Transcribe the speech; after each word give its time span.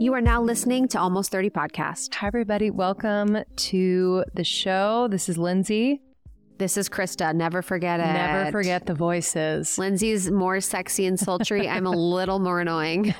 You 0.00 0.12
are 0.14 0.20
now 0.20 0.42
listening 0.42 0.88
to 0.88 0.98
Almost 0.98 1.30
30 1.30 1.50
Podcast. 1.50 2.14
Hi, 2.16 2.26
everybody. 2.26 2.72
Welcome 2.72 3.38
to 3.54 4.24
the 4.34 4.42
show. 4.42 5.06
This 5.08 5.28
is 5.28 5.38
Lindsey. 5.38 6.02
This 6.58 6.76
is 6.76 6.88
Krista. 6.88 7.32
Never 7.32 7.62
forget 7.62 8.00
it. 8.00 8.12
Never 8.12 8.50
forget 8.50 8.86
the 8.86 8.94
voices. 8.94 9.78
Lindsey's 9.78 10.32
more 10.32 10.60
sexy 10.60 11.06
and 11.06 11.18
sultry. 11.18 11.68
I'm 11.70 11.86
a 11.86 11.92
little 11.92 12.40
more 12.40 12.60
annoying. 12.60 13.14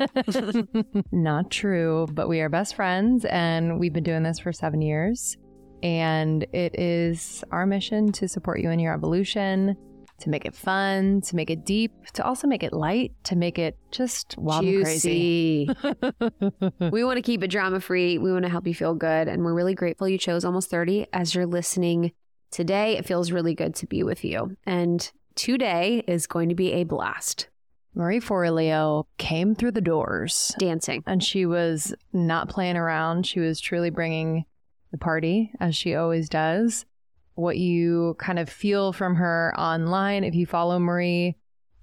Not 1.12 1.52
true, 1.52 2.08
but 2.12 2.28
we 2.28 2.40
are 2.40 2.48
best 2.48 2.74
friends 2.74 3.24
and 3.26 3.78
we've 3.78 3.92
been 3.92 4.02
doing 4.02 4.24
this 4.24 4.40
for 4.40 4.52
seven 4.52 4.82
years. 4.82 5.36
And 5.84 6.42
it 6.52 6.78
is 6.78 7.44
our 7.52 7.66
mission 7.66 8.10
to 8.12 8.26
support 8.26 8.58
you 8.58 8.70
in 8.70 8.80
your 8.80 8.94
evolution, 8.94 9.76
to 10.20 10.30
make 10.30 10.44
it 10.44 10.54
fun, 10.54 11.20
to 11.22 11.36
make 11.36 11.50
it 11.50 11.64
deep, 11.64 11.92
to 12.14 12.24
also 12.24 12.46
make 12.46 12.62
it 12.62 12.72
light, 12.72 13.12
to 13.24 13.36
make 13.36 13.58
it 13.58 13.76
just 13.90 14.36
wild 14.38 14.64
and 14.64 14.84
crazy. 14.84 15.68
We 16.92 17.04
want 17.04 17.16
to 17.16 17.22
keep 17.22 17.42
it 17.42 17.48
drama 17.48 17.80
free. 17.80 18.18
We 18.18 18.32
want 18.32 18.44
to 18.44 18.50
help 18.50 18.66
you 18.66 18.74
feel 18.74 18.94
good. 18.94 19.28
And 19.28 19.44
we're 19.44 19.54
really 19.54 19.74
grateful 19.74 20.08
you 20.08 20.18
chose 20.18 20.44
Almost 20.44 20.70
30 20.70 21.06
as 21.12 21.34
you're 21.34 21.46
listening 21.46 22.12
today. 22.50 22.96
It 22.96 23.06
feels 23.06 23.32
really 23.32 23.54
good 23.54 23.74
to 23.76 23.86
be 23.86 24.02
with 24.02 24.24
you. 24.24 24.56
And 24.64 25.10
today 25.34 26.04
is 26.06 26.26
going 26.26 26.48
to 26.48 26.54
be 26.54 26.72
a 26.72 26.84
blast. 26.84 27.48
Marie 27.94 28.20
Forleo 28.20 29.04
came 29.18 29.54
through 29.54 29.70
the 29.72 29.80
doors 29.80 30.52
Dancing. 30.58 31.02
and 31.06 31.22
she 31.22 31.46
was 31.46 31.94
not 32.12 32.48
playing 32.48 32.76
around. 32.76 33.26
She 33.26 33.40
was 33.40 33.60
truly 33.60 33.90
bringing 33.90 34.44
the 34.90 34.98
party, 34.98 35.52
as 35.60 35.76
she 35.76 35.94
always 35.94 36.28
does. 36.28 36.84
What 37.34 37.56
you 37.56 38.16
kind 38.18 38.38
of 38.38 38.48
feel 38.48 38.92
from 38.92 39.16
her 39.16 39.52
online, 39.58 40.24
if 40.24 40.34
you 40.34 40.46
follow 40.46 40.78
Marie, 40.78 41.36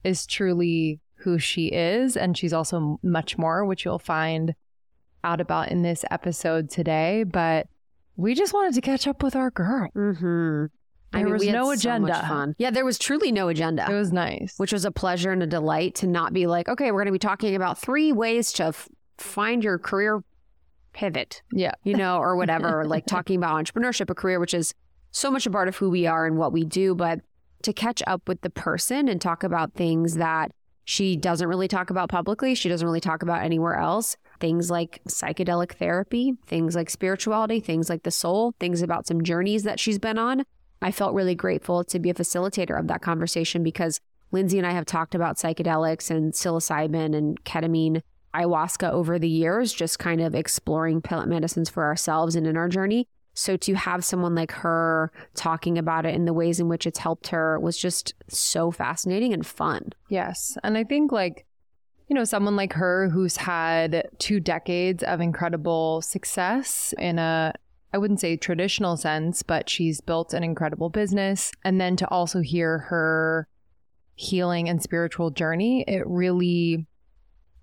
is 0.03 0.25
truly 0.25 0.99
who 1.15 1.37
she 1.39 1.67
is. 1.67 2.15
And 2.17 2.37
she's 2.37 2.53
also 2.53 2.99
much 3.03 3.37
more, 3.37 3.65
which 3.65 3.85
you'll 3.85 3.99
find 3.99 4.55
out 5.23 5.41
about 5.41 5.69
in 5.69 5.81
this 5.81 6.03
episode 6.09 6.69
today. 6.69 7.23
But 7.23 7.67
we 8.15 8.33
just 8.33 8.53
wanted 8.53 8.73
to 8.75 8.81
catch 8.81 9.07
up 9.07 9.23
with 9.23 9.35
our 9.35 9.51
girl. 9.51 9.89
Mm-hmm. 9.95 10.65
There 11.13 11.27
was 11.27 11.41
we 11.41 11.47
had 11.47 11.55
no 11.55 11.65
so 11.65 11.71
agenda. 11.71 12.25
fun. 12.25 12.55
Yeah, 12.57 12.71
there 12.71 12.85
was 12.85 12.97
truly 12.97 13.31
no 13.31 13.49
agenda. 13.49 13.85
It 13.89 13.93
was 13.93 14.13
nice. 14.13 14.53
which 14.57 14.71
was 14.71 14.85
a 14.85 14.91
pleasure 14.91 15.31
and 15.31 15.43
a 15.43 15.47
delight 15.47 15.95
to 15.95 16.07
not 16.07 16.31
be 16.31 16.47
like, 16.47 16.69
okay, 16.69 16.91
we're 16.91 16.99
going 16.99 17.07
to 17.07 17.11
be 17.11 17.19
talking 17.19 17.55
about 17.55 17.77
three 17.77 18.13
ways 18.13 18.53
to 18.53 18.65
f- 18.65 18.87
find 19.17 19.63
your 19.63 19.77
career 19.77 20.23
pivot, 20.93 21.41
yeah. 21.51 21.73
you 21.83 21.95
know, 21.95 22.17
or 22.17 22.35
whatever, 22.37 22.85
like 22.85 23.05
talking 23.05 23.35
about 23.35 23.55
entrepreneurship, 23.55 24.09
a 24.09 24.15
career, 24.15 24.39
which 24.39 24.53
is 24.53 24.73
so 25.11 25.29
much 25.29 25.45
a 25.45 25.51
part 25.51 25.67
of 25.67 25.77
who 25.77 25.89
we 25.89 26.07
are 26.07 26.25
and 26.25 26.37
what 26.37 26.53
we 26.53 26.63
do. 26.63 26.95
But 26.95 27.21
to 27.63 27.73
catch 27.73 28.01
up 28.07 28.27
with 28.27 28.41
the 28.41 28.49
person 28.49 29.07
and 29.07 29.21
talk 29.21 29.43
about 29.43 29.73
things 29.73 30.15
that 30.15 30.51
she 30.83 31.15
doesn't 31.15 31.47
really 31.47 31.67
talk 31.67 31.89
about 31.89 32.09
publicly, 32.09 32.55
she 32.55 32.69
doesn't 32.69 32.85
really 32.85 32.99
talk 32.99 33.21
about 33.21 33.43
anywhere 33.43 33.75
else. 33.75 34.17
Things 34.39 34.71
like 34.71 35.01
psychedelic 35.07 35.73
therapy, 35.73 36.33
things 36.47 36.75
like 36.75 36.89
spirituality, 36.89 37.59
things 37.59 37.89
like 37.89 38.03
the 38.03 38.11
soul, 38.11 38.55
things 38.59 38.81
about 38.81 39.05
some 39.05 39.23
journeys 39.23 39.63
that 39.63 39.79
she's 39.79 39.99
been 39.99 40.17
on. 40.17 40.43
I 40.81 40.91
felt 40.91 41.13
really 41.13 41.35
grateful 41.35 41.83
to 41.83 41.99
be 41.99 42.09
a 42.09 42.15
facilitator 42.15 42.79
of 42.79 42.87
that 42.87 43.03
conversation 43.03 43.61
because 43.61 43.99
Lindsey 44.31 44.57
and 44.57 44.65
I 44.65 44.71
have 44.71 44.85
talked 44.85 45.13
about 45.13 45.37
psychedelics 45.37 46.09
and 46.09 46.33
psilocybin 46.33 47.15
and 47.15 47.43
ketamine, 47.43 48.01
ayahuasca 48.33 48.89
over 48.89 49.19
the 49.19 49.29
years, 49.29 49.73
just 49.73 49.99
kind 49.99 50.21
of 50.21 50.33
exploring 50.33 51.01
plant 51.01 51.29
medicines 51.29 51.69
for 51.69 51.85
ourselves 51.85 52.35
and 52.35 52.47
in 52.47 52.57
our 52.57 52.69
journey. 52.69 53.07
So 53.33 53.55
to 53.57 53.73
have 53.75 54.03
someone 54.03 54.35
like 54.35 54.51
her 54.51 55.11
talking 55.35 55.77
about 55.77 56.05
it 56.05 56.15
and 56.15 56.27
the 56.27 56.33
ways 56.33 56.59
in 56.59 56.67
which 56.67 56.85
it's 56.85 56.99
helped 56.99 57.27
her 57.27 57.59
was 57.59 57.77
just 57.77 58.13
so 58.27 58.71
fascinating 58.71 59.33
and 59.33 59.45
fun. 59.45 59.91
Yes. 60.09 60.57
And 60.63 60.77
I 60.77 60.83
think, 60.83 61.11
like, 61.11 61.45
you 62.07 62.15
know, 62.15 62.25
someone 62.25 62.57
like 62.57 62.73
her 62.73 63.09
who's 63.09 63.37
had 63.37 64.09
two 64.19 64.41
decades 64.41 65.01
of 65.03 65.21
incredible 65.21 66.01
success 66.01 66.93
in 66.97 67.19
a, 67.19 67.53
I 67.93 67.97
wouldn't 67.97 68.19
say 68.19 68.35
traditional 68.35 68.97
sense, 68.97 69.43
but 69.43 69.69
she's 69.69 70.01
built 70.01 70.33
an 70.33 70.43
incredible 70.43 70.89
business. 70.89 71.53
And 71.63 71.79
then 71.79 71.95
to 71.97 72.09
also 72.09 72.41
hear 72.41 72.79
her 72.79 73.47
healing 74.15 74.67
and 74.67 74.83
spiritual 74.83 75.31
journey, 75.31 75.85
it 75.87 76.03
really 76.05 76.85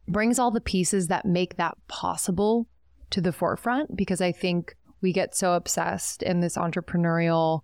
brings 0.08 0.38
all 0.38 0.50
the 0.50 0.62
pieces 0.62 1.08
that 1.08 1.26
make 1.26 1.56
that 1.56 1.76
possible 1.86 2.66
to 3.10 3.20
the 3.20 3.32
forefront 3.32 3.96
because 3.96 4.22
I 4.22 4.32
think 4.32 4.74
we 5.00 5.12
get 5.12 5.34
so 5.34 5.54
obsessed 5.54 6.22
in 6.22 6.41
this 6.41 6.56
entrepreneurial 6.56 7.62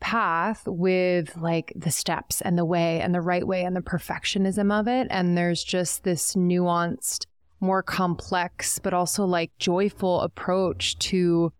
path 0.00 0.64
with 0.66 1.36
like 1.36 1.72
the 1.74 1.90
steps 1.90 2.40
and 2.42 2.58
the 2.58 2.64
way 2.64 3.00
and 3.00 3.14
the 3.14 3.20
right 3.20 3.46
way 3.46 3.64
and 3.64 3.74
the 3.74 3.80
perfectionism 3.80 4.72
of 4.72 4.86
it. 4.86 5.06
And 5.10 5.36
there's 5.36 5.64
just 5.64 6.04
this 6.04 6.34
nuanced, 6.34 7.26
more 7.60 7.82
complex, 7.82 8.78
but 8.78 8.92
also 8.92 9.24
like 9.24 9.50
joyful 9.58 10.20
approach 10.20 10.98
to 10.98 11.52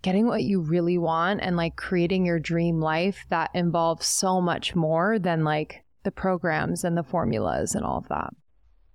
getting 0.00 0.26
what 0.26 0.42
you 0.42 0.60
really 0.60 0.98
want 0.98 1.40
and 1.42 1.56
like 1.56 1.76
creating 1.76 2.26
your 2.26 2.38
dream 2.38 2.80
life 2.80 3.24
that 3.30 3.50
involves 3.54 4.06
so 4.06 4.40
much 4.40 4.74
more 4.74 5.18
than 5.18 5.44
like 5.44 5.84
the 6.02 6.10
programs 6.10 6.84
and 6.84 6.96
the 6.96 7.02
formulas 7.02 7.74
and 7.74 7.84
all 7.84 7.98
of 7.98 8.08
that. 8.08 8.30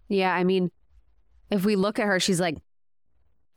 Yeah, 0.08 0.34
I 0.34 0.44
mean, 0.44 0.72
if 1.50 1.66
we 1.66 1.76
look 1.76 2.00
at 2.00 2.06
her, 2.06 2.20
she's 2.20 2.40
like, 2.40 2.58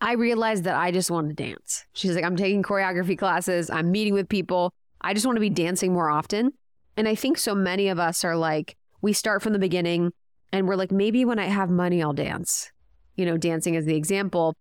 I 0.02 0.14
realized 0.14 0.64
that 0.64 0.74
I 0.74 0.90
just 0.90 1.12
want 1.12 1.28
to 1.28 1.34
dance. 1.34 1.86
She's 1.92 2.16
like, 2.16 2.24
I'm 2.24 2.36
taking 2.36 2.62
choreography 2.64 3.16
classes, 3.16 3.70
I'm 3.70 3.92
meeting 3.92 4.14
with 4.14 4.28
people. 4.28 4.74
I 5.00 5.14
just 5.14 5.24
want 5.24 5.36
to 5.36 5.40
be 5.40 5.48
dancing 5.48 5.92
more 5.92 6.10
often. 6.10 6.52
And 6.96 7.06
I 7.06 7.14
think 7.14 7.38
so 7.38 7.54
many 7.54 7.88
of 7.88 8.00
us 8.00 8.24
are 8.24 8.36
like, 8.36 8.76
we 9.00 9.12
start 9.12 9.42
from 9.42 9.52
the 9.52 9.58
beginning 9.60 10.12
and 10.52 10.66
we're 10.66 10.76
like, 10.76 10.90
maybe 10.90 11.24
when 11.24 11.38
I 11.38 11.46
have 11.46 11.70
money, 11.70 12.02
I'll 12.02 12.12
dance. 12.12 12.70
You 13.16 13.24
know, 13.24 13.36
dancing 13.36 13.74
is 13.74 13.84
the 13.84 13.94
example. 13.94 14.54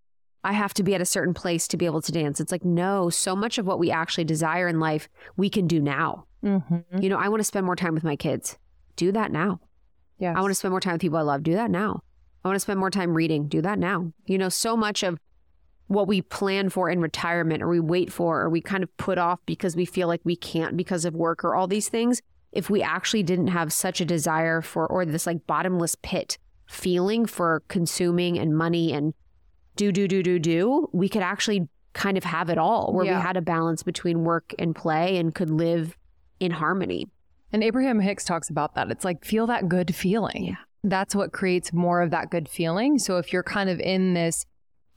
I 0.44 0.54
have 0.54 0.76
to 0.76 0.84
be 0.84 0.94
at 0.94 1.02
a 1.02 1.06
certain 1.06 1.34
place 1.34 1.68
to 1.70 1.78
be 1.78 1.86
able 1.86 2.02
to 2.04 2.12
dance. 2.12 2.40
It's 2.40 2.52
like, 2.52 2.64
no, 2.64 3.10
so 3.10 3.36
much 3.36 3.58
of 3.58 3.66
what 3.66 3.80
we 3.80 3.90
actually 3.90 4.26
desire 4.26 4.68
in 4.68 4.80
life, 4.80 5.10
we 5.38 5.50
can 5.50 5.66
do 5.66 5.82
now. 5.82 6.26
Mm-hmm. 6.44 7.02
You 7.02 7.10
know, 7.10 7.18
I 7.18 7.30
want 7.30 7.40
to 7.40 7.46
spend 7.46 7.66
more 7.66 7.76
time 7.76 7.96
with 7.96 8.04
my 8.04 8.16
kids. 8.16 8.58
Do 8.96 9.12
that 9.12 9.32
now. 9.32 9.60
Yeah. 10.20 10.34
I 10.36 10.42
want 10.42 10.52
to 10.52 10.56
spend 10.56 10.72
more 10.72 10.80
time 10.80 10.94
with 10.94 11.02
people 11.02 11.18
I 11.18 11.24
love. 11.24 11.42
Do 11.42 11.54
that 11.54 11.72
now. 11.72 12.02
I 12.44 12.48
want 12.48 12.56
to 12.56 12.60
spend 12.60 12.80
more 12.80 12.92
time 12.92 13.16
reading. 13.16 13.48
Do 13.48 13.62
that 13.62 13.80
now. 13.80 14.14
You 14.26 14.38
know, 14.38 14.50
so 14.50 14.78
much 14.78 15.04
of 15.04 15.20
what 15.92 16.08
we 16.08 16.22
plan 16.22 16.70
for 16.70 16.90
in 16.90 17.02
retirement 17.02 17.62
or 17.62 17.68
we 17.68 17.80
wait 17.82 18.14
for 18.14 18.42
or 18.42 18.50
we 18.50 18.62
kind 18.62 18.82
of 18.82 18.96
put 18.96 19.18
off 19.18 19.40
because 19.46 19.76
we 19.76 19.84
feel 19.84 20.08
like 20.08 20.22
we 20.24 20.38
can't 20.38 20.78
because 20.78 21.04
of 21.04 21.14
work 21.14 21.44
or 21.44 21.54
all 21.54 21.68
these 21.68 21.90
things. 21.90 22.22
If 22.54 22.70
we 22.70 22.82
actually 22.82 23.24
didn't 23.24 23.48
have 23.48 23.74
such 23.74 24.00
a 24.00 24.06
desire 24.06 24.62
for, 24.62 24.88
or 24.88 25.06
this 25.06 25.28
like 25.28 25.46
bottomless 25.48 25.96
pit 26.02 26.38
feeling 26.66 27.26
for 27.26 27.62
consuming 27.68 28.40
and 28.40 28.58
money 28.58 28.94
and 28.94 29.14
do, 29.76 29.92
do, 29.92 30.08
do, 30.08 30.24
do, 30.24 30.40
do, 30.40 30.88
we 30.94 31.10
could 31.10 31.24
actually 31.24 31.68
kind 31.92 32.18
of 32.18 32.24
have 32.24 32.50
it 32.50 32.58
all 32.58 32.94
where 32.94 33.06
Yeah. 33.06 33.18
we 33.18 33.22
had 33.22 33.36
a 33.36 33.42
balance 33.42 33.84
between 33.84 34.24
work 34.24 34.54
and 34.58 34.74
play 34.74 35.18
and 35.18 35.36
could 35.36 35.50
live 35.50 35.98
in 36.40 36.52
harmony. 36.52 37.10
And 37.52 37.66
Abraham 37.66 38.00
Hicks 38.00 38.24
talks 38.24 38.50
about 38.50 38.76
that. 38.76 38.90
It's 38.92 39.04
like 39.04 39.26
feel 39.26 39.46
that 39.48 39.68
good 39.68 39.94
feeling. 39.94 40.46
Yeah. 40.46 40.56
That's 40.86 41.14
what 41.14 41.34
creates 41.34 41.74
more 41.74 42.02
of 42.02 42.12
that 42.12 42.32
good 42.32 42.48
feeling. 42.48 42.98
So 42.98 43.18
if 43.18 43.34
you're 43.34 43.44
kind 43.44 43.70
of 43.70 43.80
in 43.82 44.14
this 44.14 44.46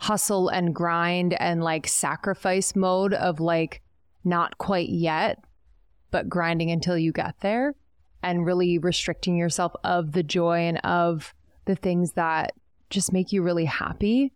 hustle 0.04 0.48
and 0.48 0.74
grind 0.74 1.34
and 1.40 1.62
like 1.64 1.88
sacrifice 1.88 2.76
mode 2.76 3.14
of 3.14 3.40
like 3.40 3.80
not 4.22 4.58
quite 4.58 4.90
yet, 4.90 5.42
but 6.10 6.28
grinding 6.28 6.70
until 6.70 6.96
you 6.98 7.10
get 7.10 7.34
there 7.40 7.74
and 8.22 8.44
really 8.44 8.78
restricting 8.78 9.36
yourself 9.36 9.72
of 9.82 10.12
the 10.12 10.22
joy 10.22 10.58
and 10.60 10.78
of 10.84 11.34
the 11.64 11.74
things 11.74 12.12
that 12.12 12.52
just 12.90 13.12
make 13.12 13.32
you 13.32 13.42
really 13.42 13.64
happy, 13.64 14.32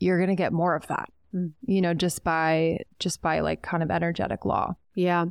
you're 0.00 0.18
going 0.18 0.28
to 0.28 0.34
get 0.34 0.52
more 0.52 0.74
of 0.74 0.86
that. 0.88 1.08
Mm. 1.32 1.52
You 1.66 1.80
know, 1.80 1.94
just 1.94 2.24
by 2.24 2.80
just 2.98 3.22
by 3.22 3.40
like 3.40 3.62
kind 3.62 3.82
of 3.82 3.90
energetic 3.90 4.44
law. 4.44 4.74
Yeah. 4.94 5.26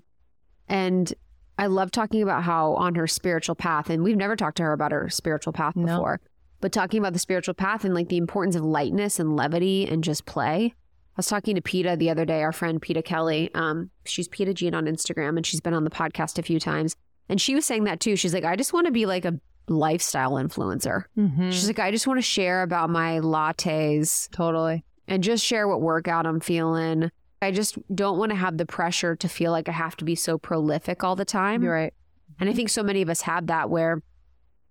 And 0.69 1.13
I 1.57 1.67
love 1.67 1.91
talking 1.91 2.23
about 2.23 2.43
how 2.43 2.75
on 2.75 2.95
her 2.95 3.07
spiritual 3.07 3.55
path, 3.55 3.89
and 3.89 4.03
we've 4.03 4.17
never 4.17 4.35
talked 4.35 4.57
to 4.57 4.63
her 4.63 4.73
about 4.73 4.91
her 4.93 5.09
spiritual 5.09 5.53
path 5.53 5.75
No. 5.75 5.85
before, 5.85 6.21
but 6.63 6.71
talking 6.71 6.97
about 6.97 7.11
the 7.11 7.19
spiritual 7.19 7.53
path 7.53 7.83
and 7.83 7.93
like 7.93 8.07
the 8.07 8.15
importance 8.15 8.55
of 8.55 8.63
lightness 8.63 9.19
and 9.19 9.35
levity 9.35 9.85
and 9.85 10.01
just 10.01 10.25
play. 10.25 10.73
I 10.73 11.17
was 11.17 11.27
talking 11.27 11.55
to 11.55 11.61
Peta 11.61 11.97
the 11.97 12.09
other 12.09 12.23
day, 12.23 12.41
our 12.41 12.53
friend 12.53 12.81
Peta 12.81 13.01
Kelly. 13.01 13.49
Um, 13.53 13.91
she's 14.05 14.29
Peta 14.29 14.53
Jean 14.53 14.73
on 14.73 14.85
Instagram 14.85 15.35
and 15.35 15.45
she's 15.45 15.59
been 15.59 15.73
on 15.73 15.83
the 15.83 15.89
podcast 15.89 16.39
a 16.39 16.41
few 16.41 16.61
times. 16.61 16.95
And 17.27 17.41
she 17.41 17.53
was 17.53 17.65
saying 17.65 17.83
that 17.83 17.99
too. 17.99 18.15
She's 18.15 18.33
like, 18.33 18.45
I 18.45 18.55
just 18.55 18.71
want 18.71 18.85
to 18.85 18.93
be 18.93 19.05
like 19.05 19.25
a 19.25 19.37
lifestyle 19.67 20.35
influencer. 20.35 21.03
Mm-hmm. 21.17 21.49
She's 21.49 21.67
like, 21.67 21.79
I 21.79 21.91
just 21.91 22.07
want 22.07 22.19
to 22.19 22.21
share 22.21 22.63
about 22.63 22.89
my 22.89 23.19
lattes 23.19 24.31
Totally. 24.31 24.85
and 25.09 25.21
just 25.21 25.43
share 25.43 25.67
what 25.67 25.81
workout 25.81 26.25
I'm 26.25 26.39
feeling. 26.39 27.11
I 27.41 27.51
just 27.51 27.77
don't 27.93 28.17
want 28.17 28.29
to 28.29 28.37
have 28.37 28.57
the 28.57 28.65
pressure 28.65 29.17
to 29.17 29.27
feel 29.27 29.51
like 29.51 29.67
I 29.67 29.73
have 29.73 29.97
to 29.97 30.05
be 30.05 30.15
so 30.15 30.37
prolific 30.37 31.03
all 31.03 31.17
the 31.17 31.25
time. 31.25 31.61
You're 31.61 31.73
right. 31.73 31.93
And 32.39 32.49
I 32.49 32.53
think 32.53 32.69
so 32.69 32.83
many 32.83 33.01
of 33.01 33.09
us 33.09 33.19
have 33.19 33.47
that 33.47 33.69
where 33.69 34.01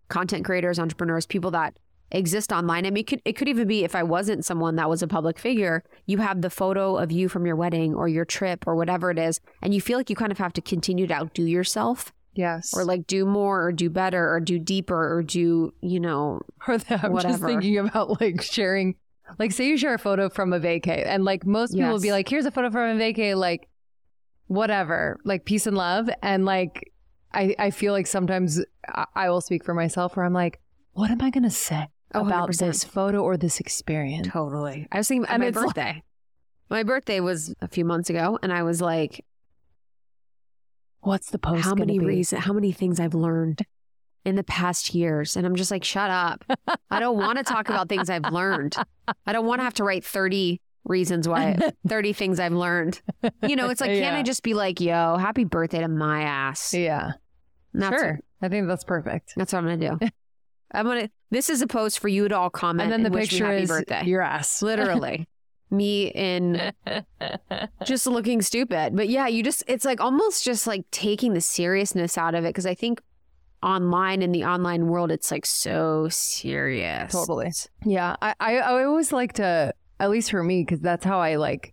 content 0.08 0.46
creators, 0.46 0.78
entrepreneurs, 0.78 1.26
people 1.26 1.50
that 1.50 1.74
exist 2.12 2.52
online. 2.52 2.86
I 2.86 2.90
mean, 2.90 3.00
it 3.00 3.06
could, 3.06 3.22
it 3.24 3.32
could 3.34 3.48
even 3.48 3.66
be 3.66 3.84
if 3.84 3.94
I 3.94 4.02
wasn't 4.02 4.44
someone 4.44 4.76
that 4.76 4.88
was 4.88 5.02
a 5.02 5.08
public 5.08 5.38
figure, 5.38 5.82
you 6.06 6.18
have 6.18 6.42
the 6.42 6.50
photo 6.50 6.96
of 6.96 7.10
you 7.10 7.28
from 7.28 7.46
your 7.46 7.56
wedding 7.56 7.94
or 7.94 8.06
your 8.08 8.24
trip 8.24 8.66
or 8.66 8.76
whatever 8.76 9.10
it 9.10 9.18
is, 9.18 9.40
and 9.62 9.74
you 9.74 9.80
feel 9.80 9.98
like 9.98 10.10
you 10.10 10.16
kind 10.16 10.30
of 10.32 10.38
have 10.38 10.52
to 10.54 10.60
continue 10.60 11.06
to 11.06 11.14
outdo 11.14 11.44
yourself 11.44 12.12
Yes. 12.34 12.72
or 12.74 12.84
like 12.84 13.06
do 13.06 13.26
more 13.26 13.62
or 13.62 13.72
do 13.72 13.90
better 13.90 14.32
or 14.32 14.40
do 14.40 14.58
deeper 14.58 15.14
or 15.16 15.22
do, 15.22 15.74
you 15.80 16.00
know, 16.00 16.40
Or 16.68 16.78
the, 16.78 17.00
I'm 17.02 17.18
just 17.18 17.42
thinking 17.42 17.76
about 17.78 18.20
like 18.20 18.40
sharing, 18.42 18.94
like 19.38 19.52
say 19.52 19.66
you 19.68 19.76
share 19.76 19.94
a 19.94 19.98
photo 19.98 20.28
from 20.28 20.52
a 20.52 20.60
vacay, 20.60 21.06
and 21.06 21.24
like 21.24 21.44
most 21.46 21.74
people 21.74 21.90
will 21.90 22.00
be 22.00 22.12
like, 22.12 22.28
"Here's 22.28 22.46
a 22.46 22.50
photo 22.50 22.70
from 22.70 22.96
a 22.96 23.00
vacay," 23.02 23.34
like 23.36 23.68
whatever, 24.46 25.18
like 25.24 25.44
peace 25.44 25.66
and 25.66 25.76
love, 25.76 26.08
and 26.22 26.44
like 26.44 26.92
I 27.32 27.54
I 27.58 27.70
feel 27.70 27.92
like 27.92 28.06
sometimes 28.06 28.60
I, 28.88 29.06
I 29.14 29.30
will 29.30 29.40
speak 29.40 29.64
for 29.64 29.74
myself 29.74 30.16
where 30.16 30.26
I'm 30.26 30.32
like, 30.34 30.60
what 30.92 31.10
am 31.10 31.22
I 31.22 31.30
gonna 31.30 31.50
say 31.50 31.88
Oh, 32.14 32.26
about 32.26 32.48
100%. 32.50 32.58
this 32.58 32.84
photo 32.84 33.18
or 33.22 33.36
this 33.36 33.60
experience? 33.60 34.28
Totally. 34.28 34.86
I 34.92 34.98
was 34.98 35.08
thinking 35.08 35.26
And 35.28 35.40
my 35.42 35.46
it's 35.48 35.56
like- 35.56 35.66
birthday. 35.66 36.02
my 36.70 36.82
birthday 36.82 37.20
was 37.20 37.54
a 37.60 37.68
few 37.68 37.84
months 37.84 38.10
ago, 38.10 38.38
and 38.42 38.52
I 38.52 38.62
was 38.62 38.80
like, 38.80 39.24
What's 41.00 41.30
the 41.30 41.38
post? 41.38 41.64
how 41.64 41.74
many 41.74 41.98
reasons, 41.98 42.44
how 42.44 42.52
many 42.52 42.70
things 42.72 43.00
I've 43.00 43.14
learned 43.14 43.62
in 44.24 44.36
the 44.36 44.44
past 44.44 44.94
years. 44.94 45.36
And 45.36 45.44
I'm 45.44 45.56
just 45.56 45.72
like, 45.72 45.82
shut 45.82 46.08
up. 46.10 46.44
I 46.90 47.00
don't 47.00 47.16
want 47.16 47.38
to 47.38 47.44
talk 47.44 47.68
about 47.68 47.88
things 47.88 48.08
I've 48.08 48.30
learned. 48.30 48.76
I 49.26 49.32
don't 49.32 49.46
want 49.46 49.58
to 49.58 49.64
have 49.64 49.74
to 49.74 49.84
write 49.84 50.04
30 50.04 50.60
reasons 50.84 51.26
why, 51.28 51.58
30 51.88 52.12
things 52.12 52.38
I've 52.38 52.52
learned. 52.52 53.02
You 53.48 53.56
know, 53.56 53.68
it's 53.68 53.80
like, 53.80 53.90
can't 53.90 54.14
I 54.16 54.22
just 54.22 54.44
be 54.44 54.54
like, 54.54 54.80
yo, 54.80 55.16
happy 55.16 55.42
birthday 55.42 55.80
to 55.80 55.88
my 55.88 56.22
ass? 56.22 56.72
Yeah, 56.72 57.12
that's 57.74 58.00
sure. 58.00 58.20
I 58.40 58.48
think 58.48 58.68
that's 58.68 58.84
perfect. 58.84 59.32
That's 59.36 59.52
what 59.52 59.58
I'm 59.58 59.66
going 59.66 59.80
to 59.80 59.88
do. 59.98 60.08
I'm 60.72 60.86
to, 60.86 61.10
this 61.30 61.50
is 61.50 61.62
a 61.62 61.66
post 61.66 61.98
for 61.98 62.08
you 62.08 62.28
to 62.28 62.36
all 62.36 62.50
comment 62.50 62.84
And 62.84 62.92
then 62.92 63.02
the 63.02 63.16
and 63.18 63.28
picture 63.28 63.46
happy 63.46 63.62
is 63.62 63.68
birthday. 63.68 64.04
your 64.04 64.22
ass. 64.22 64.62
Literally. 64.62 65.26
me 65.70 66.08
in 66.08 66.72
just 67.84 68.06
looking 68.06 68.42
stupid. 68.42 68.94
But 68.96 69.08
yeah, 69.08 69.26
you 69.26 69.42
just, 69.42 69.64
it's 69.66 69.84
like 69.84 70.00
almost 70.00 70.44
just 70.44 70.66
like 70.66 70.84
taking 70.90 71.34
the 71.34 71.40
seriousness 71.40 72.16
out 72.18 72.34
of 72.34 72.44
it. 72.44 72.54
Cause 72.54 72.66
I 72.66 72.74
think 72.74 73.00
online 73.62 74.22
in 74.22 74.32
the 74.32 74.44
online 74.44 74.88
world, 74.88 75.10
it's 75.12 75.30
like 75.30 75.46
so 75.46 76.08
serious. 76.10 77.12
Totally. 77.12 77.52
Yeah, 77.84 78.16
I, 78.20 78.34
I 78.40 78.56
I 78.58 78.84
always 78.84 79.12
like 79.12 79.34
to, 79.34 79.72
at 80.00 80.10
least 80.10 80.30
for 80.32 80.42
me, 80.42 80.62
because 80.62 80.80
that's 80.80 81.04
how 81.04 81.20
I 81.20 81.36
like 81.36 81.72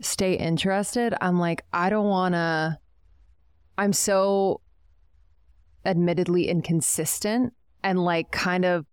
stay 0.00 0.34
interested. 0.34 1.12
I'm 1.20 1.38
like, 1.40 1.62
I 1.72 1.90
don't 1.90 2.06
want 2.06 2.34
to. 2.34 2.78
I'm 3.76 3.92
so 3.92 4.60
admittedly 5.84 6.48
inconsistent 6.48 7.52
and 7.82 7.98
like 8.04 8.30
kind 8.30 8.64
of 8.64 8.86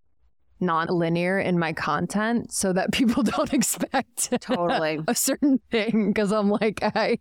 non-linear 0.60 1.40
in 1.40 1.60
my 1.60 1.74
content, 1.74 2.52
so 2.54 2.74
that 2.74 2.92
people 2.92 3.24
don't 3.24 3.54
expect 3.54 4.32
Totally. 4.42 5.00
a 5.08 5.16
certain 5.16 5.60
thing. 5.72 6.10
Because 6.10 6.32
I'm 6.32 6.50
like, 6.50 6.80
I 6.82 7.18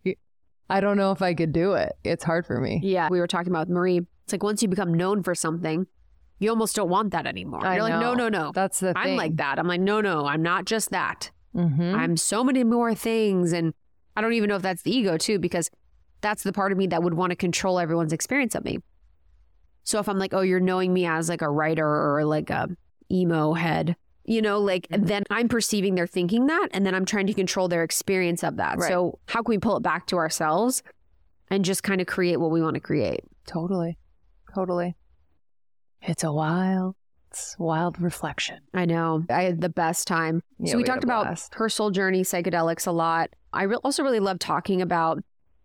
I 0.71 0.81
don't 0.81 0.97
know 0.97 1.13
if 1.13 1.23
I 1.23 1.35
could 1.35 1.53
do 1.53 1.73
it. 1.75 1.93
It's 2.05 2.25
hard 2.25 2.47
for 2.47 2.61
me. 2.61 2.81
Yeah. 2.83 3.09
We 3.11 3.19
were 3.21 3.27
talking 3.27 3.53
about 3.53 3.69
Marie. 3.69 4.01
It's 4.25 4.33
like 4.33 4.43
once 4.43 4.63
you 4.63 4.69
become 4.69 4.95
known 4.95 5.23
for 5.23 5.35
something, 5.35 5.87
you 6.39 6.51
almost 6.51 6.77
don't 6.77 6.89
want 6.89 7.13
that 7.13 7.27
anymore. 7.27 7.67
I 7.67 7.75
You're 7.75 7.83
like, 7.83 7.95
no, 8.01 8.15
know. 8.15 8.29
no, 8.29 8.45
no. 8.47 8.53
That's 8.55 8.81
the 8.81 8.95
thing. 8.95 8.97
I'm 8.97 9.17
like 9.17 9.37
that. 9.37 9.59
I'm 9.59 9.67
like, 9.67 9.81
no, 9.81 10.01
no, 10.01 10.27
I'm 10.27 10.43
not 10.43 10.65
just 10.65 10.91
that. 10.91 11.31
Mhm. 11.55 11.95
I'm 11.95 12.17
so 12.17 12.43
many 12.43 12.65
more 12.65 12.95
things. 12.95 13.53
And 13.53 13.75
I 14.17 14.21
don't 14.21 14.33
even 14.33 14.49
know 14.49 14.57
if 14.57 14.63
that's 14.63 14.83
the 14.83 14.97
ego 14.97 15.17
too, 15.19 15.39
because 15.39 15.69
that's 16.21 16.43
the 16.45 16.53
part 16.53 16.73
of 16.73 16.79
me 16.79 16.87
that 16.89 17.03
would 17.03 17.15
want 17.15 17.31
to 17.31 17.37
control 17.37 17.79
everyone's 17.79 18.13
experience 18.13 18.55
of 18.55 18.65
me. 18.65 18.79
So 19.85 19.99
if 19.99 20.09
I'm 20.09 20.19
like, 20.19 20.33
oh, 20.35 20.41
you're 20.43 20.61
knowing 20.61 20.93
me 20.93 21.07
as 21.07 21.29
like 21.29 21.43
a 21.43 21.51
writer 21.51 21.87
or 21.87 22.25
like 22.25 22.51
a 22.51 22.69
emo 23.11 23.53
head, 23.55 23.97
you 24.25 24.41
know, 24.43 24.59
like 24.61 24.87
Mm-hmm. 24.89 25.05
then 25.07 25.23
I'm 25.31 25.49
perceiving 25.49 25.95
they're 25.95 26.07
thinking 26.07 26.47
that 26.47 26.69
and 26.73 26.87
then 26.87 26.95
I'm 26.95 27.05
trying 27.05 27.27
to 27.27 27.35
control 27.35 27.69
their 27.69 27.83
experience 27.83 28.43
of 28.45 28.57
that. 28.57 28.79
Right. 28.79 28.89
So 28.89 29.19
how 29.27 29.43
can 29.43 29.51
we 29.51 29.59
pull 29.59 29.77
it 29.77 29.83
back 29.83 30.07
to 30.09 30.17
ourselves 30.17 30.83
and 31.51 31.65
just 31.65 31.83
kind 31.83 32.01
of 32.01 32.07
create 32.07 32.39
what 32.39 32.51
we 32.51 32.63
want 32.63 32.75
to 32.75 32.81
create? 32.81 33.21
Totally. 33.47 33.99
Totally. 34.55 34.95
It's 36.03 36.25
a 36.25 36.33
wild, 36.33 36.97
it's 37.31 37.57
wild 37.59 38.01
reflection. 38.01 38.59
I 38.75 38.85
know. 38.87 39.25
I 39.31 39.43
had 39.45 39.61
the 39.61 39.69
best 39.69 40.07
time. 40.07 40.43
Yeah, 40.59 40.73
so 40.73 40.77
we, 40.79 40.83
we 40.83 40.87
talked 40.87 41.05
about 41.05 41.39
her 41.55 41.69
soul 41.69 41.91
journey, 41.91 42.23
psychedelics 42.23 42.87
a 42.87 42.91
lot. 42.93 43.31
I 43.53 43.65
re- 43.65 43.77
also 43.85 44.03
really 44.03 44.21
love 44.21 44.39
talking 44.39 44.83
about 44.83 45.23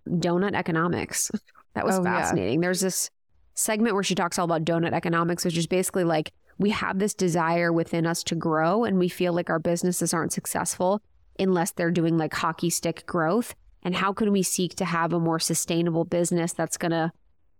donut 0.07 0.53
economics. 0.55 1.31
That 1.73 1.85
was 1.85 1.99
Oh, 1.99 2.03
yeah. 2.03 2.21
fascinating. 2.21 2.61
There's 2.61 2.79
this 2.81 3.09
segment 3.57 3.95
where 3.95 4.03
she 4.03 4.15
talks 4.15 4.37
all 4.37 4.45
about 4.45 4.63
donut 4.63 4.93
economics, 4.93 5.43
which 5.43 5.57
is 5.57 5.67
basically 5.67 6.03
like 6.03 6.31
we 6.57 6.69
have 6.69 6.99
this 6.99 7.13
desire 7.13 7.73
within 7.73 8.05
us 8.05 8.23
to 8.23 8.35
grow, 8.35 8.83
and 8.83 8.97
we 8.97 9.09
feel 9.09 9.33
like 9.33 9.49
our 9.49 9.59
businesses 9.59 10.13
aren't 10.13 10.33
successful 10.33 11.01
unless 11.39 11.71
they're 11.71 11.91
doing 11.91 12.17
like 12.17 12.33
hockey 12.33 12.69
stick 12.69 13.05
growth. 13.05 13.55
And 13.83 13.95
how 13.95 14.11
can 14.13 14.31
we 14.31 14.43
seek 14.43 14.75
to 14.75 14.85
have 14.85 15.13
a 15.13 15.19
more 15.19 15.39
sustainable 15.39 16.03
business 16.03 16.53
that's 16.53 16.77
going 16.77 16.91
to 16.91 17.11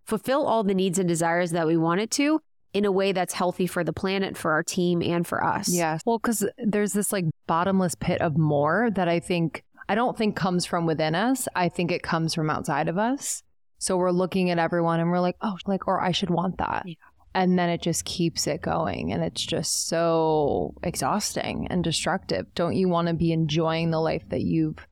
fulfill 0.05 0.47
all 0.47 0.63
the 0.63 0.73
needs 0.73 0.97
and 0.99 1.07
desires 1.07 1.51
that 1.51 1.67
we 1.67 1.77
want 1.77 2.01
it 2.01 2.11
to 2.11 2.41
in 2.73 2.85
a 2.85 2.91
way 2.91 3.11
that's 3.11 3.33
healthy 3.33 3.67
for 3.67 3.83
the 3.83 3.93
planet, 3.93 4.35
for 4.35 4.51
our 4.51 4.63
team, 4.63 5.01
and 5.01 5.27
for 5.27 5.43
us? 5.43 5.69
Yes. 5.69 6.01
Well, 6.05 6.17
because 6.17 6.45
there's 6.57 6.93
this 6.93 7.11
like 7.11 7.25
bottomless 7.45 7.95
pit 7.95 8.21
of 8.21 8.37
more 8.37 8.89
that 8.91 9.07
I 9.07 9.19
think, 9.19 9.63
I 9.87 9.95
don't 9.95 10.17
think 10.17 10.35
comes 10.35 10.65
from 10.65 10.85
within 10.85 11.15
us. 11.15 11.47
I 11.55 11.69
think 11.69 11.91
it 11.91 12.03
comes 12.03 12.33
from 12.33 12.49
outside 12.49 12.87
of 12.87 12.97
us. 12.97 13.43
So 13.79 13.97
we're 13.97 14.11
looking 14.11 14.49
at 14.49 14.59
everyone 14.59 14.99
and 14.99 15.11
we're 15.11 15.19
like, 15.19 15.37
oh, 15.41 15.57
like, 15.65 15.87
or 15.87 16.01
I 16.01 16.11
should 16.11 16.29
want 16.29 16.57
that. 16.57 16.83
Yeah. 16.85 16.95
And 17.35 17.59
then 17.59 17.69
it 17.69 17.81
just 17.81 18.05
keeps 18.05 18.47
it 18.47 18.61
going. 18.61 19.11
And 19.11 19.23
it's 19.23 19.45
just 19.45 19.87
so 19.87 20.73
exhausting 20.81 21.67
and 21.69 21.83
destructive. 21.83 22.47
Don't 22.55 22.75
you 22.75 22.89
want 22.89 23.09
to 23.09 23.13
be 23.13 23.31
enjoying 23.31 23.91
the 23.91 23.99
life 23.99 24.23
that 24.29 24.41
you've 24.41 24.87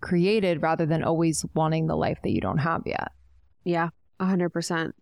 created 0.00 0.62
rather 0.62 0.84
than 0.84 1.02
always 1.02 1.46
wanting 1.54 1.86
the 1.86 1.96
life 1.96 2.18
that 2.22 2.30
you 2.30 2.40
don't 2.40 2.58
have 2.58 2.82
yet? 2.84 3.12
Yeah, 3.64 3.88
a 4.20 4.26
hundred 4.26 4.50
percent. 4.50 4.94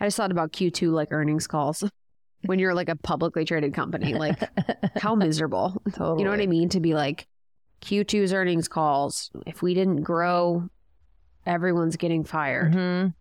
I 0.00 0.06
just 0.06 0.16
thought 0.16 0.30
about 0.30 0.52
Q 0.52 0.70
two 0.70 0.92
like 0.92 1.08
earnings 1.10 1.48
calls 1.48 1.82
when 2.44 2.60
you're 2.60 2.74
like 2.74 2.88
a 2.88 2.96
publicly 2.96 3.44
traded 3.44 3.74
company. 3.74 4.14
Like 4.14 4.38
how 4.96 5.16
miserable. 5.16 5.82
totally. 5.92 6.20
You 6.20 6.24
know 6.24 6.30
what 6.30 6.40
I 6.40 6.46
mean? 6.46 6.68
To 6.70 6.80
be 6.80 6.94
like 6.94 7.26
Q 7.80 8.04
2s 8.04 8.32
earnings 8.32 8.68
calls. 8.68 9.30
If 9.46 9.62
we 9.62 9.74
didn't 9.74 10.02
grow, 10.02 10.68
everyone's 11.48 11.96
getting 11.96 12.22
fired. 12.22 12.72
Mhm. 12.72 13.14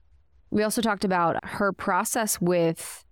We 0.51 0.61
also 0.63 0.81
talked 0.81 1.03
about 1.03 1.43
her 1.43 1.73
process 1.73 2.39
with 2.39 3.03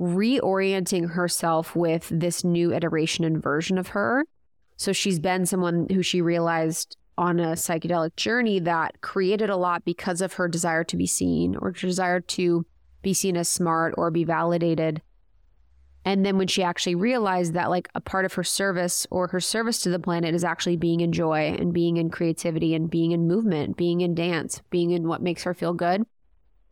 reorienting 0.00 1.10
herself 1.10 1.74
with 1.74 2.08
this 2.10 2.44
new 2.44 2.72
iteration 2.72 3.24
and 3.24 3.42
version 3.42 3.78
of 3.78 3.88
her. 3.88 4.24
So 4.76 4.92
she's 4.92 5.18
been 5.18 5.44
someone 5.44 5.88
who 5.90 6.02
she 6.02 6.22
realized 6.22 6.96
on 7.16 7.40
a 7.40 7.52
psychedelic 7.54 8.14
journey 8.14 8.60
that 8.60 9.00
created 9.00 9.50
a 9.50 9.56
lot 9.56 9.84
because 9.84 10.20
of 10.20 10.34
her 10.34 10.46
desire 10.46 10.84
to 10.84 10.96
be 10.96 11.06
seen 11.06 11.56
or 11.56 11.72
desire 11.72 12.20
to 12.20 12.64
be 13.02 13.12
seen 13.12 13.36
as 13.36 13.48
smart 13.48 13.92
or 13.98 14.10
be 14.12 14.22
validated. 14.22 15.02
And 16.08 16.24
then 16.24 16.38
when 16.38 16.46
she 16.46 16.62
actually 16.62 16.94
realized 16.94 17.52
that 17.52 17.68
like 17.68 17.90
a 17.94 18.00
part 18.00 18.24
of 18.24 18.32
her 18.32 18.42
service 18.42 19.06
or 19.10 19.26
her 19.26 19.40
service 19.40 19.78
to 19.80 19.90
the 19.90 19.98
planet 19.98 20.34
is 20.34 20.42
actually 20.42 20.78
being 20.78 21.00
in 21.00 21.12
joy 21.12 21.54
and 21.58 21.70
being 21.70 21.98
in 21.98 22.08
creativity 22.08 22.74
and 22.74 22.88
being 22.88 23.12
in 23.12 23.28
movement, 23.28 23.76
being 23.76 24.00
in 24.00 24.14
dance, 24.14 24.62
being 24.70 24.92
in 24.92 25.06
what 25.06 25.20
makes 25.20 25.42
her 25.42 25.52
feel 25.52 25.74
good. 25.74 26.06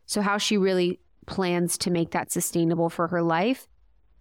So 0.07 0.23
how 0.23 0.38
she 0.38 0.57
really 0.57 1.00
plans 1.26 1.76
to 1.78 1.90
make 1.90 2.12
that 2.12 2.33
sustainable 2.33 2.88
for 2.88 3.09
her 3.09 3.21
life 3.21 3.69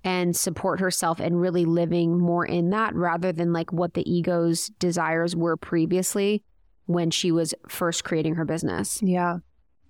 and 0.03 0.36
support 0.36 0.81
herself 0.81 1.22
and 1.22 1.39
really 1.39 1.63
living 1.63 2.19
more 2.19 2.45
in 2.45 2.72
that 2.72 2.93
rather 2.93 3.31
than 3.31 3.53
like 3.53 3.72
what 3.72 3.93
the 3.93 4.03
ego's 4.12 4.67
desires 4.79 5.34
were 5.34 5.55
previously 5.55 6.43
when 6.88 7.10
she 7.10 7.31
was 7.31 7.53
first 7.69 8.03
creating 8.03 8.36
her 8.36 8.43
business. 8.43 9.01
Yeah. 9.01 9.38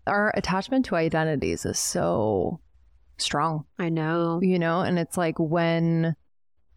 Our 0.05 0.31
attachment 0.35 0.85
to 0.85 0.95
identities 0.95 1.65
is 1.65 1.79
so 1.79 2.59
strong. 3.17 3.65
I 3.79 3.89
know. 3.89 4.39
you 4.41 4.59
know 4.59 4.81
and 4.81 4.97
it's 4.99 5.17
like 5.17 5.37
when 5.39 6.15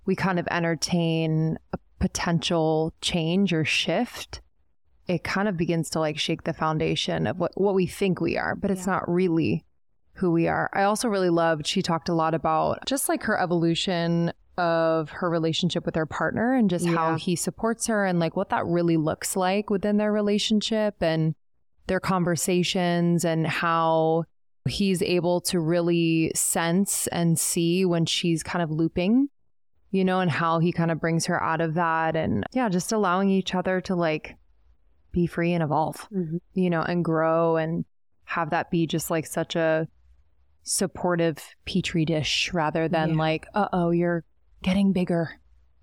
we 0.07 0.15
kind 0.17 0.39
of 0.39 0.47
entertain 0.51 1.59
a 1.73 1.79
potential 2.01 2.95
change 3.01 3.53
or 3.53 3.65
shift 3.65 4.41
it 5.07 5.25
kind 5.25 5.49
of 5.49 5.57
begins 5.57 5.91
to 5.91 5.99
like 6.01 6.19
shake 6.19 6.45
the 6.45 6.53
foundation 6.53 7.27
of 7.27 7.39
what 7.39 7.53
what 7.57 7.75
we 7.75 7.87
think 7.87 8.21
we 8.21 8.37
are 8.37 8.55
but 8.55 8.71
it's 8.71 8.87
Yeah. 8.87 8.93
not 8.95 9.11
really 9.11 9.65
who 10.15 10.31
we 10.31 10.47
are 10.49 10.71
i 10.73 10.83
also 10.83 11.09
really 11.09 11.31
loved 11.31 11.67
she 11.67 11.83
talked 11.83 12.09
a 12.09 12.15
lot 12.15 12.35
about 12.35 12.85
just 12.87 13.09
like 13.09 13.23
her 13.25 13.39
evolution 13.39 14.33
of 14.57 15.11
her 15.11 15.31
relationship 15.31 15.87
with 15.87 15.95
her 15.95 16.07
partner 16.07 16.55
and 16.55 16.69
just 16.71 16.87
how 16.87 17.15
he 17.17 17.37
supports 17.37 17.87
her 17.87 18.05
and 18.05 18.19
like 18.19 18.35
what 18.37 18.49
that 18.51 18.67
really 18.67 18.97
looks 18.97 19.37
like 19.37 19.71
within 19.71 19.97
their 19.99 20.13
relationship 20.13 20.97
and 21.01 21.35
their 21.87 22.01
conversations 22.01 23.25
and 23.25 23.47
how 23.47 24.25
he's 24.69 25.03
able 25.03 25.41
to 25.43 25.59
really 25.61 26.31
sense 26.35 27.07
and 27.09 27.39
see 27.39 27.85
when 27.85 28.07
she's 28.07 28.43
kind 28.43 28.63
of 28.63 28.71
looping, 28.71 29.29
you 29.91 30.05
know, 30.05 30.21
and 30.21 30.31
how 30.31 30.59
he 30.61 30.71
kind 30.73 30.91
of 30.91 31.01
brings 31.01 31.27
her 31.27 31.43
out 31.43 31.61
of 31.61 31.75
that. 31.75 32.15
And 32.17 32.45
yeah, 32.53 32.69
just 32.69 32.93
allowing 32.93 33.31
each 33.31 33.55
other 33.55 33.81
to 33.83 33.95
like 33.95 34.37
be 35.13 35.27
free 35.27 35.53
and 35.55 35.63
evolve, 35.63 36.09
Mhm. 36.13 36.41
you 36.55 36.71
know, 36.71 36.83
and 36.83 37.05
grow 37.05 37.57
and 37.57 37.85
have 38.25 38.51
that 38.51 38.71
be 38.71 38.87
just 38.87 39.11
like 39.11 39.27
such 39.27 39.57
a 39.57 39.89
supportive 40.63 41.39
petri 41.65 42.05
dish 42.05 42.53
rather 42.53 42.89
than 42.89 43.11
Yeah. 43.11 43.17
like, 43.17 43.47
uh 43.55 43.69
oh, 43.73 43.91
you're 43.91 44.25
getting 44.63 44.93
bigger. 44.93 45.41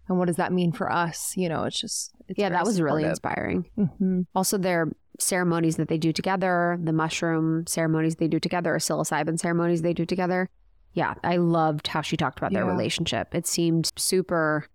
And 0.08 0.20
what 0.20 0.25
does 0.27 0.36
that 0.36 0.54
mean 0.54 0.72
for 0.72 0.92
us? 0.92 1.36
You 1.36 1.50
know, 1.50 1.63
it's 1.63 1.80
just, 1.80 2.13
it's 2.27 2.38
yeah, 2.38 2.50
that 2.50 2.65
was 2.65 2.80
really 2.80 3.01
supportive. 3.04 3.10
inspiring. 3.10 3.65
Mhm. 3.77 4.25
Also, 4.36 4.58
their 4.58 4.92
ceremonies 5.19 5.75
that 5.77 5.88
they 5.88 5.98
do 5.98 6.12
together, 6.12 6.77
the 6.84 6.93
mushroom 6.93 7.65
ceremonies 7.67 8.15
they 8.17 8.27
do 8.27 8.39
together, 8.39 8.75
or 8.75 8.79
psilocybin 8.79 9.39
ceremonies 9.39 9.81
they 9.81 9.93
do 9.93 10.05
together. 10.05 10.50
Yeah, 10.93 11.15
I 11.24 11.38
loved 11.38 11.88
how 11.88 12.01
she 12.01 12.15
talked 12.17 12.38
about 12.38 12.53
their 12.53 12.63
Yeah. 12.65 12.72
relationship. 12.72 13.36
It 13.36 13.45
seemed 13.48 13.91
super 13.98 14.67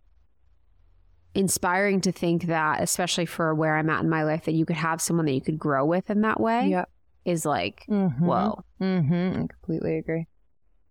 inspiring 1.34 2.00
to 2.02 2.12
think 2.12 2.44
that, 2.46 2.80
especially 2.82 3.26
for 3.26 3.54
where 3.54 3.76
I'm 3.76 3.88
at 3.88 4.02
in 4.02 4.08
my 4.08 4.24
life, 4.24 4.44
that 4.44 4.52
you 4.54 4.66
could 4.66 4.76
have 4.76 5.00
someone 5.00 5.26
that 5.26 5.32
you 5.32 5.40
could 5.40 5.58
grow 5.58 5.84
with 5.84 6.10
in 6.10 6.22
that 6.22 6.40
way 6.40 6.68
Yep. 6.70 6.90
is 7.24 7.46
like, 7.46 7.84
Mm-hmm. 7.88 8.26
whoa. 8.26 8.64
Mm-hmm. 8.80 9.42
I 9.42 9.46
completely 9.46 9.98
agree. 9.98 10.26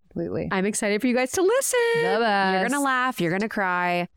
Completely. 0.10 0.48
I'm 0.52 0.66
excited 0.66 1.02
for 1.02 1.08
you 1.08 1.16
guys 1.16 1.32
to 1.34 1.42
listen. 1.42 1.80
You're 1.96 2.20
gonna 2.68 2.80
laugh. 2.82 3.20
You're 3.22 3.32
gonna 3.32 3.50
cry. 3.50 4.08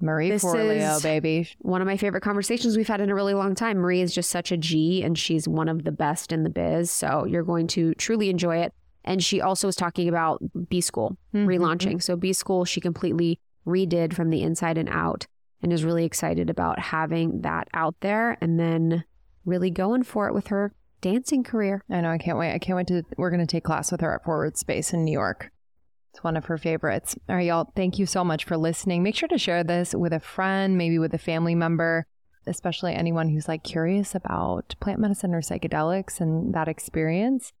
Marie 0.00 0.30
This 0.30 0.44
Forleo, 0.44 0.96
is- 0.96 1.02
baby. 1.02 1.48
One 1.60 1.80
of 1.82 1.86
my 1.86 1.96
favorite 1.96 2.22
conversations 2.22 2.76
we've 2.76 2.88
had 2.88 3.00
in 3.00 3.10
a 3.10 3.14
really 3.14 3.34
long 3.34 3.54
time. 3.54 3.78
Marie 3.78 4.00
is 4.00 4.14
just 4.14 4.30
such 4.30 4.50
a 4.52 4.56
G, 4.56 5.02
and 5.02 5.18
she's 5.18 5.46
one 5.46 5.68
of 5.68 5.84
the 5.84 5.92
best 5.92 6.32
in 6.32 6.42
the 6.42 6.50
biz. 6.50 6.90
So 6.90 7.24
you're 7.26 7.42
going 7.44 7.66
to 7.68 7.94
truly 7.94 8.30
enjoy 8.30 8.56
it. 8.58 8.72
And 9.04 9.22
she 9.24 9.40
also 9.40 9.66
was 9.68 9.76
talking 9.76 10.08
about 10.08 10.42
B 10.68 10.80
School 10.80 11.16
Mhm. 11.34 11.46
relaunching. 11.46 12.02
So 12.02 12.16
B 12.16 12.32
School 12.32 12.64
she 12.64 12.80
completely 12.80 13.38
redid 13.66 14.12
from 14.12 14.30
the 14.30 14.42
inside 14.42 14.76
and 14.78 14.88
out, 14.88 15.26
and 15.62 15.72
is 15.72 15.84
really 15.84 16.04
excited 16.04 16.48
about 16.50 16.78
having 16.78 17.40
that 17.42 17.68
out 17.74 17.94
there, 18.00 18.36
and 18.40 18.58
then 18.58 19.04
really 19.44 19.70
going 19.70 20.02
for 20.02 20.26
it 20.28 20.34
with 20.34 20.48
her 20.48 20.72
dancing 21.00 21.42
career. 21.42 21.82
I 21.90 22.02
know. 22.02 22.10
I 22.10 22.18
can't 22.18 22.36
wait. 22.38 22.52
I 22.52 22.58
can't 22.58 22.76
wait 22.76 22.86
to. 22.88 23.02
We're 23.16 23.30
going 23.30 23.40
to 23.40 23.46
take 23.46 23.64
class 23.64 23.90
with 23.90 24.02
her 24.02 24.14
at 24.14 24.24
Forward 24.24 24.56
Space 24.58 24.92
in 24.92 25.04
New 25.04 25.12
York. 25.12 25.50
It's 26.12 26.24
one 26.24 26.36
of 26.36 26.46
her 26.46 26.58
favorites. 26.58 27.16
All 27.28 27.36
right, 27.36 27.46
y'all. 27.46 27.72
Thank 27.76 27.98
you 27.98 28.06
so 28.06 28.24
much 28.24 28.44
for 28.44 28.56
listening. 28.56 29.02
Make 29.02 29.14
sure 29.14 29.28
to 29.28 29.38
share 29.38 29.62
this 29.62 29.94
with 29.94 30.12
a 30.12 30.20
friend, 30.20 30.76
maybe 30.76 30.98
with 30.98 31.14
a 31.14 31.18
family 31.18 31.54
member, 31.54 32.06
especially 32.46 32.94
anyone 32.94 33.28
who's 33.28 33.46
like 33.46 33.62
curious 33.62 34.14
about 34.14 34.74
plant 34.80 34.98
medicine 34.98 35.34
or 35.34 35.40
psychedelics 35.40 36.20
and 36.20 36.52
that 36.54 36.68
experience. 36.68 37.52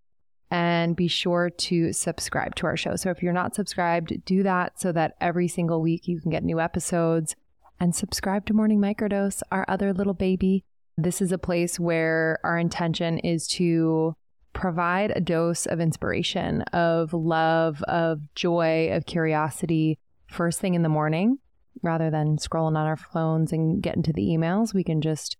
And 0.50 0.96
be 0.96 1.06
sure 1.06 1.48
to 1.48 1.92
subscribe 1.92 2.56
to 2.56 2.66
our 2.66 2.76
show. 2.76 2.96
So 2.96 3.10
if 3.10 3.22
you're 3.22 3.32
not 3.32 3.54
subscribed, 3.54 4.24
do 4.24 4.42
that 4.42 4.80
so 4.80 4.90
that 4.90 5.14
every 5.20 5.46
single 5.46 5.80
week 5.80 6.08
you 6.08 6.20
can 6.20 6.32
get 6.32 6.42
new 6.42 6.58
episodes. 6.58 7.36
And 7.78 7.94
subscribe 7.94 8.46
to 8.46 8.52
Morning 8.52 8.80
Microdose, 8.80 9.42
our 9.52 9.64
other 9.68 9.94
little 9.94 10.12
baby. 10.12 10.64
This 10.98 11.22
is 11.22 11.30
a 11.30 11.38
place 11.38 11.78
where 11.78 12.40
our 12.42 12.58
intention 12.58 13.18
is 13.18 13.46
to 13.48 14.16
provide 14.52 15.12
a 15.14 15.20
dose 15.20 15.66
of 15.66 15.80
inspiration, 15.80 16.62
of 16.72 17.12
love, 17.12 17.82
of 17.84 18.20
joy, 18.34 18.90
of 18.92 19.06
curiosity 19.06 19.98
first 20.26 20.60
thing 20.60 20.74
in 20.74 20.82
the 20.82 20.88
morning 20.88 21.38
rather 21.82 22.10
than 22.10 22.36
scrolling 22.36 22.76
on 22.76 22.86
our 22.86 22.96
phones 22.96 23.52
and 23.52 23.82
get 23.82 23.96
into 23.96 24.12
the 24.12 24.26
emails. 24.28 24.74
We 24.74 24.84
can 24.84 25.00
just 25.00 25.36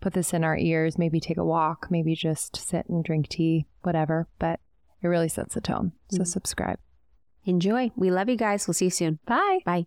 put 0.00 0.12
this 0.12 0.34
in 0.34 0.44
our 0.44 0.56
ears, 0.56 0.98
maybe 0.98 1.20
take 1.20 1.36
a 1.38 1.44
walk, 1.44 1.86
maybe 1.90 2.14
just 2.14 2.56
sit 2.56 2.86
and 2.88 3.04
drink 3.04 3.28
tea, 3.28 3.66
whatever. 3.82 4.28
But 4.38 4.60
it 5.02 5.08
really 5.08 5.28
sets 5.28 5.54
the 5.54 5.60
tone. 5.60 5.92
So 6.10 6.20
Mhm. 6.20 6.26
subscribe. 6.26 6.78
Enjoy. 7.44 7.90
We 7.96 8.10
love 8.10 8.28
you 8.28 8.36
guys. 8.36 8.66
We'll 8.66 8.74
see 8.74 8.86
you 8.86 8.90
soon. 8.90 9.18
Bye. 9.26 9.60
Bye. 9.64 9.86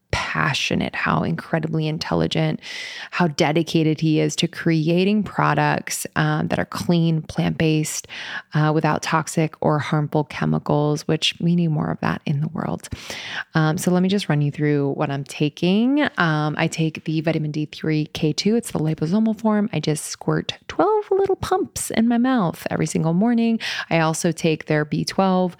passionate, 0.31 0.95
how 0.95 1.23
incredibly 1.23 1.89
intelligent, 1.89 2.61
how 3.11 3.27
dedicated 3.27 3.99
he 3.99 4.21
is 4.21 4.33
to 4.33 4.47
creating 4.47 5.21
products 5.23 6.07
um, 6.15 6.47
that 6.47 6.57
are 6.57 6.63
clean, 6.63 7.21
plant 7.21 7.57
based, 7.57 8.07
uh, 8.53 8.71
without 8.73 9.01
toxic 9.01 9.55
or 9.59 9.77
harmful 9.77 10.23
chemicals, 10.23 11.05
which 11.05 11.35
we 11.41 11.53
need 11.53 11.67
more 11.67 11.91
of 11.91 11.99
that 11.99 12.21
in 12.25 12.39
the 12.39 12.47
world. 12.47 12.87
Um, 13.55 13.77
so 13.77 13.91
let 13.91 14.01
me 14.01 14.07
just 14.07 14.29
run 14.29 14.41
you 14.41 14.51
through 14.51 14.91
what 14.91 15.09
I'm 15.09 15.25
taking. 15.25 16.03
Um, 16.17 16.55
I 16.57 16.67
take 16.67 17.03
the 17.03 17.19
vitamin 17.19 17.51
D3 17.51 18.09
K2, 18.11 18.55
it's 18.55 18.71
the 18.71 18.79
liposomal 18.79 19.37
form. 19.37 19.69
I 19.73 19.81
just 19.81 20.05
squirt 20.05 20.53
12 20.81 21.11
little 21.11 21.35
pumps 21.35 21.91
in 21.91 22.07
my 22.07 22.17
mouth 22.17 22.65
every 22.71 22.87
single 22.87 23.13
morning. 23.13 23.59
I 23.91 23.99
also 23.99 24.31
take 24.31 24.65
their 24.65 24.83
B12. 24.83 25.53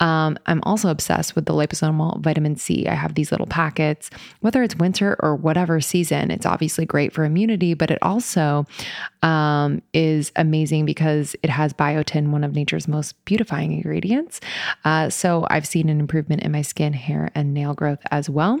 Um, 0.00 0.36
I'm 0.46 0.60
also 0.64 0.88
obsessed 0.88 1.36
with 1.36 1.46
the 1.46 1.52
liposomal 1.52 2.20
vitamin 2.20 2.56
C. 2.56 2.88
I 2.88 2.94
have 2.94 3.14
these 3.14 3.30
little 3.30 3.46
packets, 3.46 4.10
whether 4.40 4.64
it's 4.64 4.74
winter 4.74 5.16
or 5.20 5.36
whatever 5.36 5.80
season. 5.80 6.32
It's 6.32 6.44
obviously 6.44 6.86
great 6.86 7.12
for 7.12 7.24
immunity, 7.24 7.74
but 7.74 7.92
it 7.92 7.98
also 8.02 8.66
um, 9.22 9.80
is 9.92 10.32
amazing 10.34 10.86
because 10.86 11.36
it 11.44 11.50
has 11.50 11.72
biotin, 11.72 12.30
one 12.30 12.42
of 12.42 12.56
nature's 12.56 12.88
most 12.88 13.24
beautifying 13.26 13.70
ingredients. 13.70 14.40
Uh, 14.84 15.08
so 15.08 15.46
I've 15.50 15.68
seen 15.68 15.88
an 15.88 16.00
improvement 16.00 16.42
in 16.42 16.50
my 16.50 16.62
skin, 16.62 16.94
hair, 16.94 17.30
and 17.36 17.54
nail 17.54 17.74
growth 17.74 18.00
as 18.10 18.28
well. 18.28 18.60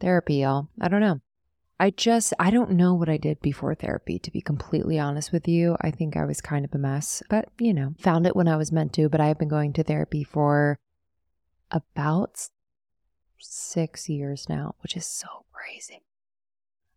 therapy, 0.00 0.36
y'all. 0.36 0.68
I 0.80 0.88
don't 0.88 1.00
know. 1.00 1.20
I 1.78 1.90
just, 1.90 2.32
I 2.38 2.50
don't 2.50 2.70
know 2.70 2.94
what 2.94 3.10
I 3.10 3.18
did 3.18 3.42
before 3.42 3.74
therapy, 3.74 4.18
to 4.20 4.30
be 4.30 4.40
completely 4.40 4.98
honest 4.98 5.30
with 5.30 5.46
you. 5.46 5.76
I 5.82 5.90
think 5.90 6.16
I 6.16 6.24
was 6.24 6.40
kind 6.40 6.64
of 6.64 6.74
a 6.74 6.78
mess, 6.78 7.22
but 7.28 7.50
you 7.58 7.74
know, 7.74 7.94
found 7.98 8.26
it 8.26 8.34
when 8.34 8.48
I 8.48 8.56
was 8.56 8.72
meant 8.72 8.94
to. 8.94 9.08
But 9.10 9.20
I 9.20 9.28
have 9.28 9.38
been 9.38 9.48
going 9.48 9.74
to 9.74 9.82
therapy 9.82 10.24
for 10.24 10.78
about 11.70 12.48
six 13.38 14.08
years 14.08 14.48
now, 14.48 14.74
which 14.82 14.96
is 14.96 15.06
so 15.06 15.44
crazy. 15.52 16.02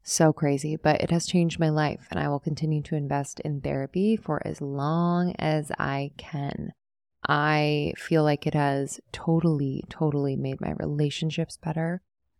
So 0.01 0.31
crazy, 0.31 0.77
but 0.77 1.01
it 1.01 1.11
has 1.11 1.27
changed 1.27 1.59
my 1.59 1.69
life, 1.69 2.07
and 2.09 2.19
I 2.19 2.29
will 2.29 2.39
continue 2.39 2.81
to 2.83 2.95
invest 2.95 3.41
in 3.41 3.61
therapy 3.61 4.15
for 4.15 4.41
as 4.45 4.61
long 4.61 5.35
as 5.37 5.71
I 5.77 6.11
can. 6.17 6.71
I 7.27 7.93
feel 7.97 8.23
like 8.23 8.47
it 8.47 8.53
has 8.53 9.01
totally, 9.11 9.83
totally 9.89 10.35
made 10.37 10.61
my 10.61 10.71
relationships 10.71 11.57
better, 11.57 12.01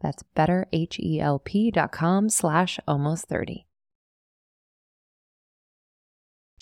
That's 0.00 0.22
betterhelp.com 0.36 2.28
slash 2.30 2.78
almost 2.88 3.26
30. 3.26 3.66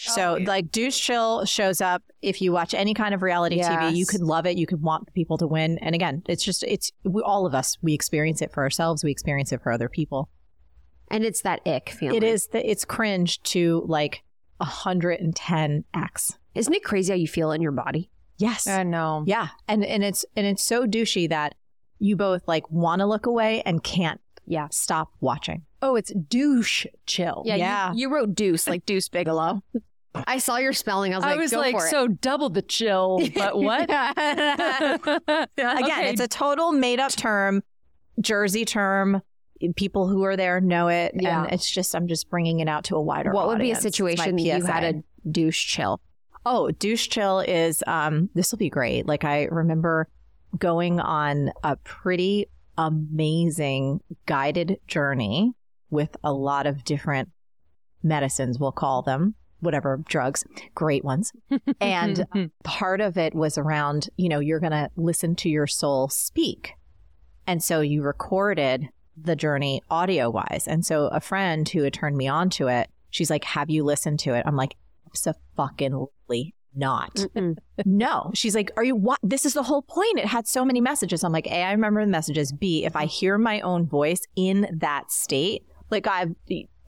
So, 0.01 0.37
Oh, 0.37 0.43
like, 0.45 0.71
Douche 0.71 0.99
Chill 0.99 1.45
shows 1.45 1.81
up. 1.81 2.03
If 2.23 2.41
you 2.41 2.53
watch 2.53 2.73
any 2.73 2.95
kind 2.95 3.15
of 3.15 3.23
reality 3.23 3.61
TV, 3.61 3.97
you 3.97 4.07
could 4.07 4.21
love 4.21 4.47
it. 4.47 4.57
You 4.57 4.65
could 4.67 4.81
want 4.81 5.13
people 5.13 5.39
to 5.39 5.47
win. 5.49 5.77
And 5.79 5.95
again, 5.95 6.23
it's 6.29 6.45
just, 6.45 6.63
it's 6.63 6.93
we, 7.03 7.21
all 7.23 7.47
of 7.47 7.55
us. 7.55 7.77
We 7.83 7.95
experience 7.95 8.41
it 8.41 8.53
for 8.53 8.63
ourselves. 8.63 9.03
We 9.03 9.11
experience 9.11 9.51
it 9.51 9.61
for 9.61 9.73
other 9.73 9.89
people. 9.89 10.29
And 11.11 11.25
it's 11.25 11.43
that 11.43 11.67
ick 11.67 11.91
feeling. 11.91 12.17
It 12.17 12.23
is, 12.23 12.47
the, 12.49 12.69
it's 12.69 12.85
cringe 12.85 13.43
to 13.45 13.83
like 13.89 14.23
110x. 14.61 16.37
Isn't 16.55 16.75
it 16.75 16.85
crazy 16.85 17.13
how 17.13 17.17
you 17.17 17.27
feel 17.29 17.51
in 17.51 17.61
your 17.61 17.73
body? 17.73 18.11
Yes. 18.37 18.69
I 18.69 18.85
know. 18.85 19.25
yeah. 19.27 19.49
And, 19.67 19.85
and 19.85 20.05
it's, 20.05 20.25
and 20.37 20.47
it's 20.47 20.63
so 20.63 20.87
douchey 20.87 21.29
that 21.29 21.57
you 21.99 22.17
both 22.17 22.47
like 22.47 22.71
want 22.71 23.01
to 23.01 23.07
look 23.07 23.27
away 23.27 23.63
and 23.63 23.83
can't 23.83 24.21
Yeah. 24.47 24.69
stop 24.71 25.11
watching. 25.21 25.63
Oh, 25.83 25.95
it's 25.97 26.13
douche 26.13 26.87
chill. 27.07 27.43
Yeah. 27.47 27.57
Yeah. 27.57 27.93
You, 27.93 27.99
you 28.09 28.15
wrote 28.15 28.35
Deuce, 28.35 28.67
like 28.69 28.85
Deuce 28.87 29.09
Bigalow. 29.09 29.63
I 30.27 30.39
saw 30.39 30.57
your 30.57 30.73
spelling. 30.73 31.13
I 31.15 31.19
was 31.19 31.25
I 31.25 31.31
like, 31.33 31.39
was 31.41 31.51
go 31.53 31.59
like, 31.59 31.77
for 31.77 31.87
it. 31.87 31.91
so 31.91 32.09
double 32.09 32.49
the 32.49 32.63
chill, 32.63 33.21
but 33.35 33.57
what? 33.59 33.83
Again, 33.89 35.49
Okay. 35.59 36.11
it's 36.11 36.21
a 36.21 36.29
total 36.29 36.73
made 36.73 36.99
up 37.01 37.13
term, 37.13 37.63
Jersey 38.21 38.65
term. 38.65 39.23
People 39.77 40.07
who 40.09 40.23
are 40.25 40.37
there 40.37 40.61
know 40.61 40.87
it. 40.89 41.13
Yeah. 41.17 41.43
And 41.45 41.53
it's 41.53 41.69
just, 41.69 41.95
I'm 41.97 42.07
just 42.07 42.31
bringing 42.31 42.61
it 42.61 42.69
out 42.69 42.85
to 42.85 42.97
a 42.97 43.03
wider 43.03 43.33
what 43.33 43.49
would 43.49 43.59
be 43.59 43.71
a 43.71 43.75
audience. 43.75 43.85
It's 43.85 44.01
my 44.01 44.11
situation 44.15 44.39
you 44.39 44.65
had 44.65 44.85
a 44.85 45.03
douche 45.29 45.67
chill? 45.67 46.01
Oh, 46.47 46.71
douche 46.71 47.09
chill 47.09 47.41
is 47.41 47.83
um 47.87 48.31
this 48.35 48.53
will 48.53 48.59
be 48.59 48.71
great. 48.71 49.07
Like 49.07 49.25
I 49.25 49.45
remember 49.45 50.09
going 50.57 51.01
on 51.01 51.53
a 51.63 51.77
pretty 51.77 52.47
amazing 52.77 54.01
guided 54.27 54.79
journey 54.87 55.53
with 55.91 56.17
a 56.23 56.33
lot 56.33 56.67
of 56.67 56.85
different 56.85 57.31
medicines, 58.03 58.59
we'll 58.59 58.73
call 58.73 59.03
them, 59.03 59.35
whatever 59.61 60.01
drugs, 60.09 60.45
great 60.75 61.05
ones. 61.05 61.33
And 61.81 62.51
part 62.65 63.01
of 63.01 63.17
it 63.17 63.35
was 63.35 63.59
around, 63.59 64.09
you 64.17 64.29
know, 64.29 64.41
you're 64.41 64.61
going 64.61 64.73
to 64.73 64.91
listen 64.97 65.35
to 65.37 65.49
your 65.49 65.67
soul 65.67 66.09
speak. 66.09 66.75
And 67.47 67.63
so 67.63 67.81
you 67.81 68.03
recorded 68.03 68.89
the 69.17 69.37
journey 69.37 69.83
audio 69.91 70.31
wise. 70.31 70.67
And 70.69 70.85
so 70.85 71.07
a 71.07 71.21
friend 71.21 71.69
who 71.69 71.83
had 71.83 71.93
turned 71.93 72.17
me 72.17 72.29
on 72.29 72.51
to 72.51 72.69
it, 72.69 72.89
she's 73.11 73.31
like, 73.31 73.45
Have 73.45 73.71
you 73.71 73.85
listened 73.85 74.21
to 74.21 74.35
it? 74.35 74.45
I'm 74.47 74.57
like, 74.57 74.77
fucking 75.57 76.07
not. 76.75 77.15
Mm-mm. 77.15 77.57
No. 77.85 78.31
She's 78.35 78.55
like, 78.55 78.71
Are 78.77 78.85
you 78.85 78.95
what? 78.97 79.19
This 79.23 79.45
is 79.47 79.55
the 79.55 79.63
whole 79.63 79.83
point. 79.83 80.19
It 80.19 80.27
had 80.27 80.47
so 80.47 80.65
many 80.65 80.81
messages. 80.81 81.25
I'm 81.25 81.33
like, 81.33 81.47
A, 81.47 81.63
I 81.63 81.73
remember 81.73 82.05
the 82.05 82.11
messages. 82.11 82.53
B, 82.53 82.85
if 82.85 82.95
I 82.97 83.07
hear 83.07 83.39
my 83.39 83.61
own 83.61 83.87
voice 83.87 84.21
in 84.37 84.69
that 84.79 85.11
state, 85.11 85.65
like 85.91 86.07
I 86.07 86.27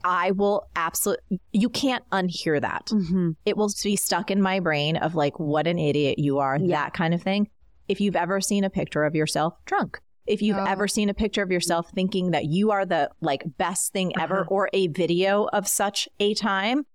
I 0.03 0.31
will 0.31 0.67
absolutely 0.75 1.39
you 1.51 1.69
can't 1.69 2.03
unhear 2.11 2.59
that. 2.61 2.87
Mm-hmm. 2.87 3.31
It 3.45 3.55
will 3.57 3.69
be 3.83 3.95
stuck 3.95 4.31
in 4.31 4.41
my 4.41 4.59
brain 4.59 4.97
of 4.97 5.13
like 5.15 5.39
what 5.39 5.67
an 5.67 5.77
idiot 5.77 6.17
you 6.19 6.39
are, 6.39 6.57
Yeah. 6.57 6.83
that 6.83 6.93
kind 6.93 7.13
of 7.13 7.21
thing. 7.21 7.49
If 7.87 7.99
you've 8.01 8.15
ever 8.15 8.41
seen 8.41 8.63
a 8.63 8.69
picture 8.69 9.03
of 9.03 9.13
yourself 9.15 9.53
drunk, 9.65 9.99
if 10.25 10.41
you've 10.41 10.57
Oh. 10.57 10.63
ever 10.65 10.87
seen 10.87 11.09
a 11.09 11.13
picture 11.13 11.41
of 11.43 11.51
yourself 11.51 11.89
thinking 11.93 12.31
that 12.31 12.45
you 12.45 12.71
are 12.71 12.85
the 12.85 13.09
like 13.21 13.43
best 13.57 13.91
thing 13.93 14.13
ever 14.19 14.41
Uh-huh. 14.41 14.49
or 14.55 14.69
a 14.73 14.87
video 14.87 15.45
of 15.51 15.67
such 15.67 16.07
a 16.19 16.33
time, 16.33 16.85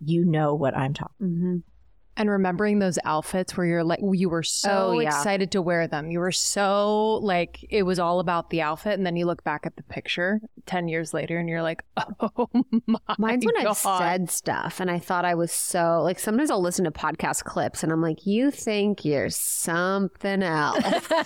you 0.00 0.24
know 0.24 0.54
what 0.54 0.76
I'm 0.76 0.94
talking. 0.94 1.26
Mm-hmm. 1.26 1.56
And 2.18 2.28
remembering 2.28 2.80
those 2.80 2.98
outfits 3.04 3.56
where 3.56 3.64
you're 3.66 3.84
like, 3.84 4.00
you 4.02 4.28
were 4.28 4.42
so 4.42 4.88
Oh, 4.88 4.98
yeah. 5.00 5.08
excited 5.08 5.50
to 5.52 5.62
wear 5.62 5.86
them. 5.88 6.10
You 6.10 6.18
were 6.18 6.32
so 6.32 7.14
like, 7.22 7.64
it 7.70 7.84
was 7.84 7.98
all 7.98 8.20
about 8.20 8.50
the 8.50 8.60
outfit. 8.60 8.92
And 8.98 9.06
then 9.06 9.16
you 9.16 9.24
look 9.24 9.42
back 9.44 9.64
at 9.64 9.76
the 9.76 9.82
picture 9.84 10.40
10 10.66 10.88
years 10.88 11.14
later 11.14 11.38
and 11.38 11.48
you're 11.48 11.62
like, 11.62 11.82
oh 12.20 12.48
my 12.86 12.98
Mine's 13.18 13.46
when 13.46 13.54
God. 13.62 13.68
I've 13.68 13.76
said 13.78 14.30
stuff 14.30 14.80
and 14.80 14.90
I 14.90 14.98
thought 14.98 15.24
I 15.24 15.34
was 15.34 15.52
so 15.52 16.02
like 16.02 16.18
sometimes 16.18 16.50
I'll 16.50 16.60
listen 16.60 16.84
to 16.84 16.90
podcast 16.90 17.44
clips 17.44 17.82
and 17.82 17.90
I'm 17.92 18.02
like, 18.02 18.26
you 18.26 18.50
think 18.50 19.04
you're 19.04 19.30
something 19.30 20.42
else. 20.42 20.84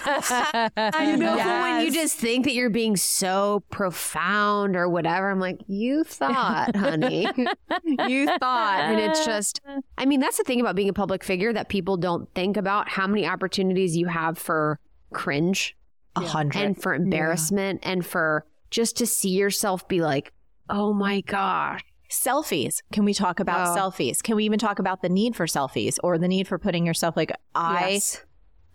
You 1.02 1.16
know, 1.16 1.36
when 1.36 1.84
you 1.84 1.90
just 1.92 2.16
think 2.18 2.44
that 2.44 2.52
you're 2.52 2.70
being 2.70 2.96
so 2.96 3.62
profound 3.70 4.76
or 4.76 4.88
whatever, 4.88 5.30
I'm 5.30 5.40
like, 5.40 5.60
you 5.66 6.04
thought, 6.04 6.74
honey. 6.76 7.26
you 7.84 8.26
thought. 8.38 8.80
And 8.82 9.00
it's 9.00 9.24
just, 9.24 9.60
I 9.98 10.04
mean, 10.06 10.20
that's 10.20 10.36
the 10.38 10.44
thing 10.44 10.60
about 10.60 10.76
being 10.76 10.81
a 10.88 10.92
public 10.92 11.22
figure 11.24 11.52
that 11.52 11.68
people 11.68 11.96
don't 11.96 12.32
think 12.34 12.56
about 12.56 12.88
how 12.88 13.06
many 13.06 13.26
opportunities 13.26 13.96
you 13.96 14.06
have 14.06 14.38
for 14.38 14.78
cringe 15.12 15.76
A 16.16 16.20
hundred. 16.20 16.60
and 16.62 16.80
for 16.82 16.94
embarrassment 16.94 17.80
and 17.82 18.04
for 18.04 18.44
just 18.70 18.96
to 18.98 19.06
see 19.06 19.30
yourself 19.30 19.86
be 19.88 20.00
like, 20.00 20.32
oh 20.70 20.92
my 20.92 21.20
gosh. 21.22 21.82
selfies. 22.10 22.80
Can 22.92 23.04
we 23.04 23.14
talk 23.14 23.40
about 23.40 23.68
Oh. 23.76 23.80
selfies? 23.80 24.22
Can 24.22 24.36
we 24.36 24.44
even 24.44 24.58
talk 24.58 24.78
about 24.78 25.02
the 25.02 25.08
need 25.08 25.34
for 25.36 25.46
selfies 25.46 25.98
or 26.02 26.18
the 26.18 26.28
need 26.28 26.46
for 26.48 26.58
putting 26.58 26.84
yourself 26.86 27.16
like 27.16 27.32
I? 27.54 27.90
Yes. 27.92 28.22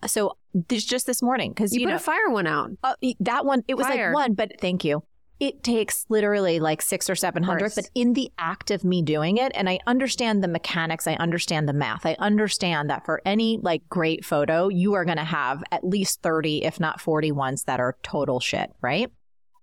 So 0.06 0.36
this 0.68 0.84
just 0.84 1.06
this 1.06 1.22
morning 1.22 1.50
because 1.50 1.72
You, 1.74 1.80
you, 1.80 1.86
put 1.86 1.90
know 1.90 1.96
a 1.96 2.00
fire 2.00 2.30
one 2.30 2.46
out. 2.46 2.70
uh, 2.84 2.94
that 3.20 3.44
one 3.44 3.62
it 3.68 3.74
was 3.76 3.86
Fire. 3.86 4.08
like 4.12 4.14
one, 4.14 4.34
but 4.34 4.52
thank 4.60 4.84
you. 4.84 5.02
It 5.40 5.62
takes 5.62 6.04
literally 6.08 6.58
like 6.58 6.82
six 6.82 7.08
or 7.08 7.14
seven 7.14 7.42
hundred, 7.42 7.72
but 7.74 7.88
in 7.94 8.14
the 8.14 8.30
act 8.38 8.70
of 8.70 8.84
me 8.84 9.02
doing 9.02 9.36
it, 9.36 9.52
and 9.54 9.68
I 9.68 9.78
understand 9.86 10.42
the 10.42 10.48
mechanics, 10.48 11.06
I 11.06 11.14
understand 11.14 11.68
the 11.68 11.72
math, 11.72 12.04
I 12.04 12.16
understand 12.18 12.90
that 12.90 13.04
for 13.04 13.22
any 13.24 13.58
like 13.62 13.88
great 13.88 14.24
photo, 14.24 14.68
you 14.68 14.94
are 14.94 15.04
going 15.04 15.18
to 15.18 15.24
have 15.24 15.62
at 15.70 15.84
least 15.84 16.22
30, 16.22 16.64
if 16.64 16.80
not 16.80 17.00
40 17.00 17.32
ones 17.32 17.64
that 17.64 17.78
are 17.78 17.96
total 18.02 18.40
shit, 18.40 18.72
right? 18.80 19.12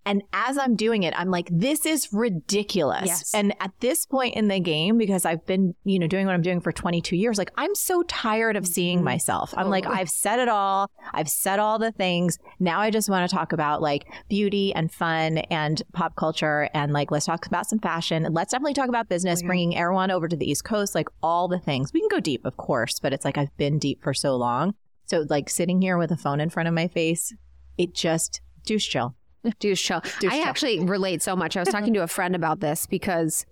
And 0.05 0.21
as 0.33 0.57
I'm 0.57 0.75
doing 0.75 1.03
it, 1.03 1.13
I'm 1.17 1.31
like, 1.31 1.49
this 1.51 1.85
is 1.85 2.13
ridiculous. 2.13 3.05
Yes. 3.07 3.33
And 3.33 3.53
at 3.59 3.71
this 3.79 4.05
point 4.05 4.35
in 4.35 4.47
the 4.49 4.59
game, 4.59 4.97
because 4.97 5.25
I've 5.25 5.45
been, 5.45 5.73
you 5.83 5.97
know, 5.97 6.05
doing 6.07 6.25
what 6.27 6.35
I'm 6.35 6.41
doing 6.41 6.61
for 6.61 6.71
22 6.71 7.15
years, 7.15 7.37
like 7.37 7.51
I'm 7.57 7.73
so 7.73 8.03
tired 8.03 8.55
of 8.55 8.67
seeing 8.67 8.99
Mhm. 8.99 9.03
myself. 9.03 9.53
I'm 9.57 9.69
like, 9.69 9.87
I've 9.87 10.09
said 10.09 10.39
it 10.39 10.47
all. 10.47 10.89
I've 11.13 11.29
said 11.29 11.57
all 11.59 11.79
the 11.79 11.91
things. 11.91 12.37
Now 12.59 12.79
I 12.81 12.91
just 12.91 13.09
want 13.09 13.27
to 13.29 13.35
talk 13.35 13.51
about 13.51 13.81
like 13.81 14.05
beauty 14.29 14.73
and 14.75 14.91
fun 14.91 15.39
and 15.49 15.81
pop 15.93 16.15
culture. 16.15 16.69
And 16.73 16.93
like, 16.93 17.09
let's 17.09 17.25
talk 17.25 17.45
about 17.47 17.67
some 17.67 17.79
fashion. 17.79 18.27
Let's 18.31 18.51
definitely 18.51 18.75
talk 18.75 18.89
about 18.89 19.09
business, 19.09 19.41
Yeah. 19.41 19.47
bringing 19.47 19.75
Erewhon 19.75 20.11
over 20.11 20.27
to 20.27 20.35
the 20.35 20.49
East 20.49 20.63
Coast, 20.65 20.93
like 20.93 21.07
all 21.23 21.47
the 21.47 21.59
things. 21.59 21.91
We 21.93 21.99
can 22.01 22.09
go 22.09 22.19
deep, 22.19 22.45
of 22.45 22.57
course, 22.57 22.99
but 22.99 23.11
it's 23.11 23.25
like 23.25 23.37
I've 23.37 23.55
been 23.57 23.79
deep 23.79 24.03
for 24.03 24.13
so 24.13 24.35
long. 24.35 24.75
So 25.07 25.25
like 25.29 25.49
sitting 25.49 25.81
here 25.81 25.97
with 25.97 26.11
a 26.11 26.17
phone 26.17 26.39
in 26.39 26.49
front 26.49 26.67
of 26.67 26.73
my 26.75 26.87
face, 26.87 27.33
it 27.77 27.93
just 27.95 28.41
douche 28.65 28.87
chill. 28.89 29.15
Douche 29.59 29.83
chill. 29.83 30.01
Douche 30.19 30.31
I 30.33 30.41
actually 30.41 30.79
relate 30.79 31.21
so 31.21 31.35
much. 31.35 31.55
I 31.57 31.61
was 31.61 31.69
talking 31.69 31.93
to 31.93 32.03
a 32.03 32.07
friend 32.07 32.35
about 32.35 32.59
this 32.59 32.85
because, 32.87 33.45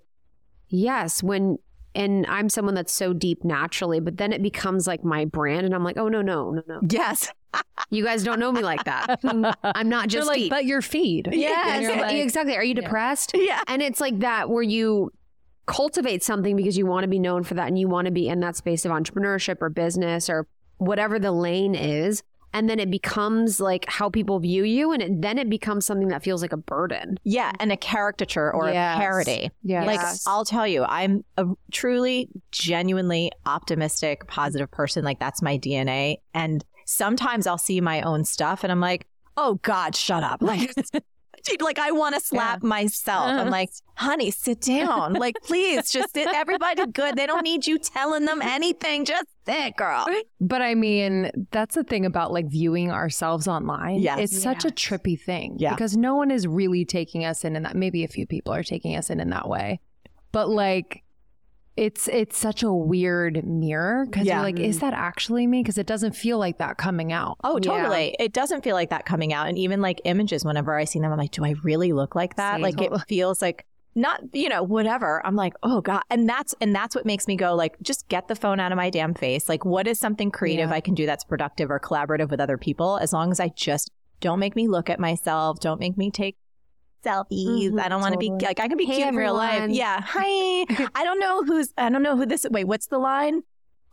yes, 0.69 1.21
when, 1.23 1.57
and 1.95 2.25
I'm 2.27 2.49
someone 2.49 2.73
that's 2.75 2.93
so 2.93 3.13
deep 3.13 3.43
naturally, 3.43 3.99
but 3.99 4.17
then 4.17 4.33
it 4.33 4.41
becomes 4.41 4.87
like 4.87 5.03
my 5.03 5.25
brand. 5.25 5.65
And 5.65 5.75
I'm 5.75 5.83
like, 5.83 5.97
oh, 5.97 6.07
no, 6.07 6.21
no, 6.21 6.51
no, 6.51 6.63
no. 6.67 6.79
Yes. 6.89 7.31
You 7.91 8.03
guys 8.03 8.23
don't 8.23 8.39
know 8.39 8.51
me 8.51 8.61
like 8.63 8.83
that. 8.85 9.19
I'm 9.63 9.89
not 9.89 10.07
just 10.07 10.27
like, 10.27 10.37
deep. 10.39 10.49
but 10.49 10.65
your 10.65 10.81
feed. 10.81 11.29
Yes, 11.31 11.99
like- 12.01 12.15
exactly. 12.15 12.55
Are 12.57 12.63
you 12.63 12.73
Yeah. 12.75 12.81
depressed? 12.81 13.31
Yeah. 13.35 13.61
And 13.67 13.81
it's 13.81 14.01
like 14.01 14.19
that 14.19 14.49
where 14.49 14.63
you 14.63 15.11
cultivate 15.65 16.23
something 16.23 16.55
because 16.55 16.77
you 16.77 16.85
want 16.85 17.03
to 17.03 17.07
be 17.07 17.19
known 17.19 17.43
for 17.43 17.53
that 17.53 17.67
and 17.67 17.77
you 17.79 17.87
want 17.87 18.05
to 18.05 18.11
be 18.11 18.27
in 18.27 18.39
that 18.41 18.55
space 18.55 18.85
of 18.85 18.91
entrepreneurship 18.91 19.57
or 19.61 19.69
business 19.69 20.29
or 20.29 20.47
whatever 20.77 21.19
the 21.19 21.31
lane 21.31 21.75
is. 21.75 22.23
And 22.53 22.69
then 22.69 22.79
it 22.79 22.91
becomes 22.91 23.59
like 23.59 23.85
how 23.87 24.09
people 24.09 24.39
view 24.39 24.63
you. 24.63 24.91
And 24.91 25.01
it, 25.01 25.21
then 25.21 25.37
it 25.37 25.49
becomes 25.49 25.85
something 25.85 26.09
that 26.09 26.23
feels 26.23 26.41
like 26.41 26.53
a 26.53 26.57
burden. 26.57 27.17
Yeah. 27.23 27.51
And 27.59 27.71
a 27.71 27.77
caricature 27.77 28.53
or 28.53 28.69
Yes. 28.69 28.95
a 28.95 28.99
parody. 28.99 29.51
Yeah. 29.63 29.85
Like 29.85 29.99
I'll 30.27 30.45
tell 30.45 30.67
you, 30.67 30.83
I'm 30.83 31.23
a 31.37 31.45
truly, 31.71 32.29
genuinely 32.51 33.31
optimistic, 33.45 34.27
positive 34.27 34.69
person. 34.71 35.03
Like 35.03 35.19
that's 35.19 35.41
my 35.41 35.57
DNA. 35.57 36.17
And 36.33 36.63
sometimes 36.85 37.47
I'll 37.47 37.57
see 37.57 37.81
my 37.81 38.01
own 38.01 38.23
stuff 38.23 38.63
and 38.63 38.71
I'm 38.71 38.79
like, 38.79 39.07
oh 39.35 39.55
God, 39.63 39.95
shut 39.95 40.23
up. 40.23 40.41
Like, 40.53 40.73
dude, 40.75 41.03
like 41.61 41.79
I 41.79 41.91
want 41.91 42.15
to 42.15 42.21
slap 42.21 42.59
yeah. 42.63 42.67
myself. 42.67 43.27
I'm 43.27 43.49
like, 43.49 43.71
honey, 43.95 44.31
sit 44.31 44.61
down. 44.61 45.13
like, 45.13 45.35
please, 45.43 45.91
just 45.91 46.13
sit. 46.13 46.27
Everybody 46.27 46.85
good. 46.87 47.15
They 47.15 47.25
don't 47.25 47.43
need 47.43 47.67
you 47.67 47.77
telling 47.77 48.25
them 48.25 48.41
anything. 48.41 49.05
Just 49.05 49.27
sit, 49.45 49.75
girl. 49.75 50.05
But 50.39 50.61
I 50.61 50.75
mean, 50.75 51.31
that's 51.51 51.75
the 51.75 51.83
thing 51.83 52.05
about 52.05 52.31
like 52.31 52.47
viewing 52.49 52.91
ourselves 52.91 53.47
online. 53.47 53.99
Yes. 53.99 54.19
It's 54.19 54.41
such 54.41 54.65
a 54.65 54.69
trippy 54.69 55.19
thing. 55.19 55.55
Yeah. 55.59 55.71
Because 55.71 55.95
no 55.97 56.15
one 56.15 56.31
is 56.31 56.47
really 56.47 56.85
taking 56.85 57.25
us 57.25 57.43
in 57.43 57.55
in 57.55 57.63
that. 57.63 57.75
Maybe 57.75 58.03
a 58.03 58.07
few 58.07 58.25
people 58.25 58.53
are 58.53 58.63
taking 58.63 58.95
us 58.95 59.09
in 59.09 59.19
in 59.19 59.29
that 59.29 59.47
way. 59.47 59.79
But 60.31 60.49
like, 60.49 61.02
it's 61.75 62.07
it's 62.07 62.37
such 62.37 62.61
a 62.61 62.71
weird 62.71 63.45
mirror 63.45 64.05
because 64.05 64.27
yeah. 64.27 64.35
you're 64.35 64.43
like, 64.43 64.59
is 64.59 64.77
mm. 64.77 64.81
that 64.81 64.93
actually 64.93 65.47
me? 65.47 65.63
Because 65.63 65.77
it 65.77 65.87
doesn't 65.87 66.15
feel 66.15 66.37
like 66.37 66.59
that 66.59 66.77
coming 66.77 67.11
out. 67.11 67.37
Oh, 67.43 67.57
totally. 67.57 68.15
Yeah. 68.19 68.25
It 68.25 68.33
doesn't 68.33 68.63
feel 68.63 68.75
like 68.75 68.91
that 68.91 69.05
coming 69.05 69.33
out. 69.33 69.47
And 69.47 69.57
even 69.57 69.81
like 69.81 69.99
images, 70.05 70.45
whenever 70.45 70.77
I 70.77 70.83
see 70.83 70.99
them, 70.99 71.11
I'm 71.11 71.17
like, 71.17 71.31
do 71.31 71.43
I 71.43 71.55
really 71.63 71.91
look 71.91 72.13
like 72.15 72.35
that? 72.35 72.55
Same. 72.55 72.61
Like 72.61 72.79
it 72.79 72.91
feels 73.07 73.41
like 73.41 73.65
not, 73.95 74.21
you 74.33 74.49
know, 74.49 74.61
whatever. 74.61 75.25
I'm 75.25 75.35
like, 75.35 75.53
oh 75.63 75.81
God. 75.81 76.03
And 76.11 76.29
that's 76.29 76.53
and 76.61 76.75
that's 76.75 76.95
what 76.95 77.05
makes 77.05 77.27
me 77.27 77.35
go, 77.35 77.55
like, 77.55 77.75
just 77.81 78.07
get 78.07 78.27
the 78.27 78.35
phone 78.35 78.59
out 78.59 78.71
of 78.71 78.75
my 78.75 78.91
damn 78.91 79.15
face. 79.15 79.49
Like, 79.49 79.65
what 79.65 79.87
is 79.87 79.99
something 79.99 80.29
creative 80.29 80.69
yeah. 80.69 80.75
I 80.75 80.81
can 80.81 80.93
do 80.93 81.07
that's 81.07 81.23
productive 81.23 81.71
or 81.71 81.79
collaborative 81.79 82.29
with 82.29 82.39
other 82.39 82.57
people? 82.57 82.97
As 82.97 83.13
long 83.13 83.31
as 83.31 83.39
I 83.39 83.49
just 83.49 83.89
don't 84.19 84.39
make 84.39 84.55
me 84.55 84.67
look 84.67 84.89
at 84.89 84.99
myself, 84.99 85.59
don't 85.59 85.79
make 85.79 85.97
me 85.97 86.11
take 86.11 86.37
selfies. 87.03 87.69
Mm-hmm, 87.69 87.79
I 87.79 87.89
don't 87.89 88.01
want 88.01 88.13
to 88.13 88.19
totally. 88.19 88.39
be 88.39 88.45
like 88.45 88.59
I 88.59 88.67
can 88.67 88.77
be 88.77 88.85
hey, 88.85 88.95
cute 88.95 89.07
everyone. 89.07 89.23
in 89.23 89.25
real 89.25 89.33
life. 89.35 89.69
Yeah. 89.69 90.01
Hi. 90.05 90.89
I 90.95 91.03
don't 91.03 91.19
know 91.19 91.43
who's 91.43 91.73
I 91.77 91.89
don't 91.89 92.03
know 92.03 92.15
who 92.17 92.25
this 92.25 92.45
wait, 92.49 92.65
what's 92.65 92.87
the 92.87 92.99
line? 92.99 93.43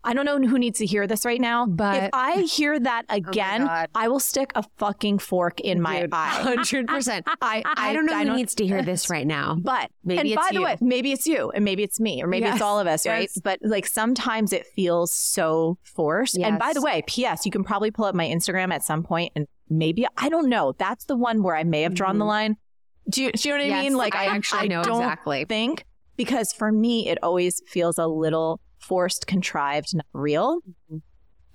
I 0.03 0.15
don't 0.15 0.25
know 0.25 0.39
who 0.39 0.59
needs 0.59 0.79
to 0.79 0.87
hear 0.87 1.07
this 1.07 1.27
right 1.27 1.41
now, 1.41 1.67
but 1.67 2.05
if 2.05 2.11
I 2.15 2.41
hear 2.43 2.79
that 2.81 3.05
oh 3.11 3.17
again, 3.17 3.69
oh 3.69 3.85
I 3.95 4.09
will 4.09 4.21
stick 4.21 4.51
a 4.55 4.65
fucking 4.79 5.19
fork 5.19 5.61
in 5.61 5.81
my 5.81 6.01
Dude, 6.01 6.15
eye. 6.15 6.29
Hundred 6.29 6.87
percent. 6.89 7.27
I 7.43 7.63
I 7.77 7.93
don't 7.93 8.07
know 8.07 8.15
I 8.15 8.21
who 8.21 8.27
don't, 8.27 8.37
needs 8.37 8.55
to 8.57 8.67
hear 8.67 8.83
this 8.83 9.11
right 9.11 9.27
now, 9.27 9.57
but 9.57 9.91
maybe 10.03 10.33
and 10.33 10.37
by 10.37 10.49
you. 10.53 10.61
the 10.61 10.65
way, 10.65 10.77
maybe 10.81 11.13
it's 11.13 11.27
you, 11.27 11.51
and 11.51 11.65
maybe 11.65 11.83
it's 11.83 12.01
me, 12.01 12.23
or 12.23 12.27
maybe 12.27 12.47
yes. 12.47 12.55
it's 12.57 12.63
all 12.63 12.81
of 12.81 12.87
us, 12.87 13.07
right? 13.07 13.23
Yes. 13.35 13.41
But 13.43 13.59
like 13.63 13.87
sometimes 13.87 14.53
it 14.53 14.67
feels 14.75 15.13
so 15.13 15.77
forced. 15.83 16.39
Yes. 16.39 16.49
And 16.49 16.59
by 16.59 16.73
the 16.73 16.81
way, 16.81 17.03
P.S. 17.07 17.45
You 17.45 17.53
can 17.53 17.65
probably 17.65 17.91
pull 17.91 18.07
up 18.07 18.15
my 18.15 18.27
Instagram 18.27 18.73
at 18.73 18.83
some 18.83 19.03
point, 19.03 19.33
and 19.37 19.47
maybe 19.69 20.07
I 20.17 20.31
don't 20.31 20.49
know. 20.49 20.75
That's 20.79 21.05
the 21.05 21.17
one 21.17 21.43
where 21.43 21.57
I 21.57 21.65
may 21.65 21.83
have 21.83 21.95
drawn 21.95 22.13
mm-hmm. 22.13 22.19
the 22.21 22.25
line. 22.25 22.57
Do 23.11 23.23
you, 23.23 23.33
do 23.33 23.49
you 23.49 23.55
know 23.55 23.61
what 23.61 23.67
yes, 23.67 23.79
I 23.79 23.83
mean? 23.83 23.95
Like 23.95 24.15
I 24.15 24.27
actually 24.27 24.61
I 24.61 24.67
know 24.67 24.83
don't 24.83 25.03
exactly. 25.03 25.45
Think 25.45 25.85
because 26.17 26.53
for 26.53 26.71
me 26.71 27.09
it 27.09 27.19
always 27.23 27.63
feels 27.67 27.99
a 27.99 28.07
little 28.07 28.61
forced, 28.79 29.27
contrived, 29.27 29.95
not 29.95 30.07
real. 30.13 30.61
Mm-hmm. 30.61 30.99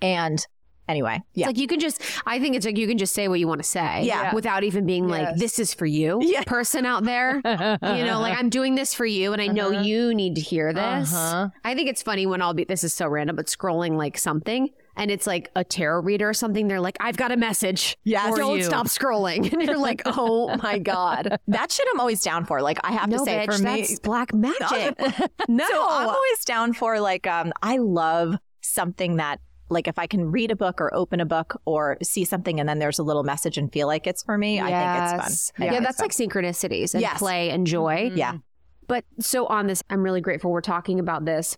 And 0.02 0.46
anyway, 0.88 1.20
yeah. 1.34 1.44
It's 1.44 1.48
like 1.48 1.58
you 1.58 1.66
can 1.66 1.80
just, 1.80 2.02
I 2.26 2.38
think 2.38 2.56
it's 2.56 2.66
like 2.66 2.78
you 2.78 2.86
can 2.86 2.98
just 2.98 3.12
say 3.12 3.28
what 3.28 3.40
you 3.40 3.48
want 3.48 3.62
to 3.62 3.68
say. 3.68 4.04
Yeah. 4.04 4.34
Without 4.34 4.64
even 4.64 4.86
being 4.86 5.08
yes. 5.08 5.28
like, 5.30 5.36
this 5.36 5.58
is 5.58 5.74
for 5.74 5.86
you, 5.86 6.20
yeah. 6.22 6.42
person 6.44 6.86
out 6.86 7.04
there. 7.04 7.36
you 7.36 8.04
know, 8.04 8.20
like 8.20 8.38
I'm 8.38 8.50
doing 8.50 8.74
this 8.74 8.94
for 8.94 9.06
you 9.06 9.32
and 9.32 9.42
I 9.42 9.48
know 9.48 9.70
uh-huh. 9.70 9.82
you 9.82 10.14
need 10.14 10.36
to 10.36 10.40
hear 10.40 10.72
this. 10.72 11.14
Uh-huh. 11.14 11.48
I 11.64 11.74
think 11.74 11.88
it's 11.88 12.02
funny 12.02 12.26
when 12.26 12.42
I'll 12.42 12.54
be, 12.54 12.64
this 12.64 12.84
is 12.84 12.94
so 12.94 13.08
random, 13.08 13.36
but 13.36 13.46
scrolling 13.46 13.96
like 13.96 14.18
something 14.18 14.70
and 14.96 15.10
it's 15.10 15.26
like 15.26 15.50
a 15.54 15.62
tarot 15.62 16.02
reader 16.02 16.28
or 16.28 16.34
something, 16.34 16.68
they're 16.68 16.80
like, 16.80 16.96
I've 17.00 17.16
got 17.16 17.32
a 17.32 17.36
message. 17.36 17.96
Yeah, 18.04 18.30
don't 18.30 18.58
you. 18.58 18.64
stop 18.64 18.86
scrolling. 18.86 19.52
And 19.56 19.62
you're 19.62 19.78
like, 19.78 20.02
oh 20.04 20.54
my 20.62 20.78
God. 20.78 21.38
That 21.48 21.72
shit 21.72 21.86
I'm 21.90 22.00
always 22.00 22.20
down 22.20 22.44
for. 22.44 22.60
Like, 22.60 22.78
I 22.84 22.92
have 22.92 23.08
no, 23.08 23.18
to 23.18 23.24
say, 23.24 23.46
bitch, 23.46 23.56
for 23.56 23.62
me, 23.62 23.80
that's 23.80 24.00
black 24.00 24.34
magic. 24.34 24.98
no. 25.48 25.66
So 25.66 25.86
I'm 25.88 26.08
always 26.08 26.44
down 26.44 26.74
for 26.74 27.00
like, 27.00 27.26
um, 27.26 27.52
I 27.62 27.78
love 27.78 28.36
something 28.60 29.16
that 29.16 29.40
like 29.68 29.88
if 29.88 29.98
I 29.98 30.06
can 30.06 30.30
read 30.30 30.50
a 30.50 30.56
book 30.56 30.80
or 30.80 30.94
open 30.94 31.20
a 31.20 31.24
book 31.24 31.60
or 31.64 31.96
see 32.02 32.24
something 32.24 32.60
and 32.60 32.68
then 32.68 32.78
there's 32.78 32.98
a 32.98 33.02
little 33.02 33.24
message 33.24 33.58
and 33.58 33.72
feel 33.72 33.86
like 33.86 34.06
it's 34.06 34.22
for 34.22 34.36
me, 34.36 34.56
yes. 34.56 34.64
I 34.64 34.68
think 34.68 35.24
it's 35.24 35.50
fun. 35.52 35.66
yeah, 35.66 35.80
that's 35.80 35.96
fun. 35.98 36.04
like 36.04 36.12
synchronicities 36.12 36.94
and 36.94 37.00
yes. 37.00 37.18
play 37.18 37.50
and 37.50 37.66
joy. 37.66 38.08
Mm-hmm. 38.08 38.18
Yeah. 38.18 38.34
But 38.86 39.04
so 39.18 39.46
on 39.46 39.66
this, 39.66 39.82
I'm 39.90 40.02
really 40.02 40.20
grateful 40.20 40.50
we're 40.50 40.60
talking 40.60 41.00
about 41.00 41.24
this 41.24 41.56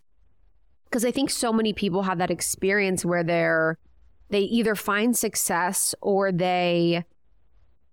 because 0.88 1.04
I 1.04 1.10
think 1.10 1.30
so 1.30 1.52
many 1.52 1.72
people 1.72 2.02
have 2.02 2.18
that 2.18 2.30
experience 2.30 3.04
where 3.04 3.22
they're 3.22 3.78
they 4.30 4.40
either 4.40 4.74
find 4.74 5.16
success 5.16 5.94
or 6.02 6.32
they 6.32 7.04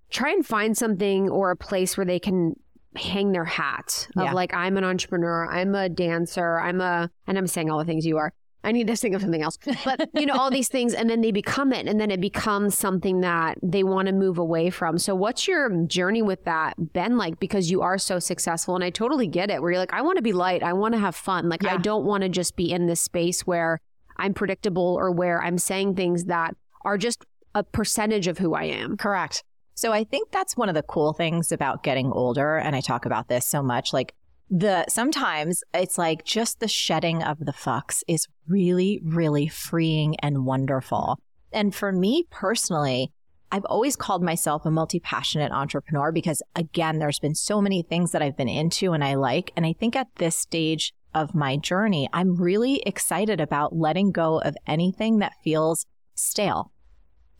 try 0.10 0.32
and 0.32 0.46
find 0.46 0.78
something 0.78 1.30
or 1.30 1.52
a 1.52 1.56
place 1.56 1.98
where 1.98 2.06
they 2.06 2.20
can 2.20 2.56
hang 2.96 3.32
their 3.32 3.46
hat 3.46 4.08
of 4.16 4.26
yeah. 4.26 4.34
like 4.34 4.54
I'm 4.54 4.78
an 4.78 4.84
entrepreneur, 4.84 5.50
I'm 5.50 5.76
a 5.76 5.90
dancer, 5.90 6.60
I'm 6.60 6.82
a 6.82 7.10
and 7.28 7.38
I'm 7.38 7.48
saying 7.48 7.70
all 7.70 7.80
the 7.80 7.86
things 7.86 8.06
you 8.06 8.18
are. 8.18 8.34
I 8.66 8.72
need 8.72 8.88
to 8.88 8.96
think 8.96 9.16
of 9.16 9.22
something 9.22 9.42
else. 9.42 9.58
But, 9.86 10.10
you 10.14 10.26
know, 10.26 10.34
all 10.34 10.52
these 10.52 10.68
things, 10.68 10.94
and 10.94 11.10
then 11.10 11.22
they 11.22 11.32
become 11.32 11.72
it, 11.72 11.88
and 11.88 12.00
then 12.00 12.12
it 12.12 12.20
becomes 12.20 12.78
something 12.78 13.22
that 13.22 13.58
they 13.62 13.84
want 13.84 14.08
to 14.08 14.14
move 14.14 14.38
away 14.38 14.70
from. 14.70 14.98
So, 14.98 15.16
what's 15.16 15.48
your 15.48 15.70
journey 15.86 16.22
with 16.22 16.44
that 16.46 16.94
been 16.94 17.18
like? 17.18 17.40
Because 17.40 17.72
you 17.72 17.82
are 17.82 17.98
so 17.98 18.20
successful, 18.20 18.76
and 18.76 18.84
I 18.84 18.90
totally 18.90 19.28
get 19.28 19.50
it, 19.50 19.62
where 19.62 19.72
you're 19.72 19.80
like, 19.80 19.94
I 19.94 20.02
want 20.02 20.18
to 20.18 20.24
be 20.24 20.34
light, 20.34 20.64
I 20.64 20.74
want 20.74 20.94
to 20.96 21.00
have 21.00 21.16
fun. 21.16 21.48
Like, 21.48 21.64
yeah. 21.64 21.76
I 21.76 21.78
don't 21.78 22.06
want 22.06 22.24
to 22.24 22.30
just 22.30 22.56
be 22.56 22.72
in 22.72 22.88
this 22.88 23.02
space 23.02 23.42
where 23.42 23.80
I'm 24.18 24.34
predictable 24.34 24.96
or 25.00 25.12
where 25.12 25.42
I'm 25.42 25.58
saying 25.58 25.96
things 25.96 26.26
that 26.26 26.56
are 26.84 26.98
just 26.98 27.26
a 27.54 27.64
percentage 27.64 28.28
of 28.28 28.38
who 28.38 28.54
I 28.54 28.64
am. 28.64 28.98
Correct. 28.98 29.44
So 29.76 29.92
I 29.92 30.04
think 30.06 30.32
that's 30.32 30.56
one 30.56 30.70
of 30.70 30.76
the 30.76 30.84
cool 30.84 31.14
things 31.14 31.52
about 31.52 31.84
getting 31.84 32.12
older. 32.12 32.58
And 32.58 32.76
I 32.76 32.82
talk 32.82 33.06
about 33.06 33.28
this 33.28 33.46
so 33.46 33.62
much. 33.62 33.92
Like 33.92 34.14
the 34.50 34.86
sometimes 34.88 35.64
it's 35.74 35.98
like 35.98 36.24
just 36.24 36.60
the 36.60 36.68
shedding 36.68 37.24
of 37.24 37.40
the 37.40 37.52
fucks 37.52 38.04
is 38.08 38.28
really, 38.48 39.00
really 39.04 39.48
freeing 39.48 40.16
and 40.20 40.46
wonderful. 40.46 41.20
And 41.52 41.74
for 41.74 41.92
me 41.92 42.26
personally, 42.30 43.12
I've 43.52 43.66
always 43.66 43.96
called 43.96 44.24
myself 44.24 44.66
a 44.66 44.72
multi 44.72 45.00
passionate 45.00 45.52
entrepreneur 45.52 46.12
because, 46.12 46.42
again, 46.56 47.00
there's 47.00 47.20
been 47.20 47.36
so 47.36 47.62
many 47.62 47.84
things 47.84 48.12
that 48.12 48.22
I've 48.22 48.38
been 48.38 48.50
into 48.50 48.94
and 48.94 49.04
I 49.04 49.16
like. 49.16 49.52
And 49.56 49.66
I 49.66 49.74
think 49.74 49.96
at 49.96 50.08
this 50.18 50.36
stage 50.36 50.94
of 51.14 51.34
my 51.34 51.56
journey, 51.56 52.10
I'm 52.12 52.36
really 52.36 52.82
excited 52.86 53.40
about 53.40 53.76
letting 53.76 54.12
go 54.12 54.40
of 54.42 54.58
anything 54.68 55.20
that 55.20 55.34
feels 55.44 55.86
stale 56.16 56.72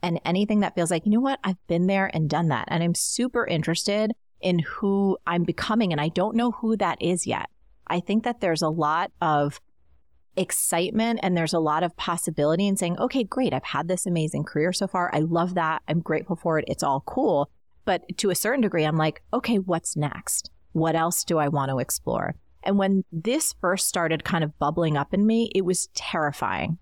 and 0.02 0.20
anything 0.24 0.60
that 0.60 0.74
feels 0.74 0.90
like, 0.90 1.04
you 1.04 1.12
know 1.12 1.20
what, 1.20 1.40
I've 1.44 1.64
been 1.66 1.86
there 1.86 2.10
and 2.14 2.30
done 2.30 2.48
that. 2.48 2.68
And 2.68 2.82
I'm 2.82 2.94
super 2.94 3.46
interested 3.46 4.12
in 4.40 4.60
who 4.60 5.18
I'm 5.26 5.44
becoming. 5.44 5.92
And 5.92 6.00
I 6.00 6.08
don't 6.08 6.36
know 6.36 6.50
who 6.52 6.76
that 6.76 7.00
is 7.00 7.26
yet. 7.26 7.48
I 7.86 8.00
think 8.00 8.24
that 8.24 8.40
there's 8.40 8.62
a 8.62 8.68
lot 8.68 9.12
of 9.20 9.60
excitement 10.36 11.20
and 11.22 11.36
there's 11.36 11.54
a 11.54 11.58
lot 11.58 11.82
of 11.82 11.96
possibility 11.96 12.66
in 12.66 12.76
saying, 12.76 12.98
okay, 12.98 13.24
great. 13.24 13.54
I've 13.54 13.64
had 13.64 13.88
this 13.88 14.06
amazing 14.06 14.44
career 14.44 14.72
so 14.72 14.86
far. 14.86 15.10
I 15.14 15.20
love 15.20 15.54
that. 15.54 15.82
I'm 15.88 16.00
grateful 16.00 16.36
for 16.36 16.58
it. 16.58 16.66
It's 16.68 16.82
all 16.82 17.02
cool. 17.06 17.50
But 17.84 18.02
to 18.18 18.30
a 18.30 18.34
certain 18.34 18.60
degree, 18.60 18.84
I'm 18.84 18.98
like, 18.98 19.22
okay, 19.32 19.56
what's 19.56 19.96
next? 19.96 20.50
What 20.72 20.96
else 20.96 21.24
do 21.24 21.38
I 21.38 21.48
want 21.48 21.70
to 21.70 21.78
explore? 21.78 22.34
And 22.62 22.78
when 22.78 23.04
this 23.12 23.54
first 23.60 23.86
started 23.86 24.24
kind 24.24 24.42
of 24.42 24.58
bubbling 24.58 24.96
up 24.96 25.14
in 25.14 25.24
me, 25.24 25.50
it 25.54 25.64
was 25.64 25.86
terrifying. 25.94 26.78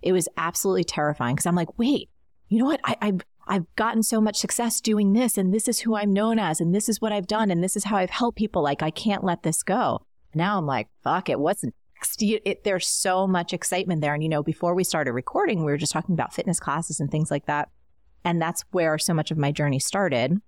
It 0.00 0.12
was 0.12 0.28
absolutely 0.36 0.84
terrifying 0.84 1.36
because 1.36 1.46
I'm 1.46 1.54
like, 1.54 1.78
wait, 1.78 2.08
you 2.48 2.58
know 2.58 2.64
what? 2.64 2.80
I, 2.82 2.96
I've 3.00 3.20
I've 3.48 3.64
gotten 3.76 4.02
so 4.02 4.20
much 4.20 4.36
success 4.36 4.80
doing 4.80 5.14
this, 5.14 5.38
and 5.38 5.52
this 5.52 5.68
is 5.68 5.80
who 5.80 5.96
I'm 5.96 6.12
known 6.12 6.38
as, 6.38 6.60
and 6.60 6.74
this 6.74 6.88
is 6.88 7.00
what 7.00 7.12
I've 7.12 7.26
done, 7.26 7.50
and 7.50 7.64
this 7.64 7.76
is 7.76 7.84
how 7.84 7.96
I've 7.96 8.10
helped 8.10 8.36
people. 8.36 8.62
Like, 8.62 8.82
I 8.82 8.90
can't 8.90 9.24
let 9.24 9.42
this 9.42 9.62
go. 9.62 10.02
Now 10.34 10.58
I'm 10.58 10.66
like, 10.66 10.88
fuck 11.02 11.28
it, 11.30 11.40
what's 11.40 11.64
next? 11.64 12.22
It, 12.22 12.42
it, 12.44 12.64
there's 12.64 12.86
so 12.86 13.26
much 13.26 13.52
excitement 13.52 14.02
there. 14.02 14.14
And, 14.14 14.22
you 14.22 14.28
know, 14.28 14.42
before 14.42 14.74
we 14.74 14.84
started 14.84 15.12
recording, 15.12 15.64
we 15.64 15.72
were 15.72 15.78
just 15.78 15.92
talking 15.92 16.12
about 16.12 16.34
fitness 16.34 16.60
classes 16.60 17.00
and 17.00 17.10
things 17.10 17.30
like 17.30 17.46
that. 17.46 17.70
And 18.24 18.40
that's 18.40 18.64
where 18.70 18.98
so 18.98 19.14
much 19.14 19.30
of 19.30 19.38
my 19.38 19.50
journey 19.50 19.78
started. 19.78 20.40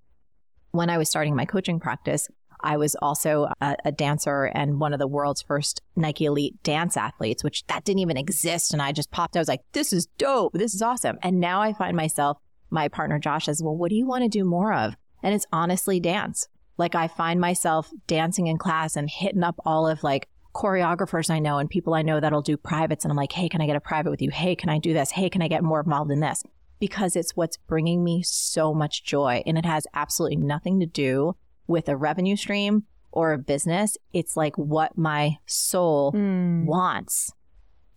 When 0.71 0.89
I 0.89 0.97
was 0.97 1.09
starting 1.09 1.35
my 1.35 1.45
coaching 1.45 1.79
practice, 1.79 2.29
I 2.63 2.77
was 2.77 2.95
also 3.01 3.47
a, 3.59 3.75
a, 3.85 3.91
dancer 3.91 4.43
and 4.43 4.79
one 4.79 4.93
of 4.93 4.99
the 4.99 5.07
world's 5.07 5.41
first 5.41 5.81
Nike 5.95 6.25
Elite 6.25 6.61
dance 6.61 6.95
athletes, 6.95 7.43
which 7.43 7.65
that 7.65 7.83
didn't 7.83 8.01
even 8.01 8.17
exist. 8.17 8.71
And 8.71 8.81
I 8.81 8.91
just 8.91 9.09
popped. 9.09 9.35
I 9.35 9.39
was 9.39 9.47
like, 9.47 9.61
this 9.71 9.91
is 9.91 10.05
dope. 10.19 10.53
This 10.53 10.75
is 10.75 10.81
awesome. 10.83 11.17
And 11.23 11.39
now 11.39 11.61
I 11.61 11.73
find 11.73 11.97
myself 11.97 12.37
my 12.71 12.87
partner 12.87 13.19
Josh 13.19 13.45
says, 13.45 13.61
Well, 13.61 13.75
what 13.75 13.89
do 13.89 13.95
you 13.95 14.05
want 14.05 14.23
to 14.23 14.29
do 14.29 14.43
more 14.43 14.73
of? 14.73 14.95
And 15.21 15.35
it's 15.35 15.45
honestly 15.51 15.99
dance. 15.99 16.47
Like 16.77 16.95
I 16.95 17.07
find 17.07 17.39
myself 17.39 17.91
dancing 18.07 18.47
in 18.47 18.57
class 18.57 18.95
and 18.95 19.09
hitting 19.09 19.43
up 19.43 19.55
all 19.65 19.87
of 19.87 20.03
like 20.03 20.27
choreographers 20.55 21.29
I 21.29 21.39
know 21.39 21.59
and 21.59 21.69
people 21.69 21.93
I 21.93 22.01
know 22.01 22.19
that'll 22.19 22.41
do 22.41 22.57
privates. 22.57 23.05
And 23.05 23.11
I'm 23.11 23.17
like, 23.17 23.31
Hey, 23.31 23.49
can 23.49 23.61
I 23.61 23.67
get 23.67 23.75
a 23.75 23.81
private 23.81 24.09
with 24.09 24.21
you? 24.21 24.31
Hey, 24.31 24.55
can 24.55 24.69
I 24.69 24.79
do 24.79 24.93
this? 24.93 25.11
Hey, 25.11 25.29
can 25.29 25.41
I 25.41 25.47
get 25.47 25.63
more 25.63 25.81
involved 25.81 26.11
in 26.11 26.21
this? 26.21 26.43
Because 26.79 27.15
it's 27.15 27.35
what's 27.35 27.57
bringing 27.57 28.03
me 28.03 28.23
so 28.23 28.73
much 28.73 29.03
joy. 29.03 29.43
And 29.45 29.57
it 29.57 29.65
has 29.65 29.85
absolutely 29.93 30.37
nothing 30.37 30.79
to 30.79 30.87
do 30.87 31.35
with 31.67 31.87
a 31.87 31.95
revenue 31.95 32.35
stream 32.35 32.85
or 33.11 33.33
a 33.33 33.37
business. 33.37 33.97
It's 34.13 34.35
like 34.35 34.57
what 34.57 34.97
my 34.97 35.37
soul 35.45 36.13
mm. 36.13 36.65
wants. 36.65 37.31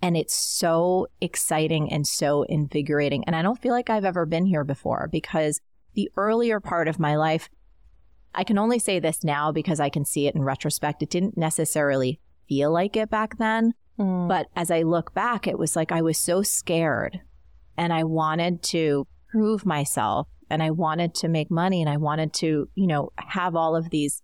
And 0.05 0.19
it's 0.19 0.35
so 0.35 1.07
exciting 1.23 1.91
and 1.91 2.07
so 2.07 2.43
invigorating. 2.43 3.25
And 3.25 3.35
I 3.35 3.41
don't 3.41 3.59
feel 3.59 3.73
like 3.73 3.89
I've 3.89 4.05
ever 4.05 4.27
been 4.27 4.45
here 4.45 4.63
before 4.63 5.09
because 5.11 5.63
the 5.95 6.11
earlier 6.19 6.61
part 6.61 6.89
of 6.89 6.99
my 6.99 7.17
life, 7.17 7.49
I 8.35 8.45
can 8.45 8.59
only 8.59 8.79
say 8.79 9.01
this 9.01 9.25
now 9.25 9.51
because 9.51 9.81
I 9.81 9.89
can 9.89 10.05
see 10.05 10.27
it 10.27 10.35
in 10.35 10.43
retrospect. 10.43 11.03
It 11.03 11.09
didn't 11.09 11.39
necessarily 11.39 12.21
feel 12.47 12.71
like 12.71 12.97
it 12.97 13.09
back 13.09 13.39
then. 13.39 13.73
Mm. 13.99 14.29
But 14.29 14.49
as 14.55 14.71
I 14.71 14.83
look 14.83 15.15
back, 15.15 15.47
it 15.47 15.59
was 15.59 15.75
like 15.75 15.91
I 15.91 16.03
was 16.03 16.19
so 16.19 16.43
scared 16.43 17.21
and 17.79 17.91
I 17.91 18.05
wanted 18.05 18.63
to 18.65 19.07
prove 19.31 19.65
myself 19.65 20.29
and 20.51 20.63
I 20.63 20.71
wanted 20.71 21.15
to 21.15 21.29
make 21.29 21.51
money 21.51 21.81
and 21.81 21.89
I 21.89 21.97
wanted 21.97 22.35
to, 22.35 22.69
you 22.75 22.87
know, 22.87 23.09
have 23.17 23.57
all 23.57 23.75
of 23.75 23.89
these 23.89 24.21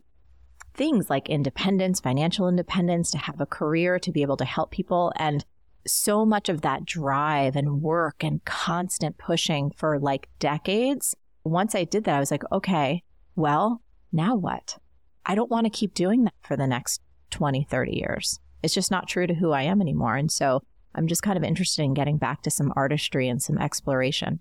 things 0.74 1.08
like 1.08 1.30
independence, 1.30 2.00
financial 2.00 2.48
independence, 2.48 3.10
to 3.12 3.18
have 3.18 3.40
a 3.40 3.46
career, 3.46 3.98
to 4.00 4.12
be 4.12 4.20
able 4.20 4.36
to 4.36 4.44
help 4.44 4.72
people. 4.72 5.10
And 5.16 5.42
so 5.92 6.24
much 6.24 6.48
of 6.48 6.62
that 6.62 6.84
drive 6.84 7.56
and 7.56 7.82
work 7.82 8.22
and 8.22 8.44
constant 8.44 9.18
pushing 9.18 9.72
for 9.76 9.98
like 9.98 10.28
decades. 10.38 11.14
Once 11.44 11.74
I 11.74 11.84
did 11.84 12.04
that, 12.04 12.16
I 12.16 12.20
was 12.20 12.30
like, 12.30 12.44
okay, 12.52 13.02
well, 13.36 13.82
now 14.12 14.36
what? 14.36 14.78
I 15.26 15.34
don't 15.34 15.50
want 15.50 15.66
to 15.66 15.70
keep 15.70 15.94
doing 15.94 16.24
that 16.24 16.34
for 16.42 16.56
the 16.56 16.66
next 16.66 17.00
20, 17.30 17.66
30 17.70 17.96
years. 17.96 18.38
It's 18.62 18.74
just 18.74 18.90
not 18.90 19.08
true 19.08 19.26
to 19.26 19.34
who 19.34 19.52
I 19.52 19.62
am 19.62 19.80
anymore. 19.80 20.16
And 20.16 20.30
so 20.30 20.62
I'm 20.94 21.06
just 21.06 21.22
kind 21.22 21.36
of 21.36 21.44
interested 21.44 21.82
in 21.82 21.94
getting 21.94 22.18
back 22.18 22.42
to 22.42 22.50
some 22.50 22.72
artistry 22.76 23.28
and 23.28 23.42
some 23.42 23.58
exploration. 23.58 24.40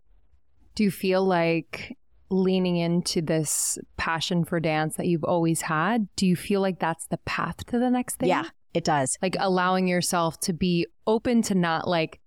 Do 0.75 0.83
you 0.83 0.91
feel 0.91 1.23
like 1.23 1.97
leaning 2.29 2.77
into 2.77 3.21
this 3.21 3.77
passion 3.97 4.45
for 4.45 4.59
dance 4.59 4.95
that 4.95 5.07
you've 5.07 5.23
always 5.23 5.61
had, 5.61 6.07
do 6.15 6.25
you 6.25 6.35
feel 6.35 6.61
like 6.61 6.79
that's 6.79 7.07
the 7.07 7.17
path 7.17 7.65
to 7.67 7.79
the 7.79 7.89
next 7.89 8.17
thing? 8.17 8.29
Yeah, 8.29 8.45
it 8.73 8.83
does. 8.83 9.17
Like 9.21 9.35
allowing 9.39 9.87
yourself 9.87 10.39
to 10.41 10.53
be 10.53 10.87
open 11.07 11.41
to 11.43 11.55
not 11.55 11.87
like, 11.87 12.19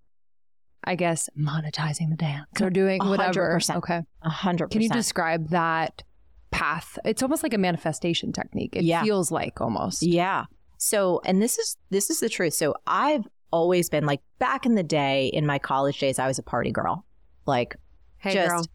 I 0.85 0.95
guess, 0.97 1.29
monetizing 1.39 2.11
the 2.11 2.17
dance 2.17 2.47
or 2.61 2.71
doing 2.71 3.01
whatever. 3.05 3.59
100%. 3.59 3.77
Okay. 3.77 4.01
A 4.23 4.31
hundred 4.31 4.71
Can 4.71 4.83
you 4.83 4.89
describe 4.89 5.51
that 5.51 6.03
path? 6.51 6.99
It's 7.05 7.23
almost 7.23 7.43
like 7.43 7.55
a 7.55 7.59
manifestation 7.59 8.33
technique. 8.33 8.75
It 8.77 8.85
Yeah. 8.85 9.03
feels 9.05 9.31
like 9.31 9.61
almost. 9.61 10.03
Yeah. 10.03 10.47
So, 10.79 11.21
and 11.25 11.41
this 11.41 11.59
is 11.59 11.77
this 11.91 12.11
is 12.11 12.19
the 12.21 12.29
truth. 12.29 12.55
So, 12.55 12.75
I've 12.87 13.25
always 13.53 13.89
been 13.89 14.05
like 14.07 14.21
back 14.41 14.67
in 14.67 14.75
the 14.75 14.83
day 14.83 15.27
in 15.29 15.47
my 15.47 15.59
college 15.61 15.99
days, 16.01 16.19
I 16.19 16.27
was 16.27 16.39
a 16.39 16.43
party 16.43 16.73
girl. 16.73 17.05
Like 17.47 17.77
Hey, 18.19 18.35
just 18.35 18.69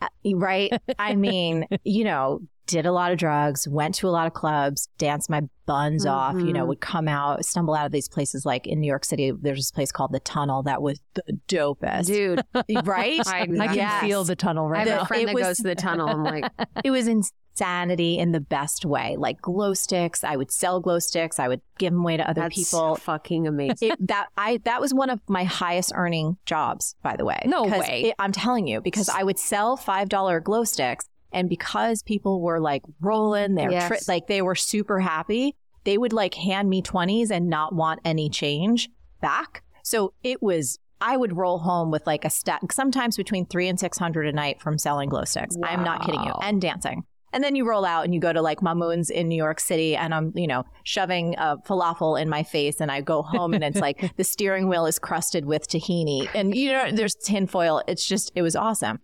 girl. 0.00 0.10
right. 0.38 0.72
I 0.98 1.14
mean, 1.14 1.66
you 1.84 2.04
know, 2.04 2.40
did 2.66 2.86
a 2.86 2.92
lot 2.92 3.12
of 3.12 3.18
drugs, 3.18 3.66
went 3.68 3.94
to 3.96 4.08
a 4.08 4.10
lot 4.10 4.26
of 4.26 4.32
clubs, 4.34 4.88
danced 4.98 5.30
my 5.30 5.42
buns 5.66 6.04
off. 6.06 6.34
You 6.36 6.52
know, 6.52 6.64
Mhm. 6.64 6.68
would 6.68 6.80
come 6.80 7.08
out, 7.08 7.44
stumble 7.44 7.74
out 7.74 7.86
of 7.86 7.92
these 7.92 8.08
places. 8.08 8.44
Like 8.46 8.66
in 8.66 8.80
New 8.80 8.86
York 8.86 9.04
City, 9.04 9.30
there's 9.32 9.58
this 9.58 9.70
place 9.72 9.90
called 9.92 10.12
the 10.12 10.20
Tunnel 10.20 10.62
that 10.64 10.80
was 10.82 11.00
the 11.14 11.22
dopest. 11.48 12.06
Dude, 12.06 12.42
Right? 12.86 13.20
I, 13.26 13.40
I 13.42 13.46
can 13.46 13.74
Yes. 13.74 14.00
feel 14.02 14.24
the 14.24 14.36
tunnel 14.36 14.66
I 14.66 14.70
right 14.70 14.86
have 14.88 14.96
now. 14.98 15.02
a 15.02 15.06
friend 15.06 15.22
It 15.22 15.26
that 15.26 15.34
was- 15.34 15.44
goes 15.44 15.56
to 15.58 15.62
the 15.64 15.74
tunnel. 15.74 16.08
I'm 16.08 16.22
like, 16.22 16.44
it 16.84 16.90
was 16.90 17.08
insanity 17.08 18.18
in 18.18 18.32
the 18.32 18.40
best 18.40 18.84
way. 18.84 19.16
Like 19.18 19.40
glow 19.40 19.74
sticks, 19.74 20.22
I 20.22 20.36
would 20.36 20.50
sell 20.50 20.80
glow 20.80 20.98
sticks. 20.98 21.38
I 21.40 21.48
would 21.48 21.60
give 21.78 21.92
them 21.92 22.02
away 22.02 22.16
to 22.18 22.28
other 22.28 22.42
that's 22.42 22.54
people. 22.56 22.96
fucking 22.96 23.46
amazing. 23.46 23.92
It, 23.92 24.06
that 24.08 24.26
I 24.36 24.60
that 24.64 24.80
was 24.80 24.92
one 24.94 25.10
of 25.10 25.20
my 25.28 25.44
highest 25.44 25.92
earning 25.94 26.36
jobs, 26.46 26.94
by 27.02 27.16
the 27.16 27.24
way. 27.24 27.40
No 27.46 27.64
way. 27.64 28.06
it- 28.08 28.14
I'm 28.18 28.32
telling 28.32 28.66
you, 28.66 28.80
because 28.80 29.08
I 29.08 29.22
would 29.22 29.38
sell 29.38 29.76
five 29.76 30.08
dollar 30.08 30.38
glow 30.40 30.64
sticks, 30.64 31.06
and 31.32 31.48
because 31.48 32.02
people 32.02 32.40
were 32.40 32.60
like 32.60 32.82
rolling, 33.00 33.54
they're 33.54 33.70
Yes. 33.70 33.88
tri- 33.88 34.14
like 34.14 34.26
they 34.26 34.42
were 34.42 34.54
super 34.54 35.00
happy. 35.00 35.54
They 35.84 35.98
would 35.98 36.12
like 36.12 36.34
hand 36.34 36.68
me 36.68 36.82
twenties 36.82 37.30
and 37.30 37.48
not 37.48 37.74
want 37.74 38.00
any 38.04 38.28
change 38.30 38.88
back. 39.20 39.62
So 39.82 40.12
it 40.22 40.42
was. 40.42 40.78
I 40.98 41.18
would 41.18 41.36
roll 41.36 41.58
home 41.58 41.90
with 41.90 42.06
like 42.06 42.24
a 42.24 42.30
stack, 42.30 42.72
sometimes 42.72 43.18
between 43.18 43.44
three 43.44 43.68
and 43.68 43.78
six 43.78 43.98
hundred 43.98 44.26
a 44.26 44.32
night 44.32 44.62
from 44.62 44.78
selling 44.78 45.10
glow 45.10 45.24
sticks. 45.24 45.54
I'm 45.62 45.84
not 45.84 46.06
kidding 46.06 46.22
you, 46.22 46.32
and 46.40 46.58
dancing. 46.60 47.04
And 47.34 47.44
then 47.44 47.54
you 47.54 47.68
roll 47.68 47.84
out 47.84 48.06
and 48.06 48.14
you 48.14 48.20
go 48.20 48.32
to 48.32 48.40
like 48.40 48.60
Mamoun's 48.62 49.10
in 49.10 49.28
New 49.28 49.36
York 49.36 49.60
City, 49.60 49.94
and 49.94 50.14
I'm, 50.14 50.32
you 50.34 50.46
know, 50.46 50.64
shoving 50.84 51.34
a 51.36 51.58
falafel 51.66 52.18
in 52.18 52.30
my 52.30 52.42
face, 52.42 52.80
and 52.80 52.90
I 52.90 53.02
go 53.02 53.20
home 53.20 53.52
and 53.52 53.62
it's 53.62 53.78
like 53.78 54.10
the 54.16 54.24
steering 54.24 54.68
wheel 54.70 54.86
is 54.86 54.98
crusted 54.98 55.44
with 55.44 55.68
tahini, 55.68 56.30
and 56.34 56.54
you 56.56 56.72
know, 56.72 56.90
there's 56.90 57.14
tinfoil. 57.14 57.82
It's 57.86 58.06
just, 58.08 58.32
it 58.34 58.40
was 58.40 58.56
awesome. 58.56 59.00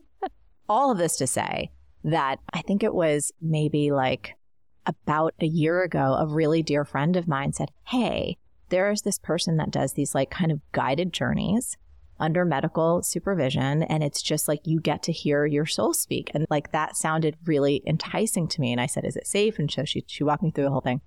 All 0.71 0.91
of 0.91 0.97
this 0.97 1.19
to 1.19 1.27
say 1.27 1.73
that 2.05 2.39
I 2.53 2.63
think 2.63 2.83
it 2.83 2.95
was 2.95 3.33
maybe 3.41 3.93
like 3.93 4.35
about 4.87 5.35
a 5.41 5.47
year 5.47 5.83
ago, 5.83 6.15
a 6.15 6.27
really 6.27 6.63
dear 6.63 6.85
friend 6.85 7.17
of 7.17 7.29
mine 7.29 7.53
said, 7.53 7.71
Hey, 7.87 8.37
there's 8.69 9.03
this 9.03 9.19
person 9.19 9.59
that 9.59 9.71
does 9.71 9.93
these 9.93 10.15
like 10.15 10.31
kind 10.31 10.51
of 10.51 10.61
guided 10.73 11.13
journeys 11.13 11.77
under 12.19 12.45
medical 12.45 13.03
supervision. 13.03 13.83
And 13.83 14.03
it's 14.03 14.23
just 14.23 14.49
like 14.49 14.61
you 14.65 14.81
get 14.81 15.03
to 15.05 15.13
hear 15.13 15.45
your 15.45 15.67
soul 15.67 15.93
speak. 15.93 16.31
And 16.35 16.47
like 16.51 16.73
that 16.73 16.97
sounded 16.97 17.37
really 17.45 17.83
enticing 17.87 18.49
to 18.49 18.61
me. 18.61 18.73
And 18.73 18.81
I 18.81 18.87
said, 18.87 19.05
Is 19.05 19.17
it 19.17 19.27
safe? 19.27 19.59
And 19.59 19.71
so 19.71 19.85
she, 19.85 20.05
she 20.07 20.25
walked 20.25 20.43
me 20.43 20.51
through 20.51 20.65
the 20.65 20.71
whole 20.71 20.81
thing. 20.81 21.01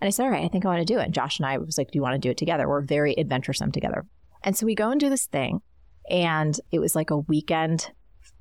And 0.00 0.06
I 0.06 0.10
said, 0.10 0.24
All 0.24 0.30
right, 0.30 0.44
I 0.44 0.48
think 0.48 0.64
I 0.64 0.68
want 0.68 0.86
to 0.86 0.92
do 0.92 0.98
it. 0.98 1.04
And 1.04 1.14
Josh 1.14 1.38
and 1.38 1.46
I 1.46 1.58
was 1.58 1.78
like, 1.78 1.90
Do 1.90 1.98
you 1.98 2.02
want 2.02 2.14
to 2.14 2.18
do 2.18 2.30
it 2.30 2.36
together? 2.36 2.68
We're 2.68 2.82
very 2.82 3.18
adventuresome 3.18 3.72
together. 3.72 4.06
And 4.42 4.56
so 4.56 4.66
we 4.66 4.74
go 4.74 4.90
and 4.90 5.00
do 5.00 5.10
this 5.10 5.26
thing. 5.26 5.60
And 6.08 6.58
it 6.70 6.78
was 6.78 6.94
like 6.94 7.10
a 7.10 7.18
weekend, 7.18 7.90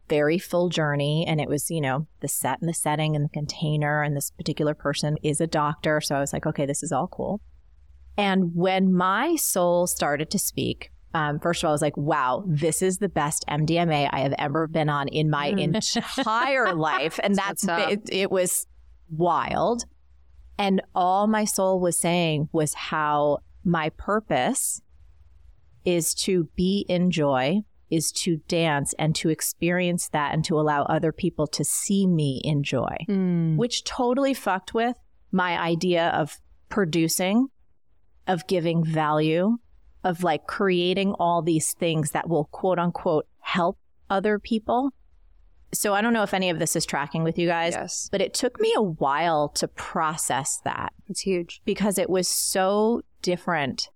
very 0.09 0.37
full 0.37 0.69
journey. 0.69 1.25
And 1.27 1.39
it 1.39 1.47
was, 1.47 1.69
you 1.69 1.79
know, 1.79 2.07
the 2.19 2.27
set 2.27 2.59
and 2.59 2.67
the 2.67 2.73
setting 2.73 3.15
and 3.15 3.23
the 3.23 3.29
container. 3.29 4.01
And 4.01 4.17
this 4.17 4.31
particular 4.31 4.73
person 4.73 5.17
is 5.23 5.39
a 5.39 5.47
doctor. 5.47 6.01
So 6.01 6.15
I 6.15 6.19
was 6.19 6.33
like, 6.33 6.45
Okay, 6.45 6.65
this 6.65 6.83
is 6.83 6.91
all 6.91 7.07
cool. 7.07 7.39
And 8.17 8.53
when 8.53 8.91
my 8.91 9.37
soul 9.37 9.87
started 9.87 10.29
to 10.31 10.39
speak, 10.39 10.91
um, 11.13 11.39
first 11.39 11.63
of 11.63 11.67
all, 11.67 11.71
I 11.71 11.73
was 11.73 11.81
like, 11.81 11.97
wow, 11.97 12.43
this 12.45 12.81
is 12.81 12.97
the 12.97 13.09
best 13.09 13.45
MDMA 13.47 14.09
I 14.11 14.19
have 14.19 14.33
ever 14.37 14.67
been 14.67 14.89
on 14.89 15.07
in 15.07 15.29
my 15.29 15.47
entire 15.47 16.73
life. 16.75 17.19
And 17.23 17.33
that's, 17.35 17.65
it, 17.67 18.01
it 18.11 18.29
was 18.29 18.67
wild. 19.09 19.85
And 20.57 20.81
all 20.93 21.27
my 21.27 21.45
soul 21.45 21.79
was 21.79 21.97
saying 21.97 22.49
was 22.51 22.73
how 22.73 23.39
my 23.63 23.89
purpose 23.89 24.81
is 25.85 26.13
to 26.13 26.49
be 26.55 26.85
in 26.89 27.11
joy, 27.11 27.61
is 27.89 28.11
to 28.11 28.37
dance 28.47 28.93
and 28.99 29.15
to 29.15 29.29
experience 29.29 30.09
that 30.09 30.33
and 30.33 30.43
to 30.45 30.59
allow 30.59 30.83
other 30.83 31.11
people 31.11 31.47
to 31.47 31.63
see 31.63 32.05
me 32.07 32.41
in 32.43 32.63
joy 32.63 32.95
Mm. 33.07 33.57
which 33.57 33.83
totally 33.83 34.33
fucked 34.33 34.73
with 34.73 34.95
my 35.31 35.59
idea 35.59 36.09
of 36.09 36.37
producing, 36.69 37.47
of 38.27 38.45
giving 38.47 38.83
value, 38.83 39.57
of 40.03 40.23
like 40.23 40.47
creating 40.47 41.13
all 41.19 41.41
these 41.41 41.73
things 41.73 42.11
that 42.11 42.29
will 42.29 42.45
quote 42.45 42.79
unquote 42.79 43.27
help 43.39 43.77
other 44.09 44.39
people. 44.39 44.91
So 45.71 45.93
I 45.93 46.01
don't 46.01 46.13
know 46.13 46.23
if 46.23 46.33
any 46.33 46.49
of 46.49 46.57
this 46.57 46.75
is 46.75 46.85
tracking 46.85 47.23
with 47.23 47.37
you 47.37 47.47
guys, 47.47 47.73
Yes. 47.73 48.09
but 48.11 48.21
it 48.21 48.33
took 48.33 48.59
me 48.59 48.73
a 48.75 48.81
while 48.81 49.49
to 49.49 49.67
process 49.67 50.59
that 50.63 50.93
it's 51.07 51.19
huge. 51.21 51.61
because 51.65 51.97
it 51.99 52.09
was 52.09 52.27
so 52.27 53.01
different 53.21 53.89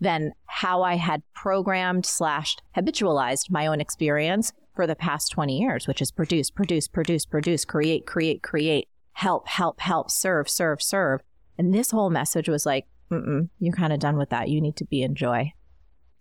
than 0.00 0.32
how 0.46 0.82
I 0.82 0.96
had 0.96 1.22
programmed 1.34 2.06
slash 2.06 2.56
habitualized 2.76 3.50
my 3.50 3.66
own 3.66 3.80
experience 3.80 4.52
for 4.74 4.86
the 4.86 4.96
past 4.96 5.30
20 5.32 5.58
years, 5.58 5.86
which 5.86 6.02
is 6.02 6.10
produce, 6.10 6.50
produce, 6.50 6.88
produce, 6.88 7.24
produce, 7.24 7.64
create, 7.64 8.06
create, 8.06 8.42
create, 8.42 8.88
help, 9.12 9.48
help, 9.48 9.80
help, 9.80 10.10
serve, 10.10 10.48
serve, 10.48 10.82
serve. 10.82 11.20
And 11.56 11.72
this 11.72 11.90
whole 11.90 12.10
message 12.10 12.48
was 12.48 12.66
like, 12.66 12.86
Mm-mm, 13.10 13.48
you're 13.60 13.74
kind 13.74 13.92
of 13.92 14.00
done 14.00 14.16
with 14.16 14.30
that. 14.30 14.48
You 14.48 14.60
need 14.60 14.76
to 14.76 14.84
be 14.84 15.02
in 15.02 15.14
joy. 15.14 15.52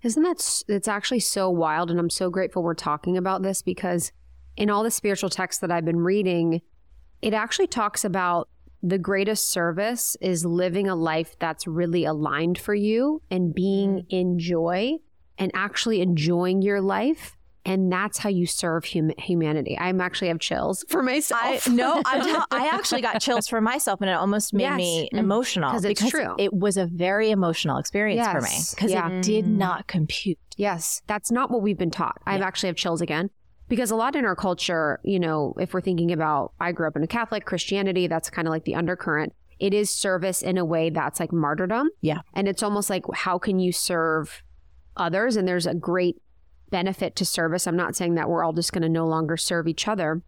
Isn't 0.04 0.24
that, 0.24 0.64
it's 0.68 0.88
actually 0.88 1.22
so 1.22 1.50
wild. 1.50 1.90
And 1.90 2.00
I'm 2.00 2.10
so 2.10 2.30
grateful 2.30 2.62
we're 2.62 2.74
talking 2.74 3.18
about 3.18 3.42
this 3.42 3.62
because 3.62 4.12
in 4.58 4.70
all 4.70 4.84
the 4.84 4.92
spiritual 4.92 5.30
texts 5.30 5.62
that 5.62 5.72
I've 5.72 5.86
been 5.86 6.02
reading, 6.02 6.62
it 7.22 7.34
actually 7.34 7.68
talks 7.68 8.04
about 8.04 8.50
the 8.86 8.98
greatest 8.98 9.50
service 9.50 10.18
is 10.20 10.46
living 10.46 10.88
a 10.90 10.96
life 10.96 11.36
that's 11.40 11.66
really 11.66 12.04
aligned 12.04 12.58
for 12.60 12.76
you 12.76 13.22
and 13.32 13.56
being 13.56 14.06
in 14.10 14.38
joy 14.38 14.98
and 15.38 15.50
actually 15.56 16.02
enjoying 16.02 16.62
your 16.62 16.82
life. 16.82 17.38
And 17.66 17.90
that's 17.90 18.18
how 18.18 18.28
you 18.28 18.46
serve 18.46 18.84
hum- 18.84 19.14
humanity. 19.18 19.78
I'm 19.80 20.02
actually 20.02 20.28
have 20.28 20.40
chills 20.40 20.84
for 20.90 21.00
I 21.02 21.06
myself. 21.06 21.70
no, 21.70 22.02
I'm 22.06 22.22
tell- 22.26 22.46
I 22.52 22.68
actually 22.74 23.00
got 23.02 23.22
chills 23.22 23.48
for 23.48 23.62
myself, 23.62 24.02
and 24.02 24.10
it 24.10 24.14
almost 24.14 24.54
made 24.54 24.64
Yes. 24.64 24.78
me 24.78 25.10
Mm. 25.14 25.18
emotional 25.20 25.72
'Cause 25.72 25.86
it's 25.86 26.10
true. 26.10 26.36
It 26.38 26.54
was 26.54 26.76
a 26.76 26.86
very 26.88 27.32
emotional 27.32 27.78
experience 27.78 28.28
for 28.28 28.42
me 28.42 28.50
because 28.72 28.92
Yeah. 28.92 29.10
it 29.10 29.24
did 29.24 29.46
Mm. 29.46 29.56
not 29.56 29.88
compute. 29.88 30.38
Yes, 30.58 31.02
that's 31.08 31.32
not 31.32 31.50
what 31.52 31.62
we've 31.62 31.78
been 31.78 31.90
taught. 31.90 32.18
I 32.26 32.38
Yeah. 32.38 32.46
actually 32.46 32.68
have 32.68 32.76
chills 32.76 33.00
again 33.00 33.30
because 33.74 33.90
a 33.90 33.96
lot 33.96 34.16
in 34.16 34.24
our 34.24 34.36
culture, 34.36 35.00
you 35.04 35.20
know, 35.20 35.56
if 35.60 35.74
we're 35.74 35.82
thinking 35.82 36.12
about, 36.12 36.54
I 36.60 36.72
grew 36.74 36.88
up 36.88 36.96
in 36.96 37.02
a 37.02 37.08
Catholic 37.08 37.44
Christianity, 37.44 38.06
that's 38.06 38.30
kind 38.30 38.48
of 38.48 38.52
like 38.52 38.66
the 38.66 38.76
undercurrent. 38.76 39.34
It 39.58 39.74
is 39.74 39.90
service 39.90 40.44
in 40.44 40.60
a 40.60 40.64
way 40.64 40.92
that's 40.92 41.20
like 41.20 41.34
martyrdom. 41.34 41.90
Yeah. 42.00 42.20
And 42.36 42.48
it's 42.48 42.62
almost 42.62 42.92
like, 42.92 43.04
how 43.16 43.40
can 43.40 43.58
you 43.58 43.72
serve 43.72 44.44
others? 44.96 45.38
And 45.38 45.48
there's 45.48 45.66
a 45.66 45.74
great 45.74 46.22
benefit 46.70 47.16
to 47.16 47.26
service. 47.26 47.66
I'm 47.66 47.76
not 47.76 47.96
saying 47.96 48.14
that 48.14 48.30
we're 48.30 48.44
all 48.44 48.54
just 48.54 48.74
going 48.74 48.84
to 48.84 48.90
no 48.90 49.08
longer 49.08 49.38
serve 49.38 49.68
each 49.68 49.88
other. 49.88 50.22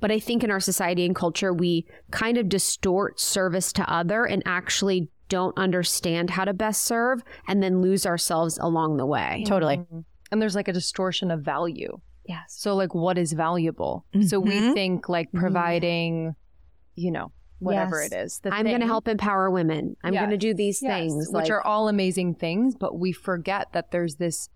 But 0.00 0.10
I 0.10 0.18
think 0.18 0.42
in 0.42 0.50
our 0.50 0.58
society 0.58 1.04
and 1.04 1.14
culture, 1.14 1.52
we 1.52 1.86
kind 2.12 2.38
of 2.38 2.48
distort 2.48 3.20
service 3.20 3.74
to 3.74 3.92
other 3.92 4.24
and 4.24 4.42
actually 4.46 5.10
don't 5.28 5.58
understand 5.58 6.30
how 6.30 6.46
to 6.46 6.54
best 6.54 6.80
serve 6.80 7.22
and 7.46 7.62
then 7.62 7.82
lose 7.82 8.06
ourselves 8.06 8.56
along 8.56 8.96
the 8.96 9.04
way. 9.04 9.44
Totally. 9.46 9.76
Mhm. 9.76 10.04
And 10.32 10.40
there's 10.42 10.54
like 10.54 10.68
a 10.68 10.72
distortion 10.72 11.30
of 11.30 11.42
value. 11.42 12.00
Yes. 12.28 12.44
So 12.48 12.74
like 12.74 12.94
what 12.94 13.18
is 13.18 13.32
valuable? 13.32 14.04
So 14.26 14.40
we 14.40 14.54
Mhm. 14.60 14.74
think 14.74 15.08
like 15.08 15.30
providing, 15.32 16.34
you 16.94 17.10
know, 17.10 17.32
whatever 17.58 18.02
Yes. 18.02 18.12
it 18.12 18.16
is. 18.16 18.38
the 18.40 18.52
I'm 18.54 18.66
going 18.66 18.80
to 18.80 18.86
help 18.86 19.08
empower 19.08 19.50
women. 19.50 19.96
I'm 20.04 20.12
Yes. 20.12 20.20
going 20.20 20.30
to 20.30 20.36
do 20.36 20.52
these 20.54 20.82
Yes, 20.82 20.92
things. 20.98 21.28
which 21.28 21.44
like- 21.44 21.50
are 21.50 21.62
all 21.62 21.88
amazing 21.88 22.34
things, 22.34 22.74
but 22.74 22.98
we 22.98 23.12
forget 23.12 23.72
that 23.72 23.90
there's 23.92 24.16
this 24.16 24.48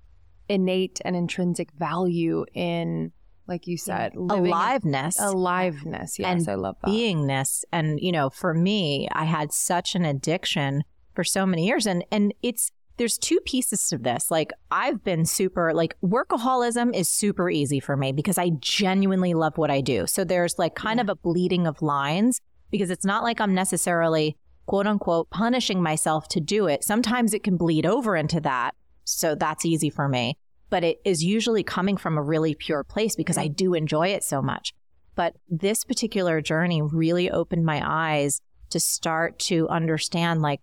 innate 0.49 1.01
and 1.05 1.15
intrinsic 1.17 1.71
value 1.73 2.45
in 2.55 3.13
like 3.47 3.67
you 3.67 3.77
said 3.77 4.15
aliveness 4.17 5.19
aliveness 5.21 6.19
yes 6.19 6.41
and 6.41 6.49
i 6.49 6.55
love 6.55 6.77
that 6.83 6.91
beingness 6.91 7.65
and 7.73 8.01
you 8.01 8.11
know 8.13 8.29
for 8.31 8.53
me 8.55 9.09
i 9.13 9.25
had 9.25 9.53
such 9.53 9.95
an 9.95 10.05
addiction 10.05 10.83
for 11.15 11.23
so 11.25 11.47
many 11.47 11.67
years 11.67 11.87
and 11.87 12.05
and 12.11 12.35
it's 12.43 12.71
there's 13.01 13.17
two 13.17 13.41
pieces 13.47 13.89
to 13.89 13.97
this. 13.97 14.31
Like 14.31 14.53
i've 14.71 15.03
been 15.03 15.25
super 15.25 15.73
like 15.73 15.97
workaholism 16.05 16.95
is 16.95 17.11
super 17.11 17.49
easy 17.49 17.81
for 17.81 17.97
me 17.97 18.13
because 18.13 18.37
i 18.37 18.51
genuinely 18.61 19.33
love 19.33 19.57
what 19.57 19.71
i 19.71 19.81
do. 19.81 20.07
So 20.07 20.23
there's 20.23 20.59
like 20.59 20.75
kind 20.75 20.99
yeah. 20.99 21.05
of 21.05 21.09
a 21.09 21.15
bleeding 21.15 21.67
of 21.67 21.81
lines 21.81 22.43
because 22.71 22.91
it's 22.91 23.07
not 23.07 23.23
like 23.23 23.41
i'm 23.41 23.55
necessarily 23.55 24.37
quote 24.67 24.87
unquote 24.87 25.31
punishing 25.31 25.83
myself 25.83 26.29
to 26.29 26.41
do 26.41 26.67
it. 26.67 26.85
Sometimes 26.85 27.33
it 27.33 27.43
can 27.43 27.57
bleed 27.57 27.87
over 27.87 28.17
into 28.17 28.39
that 28.43 28.75
so 29.05 29.35
that's 29.35 29.65
easy 29.65 29.89
for 29.89 30.07
me. 30.07 30.37
But 30.69 30.85
it 30.85 31.01
is 31.03 31.25
usually 31.25 31.65
coming 31.65 31.97
from 31.97 32.19
a 32.19 32.23
really 32.23 32.55
pure 32.55 32.85
place 32.85 33.17
because 33.17 33.39
I 33.39 33.49
do 33.49 33.73
enjoy 33.73 34.09
it 34.09 34.23
so 34.23 34.43
much. 34.43 34.75
But 35.15 35.37
this 35.49 35.85
particular 35.85 36.43
journey 36.43 36.83
really 36.83 37.31
opened 37.31 37.65
my 37.65 37.83
eyes 37.83 38.43
to 38.71 38.79
start 38.79 39.39
to 39.39 39.69
understand 39.69 40.43
like 40.43 40.61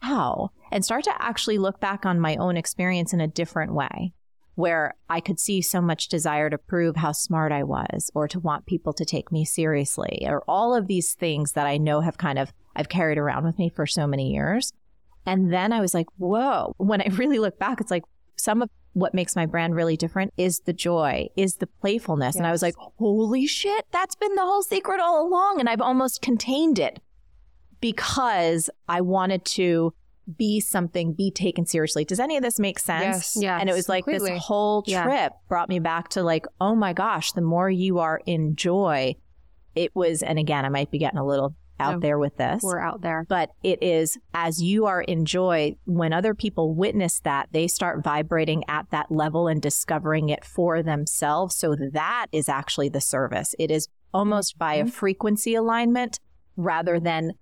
how 0.00 0.50
and 0.72 0.84
start 0.84 1.04
to 1.04 1.22
actually 1.22 1.58
look 1.58 1.80
back 1.80 2.04
on 2.04 2.20
my 2.20 2.36
own 2.36 2.56
experience 2.56 3.12
in 3.12 3.20
a 3.20 3.28
different 3.28 3.74
way 3.74 4.12
where 4.54 4.94
I 5.08 5.20
could 5.20 5.40
see 5.40 5.62
so 5.62 5.80
much 5.80 6.08
desire 6.08 6.50
to 6.50 6.58
prove 6.58 6.96
how 6.96 7.12
smart 7.12 7.50
I 7.50 7.62
was 7.62 8.10
or 8.14 8.28
to 8.28 8.38
want 8.38 8.66
people 8.66 8.92
to 8.92 9.04
take 9.04 9.32
me 9.32 9.44
seriously 9.44 10.24
or 10.26 10.42
all 10.46 10.74
of 10.74 10.86
these 10.86 11.14
things 11.14 11.52
that 11.52 11.66
I 11.66 11.78
know 11.78 12.00
have 12.00 12.18
kind 12.18 12.38
of 12.38 12.52
I've 12.76 12.88
carried 12.88 13.18
around 13.18 13.44
with 13.44 13.58
me 13.58 13.68
for 13.68 13.86
so 13.86 14.06
many 14.06 14.32
years. 14.32 14.72
And 15.26 15.52
then 15.52 15.72
I 15.72 15.80
was 15.80 15.94
like, 15.94 16.06
whoa, 16.16 16.74
when 16.78 17.00
I 17.00 17.08
really 17.12 17.38
look 17.38 17.58
back, 17.58 17.80
it's 17.80 17.90
like 17.90 18.04
some 18.36 18.62
of 18.62 18.70
what 18.92 19.14
makes 19.14 19.36
my 19.36 19.46
brand 19.46 19.76
really 19.76 19.96
different 19.96 20.32
is 20.36 20.60
the 20.60 20.72
joy, 20.72 21.28
is 21.36 21.56
the 21.56 21.66
playfulness. 21.66 22.34
Yes. 22.34 22.36
And 22.36 22.46
I 22.46 22.50
was 22.50 22.62
like, 22.62 22.74
holy 22.98 23.46
shit, 23.46 23.86
that's 23.92 24.16
been 24.16 24.34
the 24.34 24.42
whole 24.42 24.62
secret 24.62 25.00
all 25.00 25.26
along. 25.26 25.60
And 25.60 25.68
I've 25.68 25.80
almost 25.80 26.22
contained 26.22 26.78
it 26.78 27.00
because 27.80 28.70
I 28.88 29.00
wanted 29.00 29.44
to 29.46 29.94
be 30.36 30.60
something, 30.60 31.12
be 31.12 31.30
taken 31.30 31.66
seriously. 31.66 32.04
Does 32.04 32.20
any 32.20 32.36
of 32.36 32.42
this 32.42 32.58
make 32.58 32.78
sense? 32.78 33.34
Yes. 33.34 33.36
yes 33.40 33.60
and 33.60 33.68
it 33.68 33.72
was 33.72 33.88
like 33.88 34.04
completely. 34.04 34.32
this 34.32 34.42
whole 34.42 34.82
trip 34.82 34.92
yeah. 34.94 35.28
brought 35.48 35.68
me 35.68 35.78
back 35.78 36.08
to 36.10 36.22
like, 36.22 36.46
oh 36.60 36.74
my 36.74 36.92
gosh, 36.92 37.32
the 37.32 37.40
more 37.40 37.68
you 37.70 37.98
are 37.98 38.20
in 38.26 38.56
joy, 38.56 39.16
it 39.74 39.94
was, 39.94 40.22
and 40.22 40.38
again, 40.38 40.64
I 40.64 40.68
might 40.68 40.90
be 40.90 40.98
getting 40.98 41.18
a 41.18 41.26
little 41.26 41.54
out 41.80 41.94
no, 41.94 42.00
there 42.00 42.18
with 42.18 42.36
this. 42.36 42.62
We're 42.62 42.78
out 42.78 43.00
there. 43.00 43.24
But 43.28 43.50
it 43.62 43.82
is 43.82 44.18
as 44.34 44.62
you 44.62 44.86
are 44.86 45.00
in 45.00 45.24
joy, 45.24 45.76
when 45.86 46.12
other 46.12 46.34
people 46.34 46.74
witness 46.74 47.20
that, 47.20 47.48
they 47.52 47.66
start 47.66 48.04
vibrating 48.04 48.62
at 48.68 48.90
that 48.90 49.10
level 49.10 49.48
and 49.48 49.60
discovering 49.62 50.28
it 50.28 50.44
for 50.44 50.82
themselves. 50.82 51.56
So 51.56 51.74
that 51.92 52.26
is 52.32 52.48
actually 52.48 52.90
the 52.90 53.00
service. 53.00 53.54
It 53.58 53.70
is 53.70 53.88
almost 54.12 54.58
by 54.58 54.74
a 54.74 54.80
mm-hmm. 54.80 54.90
frequency 54.90 55.54
alignment 55.54 56.20
rather 56.56 57.00
than 57.00 57.32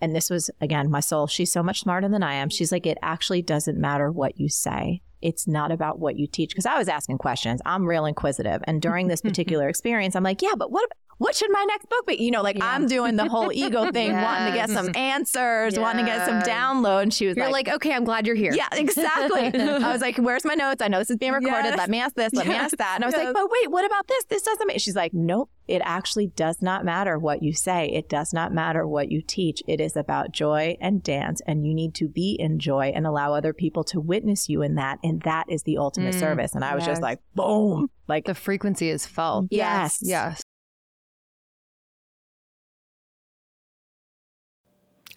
and 0.00 0.14
this 0.14 0.30
was 0.30 0.50
again 0.60 0.90
my 0.90 1.00
soul. 1.00 1.26
She's 1.26 1.52
so 1.52 1.62
much 1.62 1.80
smarter 1.80 2.08
than 2.08 2.22
i 2.22 2.34
am. 2.34 2.48
She's 2.48 2.72
like 2.72 2.86
it 2.86 2.98
actually 3.02 3.42
doesn't 3.42 3.78
matter 3.78 4.10
what 4.10 4.38
you 4.38 4.48
say. 4.48 5.02
It's 5.22 5.48
not 5.48 5.72
about 5.72 5.98
what 5.98 6.16
you 6.16 6.26
teach. 6.26 6.50
Because 6.50 6.66
i 6.66 6.78
was 6.78 6.88
asking 6.88 7.18
questions. 7.18 7.60
I'm 7.64 7.86
real 7.86 8.06
inquisitive. 8.06 8.62
And 8.64 8.82
during 8.82 9.08
this 9.08 9.20
particular 9.28 9.68
experience 9.68 10.16
i'm 10.16 10.24
like 10.24 10.42
yeah 10.42 10.54
but 10.56 10.70
what 10.70 10.90
what 11.18 11.34
should 11.34 11.50
my 11.50 11.64
next 11.64 11.88
book 11.88 12.06
be? 12.06 12.22
You 12.22 12.30
know, 12.30 12.42
like 12.42 12.58
yeah. 12.58 12.74
I'm 12.74 12.86
doing 12.86 13.16
the 13.16 13.28
whole 13.28 13.50
ego 13.52 13.90
thing, 13.92 14.10
yes. 14.10 14.24
wanting 14.24 14.52
to 14.52 14.58
get 14.58 14.70
some 14.70 14.90
answers, 14.94 15.74
yes. 15.74 15.80
wanting 15.80 16.04
to 16.04 16.10
get 16.10 16.26
some 16.26 16.42
download. 16.42 17.02
And 17.02 17.14
she 17.14 17.26
was 17.26 17.36
you're 17.36 17.46
like, 17.46 17.66
like, 17.66 17.76
okay, 17.76 17.94
I'm 17.94 18.04
glad 18.04 18.26
you're 18.26 18.36
here. 18.36 18.52
Yeah, 18.52 18.68
exactly. 18.72 19.52
I 19.54 19.92
was 19.92 20.00
like, 20.00 20.18
where's 20.18 20.44
my 20.44 20.54
notes? 20.54 20.82
I 20.82 20.88
know 20.88 20.98
this 20.98 21.10
is 21.10 21.16
being 21.16 21.32
recorded. 21.32 21.70
Yes. 21.70 21.78
Let 21.78 21.90
me 21.90 22.00
ask 22.00 22.14
this. 22.14 22.32
Let 22.34 22.46
me 22.46 22.54
ask 22.54 22.76
that. 22.76 22.96
And 22.96 23.04
I 23.04 23.06
was 23.06 23.16
like, 23.16 23.32
but 23.32 23.48
wait, 23.50 23.70
what 23.70 23.84
about 23.84 24.06
this? 24.08 24.24
This 24.24 24.42
doesn't 24.42 24.66
make. 24.66 24.80
She's 24.80 24.96
like, 24.96 25.14
nope. 25.14 25.50
It 25.68 25.82
actually 25.84 26.28
does 26.28 26.62
not 26.62 26.84
matter 26.84 27.18
what 27.18 27.42
you 27.42 27.52
say. 27.52 27.88
It 27.88 28.08
does 28.08 28.32
not 28.32 28.52
matter 28.52 28.86
what 28.86 29.10
you 29.10 29.20
teach. 29.20 29.62
It 29.66 29.80
is 29.80 29.96
about 29.96 30.30
joy 30.30 30.76
and 30.80 31.02
dance, 31.02 31.42
and 31.44 31.66
you 31.66 31.74
need 31.74 31.92
to 31.96 32.06
be 32.06 32.36
in 32.38 32.60
joy 32.60 32.92
and 32.94 33.04
allow 33.04 33.34
other 33.34 33.52
people 33.52 33.82
to 33.84 34.00
witness 34.00 34.48
you 34.48 34.62
in 34.62 34.76
that. 34.76 35.00
And 35.02 35.22
that 35.22 35.46
is 35.48 35.64
the 35.64 35.78
ultimate 35.78 36.14
mm, 36.14 36.20
service. 36.20 36.54
And 36.54 36.64
I 36.64 36.76
was 36.76 36.84
just 36.86 37.02
like, 37.02 37.18
boom. 37.34 37.90
Like 38.06 38.26
the 38.26 38.34
frequency 38.34 38.90
is 38.90 39.06
felt. 39.06 39.46
Yes. 39.50 39.98
Yes. 40.02 40.40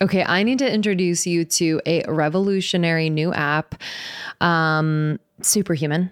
Okay, 0.02 0.24
I 0.24 0.44
need 0.44 0.60
to 0.60 0.74
introduce 0.74 1.28
you 1.28 1.44
to 1.46 1.82
a 1.86 2.04
revolutionary 2.08 3.10
new 3.10 3.34
app, 3.34 3.76
um, 4.40 5.20
Superhuman. 5.42 6.12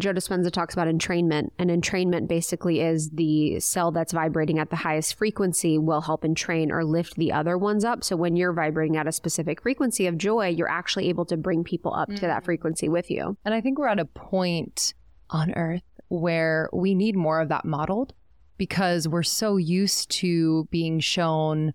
Joe 0.00 0.14
Dispenza 0.14 0.50
talks 0.50 0.72
about 0.72 0.88
entrainment, 0.88 1.50
and 1.58 1.68
entrainment 1.68 2.26
basically 2.26 2.80
is 2.80 3.10
the 3.10 3.60
cell 3.60 3.92
that's 3.92 4.12
vibrating 4.12 4.58
at 4.58 4.70
the 4.70 4.76
highest 4.76 5.16
frequency 5.16 5.76
will 5.76 6.00
help 6.00 6.24
entrain 6.24 6.72
or 6.72 6.82
lift 6.82 7.16
the 7.16 7.30
other 7.30 7.58
ones 7.58 7.84
up. 7.84 8.02
So 8.02 8.16
when 8.16 8.34
you're 8.34 8.54
vibrating 8.54 8.96
at 8.96 9.06
a 9.06 9.12
specific 9.12 9.60
frequency 9.60 10.06
of 10.06 10.16
joy, 10.16 10.48
you're 10.48 10.70
actually 10.70 11.10
able 11.10 11.26
to 11.26 11.36
bring 11.36 11.62
people 11.62 11.94
up 11.94 12.08
mm-hmm. 12.08 12.20
to 12.20 12.26
that 12.26 12.42
mm. 12.42 12.44
frequency 12.46 12.88
with 12.88 13.10
you. 13.10 13.36
And 13.44 13.52
I 13.52 13.60
think 13.60 13.78
we're 13.78 13.88
at 13.88 13.98
a 13.98 14.06
point 14.06 14.94
on 15.28 15.52
earth 15.52 15.82
where 16.08 16.70
we 16.72 16.94
need 16.94 17.14
more 17.14 17.40
of 17.40 17.50
that 17.50 17.66
modeled 17.66 18.14
because 18.56 19.06
we're 19.06 19.22
so 19.22 19.58
used 19.58 20.10
to 20.10 20.66
being 20.70 21.00
shown 21.00 21.74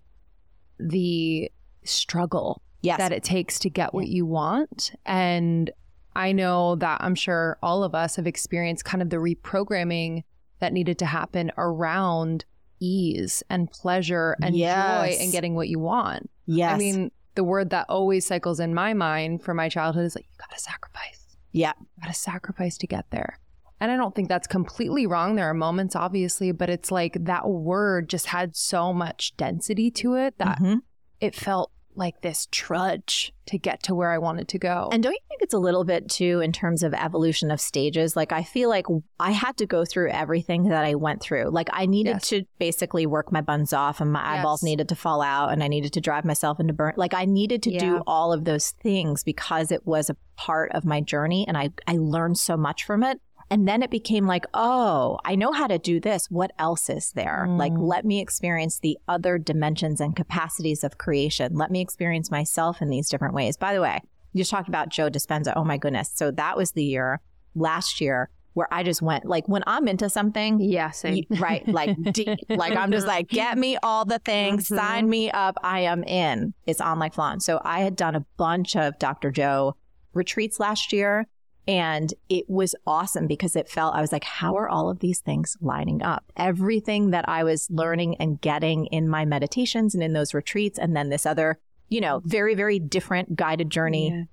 the 0.80 1.52
struggle 1.84 2.62
yes. 2.82 2.98
that 2.98 3.12
it 3.12 3.22
takes 3.22 3.60
to 3.60 3.70
get 3.70 3.94
what 3.94 4.08
you 4.08 4.26
want. 4.26 4.90
And 5.06 5.70
I 6.14 6.32
know 6.32 6.76
that 6.76 7.00
I'm 7.02 7.14
sure 7.14 7.58
all 7.62 7.84
of 7.84 7.94
us 7.94 8.16
have 8.16 8.26
experienced 8.26 8.84
kind 8.84 9.02
of 9.02 9.10
the 9.10 9.16
reprogramming 9.16 10.24
that 10.60 10.72
needed 10.72 10.98
to 10.98 11.06
happen 11.06 11.52
around 11.56 12.44
ease 12.80 13.42
and 13.48 13.70
pleasure 13.70 14.36
and 14.42 14.56
yes. 14.56 15.16
joy 15.16 15.22
and 15.22 15.32
getting 15.32 15.54
what 15.54 15.68
you 15.68 15.78
want. 15.78 16.30
Yes. 16.46 16.74
I 16.74 16.78
mean, 16.78 17.10
the 17.34 17.44
word 17.44 17.70
that 17.70 17.86
always 17.88 18.26
cycles 18.26 18.58
in 18.60 18.74
my 18.74 18.94
mind 18.94 19.42
from 19.42 19.56
my 19.56 19.68
childhood 19.68 20.06
is 20.06 20.16
like, 20.16 20.26
you 20.30 20.36
got 20.38 20.50
to 20.56 20.60
sacrifice. 20.60 21.36
Yeah. 21.52 21.72
You 21.78 22.02
got 22.02 22.08
to 22.08 22.18
sacrifice 22.18 22.78
to 22.78 22.86
get 22.86 23.06
there. 23.10 23.38
And 23.80 23.92
I 23.92 23.96
don't 23.96 24.14
think 24.14 24.28
that's 24.28 24.48
completely 24.48 25.06
wrong. 25.06 25.36
There 25.36 25.48
are 25.48 25.54
moments, 25.54 25.94
obviously, 25.94 26.50
but 26.50 26.68
it's 26.68 26.90
like 26.90 27.16
that 27.24 27.48
word 27.48 28.08
just 28.08 28.26
had 28.26 28.56
so 28.56 28.92
much 28.92 29.36
density 29.36 29.90
to 29.92 30.14
it 30.14 30.36
that 30.38 30.58
mm-hmm. 30.58 30.78
it 31.20 31.36
felt 31.36 31.70
like 31.98 32.20
this 32.22 32.48
trudge 32.50 33.32
to 33.46 33.58
get 33.58 33.82
to 33.84 33.94
where 33.94 34.10
I 34.10 34.18
wanted 34.18 34.48
to 34.48 34.58
go. 34.58 34.88
And 34.92 35.02
don't 35.02 35.12
you 35.12 35.18
think 35.28 35.42
it's 35.42 35.54
a 35.54 35.58
little 35.58 35.84
bit 35.84 36.08
too 36.08 36.40
in 36.40 36.52
terms 36.52 36.82
of 36.82 36.94
evolution 36.94 37.50
of 37.50 37.60
stages? 37.60 38.14
Like 38.14 38.32
I 38.32 38.42
feel 38.42 38.68
like 38.68 38.86
I 39.18 39.32
had 39.32 39.56
to 39.58 39.66
go 39.66 39.84
through 39.84 40.10
everything 40.10 40.68
that 40.68 40.84
I 40.84 40.94
went 40.94 41.22
through. 41.22 41.50
Like 41.50 41.68
I 41.72 41.86
needed 41.86 42.16
yes. 42.16 42.28
to 42.28 42.44
basically 42.58 43.06
work 43.06 43.32
my 43.32 43.40
buns 43.40 43.72
off 43.72 44.00
and 44.00 44.12
my 44.12 44.20
yes. 44.20 44.40
eyeballs 44.40 44.62
needed 44.62 44.88
to 44.90 44.94
fall 44.94 45.22
out 45.22 45.52
and 45.52 45.62
I 45.62 45.68
needed 45.68 45.92
to 45.94 46.00
drive 46.00 46.24
myself 46.24 46.60
into 46.60 46.72
burn. 46.72 46.94
Like 46.96 47.14
I 47.14 47.24
needed 47.24 47.62
to 47.64 47.72
yeah. 47.72 47.80
do 47.80 48.02
all 48.06 48.32
of 48.32 48.44
those 48.44 48.70
things 48.70 49.24
because 49.24 49.72
it 49.72 49.86
was 49.86 50.10
a 50.10 50.16
part 50.36 50.72
of 50.72 50.84
my 50.84 51.00
journey 51.00 51.46
and 51.48 51.56
I 51.56 51.70
I 51.86 51.96
learned 51.98 52.38
so 52.38 52.56
much 52.56 52.84
from 52.84 53.02
it. 53.02 53.20
And 53.50 53.66
then 53.66 53.82
it 53.82 53.90
became 53.90 54.26
like, 54.26 54.44
oh, 54.52 55.18
I 55.24 55.34
know 55.34 55.52
how 55.52 55.66
to 55.66 55.78
do 55.78 56.00
this. 56.00 56.30
What 56.30 56.52
else 56.58 56.90
is 56.90 57.12
there? 57.12 57.46
Mm. 57.48 57.58
Like, 57.58 57.72
let 57.76 58.04
me 58.04 58.20
experience 58.20 58.78
the 58.78 58.98
other 59.08 59.38
dimensions 59.38 60.00
and 60.00 60.14
capacities 60.14 60.84
of 60.84 60.98
creation. 60.98 61.54
Let 61.54 61.70
me 61.70 61.80
experience 61.80 62.30
myself 62.30 62.82
in 62.82 62.90
these 62.90 63.08
different 63.08 63.34
ways. 63.34 63.56
By 63.56 63.72
the 63.72 63.80
way, 63.80 64.00
you 64.32 64.40
just 64.40 64.50
talked 64.50 64.68
about 64.68 64.90
Joe 64.90 65.08
Dispenza. 65.08 65.54
Oh 65.56 65.64
my 65.64 65.78
goodness. 65.78 66.10
So 66.14 66.30
that 66.32 66.56
was 66.56 66.72
the 66.72 66.84
year 66.84 67.20
last 67.54 68.00
year 68.00 68.28
where 68.58 68.68
I 68.72 68.82
just 68.82 69.00
went 69.00 69.24
like 69.24 69.48
when 69.48 69.62
I'm 69.68 69.86
into 69.86 70.10
something, 70.10 70.60
yeah, 70.60 70.90
same. 70.90 71.24
right, 71.30 71.66
like 71.68 71.96
deep, 72.12 72.40
like 72.48 72.76
I'm 72.76 72.90
just 72.90 73.06
like 73.06 73.28
get 73.28 73.56
me 73.56 73.78
all 73.82 74.04
the 74.04 74.18
things, 74.18 74.64
mm-hmm. 74.64 74.76
sign 74.76 75.08
me 75.08 75.30
up, 75.30 75.56
I 75.62 75.80
am 75.80 76.02
in. 76.02 76.54
It's 76.66 76.80
on 76.80 76.98
like 76.98 77.14
flan. 77.14 77.38
So 77.38 77.60
I 77.64 77.80
had 77.80 77.94
done 77.94 78.16
a 78.16 78.24
bunch 78.36 78.74
of 78.74 78.98
Dr. 78.98 79.30
Joe 79.30 79.76
retreats 80.12 80.58
last 80.58 80.92
year, 80.92 81.28
and 81.68 82.14
it 82.30 82.48
was 82.48 82.74
awesome 82.86 83.26
because 83.26 83.54
it 83.54 83.68
felt, 83.68 83.94
I 83.94 84.00
was 84.00 84.10
like, 84.10 84.24
how 84.24 84.56
are 84.56 84.70
all 84.70 84.88
of 84.88 85.00
these 85.00 85.20
things 85.20 85.54
lining 85.60 86.02
up? 86.02 86.24
Everything 86.34 87.10
that 87.10 87.28
I 87.28 87.44
was 87.44 87.68
learning 87.70 88.16
and 88.16 88.40
getting 88.40 88.86
in 88.86 89.06
my 89.06 89.26
meditations 89.26 89.94
and 89.94 90.02
in 90.02 90.14
those 90.14 90.32
retreats, 90.32 90.78
and 90.78 90.96
then 90.96 91.10
this 91.10 91.26
other, 91.26 91.58
you 91.90 92.00
know, 92.00 92.22
very, 92.24 92.54
very 92.54 92.78
different 92.78 93.36
guided 93.36 93.68
journey, 93.68 94.08
yeah. 94.08 94.24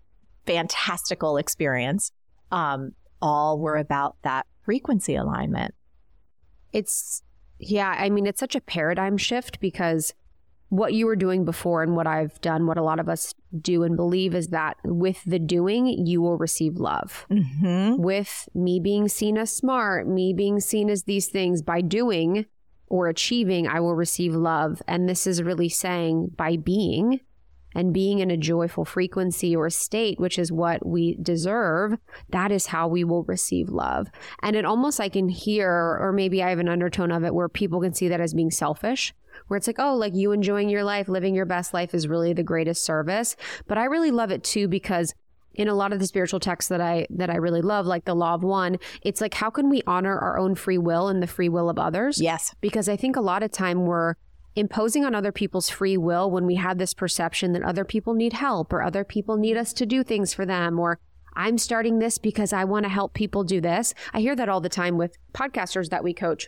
fantastical 0.45 1.35
experience, 1.35 2.13
um, 2.51 2.93
all 3.21 3.59
were 3.59 3.75
about 3.75 4.15
that 4.21 4.45
frequency 4.63 5.15
alignment. 5.15 5.75
It's, 6.71 7.21
yeah, 7.59 7.89
I 7.97 8.09
mean, 8.09 8.27
it's 8.27 8.39
such 8.39 8.55
a 8.55 8.61
paradigm 8.61 9.17
shift 9.17 9.59
because 9.59 10.13
what 10.69 10.93
you 10.93 11.05
were 11.05 11.15
doing 11.15 11.45
before 11.45 11.83
and 11.83 11.95
what 11.95 12.07
I've 12.07 12.39
done, 12.41 12.65
what 12.65 12.77
a 12.77 12.83
lot 12.83 12.99
of 12.99 13.07
us 13.07 13.33
do 13.61 13.83
and 13.83 13.95
believe 13.95 14.33
is 14.33 14.47
that 14.47 14.77
with 14.83 15.23
the 15.25 15.39
doing, 15.39 15.87
you 16.05 16.21
will 16.21 16.37
receive 16.37 16.77
love. 16.77 17.25
Mm-hmm. 17.31 18.01
With 18.01 18.49
me 18.53 18.79
being 18.79 19.07
seen 19.07 19.37
as 19.37 19.55
smart, 19.55 20.07
me 20.07 20.33
being 20.33 20.59
seen 20.59 20.89
as 20.89 21.03
these 21.03 21.27
things, 21.27 21.61
by 21.61 21.81
doing 21.81 22.45
or 22.87 23.07
achieving, 23.07 23.67
I 23.67 23.79
will 23.79 23.95
receive 23.95 24.35
love. 24.35 24.81
And 24.87 25.07
this 25.07 25.27
is 25.27 25.41
really 25.41 25.69
saying 25.69 26.31
by 26.35 26.57
being 26.57 27.19
and 27.75 27.93
being 27.93 28.19
in 28.19 28.31
a 28.31 28.37
joyful 28.37 28.85
frequency 28.85 29.55
or 29.55 29.69
state, 29.69 30.19
which 30.19 30.39
is 30.39 30.51
what 30.51 30.85
we 30.85 31.17
deserve, 31.21 31.97
that 32.29 32.51
is 32.51 32.67
how 32.67 32.87
we 32.87 33.03
will 33.03 33.23
receive 33.23 33.69
love. 33.69 34.07
And 34.41 34.55
it 34.55 34.65
almost 34.65 35.01
I 35.01 35.09
can 35.09 35.27
hear, 35.27 35.69
or 35.69 36.13
maybe 36.13 36.41
I 36.41 36.49
have 36.49 36.59
an 36.59 36.69
undertone 36.69 37.11
of 37.11 37.25
it 37.25 37.35
where 37.35 37.49
people 37.49 37.81
can 37.81 37.93
see 37.93 38.07
that 38.07 38.21
as 38.21 38.33
being 38.33 38.49
selfish 38.51 39.13
where 39.47 39.57
it's 39.57 39.67
like, 39.67 39.79
oh, 39.79 39.95
like 39.95 40.13
you 40.15 40.31
enjoying 40.31 40.69
your 40.69 40.83
life, 40.83 41.07
living 41.07 41.35
your 41.35 41.45
best 41.45 41.73
life 41.73 41.93
is 41.93 42.07
really 42.07 42.33
the 42.33 42.43
greatest 42.43 42.83
service. 42.83 43.35
But 43.67 43.77
I 43.77 43.85
really 43.85 44.11
love 44.11 44.31
it 44.31 44.43
too 44.43 44.67
because 44.67 45.13
in 45.53 45.67
a 45.67 45.73
lot 45.73 45.93
of 45.93 45.99
the 45.99 46.07
spiritual 46.07 46.39
texts 46.39 46.69
that 46.69 46.81
I 46.81 47.07
that 47.09 47.29
I 47.29 47.35
really 47.35 47.61
love, 47.61 47.85
like 47.85 48.05
the 48.05 48.15
Law 48.15 48.33
of 48.33 48.43
One, 48.43 48.77
it's 49.01 49.21
like 49.21 49.33
how 49.33 49.49
can 49.49 49.69
we 49.69 49.81
honor 49.87 50.17
our 50.17 50.37
own 50.37 50.55
free 50.55 50.77
will 50.77 51.07
and 51.07 51.23
the 51.23 51.27
free 51.27 51.49
will 51.49 51.69
of 51.69 51.79
others? 51.79 52.21
Yes. 52.21 52.53
Because 52.61 52.89
I 52.89 52.95
think 52.95 53.15
a 53.15 53.21
lot 53.21 53.43
of 53.43 53.51
time 53.51 53.85
we're 53.85 54.15
imposing 54.55 55.03
on 55.03 55.13
other 55.13 55.31
people's 55.31 55.69
free 55.69 55.97
will 55.97 56.31
when 56.31 56.45
we 56.45 56.55
have 56.55 56.77
this 56.77 56.93
perception 56.93 57.53
that 57.53 57.63
other 57.63 57.83
people 57.83 58.13
need 58.13 58.33
help 58.33 58.71
or 58.71 58.81
other 58.81 59.03
people 59.03 59.37
need 59.37 59.57
us 59.57 59.73
to 59.73 59.85
do 59.85 60.03
things 60.03 60.33
for 60.33 60.45
them 60.45 60.79
or 60.79 60.99
I'm 61.35 61.57
starting 61.57 61.99
this 61.99 62.17
because 62.17 62.53
I 62.53 62.63
want 62.63 62.85
to 62.85 62.89
help 62.89 63.13
people 63.13 63.43
do 63.43 63.59
this. 63.59 63.93
I 64.13 64.21
hear 64.21 64.35
that 64.37 64.47
all 64.47 64.61
the 64.61 64.69
time 64.69 64.97
with 64.97 65.17
podcasters 65.33 65.89
that 65.89 66.03
we 66.03 66.13
coach 66.13 66.47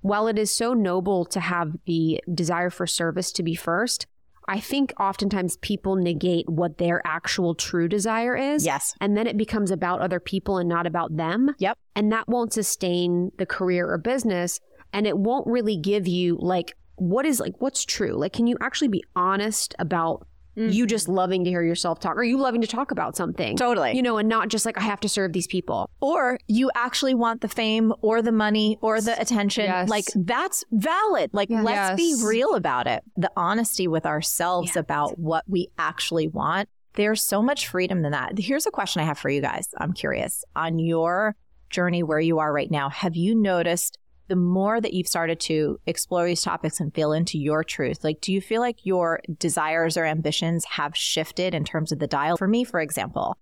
while 0.00 0.28
it 0.28 0.38
is 0.38 0.50
so 0.50 0.74
noble 0.74 1.24
to 1.26 1.40
have 1.40 1.72
the 1.86 2.20
desire 2.32 2.70
for 2.70 2.86
service 2.86 3.32
to 3.32 3.42
be 3.42 3.54
first, 3.54 4.06
I 4.48 4.60
think 4.60 4.92
oftentimes 5.00 5.56
people 5.56 5.96
negate 5.96 6.48
what 6.48 6.78
their 6.78 7.02
actual 7.04 7.54
true 7.54 7.88
desire 7.88 8.36
is. 8.36 8.64
Yes. 8.64 8.94
And 9.00 9.16
then 9.16 9.26
it 9.26 9.36
becomes 9.36 9.70
about 9.70 10.00
other 10.00 10.20
people 10.20 10.58
and 10.58 10.68
not 10.68 10.86
about 10.86 11.16
them. 11.16 11.54
Yep. 11.58 11.76
And 11.96 12.12
that 12.12 12.28
won't 12.28 12.52
sustain 12.52 13.32
the 13.38 13.46
career 13.46 13.90
or 13.90 13.98
business. 13.98 14.60
And 14.92 15.06
it 15.06 15.18
won't 15.18 15.46
really 15.48 15.76
give 15.76 16.06
you 16.06 16.38
like, 16.40 16.76
what 16.94 17.26
is 17.26 17.40
like, 17.40 17.54
what's 17.58 17.84
true? 17.84 18.12
Like, 18.12 18.32
can 18.32 18.46
you 18.46 18.56
actually 18.60 18.88
be 18.88 19.04
honest 19.16 19.74
about 19.78 20.26
Mm-hmm. 20.56 20.70
You 20.70 20.86
just 20.86 21.08
loving 21.08 21.44
to 21.44 21.50
hear 21.50 21.62
yourself 21.62 22.00
talk, 22.00 22.16
or 22.16 22.24
you 22.24 22.38
loving 22.38 22.62
to 22.62 22.66
talk 22.66 22.90
about 22.90 23.16
something. 23.16 23.56
Totally. 23.56 23.92
You 23.94 24.02
know, 24.02 24.16
and 24.16 24.28
not 24.28 24.48
just 24.48 24.64
like, 24.64 24.78
I 24.78 24.82
have 24.82 25.00
to 25.00 25.08
serve 25.08 25.32
these 25.32 25.46
people. 25.46 25.90
Or 26.00 26.38
you 26.48 26.70
actually 26.74 27.14
want 27.14 27.42
the 27.42 27.48
fame 27.48 27.92
or 28.00 28.22
the 28.22 28.32
money 28.32 28.78
or 28.80 29.00
the 29.00 29.20
attention. 29.20 29.66
Yes. 29.66 29.88
Like, 29.88 30.06
that's 30.14 30.64
valid. 30.72 31.30
Like, 31.34 31.50
yes. 31.50 31.64
let's 31.64 31.96
be 31.96 32.16
real 32.24 32.54
about 32.54 32.86
it. 32.86 33.04
The 33.16 33.30
honesty 33.36 33.86
with 33.86 34.06
ourselves 34.06 34.68
yes. 34.68 34.76
about 34.76 35.18
what 35.18 35.44
we 35.46 35.68
actually 35.78 36.28
want. 36.28 36.68
There's 36.94 37.22
so 37.22 37.42
much 37.42 37.68
freedom 37.68 38.04
in 38.06 38.12
that. 38.12 38.38
Here's 38.38 38.66
a 38.66 38.70
question 38.70 39.02
I 39.02 39.04
have 39.04 39.18
for 39.18 39.28
you 39.28 39.42
guys. 39.42 39.68
I'm 39.76 39.92
curious. 39.92 40.42
On 40.54 40.78
your 40.78 41.36
journey 41.68 42.02
where 42.02 42.20
you 42.20 42.38
are 42.38 42.50
right 42.52 42.70
now, 42.70 42.88
have 42.88 43.16
you 43.16 43.34
noticed 43.34 43.98
the 44.28 44.36
more 44.36 44.80
that 44.80 44.92
you've 44.92 45.06
started 45.06 45.40
to 45.40 45.80
explore 45.86 46.26
these 46.26 46.42
topics 46.42 46.80
and 46.80 46.94
feel 46.94 47.12
into 47.12 47.38
your 47.38 47.62
truth, 47.64 48.02
like, 48.02 48.20
do 48.20 48.32
you 48.32 48.40
feel 48.40 48.60
like 48.60 48.84
your 48.84 49.20
desires 49.38 49.96
or 49.96 50.04
ambitions 50.04 50.64
have 50.64 50.96
shifted 50.96 51.54
in 51.54 51.64
terms 51.64 51.92
of 51.92 51.98
the 51.98 52.06
dial? 52.06 52.36
For 52.36 52.48
me, 52.48 52.64
for 52.64 52.80
example, 52.80 53.36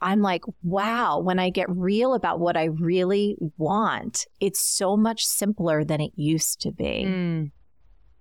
I'm 0.00 0.20
like, 0.20 0.42
wow, 0.62 1.18
when 1.20 1.38
I 1.38 1.50
get 1.50 1.66
real 1.70 2.14
about 2.14 2.40
what 2.40 2.56
I 2.56 2.64
really 2.64 3.36
want, 3.56 4.26
it's 4.40 4.60
so 4.60 4.96
much 4.96 5.24
simpler 5.24 5.84
than 5.84 6.00
it 6.00 6.12
used 6.16 6.60
to 6.62 6.72
be. 6.72 7.04
Mm. 7.06 7.50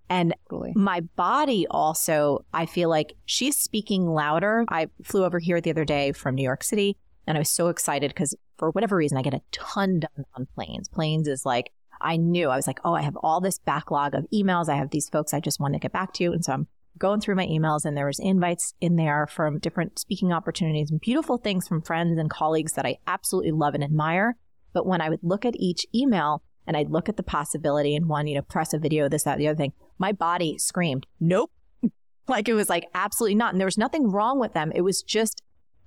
And 0.10 0.36
totally. 0.50 0.74
my 0.76 1.02
body 1.16 1.66
also, 1.72 2.46
I 2.54 2.66
feel 2.66 2.90
like 2.90 3.14
she's 3.26 3.58
speaking 3.58 4.06
louder. 4.06 4.66
I 4.70 4.88
flew 5.04 5.24
over 5.24 5.40
here 5.40 5.62
the 5.62 5.70
other 5.70 5.86
day 5.86 6.12
from 6.12 6.36
New 6.36 6.44
York 6.44 6.64
City 6.64 6.98
and 7.28 7.38
I 7.38 7.40
was 7.40 7.50
so 7.50 7.68
excited 7.68 8.10
because 8.10 8.36
for 8.58 8.72
whatever 8.72 8.96
reason, 8.96 9.18
I 9.18 9.22
get 9.22 9.34
a 9.34 9.42
ton 9.52 10.00
done 10.00 10.26
on 10.36 10.48
planes. 10.56 10.88
Planes 10.90 11.28
is 11.28 11.46
like 11.46 11.72
I 12.02 12.18
knew 12.18 12.50
I 12.50 12.56
was 12.56 12.68
like, 12.68 12.80
oh, 12.84 12.94
I 12.94 13.02
have 13.02 13.16
all 13.18 13.42
this 13.42 13.60
backlog 13.60 14.16
of 14.16 14.28
emails. 14.34 14.70
I 14.70 14.76
have 14.76 14.90
these 14.90 15.10
folks 15.10 15.34
I 15.34 15.40
just 15.40 15.60
want 15.60 15.74
to 15.74 15.80
get 15.80 15.92
back 15.92 16.14
to. 16.14 16.26
And 16.26 16.44
so 16.44 16.54
I'm 16.54 16.68
going 16.98 17.22
through 17.22 17.36
my 17.36 17.48
emails 17.48 17.86
and 17.86 17.96
there 17.96 18.06
was 18.06 18.20
invites 18.20 18.74
in 18.82 18.96
there 18.96 19.28
from 19.28 19.60
different 19.60 19.98
speaking 20.00 20.32
opportunities 20.32 20.92
and 20.92 21.00
beautiful 21.00 21.38
things 21.38 21.68
from 21.68 21.82
friends 21.82 22.20
and 22.20 22.30
colleagues 22.30 22.74
that 22.74 22.86
I 22.86 22.98
absolutely 23.08 23.52
love 23.52 23.74
and 23.74 23.84
admire. 23.84 24.36
But 24.74 24.86
when 24.86 25.02
I 25.02 25.10
would 25.10 25.24
look 25.24 25.46
at 25.46 25.56
each 25.58 25.86
email 25.94 26.44
and 26.68 26.78
I'd 26.78 26.92
look 26.92 27.10
at 27.10 27.18
the 27.18 27.24
possibility 27.24 27.96
and 27.96 28.08
one, 28.08 28.28
you 28.28 28.36
know, 28.36 28.42
press 28.42 28.74
a 28.74 28.80
video, 28.80 29.10
this, 29.10 29.24
that, 29.24 29.38
the 29.38 29.48
other 29.48 29.58
thing, 29.58 29.74
my 29.98 30.12
body 30.12 30.58
screamed, 30.58 31.08
nope. 31.20 31.52
like 32.28 32.48
it 32.48 32.54
was 32.54 32.70
like 32.70 32.86
absolutely 32.94 33.36
not. 33.36 33.54
And 33.54 33.60
there 33.60 33.66
was 33.66 33.78
nothing 33.78 34.10
wrong 34.10 34.40
with 34.40 34.54
them. 34.54 34.72
It 34.76 34.82
was 34.82 35.02
just 35.02 35.42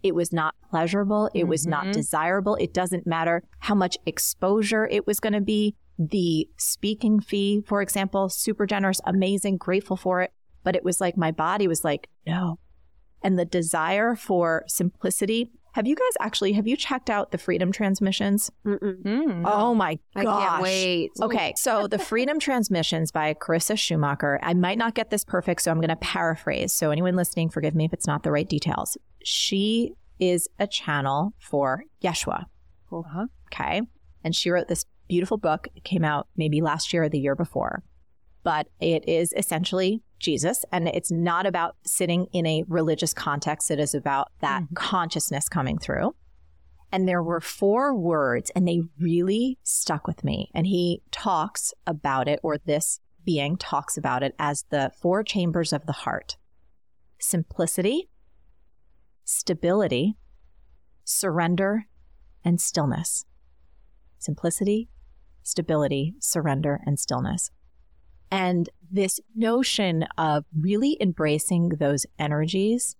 it 0.04 0.14
was 0.14 0.32
not 0.32 0.54
pleasurable. 0.68 1.30
It 1.32 1.40
mm-hmm. 1.40 1.48
was 1.48 1.66
not 1.66 1.84
mm-hmm. 1.84 1.92
desirable. 1.92 2.56
It 2.56 2.74
doesn't 2.74 3.06
matter 3.06 3.42
how 3.60 3.74
much 3.74 3.96
exposure 4.04 4.86
it 4.86 5.06
was 5.06 5.18
going 5.18 5.32
to 5.32 5.40
be 5.40 5.74
the 5.98 6.48
speaking 6.56 7.20
fee, 7.20 7.62
for 7.66 7.80
example, 7.82 8.28
super 8.28 8.66
generous, 8.66 9.00
amazing, 9.04 9.56
grateful 9.58 9.96
for 9.96 10.22
it. 10.22 10.32
But 10.62 10.76
it 10.76 10.84
was 10.84 11.00
like 11.00 11.16
my 11.16 11.30
body 11.30 11.68
was 11.68 11.84
like, 11.84 12.08
no. 12.26 12.58
And 13.22 13.38
the 13.38 13.44
desire 13.44 14.14
for 14.14 14.64
simplicity 14.66 15.50
Have 15.74 15.88
you 15.88 15.96
guys 15.96 16.12
actually 16.20 16.52
have 16.52 16.68
you 16.68 16.76
checked 16.76 17.10
out 17.10 17.32
the 17.32 17.38
Freedom 17.38 17.72
Transmissions? 17.72 18.48
Mm-mm. 18.64 19.02
Mm. 19.02 19.42
Oh 19.44 19.74
my 19.74 19.98
I 20.14 20.22
gosh. 20.22 20.48
can't 20.48 20.62
wait. 20.62 21.10
Okay, 21.20 21.52
so 21.56 21.88
the 21.88 21.98
Freedom 21.98 22.38
Transmissions 22.38 23.10
by 23.10 23.34
Carissa 23.34 23.76
Schumacher. 23.76 24.38
I 24.40 24.54
might 24.54 24.78
not 24.78 24.94
get 24.94 25.10
this 25.10 25.24
perfect, 25.24 25.62
so 25.62 25.72
I'm 25.72 25.78
going 25.78 25.88
to 25.88 25.96
paraphrase. 25.96 26.72
So 26.72 26.92
anyone 26.92 27.16
listening, 27.16 27.48
forgive 27.48 27.74
me 27.74 27.86
if 27.86 27.92
it's 27.92 28.06
not 28.06 28.22
the 28.22 28.30
right 28.30 28.48
details. 28.48 28.96
She 29.24 29.94
is 30.20 30.48
a 30.60 30.68
channel 30.68 31.34
for 31.40 31.82
Yeshua. 32.04 32.44
Uh-huh. 32.92 33.26
Okay. 33.52 33.82
And 34.22 34.36
she 34.36 34.50
wrote 34.50 34.68
this 34.68 34.84
beautiful 35.08 35.36
book. 35.36 35.68
It 35.74 35.84
came 35.84 36.04
out 36.04 36.28
maybe 36.36 36.60
last 36.60 36.92
year 36.92 37.04
or 37.04 37.08
the 37.08 37.18
year 37.18 37.34
before. 37.34 37.82
But 38.42 38.68
it 38.80 39.08
is 39.08 39.32
essentially 39.36 40.02
Jesus. 40.18 40.64
And 40.70 40.88
it's 40.88 41.10
not 41.10 41.46
about 41.46 41.76
sitting 41.86 42.26
in 42.32 42.46
a 42.46 42.64
religious 42.68 43.14
context. 43.14 43.70
It 43.70 43.80
is 43.80 43.94
about 43.94 44.32
that 44.40 44.62
Mhm. 44.62 44.74
consciousness 44.74 45.48
coming 45.48 45.78
through. 45.78 46.14
And 46.92 47.08
there 47.08 47.22
were 47.22 47.40
four 47.40 47.94
words, 47.94 48.50
and 48.54 48.68
they 48.68 48.82
really 48.98 49.58
stuck 49.62 50.06
with 50.06 50.22
me. 50.22 50.50
And 50.54 50.66
he 50.66 51.02
talks 51.10 51.74
about 51.86 52.28
it, 52.28 52.38
or 52.42 52.58
this 52.58 53.00
being 53.24 53.56
talks 53.56 53.96
about 53.96 54.22
it 54.22 54.34
as 54.38 54.64
the 54.70 54.92
four 55.00 55.24
chambers 55.24 55.72
of 55.72 55.86
the 55.86 55.92
heart 55.92 56.36
simplicity, 57.18 58.10
stability, 59.24 60.18
surrender, 61.04 61.86
and 62.44 62.60
stillness. 62.60 63.24
Simplicity, 64.18 64.90
stability, 65.44 66.14
surrender, 66.18 66.80
and 66.84 66.98
stillness. 66.98 67.50
And 68.30 68.68
this 68.90 69.20
notion 69.36 70.06
of 70.18 70.44
really 70.58 70.96
embracing 71.00 71.68
those 71.78 72.06
energies 72.18 72.96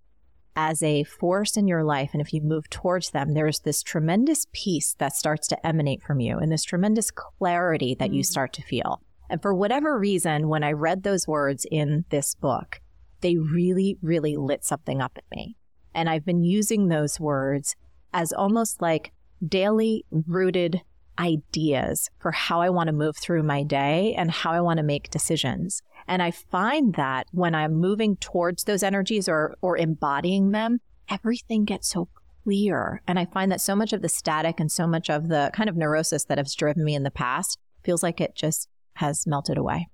as 0.55 0.83
a 0.83 1.03
force 1.03 1.57
in 1.57 1.67
your 1.67 1.83
life. 1.83 2.11
And 2.13 2.21
if 2.21 2.33
you 2.33 2.41
move 2.41 2.71
towards 2.71 3.11
them, 3.11 3.35
there's 3.35 3.59
this 3.61 3.83
tremendous 3.83 4.47
peace 4.53 4.95
that 4.99 5.17
starts 5.17 5.49
to 5.49 5.67
emanate 5.67 6.03
from 6.03 6.21
you 6.21 6.39
and 6.39 6.53
this 6.53 6.63
tremendous 6.63 7.11
clarity 7.11 7.97
that 7.99 8.13
you 8.13 8.21
Mm. 8.21 8.27
start 8.27 8.53
to 8.53 8.63
feel. 8.63 9.03
And 9.29 9.43
for 9.43 9.53
whatever 9.53 9.99
reason, 9.99 10.49
when 10.49 10.63
I 10.63 10.71
read 10.71 11.03
those 11.03 11.27
words 11.27 11.67
in 11.69 12.05
this 12.11 12.37
book, 12.37 12.81
they 13.21 13.37
really, 13.37 13.99
really 14.01 14.37
lit 14.37 14.65
something 14.65 15.01
up 15.01 15.19
in 15.19 15.37
me. 15.37 15.57
And 15.95 16.09
I've 16.09 16.25
been 16.25 16.45
using 16.45 16.87
those 16.87 17.19
words 17.19 17.75
as 18.13 18.33
almost 18.33 18.81
like 18.81 19.13
daily 19.45 20.05
rooted 20.11 20.83
ideas 21.19 22.11
for 22.19 22.33
how 22.33 22.61
I 22.61 22.71
want 22.71 22.89
to 22.89 22.93
move 22.93 23.17
through 23.17 23.43
my 23.43 23.63
day 23.63 24.15
and 24.17 24.31
how 24.31 24.53
I 24.53 24.61
want 24.61 24.79
to 24.79 24.83
make 24.83 25.11
decisions. 25.11 25.83
And 26.07 26.23
I 26.23 26.31
find 26.31 26.95
that 26.95 27.27
when 27.33 27.55
I'm 27.55 27.75
moving 27.75 28.17
towards 28.17 28.65
those 28.65 28.83
energies 28.83 29.29
or, 29.29 29.55
or 29.63 29.77
embodying 29.77 30.51
them, 30.51 30.81
everything 31.09 31.65
gets 31.65 31.89
so 31.89 32.09
clear. 32.43 33.01
And 33.07 33.19
I 33.19 33.27
find 33.27 33.51
that 33.53 33.61
so 33.61 33.75
much 33.75 33.93
of 33.93 34.03
the 34.03 34.09
static 34.09 34.61
and 34.61 34.71
so 34.71 34.87
much 34.87 35.09
of 35.09 35.29
the 35.29 35.51
kind 35.55 35.69
of 35.69 35.77
neurosis 35.77 36.25
that 36.25 36.39
has 36.39 36.55
driven 36.55 36.85
me 36.85 36.95
in 36.95 37.03
the 37.03 37.11
past 37.11 37.59
feels 37.83 38.03
like 38.03 38.21
it 38.21 38.35
just 38.35 38.69
has 38.95 39.27
melted 39.27 39.59
away. 39.59 39.89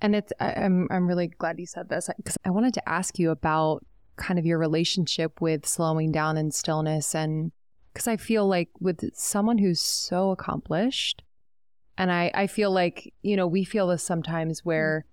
And 0.00 0.14
it's 0.14 0.32
I'm 0.38 0.88
I'm 0.90 1.06
really 1.06 1.28
glad 1.28 1.58
you 1.58 1.66
said 1.66 1.88
this 1.88 2.10
because 2.16 2.36
I 2.44 2.50
wanted 2.50 2.74
to 2.74 2.88
ask 2.88 3.18
you 3.18 3.30
about 3.30 3.84
kind 4.16 4.38
of 4.38 4.44
your 4.44 4.58
relationship 4.58 5.40
with 5.40 5.66
slowing 5.66 6.12
down 6.12 6.36
and 6.36 6.54
stillness 6.54 7.14
and 7.14 7.52
because 7.96 8.06
I 8.08 8.18
feel 8.18 8.46
like 8.46 8.68
with 8.78 9.00
someone 9.14 9.56
who's 9.56 9.80
so 9.80 10.30
accomplished 10.30 11.22
and 11.96 12.12
I 12.12 12.30
I 12.34 12.46
feel 12.46 12.70
like 12.70 13.14
you 13.22 13.36
know 13.36 13.46
we 13.46 13.64
feel 13.64 13.86
this 13.86 14.02
sometimes 14.02 14.64
where 14.66 15.06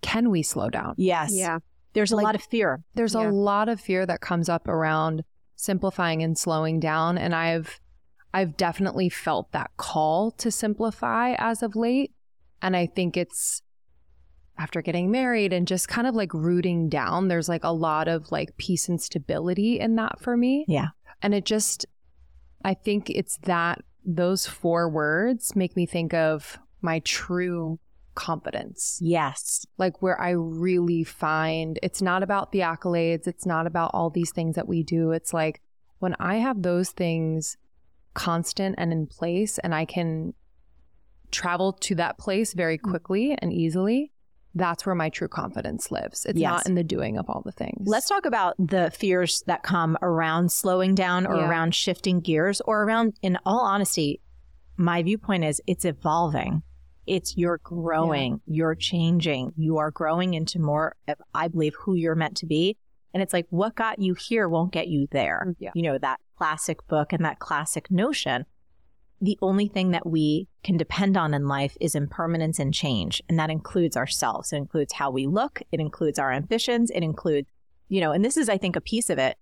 can 0.00 0.30
we 0.30 0.42
slow 0.42 0.70
down? 0.70 0.94
Yes. 0.96 1.32
Yeah. 1.34 1.58
There's 1.92 2.12
a 2.12 2.16
Like- 2.16 2.24
lot 2.24 2.34
of 2.36 2.42
fear. 2.42 2.84
There's 2.94 3.14
Yeah. 3.14 3.28
a 3.28 3.30
lot 3.30 3.68
of 3.68 3.80
fear 3.80 4.06
that 4.06 4.20
comes 4.20 4.48
up 4.48 4.66
around 4.68 5.24
simplifying 5.56 6.22
and 6.22 6.38
slowing 6.38 6.78
down 6.80 7.18
and 7.18 7.34
I've 7.34 7.80
I've 8.32 8.56
definitely 8.56 9.08
felt 9.08 9.50
that 9.52 9.70
call 9.76 10.30
to 10.32 10.50
simplify 10.50 11.34
as 11.36 11.62
of 11.62 11.74
late 11.76 12.12
and 12.62 12.76
I 12.76 12.86
think 12.86 13.16
it's 13.16 13.62
after 14.58 14.80
getting 14.82 15.10
married 15.10 15.52
and 15.52 15.66
just 15.66 15.88
kind 15.88 16.06
of 16.06 16.14
like 16.14 16.32
rooting 16.32 16.88
down 16.88 17.28
there's 17.28 17.48
like 17.48 17.64
a 17.64 17.72
lot 17.72 18.06
of 18.06 18.30
like 18.30 18.56
peace 18.56 18.88
and 18.88 19.00
stability 19.00 19.80
in 19.80 19.96
that 19.96 20.20
for 20.20 20.36
me. 20.36 20.64
Yeah. 20.68 20.88
And 21.22 21.34
it 21.34 21.44
just 21.44 21.86
I 22.64 22.74
think 22.74 23.10
it's 23.10 23.38
that 23.44 23.82
those 24.04 24.46
four 24.46 24.88
words 24.88 25.54
make 25.56 25.76
me 25.76 25.86
think 25.86 26.12
of 26.14 26.58
my 26.80 26.98
true 27.00 27.78
confidence 28.14 28.98
Yes. 29.00 29.64
like 29.78 30.02
where 30.02 30.20
I 30.20 30.30
really 30.30 31.02
find 31.02 31.78
it's 31.82 32.02
not 32.02 32.22
about 32.22 32.52
the 32.52 32.58
accolades, 32.60 33.26
it's 33.26 33.46
not 33.46 33.66
about 33.66 33.90
all 33.94 34.10
these 34.10 34.32
things 34.32 34.54
that 34.56 34.68
we 34.68 34.82
do. 34.82 35.12
It's 35.12 35.32
like 35.32 35.62
when 35.98 36.14
I 36.20 36.36
have 36.36 36.62
those 36.62 36.90
things 36.90 37.56
constant 38.14 38.74
and 38.76 38.92
in 38.92 39.06
place 39.06 39.58
and 39.58 39.74
I 39.74 39.86
can 39.86 40.34
travel 41.30 41.72
to 41.72 41.94
that 41.94 42.18
place 42.18 42.52
very 42.52 42.76
Mm. 42.78 42.90
quickly 42.90 43.36
and 43.40 43.52
easily, 43.52 44.11
that's 44.54 44.84
where 44.84 44.94
my 44.94 45.08
true 45.08 45.28
confidence 45.28 45.90
lives. 45.90 46.26
It's 46.26 46.38
Yes. 46.38 46.50
not 46.50 46.66
in 46.66 46.74
the 46.74 46.84
doing 46.84 47.16
of 47.18 47.28
all 47.28 47.42
the 47.44 47.52
things. 47.52 47.86
Let's 47.86 48.08
talk 48.08 48.26
about 48.26 48.54
the 48.58 48.90
fears 48.90 49.42
that 49.46 49.62
come 49.62 49.96
around 50.02 50.52
slowing 50.52 50.94
down 50.94 51.26
or 51.26 51.36
Yeah. 51.36 51.48
around 51.48 51.74
shifting 51.74 52.20
gears 52.20 52.60
or 52.62 52.82
around, 52.84 53.14
in 53.22 53.38
all 53.46 53.60
honesty, 53.60 54.20
my 54.76 55.02
viewpoint 55.02 55.44
is 55.44 55.60
it's 55.66 55.84
evolving. 55.84 56.62
It's 57.06 57.36
you're 57.36 57.58
growing, 57.64 58.40
you're 58.46 58.76
changing, 58.76 59.52
you 59.56 59.78
are 59.78 59.90
growing 59.90 60.34
into 60.34 60.60
more 60.60 60.94
of, 61.08 61.16
I 61.34 61.48
believe, 61.48 61.74
who 61.80 61.94
you're 61.94 62.14
meant 62.14 62.36
to 62.38 62.46
be. 62.46 62.76
And 63.12 63.22
it's 63.22 63.32
like, 63.32 63.46
what 63.50 63.74
got 63.74 63.98
you 63.98 64.14
here 64.14 64.48
won't 64.48 64.72
get 64.72 64.88
you 64.88 65.08
there. 65.10 65.54
Yeah. 65.58 65.72
You 65.74 65.82
know, 65.82 65.98
that 65.98 66.20
classic 66.38 66.86
book 66.86 67.12
and 67.12 67.24
that 67.24 67.38
classic 67.40 67.90
notion. 67.90 68.44
The 69.22 69.38
only 69.40 69.68
thing 69.68 69.92
that 69.92 70.04
we 70.04 70.48
can 70.64 70.76
depend 70.76 71.16
on 71.16 71.32
in 71.32 71.46
life 71.46 71.76
is 71.80 71.94
impermanence 71.94 72.58
and 72.58 72.74
change. 72.74 73.22
And 73.28 73.38
that 73.38 73.50
includes 73.50 73.96
ourselves. 73.96 74.52
It 74.52 74.56
includes 74.56 74.92
how 74.92 75.12
we 75.12 75.28
look. 75.28 75.62
It 75.70 75.78
includes 75.78 76.18
our 76.18 76.32
ambitions. 76.32 76.90
It 76.90 77.04
includes, 77.04 77.48
you 77.88 78.00
know, 78.00 78.10
and 78.10 78.24
this 78.24 78.36
is, 78.36 78.48
I 78.48 78.58
think, 78.58 78.74
a 78.74 78.80
piece 78.80 79.10
of 79.10 79.18
it. 79.18 79.36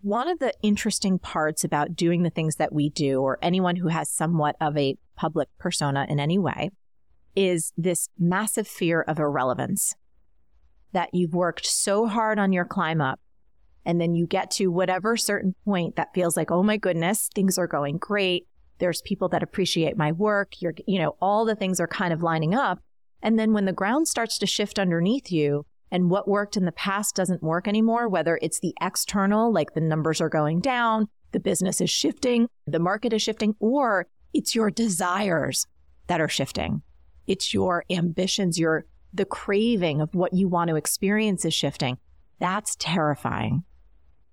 One 0.00 0.28
of 0.28 0.38
the 0.38 0.54
interesting 0.62 1.18
parts 1.18 1.62
about 1.62 1.94
doing 1.94 2.22
the 2.22 2.30
things 2.30 2.56
that 2.56 2.72
we 2.72 2.88
do, 2.88 3.20
or 3.20 3.38
anyone 3.42 3.76
who 3.76 3.88
has 3.88 4.08
somewhat 4.08 4.56
of 4.62 4.76
a 4.78 4.96
public 5.14 5.48
persona 5.58 6.06
in 6.08 6.18
any 6.18 6.38
way, 6.38 6.70
is 7.36 7.72
this 7.76 8.08
massive 8.18 8.66
fear 8.66 9.02
of 9.02 9.18
irrelevance 9.18 9.94
that 10.92 11.10
you've 11.12 11.34
worked 11.34 11.66
so 11.66 12.06
hard 12.06 12.38
on 12.38 12.52
your 12.52 12.64
climb 12.64 13.02
up. 13.02 13.20
And 13.84 14.00
then 14.00 14.14
you 14.14 14.26
get 14.26 14.50
to 14.52 14.68
whatever 14.68 15.16
certain 15.16 15.54
point 15.64 15.96
that 15.96 16.14
feels 16.14 16.36
like, 16.36 16.50
oh 16.50 16.62
my 16.62 16.78
goodness, 16.78 17.28
things 17.34 17.58
are 17.58 17.66
going 17.66 17.98
great. 17.98 18.46
There's 18.82 19.00
people 19.00 19.28
that 19.28 19.44
appreciate 19.44 19.96
my 19.96 20.10
work. 20.10 20.60
You're, 20.60 20.74
you 20.88 20.98
know, 20.98 21.14
all 21.22 21.44
the 21.44 21.54
things 21.54 21.78
are 21.78 21.86
kind 21.86 22.12
of 22.12 22.20
lining 22.20 22.52
up. 22.52 22.80
And 23.22 23.38
then 23.38 23.52
when 23.52 23.64
the 23.64 23.72
ground 23.72 24.08
starts 24.08 24.38
to 24.38 24.46
shift 24.46 24.76
underneath 24.76 25.30
you 25.30 25.64
and 25.92 26.10
what 26.10 26.26
worked 26.26 26.56
in 26.56 26.64
the 26.64 26.72
past 26.72 27.14
doesn't 27.14 27.44
work 27.44 27.68
anymore, 27.68 28.08
whether 28.08 28.40
it's 28.42 28.58
the 28.58 28.74
external, 28.82 29.52
like 29.52 29.74
the 29.74 29.80
numbers 29.80 30.20
are 30.20 30.28
going 30.28 30.58
down, 30.58 31.06
the 31.30 31.38
business 31.38 31.80
is 31.80 31.90
shifting, 31.90 32.48
the 32.66 32.80
market 32.80 33.12
is 33.12 33.22
shifting, 33.22 33.54
or 33.60 34.08
it's 34.34 34.52
your 34.52 34.68
desires 34.68 35.64
that 36.08 36.20
are 36.20 36.28
shifting. 36.28 36.82
It's 37.28 37.54
your 37.54 37.84
ambitions, 37.88 38.58
your 38.58 38.86
the 39.14 39.24
craving 39.24 40.00
of 40.00 40.12
what 40.12 40.34
you 40.34 40.48
want 40.48 40.70
to 40.70 40.74
experience 40.74 41.44
is 41.44 41.54
shifting. 41.54 41.98
That's 42.40 42.74
terrifying. 42.80 43.62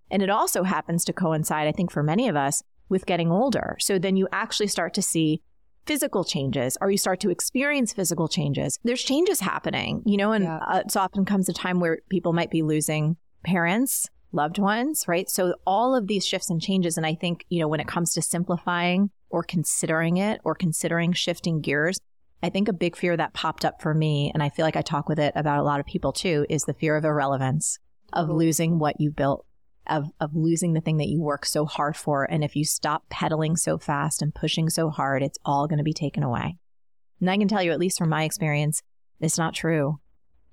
And 0.09 0.23
it 0.23 0.31
also 0.31 0.63
happens 0.63 1.05
to 1.05 1.13
coincide, 1.13 1.67
I 1.67 1.71
think, 1.71 1.91
for 1.91 2.01
many 2.01 2.27
of 2.27 2.35
us 2.35 2.63
with 2.89 3.05
getting 3.05 3.31
older. 3.31 3.77
So 3.79 3.97
then 3.99 4.17
you 4.17 4.27
actually 4.31 4.67
start 4.67 4.93
to 4.95 5.01
see 5.01 5.41
physical 5.85 6.23
changes 6.23 6.77
or 6.81 6.91
you 6.91 6.97
start 6.97 7.19
to 7.21 7.29
experience 7.29 7.93
physical 7.93 8.27
changes. 8.27 8.77
There's 8.83 9.01
changes 9.01 9.39
happening, 9.39 10.03
you 10.05 10.17
know, 10.17 10.31
and 10.33 10.43
Yeah. 10.43 10.57
uh, 10.57 10.83
so 10.87 10.99
often 10.99 11.25
comes 11.25 11.49
a 11.49 11.53
time 11.53 11.79
where 11.79 11.99
people 12.09 12.33
might 12.33 12.51
be 12.51 12.61
losing 12.61 13.17
parents, 13.43 14.07
loved 14.31 14.59
ones, 14.59 15.05
right? 15.07 15.29
So 15.29 15.55
all 15.65 15.95
of 15.95 16.07
these 16.07 16.25
shifts 16.25 16.49
and 16.49 16.61
changes. 16.61 16.97
And 16.97 17.05
I 17.05 17.15
think, 17.15 17.45
you 17.49 17.59
know, 17.59 17.67
when 17.67 17.79
it 17.79 17.87
comes 17.87 18.13
to 18.13 18.21
simplifying 18.21 19.09
or 19.29 19.43
considering 19.43 20.17
it 20.17 20.41
or 20.43 20.53
considering 20.53 21.13
shifting 21.13 21.61
gears, 21.61 21.99
I 22.43 22.49
think 22.49 22.67
a 22.67 22.73
big 22.73 22.95
fear 22.95 23.17
that 23.17 23.33
popped 23.33 23.65
up 23.65 23.81
for 23.81 23.93
me, 23.93 24.31
and 24.33 24.41
I 24.41 24.49
feel 24.49 24.65
like 24.65 24.77
I 24.77 24.81
talk 24.81 25.09
with 25.09 25.19
it 25.19 25.33
about 25.35 25.59
a 25.59 25.63
lot 25.63 25.79
of 25.79 25.85
people 25.85 26.13
too, 26.13 26.45
is 26.49 26.63
the 26.63 26.73
fear 26.73 26.95
of 26.95 27.03
irrelevance, 27.03 27.79
of 28.13 28.29
losing 28.29 28.79
what 28.79 29.01
you 29.01 29.11
built, 29.11 29.45
of 29.89 30.07
of 30.19 30.35
losing 30.35 30.73
the 30.73 30.81
thing 30.81 30.97
that 30.97 31.07
you 31.07 31.21
work 31.21 31.45
so 31.45 31.65
hard 31.65 31.95
for. 31.95 32.23
And 32.23 32.43
if 32.43 32.55
you 32.55 32.65
stop 32.65 33.09
pedaling 33.09 33.55
so 33.55 33.77
fast 33.77 34.21
and 34.21 34.33
pushing 34.33 34.69
so 34.69 34.89
hard, 34.89 35.23
it's 35.23 35.39
all 35.43 35.67
going 35.67 35.77
to 35.77 35.83
be 35.83 35.93
taken 35.93 36.23
away. 36.23 36.57
And 37.19 37.29
I 37.29 37.37
can 37.37 37.47
tell 37.47 37.61
you, 37.61 37.71
at 37.71 37.79
least 37.79 37.97
from 37.97 38.09
my 38.09 38.23
experience, 38.23 38.81
it's 39.19 39.37
not 39.37 39.53
true. 39.53 39.99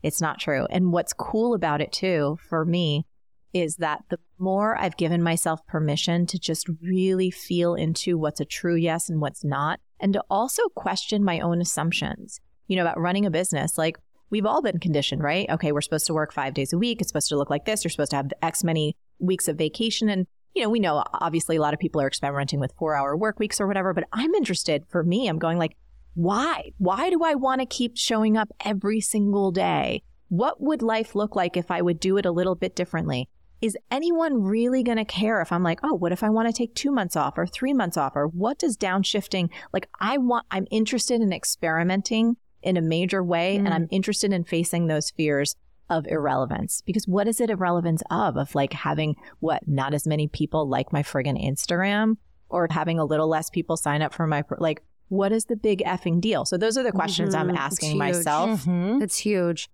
It's 0.03 0.21
not 0.21 0.39
true. 0.39 0.67
And 0.71 0.93
what's 0.93 1.13
cool 1.13 1.55
about 1.55 1.81
it 1.81 1.93
too, 1.93 2.39
for 2.49 2.65
me, 2.65 3.07
is 3.53 3.77
that 3.77 4.03
the 4.11 4.19
more 4.39 4.77
I've 4.79 4.97
given 4.97 5.23
myself 5.23 5.67
permission 5.67 6.27
to 6.27 6.39
just 6.39 6.69
really 6.83 7.31
feel 7.31 7.75
into 7.75 8.19
what's 8.19 8.41
a 8.41 8.45
true 8.45 8.77
yes 8.77 9.09
and 9.09 9.21
what's 9.21 9.45
not, 9.45 9.81
and 9.99 10.13
to 10.13 10.23
also 10.29 10.63
question 10.75 11.25
my 11.25 11.41
own 11.41 11.61
assumptions, 11.61 12.41
you 12.67 12.77
know, 12.77 12.83
about 12.83 13.01
running 13.01 13.25
a 13.25 13.31
business. 13.31 13.79
Like 13.79 13.97
we've 14.29 14.47
all 14.47 14.61
been 14.61 14.79
conditioned, 14.79 15.23
right? 15.23 15.49
Okay, 15.49 15.73
we're 15.73 15.81
supposed 15.81 16.07
to 16.07 16.15
work 16.15 16.33
five 16.33 16.55
days 16.55 16.73
a 16.73 16.79
week. 16.79 17.01
It's 17.01 17.09
supposed 17.09 17.29
to 17.29 17.37
look 17.39 17.51
like 17.51 17.65
this. 17.65 17.83
You're 17.83 17.91
supposed 17.91 18.11
to 18.11 18.17
have 18.17 18.33
X 18.43 18.63
many 18.63 18.97
weeks 19.19 19.49
of 19.49 19.57
vacation. 19.57 20.09
And 20.09 20.27
you 20.55 20.63
know, 20.63 20.71
we 20.71 20.81
know 20.81 21.05
obviously 21.13 21.57
a 21.57 21.61
lot 21.61 21.75
of 21.75 21.81
people 21.81 22.01
are 22.01 22.07
experimenting 22.07 22.61
with 22.61 22.73
four 22.79 22.95
hour 22.95 23.15
work 23.15 23.39
weeks 23.39 23.61
or 23.61 23.67
whatever, 23.67 23.93
but 23.93 24.05
I'm 24.13 24.35
interested 24.35 24.85
for 24.89 25.05
me, 25.05 25.29
I'm 25.29 25.39
going 25.39 25.59
like, 25.59 25.77
why? 26.15 26.73
Why 26.79 27.11
do 27.11 27.23
I 27.23 27.35
want 27.35 27.61
to 27.61 27.67
keep 27.67 27.99
showing 27.99 28.39
up 28.39 28.49
every 28.65 29.03
single 29.03 29.53
day? 29.53 30.03
What 30.29 30.61
would 30.63 30.81
life 30.81 31.15
look 31.15 31.37
like 31.37 31.59
if 31.59 31.71
I 31.71 31.83
would 31.83 32.01
do 32.01 32.17
it 32.17 32.25
a 32.25 32.31
little 32.31 32.55
bit 32.55 32.75
differently? 32.75 33.29
Is 33.61 33.77
anyone 33.91 34.43
really 34.43 34.83
going 34.83 34.97
to 34.97 35.05
care 35.05 35.43
if 35.43 35.53
I'm 35.53 35.63
like, 35.63 35.81
oh, 35.83 35.95
what 35.95 36.13
if 36.13 36.23
I 36.23 36.31
want 36.31 36.49
to 36.49 36.55
take 36.55 36.75
two 36.75 36.91
months 36.91 37.17
off 37.17 37.37
or 37.37 37.47
three 37.47 37.75
months 37.75 37.99
off? 37.99 38.17
Or 38.17 38.27
what 38.27 38.59
does 38.59 38.79
downshifting 38.79 39.51
like? 39.75 39.89
I 40.01 40.17
want, 40.17 40.47
I'm 40.51 40.67
interested 40.71 41.21
in 41.21 41.35
experimenting 41.35 42.37
in 42.63 42.79
a 42.79 42.83
major 42.83 43.23
way, 43.23 43.57
mm. 43.57 43.65
and 43.65 43.75
I'm 43.75 43.89
interested 43.91 44.33
in 44.33 44.45
facing 44.45 44.87
those 44.87 45.11
fears 45.11 45.55
of 45.89 46.07
irrelevance 46.07 46.83
because 46.83 47.07
what 47.07 47.29
is 47.29 47.41
it 47.41 47.51
irrelevance 47.51 48.03
of 48.11 48.37
of 48.37 48.55
like 48.55 48.73
having 48.73 49.15
what 49.41 49.67
not 49.69 49.95
as 49.95 50.07
many 50.07 50.27
people 50.27 50.69
like 50.69 50.93
my 50.93 51.03
friggin 51.03 51.41
instagram 51.43 52.17
or 52.49 52.67
having 52.71 52.99
a 52.99 53.05
little 53.05 53.29
less 53.29 53.51
people 53.51 53.77
sign 53.77 54.03
up 54.03 54.13
for 54.13 54.27
my 54.27 54.43
like 54.59 54.83
what 55.09 55.31
is 55.31 55.45
the 55.45 55.57
big 55.57 55.81
effing 55.87 56.21
deal 56.21 56.45
so 56.45 56.57
those 56.57 56.77
are 56.77 56.83
the 56.83 56.93
questions 56.93 57.35
mm-hmm. 57.35 57.51
i'm 57.51 57.57
asking 57.57 57.97
myself 57.97 58.65
mm-hmm. 58.65 59.01
it's 59.01 59.19
huge 59.19 59.69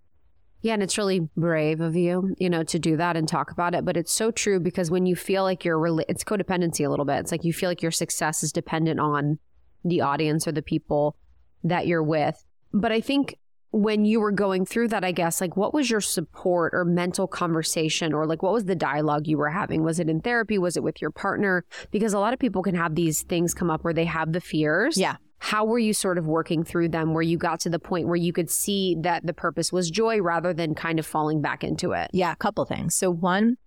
yeah, 0.63 0.73
and 0.73 0.81
it's 0.81 0.97
really 0.97 1.19
brave 1.35 1.81
of 1.81 1.93
you, 1.93 2.33
you 2.39 2.49
know, 2.49 2.63
to 2.63 2.79
do 2.79 2.95
that 2.95 3.17
and 3.17 3.27
talk 3.27 3.51
about 3.51 3.75
it. 3.75 3.83
But 3.83 3.97
it's 3.97 4.13
so 4.13 4.31
true 4.31 4.61
because 4.61 4.89
when 4.89 5.05
you 5.05 5.13
feel 5.13 5.43
like 5.43 5.65
you're 5.65 5.77
really, 5.77 6.05
it's 6.07 6.23
codependency 6.23 6.85
a 6.85 6.89
little 6.89 7.03
bit. 7.03 7.17
It's 7.17 7.33
like 7.33 7.43
you 7.43 7.51
feel 7.51 7.69
like 7.69 7.81
your 7.81 7.91
success 7.91 8.43
is 8.43 8.53
dependent 8.53 9.01
on 9.01 9.39
the 9.83 9.99
audience 9.99 10.47
or 10.47 10.53
the 10.53 10.61
people 10.61 11.17
that 11.65 11.85
you're 11.85 12.01
with. 12.01 12.45
But 12.71 12.93
I 12.93 13.01
think 13.01 13.37
when 13.73 14.05
you 14.05 14.19
were 14.19 14.31
going 14.31 14.67
through 14.67 14.87
that, 14.89 15.03
I 15.03 15.11
guess, 15.11 15.41
like 15.41 15.57
what 15.57 15.73
was 15.73 15.89
your 15.89 15.99
support 15.99 16.75
or 16.75 16.85
mental 16.85 17.27
conversation 17.27 18.13
or 18.13 18.27
like 18.27 18.43
what 18.43 18.53
was 18.53 18.65
the 18.65 18.75
dialogue 18.75 19.27
you 19.27 19.39
were 19.39 19.49
having? 19.49 19.81
Was 19.81 19.99
it 19.99 20.09
in 20.09 20.21
therapy? 20.21 20.59
Was 20.59 20.77
it 20.77 20.83
with 20.83 21.01
your 21.01 21.09
partner? 21.09 21.65
Because 21.89 22.13
a 22.13 22.19
lot 22.19 22.33
of 22.33 22.39
people 22.39 22.61
can 22.61 22.75
have 22.75 22.93
these 22.93 23.23
things 23.23 23.55
come 23.55 23.71
up 23.71 23.83
where 23.83 23.93
they 23.93 24.05
have 24.05 24.31
the 24.31 24.39
fears. 24.39 24.95
Yeah. 24.95 25.15
How 25.39 25.65
were 25.65 25.79
you 25.79 25.91
sort 25.91 26.19
of 26.19 26.27
working 26.27 26.63
through 26.63 26.89
them 26.89 27.15
where 27.15 27.23
you 27.23 27.35
got 27.35 27.61
to 27.61 27.69
the 27.69 27.79
point 27.79 28.07
where 28.07 28.15
you 28.15 28.31
could 28.31 28.49
see 28.51 28.95
that 29.01 29.25
the 29.25 29.33
purpose 29.33 29.73
was 29.73 29.89
joy 29.89 30.21
rather 30.21 30.53
than 30.53 30.75
kind 30.75 30.99
of 30.99 31.05
falling 31.05 31.41
back 31.41 31.63
into 31.63 31.93
it? 31.93 32.11
Yeah, 32.13 32.31
a 32.31 32.35
couple 32.35 32.63
things. 32.65 32.93
So, 32.93 33.09
one, 33.09 33.57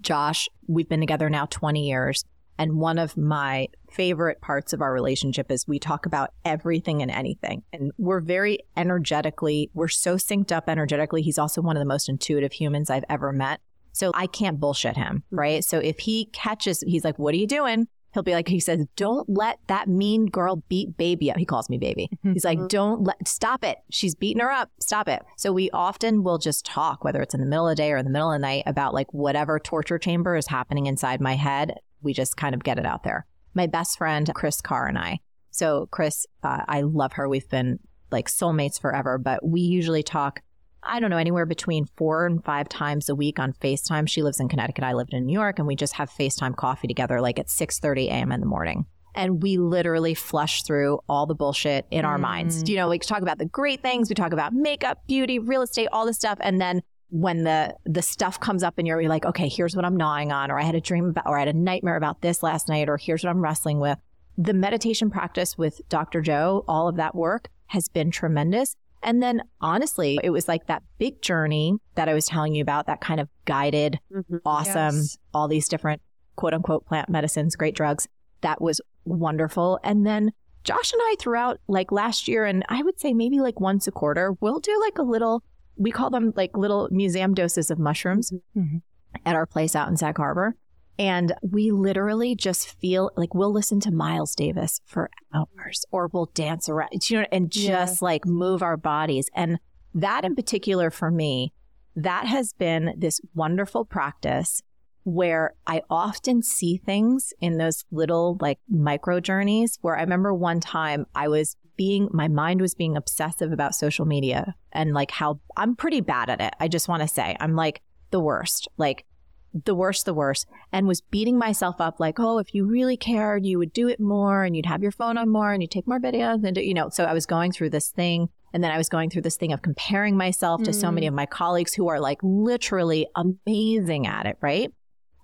Josh, 0.00 0.46
we've 0.68 0.88
been 0.88 1.00
together 1.00 1.30
now 1.30 1.46
20 1.46 1.88
years. 1.88 2.22
And 2.58 2.76
one 2.76 2.98
of 2.98 3.16
my 3.16 3.68
favorite 3.92 4.40
parts 4.40 4.72
of 4.72 4.80
our 4.80 4.92
relationship 4.92 5.50
is 5.50 5.66
we 5.66 5.78
talk 5.78 6.06
about 6.06 6.30
everything 6.44 7.02
and 7.02 7.10
anything. 7.10 7.62
And 7.72 7.92
we're 7.98 8.20
very 8.20 8.58
energetically, 8.76 9.70
we're 9.74 9.88
so 9.88 10.16
synced 10.16 10.52
up 10.52 10.68
energetically. 10.68 11.22
He's 11.22 11.38
also 11.38 11.62
one 11.62 11.76
of 11.76 11.80
the 11.80 11.86
most 11.86 12.08
intuitive 12.08 12.52
humans 12.52 12.90
I've 12.90 13.04
ever 13.08 13.32
met. 13.32 13.60
So 13.92 14.10
I 14.14 14.26
can't 14.26 14.58
bullshit 14.58 14.96
him, 14.96 15.24
mm-hmm. 15.26 15.38
right? 15.38 15.64
So 15.64 15.78
if 15.78 16.00
he 16.00 16.26
catches, 16.26 16.80
he's 16.80 17.04
like, 17.04 17.18
What 17.18 17.34
are 17.34 17.38
you 17.38 17.46
doing? 17.46 17.88
He'll 18.14 18.22
be 18.22 18.32
like, 18.32 18.48
he 18.48 18.60
says, 18.60 18.84
don't 18.96 19.26
let 19.26 19.58
that 19.68 19.88
mean 19.88 20.26
girl 20.26 20.62
beat 20.68 20.98
baby 20.98 21.30
up. 21.30 21.38
He 21.38 21.46
calls 21.46 21.70
me 21.70 21.78
baby. 21.78 22.10
Mm-hmm. 22.12 22.32
He's 22.34 22.44
like, 22.44 22.58
mm-hmm. 22.58 22.66
don't 22.66 23.04
let, 23.04 23.26
stop 23.26 23.64
it. 23.64 23.78
She's 23.90 24.14
beating 24.14 24.42
her 24.42 24.50
up. 24.50 24.70
Stop 24.80 25.08
it. 25.08 25.22
So 25.38 25.50
we 25.50 25.70
often 25.70 26.22
will 26.22 26.36
just 26.36 26.66
talk, 26.66 27.04
whether 27.04 27.22
it's 27.22 27.32
in 27.32 27.40
the 27.40 27.46
middle 27.46 27.68
of 27.68 27.72
the 27.72 27.82
day 27.82 27.90
or 27.90 27.96
in 27.96 28.04
the 28.04 28.10
middle 28.10 28.30
of 28.30 28.38
the 28.38 28.46
night, 28.46 28.64
about 28.66 28.92
like 28.92 29.12
whatever 29.14 29.58
torture 29.58 29.98
chamber 29.98 30.36
is 30.36 30.46
happening 30.46 30.84
inside 30.84 31.22
my 31.22 31.36
head. 31.36 31.78
We 32.02 32.12
just 32.12 32.36
kind 32.36 32.54
of 32.54 32.62
get 32.62 32.78
it 32.78 32.84
out 32.84 33.02
there 33.02 33.26
my 33.54 33.66
best 33.66 33.98
friend, 33.98 34.30
Kris 34.34 34.60
Carr, 34.60 34.88
and 34.88 34.98
I. 34.98 35.20
So, 35.50 35.86
Kris, 35.90 36.26
uh, 36.42 36.62
I 36.66 36.80
love 36.80 37.14
her. 37.14 37.28
We've 37.28 37.48
been 37.48 37.78
like 38.10 38.28
soulmates 38.28 38.80
forever, 38.80 39.18
but 39.18 39.46
we 39.46 39.60
usually 39.60 40.02
talk, 40.02 40.40
I 40.82 41.00
don't 41.00 41.10
know, 41.10 41.18
anywhere 41.18 41.46
between 41.46 41.86
four 41.96 42.26
and 42.26 42.42
five 42.44 42.68
times 42.68 43.08
a 43.08 43.14
week 43.14 43.38
on 43.38 43.52
FaceTime. 43.52 44.08
She 44.08 44.22
lives 44.22 44.40
in 44.40 44.48
Connecticut. 44.48 44.84
I 44.84 44.94
lived 44.94 45.12
in 45.12 45.26
New 45.26 45.32
York, 45.32 45.58
and 45.58 45.68
we 45.68 45.76
just 45.76 45.94
have 45.94 46.10
FaceTime 46.10 46.56
coffee 46.56 46.88
together 46.88 47.20
like 47.20 47.38
at 47.38 47.50
6 47.50 47.78
30 47.78 48.08
a.m. 48.08 48.32
in 48.32 48.40
the 48.40 48.46
morning. 48.46 48.86
And 49.14 49.42
we 49.42 49.58
literally 49.58 50.14
flush 50.14 50.62
through 50.62 51.00
all 51.06 51.26
the 51.26 51.34
bullshit 51.34 51.86
in 51.90 52.06
our 52.06 52.16
mm. 52.16 52.22
minds. 52.22 52.68
You 52.68 52.76
know, 52.76 52.88
we 52.88 52.98
talk 52.98 53.20
about 53.20 53.38
the 53.38 53.44
great 53.44 53.82
things, 53.82 54.08
we 54.08 54.14
talk 54.14 54.32
about 54.32 54.54
makeup, 54.54 55.02
beauty, 55.06 55.38
real 55.38 55.62
estate, 55.62 55.88
all 55.92 56.06
this 56.06 56.16
stuff. 56.16 56.38
And 56.40 56.60
then 56.60 56.82
when 57.12 57.44
the 57.44 57.76
the 57.84 58.00
stuff 58.00 58.40
comes 58.40 58.62
up 58.62 58.78
and 58.78 58.86
you're 58.86 59.06
like, 59.06 59.26
okay, 59.26 59.46
here's 59.46 59.76
what 59.76 59.84
I'm 59.84 59.98
gnawing 59.98 60.32
on, 60.32 60.50
or 60.50 60.58
I 60.58 60.62
had 60.62 60.74
a 60.74 60.80
dream 60.80 61.10
about, 61.10 61.26
or 61.26 61.36
I 61.36 61.40
had 61.40 61.48
a 61.48 61.52
nightmare 61.52 61.96
about 61.96 62.22
this 62.22 62.42
last 62.42 62.70
night, 62.70 62.88
or 62.88 62.96
here's 62.96 63.22
what 63.22 63.28
I'm 63.28 63.42
wrestling 63.42 63.80
with. 63.80 63.98
The 64.38 64.54
meditation 64.54 65.10
practice 65.10 65.58
with 65.58 65.82
Dr. 65.90 66.22
Joe, 66.22 66.64
all 66.66 66.88
of 66.88 66.96
that 66.96 67.14
work 67.14 67.48
has 67.66 67.86
been 67.88 68.10
tremendous. 68.10 68.76
And 69.02 69.22
then 69.22 69.42
honestly, 69.60 70.18
it 70.24 70.30
was 70.30 70.48
like 70.48 70.66
that 70.68 70.82
big 70.96 71.20
journey 71.20 71.74
that 71.96 72.08
I 72.08 72.14
was 72.14 72.24
telling 72.24 72.54
you 72.54 72.62
about, 72.62 72.86
that 72.86 73.02
kind 73.02 73.20
of 73.20 73.28
guided, 73.44 73.98
mm-hmm. 74.10 74.36
awesome, 74.46 74.96
yes. 74.96 75.18
all 75.34 75.48
these 75.48 75.68
different 75.68 76.00
quote 76.36 76.54
unquote 76.54 76.86
plant 76.86 77.10
medicines, 77.10 77.56
great 77.56 77.74
drugs. 77.74 78.08
That 78.40 78.62
was 78.62 78.80
wonderful. 79.04 79.78
And 79.84 80.06
then 80.06 80.32
Josh 80.64 80.92
and 80.92 81.02
I 81.02 81.16
throughout 81.18 81.60
like 81.68 81.92
last 81.92 82.26
year, 82.26 82.46
and 82.46 82.64
I 82.70 82.82
would 82.82 82.98
say 82.98 83.12
maybe 83.12 83.40
like 83.40 83.60
once 83.60 83.86
a 83.86 83.92
quarter, 83.92 84.34
we'll 84.40 84.60
do 84.60 84.80
like 84.80 84.96
a 84.96 85.02
little 85.02 85.42
we 85.76 85.90
call 85.90 86.10
them 86.10 86.32
like 86.36 86.56
little 86.56 86.88
museum 86.90 87.34
doses 87.34 87.70
of 87.70 87.78
mushrooms 87.78 88.32
mm-hmm. 88.56 88.78
at 89.24 89.34
our 89.34 89.46
place 89.46 89.74
out 89.74 89.88
in 89.88 89.96
Sag 89.96 90.16
Harbor. 90.16 90.54
And 90.98 91.34
we 91.42 91.70
literally 91.70 92.34
just 92.34 92.78
feel 92.78 93.10
like 93.16 93.34
we'll 93.34 93.52
listen 93.52 93.80
to 93.80 93.90
Miles 93.90 94.34
Davis 94.34 94.80
for 94.84 95.10
hours 95.34 95.84
or 95.90 96.08
we'll 96.12 96.30
dance 96.34 96.68
around, 96.68 96.90
you 97.08 97.20
know, 97.20 97.26
and 97.32 97.50
just 97.50 97.66
yes. 97.66 98.02
like 98.02 98.26
move 98.26 98.62
our 98.62 98.76
bodies. 98.76 99.28
And 99.34 99.58
that 99.94 100.24
in 100.24 100.36
particular 100.36 100.90
for 100.90 101.10
me, 101.10 101.52
that 101.96 102.26
has 102.26 102.52
been 102.52 102.94
this 102.96 103.20
wonderful 103.34 103.84
practice 103.84 104.62
where 105.04 105.54
I 105.66 105.82
often 105.90 106.42
see 106.42 106.76
things 106.76 107.32
in 107.40 107.58
those 107.58 107.84
little 107.90 108.36
like 108.40 108.58
micro 108.68 109.20
journeys 109.20 109.78
where 109.80 109.96
I 109.96 110.02
remember 110.02 110.32
one 110.32 110.60
time 110.60 111.06
I 111.14 111.28
was 111.28 111.56
being, 111.76 112.08
my 112.12 112.28
mind 112.28 112.60
was 112.60 112.74
being 112.74 112.96
obsessive 112.96 113.52
about 113.52 113.74
social 113.74 114.04
media 114.04 114.54
and 114.72 114.92
like 114.92 115.10
how 115.10 115.40
I'm 115.56 115.76
pretty 115.76 116.00
bad 116.00 116.30
at 116.30 116.40
it. 116.40 116.54
I 116.60 116.68
just 116.68 116.88
want 116.88 117.02
to 117.02 117.08
say, 117.08 117.36
I'm 117.40 117.54
like 117.54 117.82
the 118.10 118.20
worst, 118.20 118.68
like 118.76 119.04
the 119.52 119.74
worst, 119.74 120.04
the 120.06 120.14
worst, 120.14 120.46
and 120.72 120.86
was 120.86 121.00
beating 121.00 121.38
myself 121.38 121.80
up 121.80 122.00
like, 122.00 122.18
oh, 122.18 122.38
if 122.38 122.54
you 122.54 122.64
really 122.64 122.96
cared, 122.96 123.44
you 123.44 123.58
would 123.58 123.72
do 123.72 123.88
it 123.88 124.00
more 124.00 124.44
and 124.44 124.56
you'd 124.56 124.66
have 124.66 124.82
your 124.82 124.92
phone 124.92 125.18
on 125.18 125.28
more 125.28 125.52
and 125.52 125.62
you'd 125.62 125.70
take 125.70 125.86
more 125.86 126.00
videos 126.00 126.44
and, 126.44 126.54
do, 126.54 126.62
you 126.62 126.74
know, 126.74 126.88
so 126.88 127.04
I 127.04 127.12
was 127.12 127.26
going 127.26 127.52
through 127.52 127.70
this 127.70 127.90
thing. 127.90 128.28
And 128.54 128.62
then 128.62 128.70
I 128.70 128.76
was 128.76 128.88
going 128.88 129.08
through 129.08 129.22
this 129.22 129.36
thing 129.36 129.52
of 129.52 129.62
comparing 129.62 130.16
myself 130.16 130.60
mm. 130.60 130.64
to 130.64 130.72
so 130.72 130.90
many 130.90 131.06
mm. 131.06 131.10
of 131.10 131.14
my 131.14 131.26
colleagues 131.26 131.72
who 131.72 131.88
are 131.88 132.00
like 132.00 132.18
literally 132.22 133.06
amazing 133.16 134.06
at 134.06 134.26
it, 134.26 134.36
right? 134.40 134.70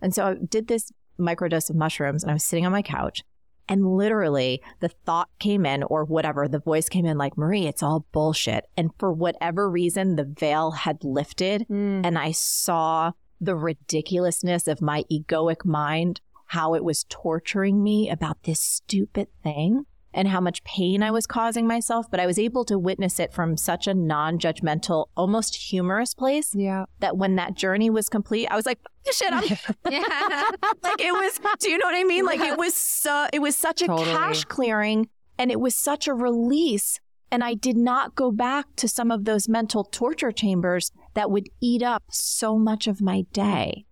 And 0.00 0.14
so 0.14 0.26
I 0.26 0.34
did 0.34 0.68
this 0.68 0.92
microdose 1.18 1.68
of 1.68 1.76
mushrooms 1.76 2.22
and 2.22 2.30
I 2.30 2.34
was 2.34 2.44
sitting 2.44 2.64
on 2.64 2.72
my 2.72 2.82
couch 2.82 3.22
and 3.68 3.96
literally 3.96 4.62
the 4.80 4.88
thought 4.88 5.28
came 5.38 5.66
in 5.66 5.82
or 5.82 6.04
whatever, 6.04 6.48
the 6.48 6.58
voice 6.58 6.88
came 6.88 7.06
in 7.06 7.18
like, 7.18 7.36
Marie, 7.36 7.66
it's 7.66 7.82
all 7.82 8.06
bullshit. 8.12 8.66
And 8.76 8.90
for 8.98 9.12
whatever 9.12 9.70
reason, 9.70 10.16
the 10.16 10.24
veil 10.24 10.72
had 10.72 11.04
lifted 11.04 11.66
mm. 11.70 12.00
and 12.04 12.18
I 12.18 12.32
saw 12.32 13.12
the 13.40 13.56
ridiculousness 13.56 14.66
of 14.66 14.82
my 14.82 15.04
egoic 15.10 15.64
mind, 15.64 16.20
how 16.46 16.74
it 16.74 16.82
was 16.82 17.04
torturing 17.08 17.82
me 17.82 18.10
about 18.10 18.42
this 18.42 18.60
stupid 18.60 19.28
thing 19.42 19.84
and 20.18 20.26
how 20.26 20.40
much 20.40 20.64
pain 20.64 21.00
I 21.00 21.12
was 21.12 21.28
causing 21.28 21.68
myself, 21.68 22.10
but 22.10 22.18
I 22.18 22.26
was 22.26 22.40
able 22.40 22.64
to 22.64 22.76
witness 22.76 23.20
it 23.20 23.32
from 23.32 23.56
such 23.56 23.86
a 23.86 23.94
non 23.94 24.40
judgmental, 24.40 25.06
almost 25.16 25.54
humorous 25.54 26.12
place. 26.12 26.56
Yeah. 26.56 26.86
That 26.98 27.16
when 27.16 27.36
that 27.36 27.54
journey 27.54 27.88
was 27.88 28.08
complete, 28.08 28.48
I 28.48 28.56
was 28.56 28.66
like, 28.66 28.80
shit, 29.12 29.32
I'm 29.32 29.44
yeah. 29.88 30.02
like 30.82 31.00
it 31.00 31.12
was, 31.12 31.38
do 31.60 31.70
you 31.70 31.78
know 31.78 31.86
what 31.86 31.94
I 31.94 32.02
mean? 32.02 32.26
Like 32.26 32.40
it 32.40 32.58
was 32.58 32.74
so, 32.74 33.28
it 33.32 33.38
was 33.38 33.54
such 33.54 33.80
a 33.80 33.86
totally. 33.86 34.10
cache 34.10 34.44
clearing 34.44 35.08
and 35.38 35.52
it 35.52 35.60
was 35.60 35.76
such 35.76 36.08
a 36.08 36.14
release. 36.14 36.98
And 37.30 37.44
I 37.44 37.54
did 37.54 37.76
not 37.76 38.16
go 38.16 38.32
back 38.32 38.66
to 38.74 38.88
some 38.88 39.12
of 39.12 39.24
those 39.24 39.48
mental 39.48 39.84
torture 39.84 40.32
chambers 40.32 40.90
that 41.14 41.30
would 41.30 41.48
eat 41.60 41.84
up 41.84 42.02
so 42.10 42.58
much 42.58 42.88
of 42.88 43.00
my 43.00 43.22
day. 43.32 43.84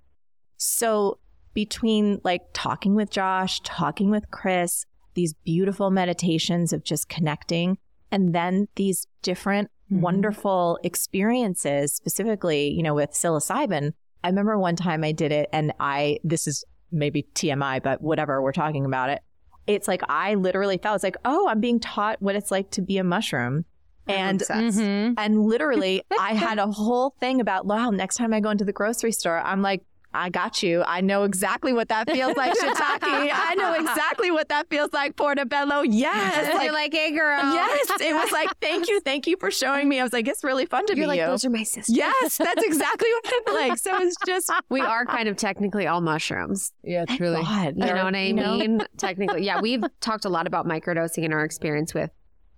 So 0.56 1.20
between 1.54 2.20
like 2.24 2.42
talking 2.52 2.96
with 2.96 3.10
Josh, 3.10 3.60
talking 3.60 4.10
with 4.10 4.28
Kris, 4.32 4.86
these 5.16 5.34
beautiful 5.44 5.90
meditations 5.90 6.72
of 6.72 6.84
just 6.84 7.08
connecting 7.08 7.78
and 8.12 8.32
then 8.34 8.68
these 8.76 9.08
different 9.22 9.68
mm-hmm. 9.90 10.00
wonderful 10.00 10.78
experiences 10.84 11.92
specifically 11.92 12.68
you 12.68 12.82
know 12.82 12.94
with 12.94 13.10
psilocybin 13.10 13.92
i 14.22 14.28
remember 14.28 14.56
one 14.56 14.76
time 14.76 15.02
i 15.02 15.10
did 15.10 15.32
it 15.32 15.48
and 15.52 15.72
i 15.80 16.18
this 16.22 16.46
is 16.46 16.64
maybe 16.92 17.26
tmi 17.34 17.82
but 17.82 18.00
whatever 18.00 18.40
we're 18.40 18.52
talking 18.52 18.84
about 18.84 19.10
it 19.10 19.20
it's 19.66 19.88
like 19.88 20.02
i 20.08 20.34
literally 20.34 20.78
felt 20.78 20.94
it's 20.94 21.04
like 21.04 21.16
oh 21.24 21.48
i'm 21.48 21.60
being 21.60 21.80
taught 21.80 22.20
what 22.22 22.36
it's 22.36 22.52
like 22.52 22.70
to 22.70 22.80
be 22.80 22.98
a 22.98 23.04
mushroom 23.04 23.64
and 24.06 24.40
mm-hmm. 24.40 25.14
and 25.18 25.42
literally 25.42 26.02
i 26.20 26.32
had 26.32 26.58
a 26.58 26.66
whole 26.66 27.16
thing 27.18 27.40
about 27.40 27.66
wow 27.66 27.90
next 27.90 28.14
time 28.14 28.32
i 28.32 28.38
go 28.38 28.50
into 28.50 28.64
the 28.64 28.72
grocery 28.72 29.10
store 29.10 29.40
i'm 29.40 29.62
like 29.62 29.82
I 30.16 30.30
got 30.30 30.62
you. 30.62 30.82
I 30.86 31.00
know 31.00 31.24
exactly 31.24 31.72
what 31.72 31.88
that 31.88 32.10
feels 32.10 32.36
like, 32.36 32.52
shiitake. 32.52 33.00
I 33.02 33.54
know 33.56 33.74
exactly 33.74 34.30
what 34.30 34.48
that 34.48 34.68
feels 34.70 34.92
like, 34.92 35.16
portobello. 35.16 35.82
Yes. 35.82 36.54
Like, 36.54 36.64
You're 36.64 36.72
like, 36.72 36.92
hey, 36.94 37.10
girl. 37.12 37.38
Yes. 37.52 37.90
It 38.00 38.14
was 38.14 38.32
like, 38.32 38.48
thank 38.60 38.88
you. 38.88 39.00
Thank 39.00 39.26
you 39.26 39.36
for 39.38 39.50
showing 39.50 39.88
me. 39.88 40.00
I 40.00 40.02
was 40.02 40.12
like, 40.12 40.26
it's 40.28 40.42
really 40.44 40.66
fun 40.66 40.86
to 40.86 40.96
You're 40.96 41.04
be 41.04 41.06
like, 41.08 41.20
you. 41.20 41.26
those 41.26 41.44
are 41.44 41.50
my 41.50 41.62
sisters. 41.62 41.94
yes, 41.96 42.36
that's 42.38 42.62
exactly 42.64 43.08
what 43.22 43.34
I'm 43.48 43.54
like. 43.54 43.78
So 43.78 43.96
it's 44.00 44.16
just, 44.26 44.50
We 44.70 44.80
are 44.80 45.04
kind 45.06 45.28
of 45.28 45.36
technically 45.36 45.86
all 45.86 46.00
mushrooms. 46.00 46.72
Yeah, 46.82 47.04
truly. 47.04 47.42
God. 47.42 47.74
You 47.76 47.84
know 47.94 48.04
what 48.04 48.14
I 48.14 48.22
You 48.24 48.32
know? 48.34 48.56
mean? 48.58 48.82
Technically. 48.98 49.44
Yeah, 49.44 49.60
we've 49.60 49.84
talked 50.00 50.24
a 50.24 50.28
lot 50.28 50.46
about 50.46 50.66
microdosing 50.66 51.24
and 51.24 51.32
our 51.34 51.44
experience 51.44 51.94
with 51.94 52.10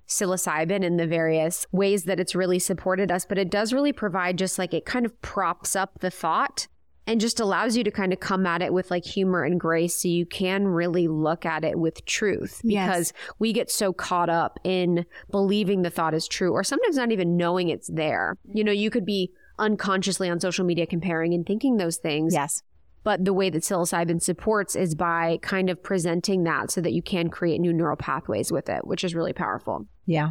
psilocybin 0.09 0.85
and 0.85 0.99
the 0.99 1.07
various 1.07 1.67
ways 1.71 2.05
that 2.05 2.19
it's 2.19 2.35
really 2.35 2.59
supported 2.59 3.11
us, 3.13 3.27
but 3.27 3.37
it 3.39 3.51
does 3.51 3.73
really 3.73 3.93
provide 3.93 4.39
just 4.39 4.59
like 4.59 4.73
it 4.73 4.87
kind 4.87 5.05
of 5.05 5.21
props 5.21 5.77
up 5.77 6.01
the 6.01 6.11
thought 6.11 6.67
and 7.09 7.21
just 7.21 7.41
allows 7.41 7.77
you 7.77 7.83
to 7.83 7.91
kind 7.91 8.13
of 8.13 8.21
come 8.21 8.47
at 8.47 8.63
it 8.63 8.73
with 8.73 8.91
like 8.91 9.05
humor 9.05 9.43
and 9.43 9.59
grace 9.59 10.01
so 10.01 10.07
you 10.09 10.27
can 10.27 10.69
really 10.69 11.09
look 11.09 11.45
at 11.47 11.65
it 11.65 11.79
with 11.79 12.05
truth 12.05 12.61
Yes. 12.63 12.87
because 12.89 13.13
we 13.41 13.53
get 13.53 13.71
so 13.71 13.93
caught 13.93 14.29
up 14.29 14.61
in 14.63 15.05
believing 15.31 15.83
the 15.83 15.91
thought 15.91 16.15
is 16.15 16.29
true 16.29 16.53
or 16.53 16.63
sometimes 16.63 16.97
not 16.97 17.11
even 17.11 17.37
knowing 17.37 17.69
it's 17.71 17.89
there. 17.89 18.37
You 18.53 18.63
know, 18.63 18.73
you 18.73 18.91
could 18.91 19.07
be 19.07 19.33
unconsciously 19.59 20.29
on 20.29 20.39
social 20.39 20.65
media 20.65 20.87
comparing 20.87 21.35
and 21.35 21.45
thinking 21.45 21.79
those 21.79 21.97
things 21.97 22.33
Yes. 22.35 22.63
but 23.03 23.25
the 23.25 23.33
way 23.33 23.49
that 23.51 23.63
psilocybin 23.63 24.21
supports 24.23 24.77
is 24.77 24.95
by 24.95 25.39
kind 25.43 25.71
of 25.71 25.83
presenting 25.83 26.45
that 26.45 26.71
so 26.71 26.81
that 26.81 26.93
you 26.93 27.03
can 27.03 27.29
create 27.31 27.61
new 27.61 27.73
neural 27.73 27.97
pathways 27.97 28.53
with 28.53 28.69
it, 28.69 28.87
which 28.87 29.03
is 29.03 29.15
really 29.15 29.33
powerful. 29.33 29.87
Yeah. 30.07 30.31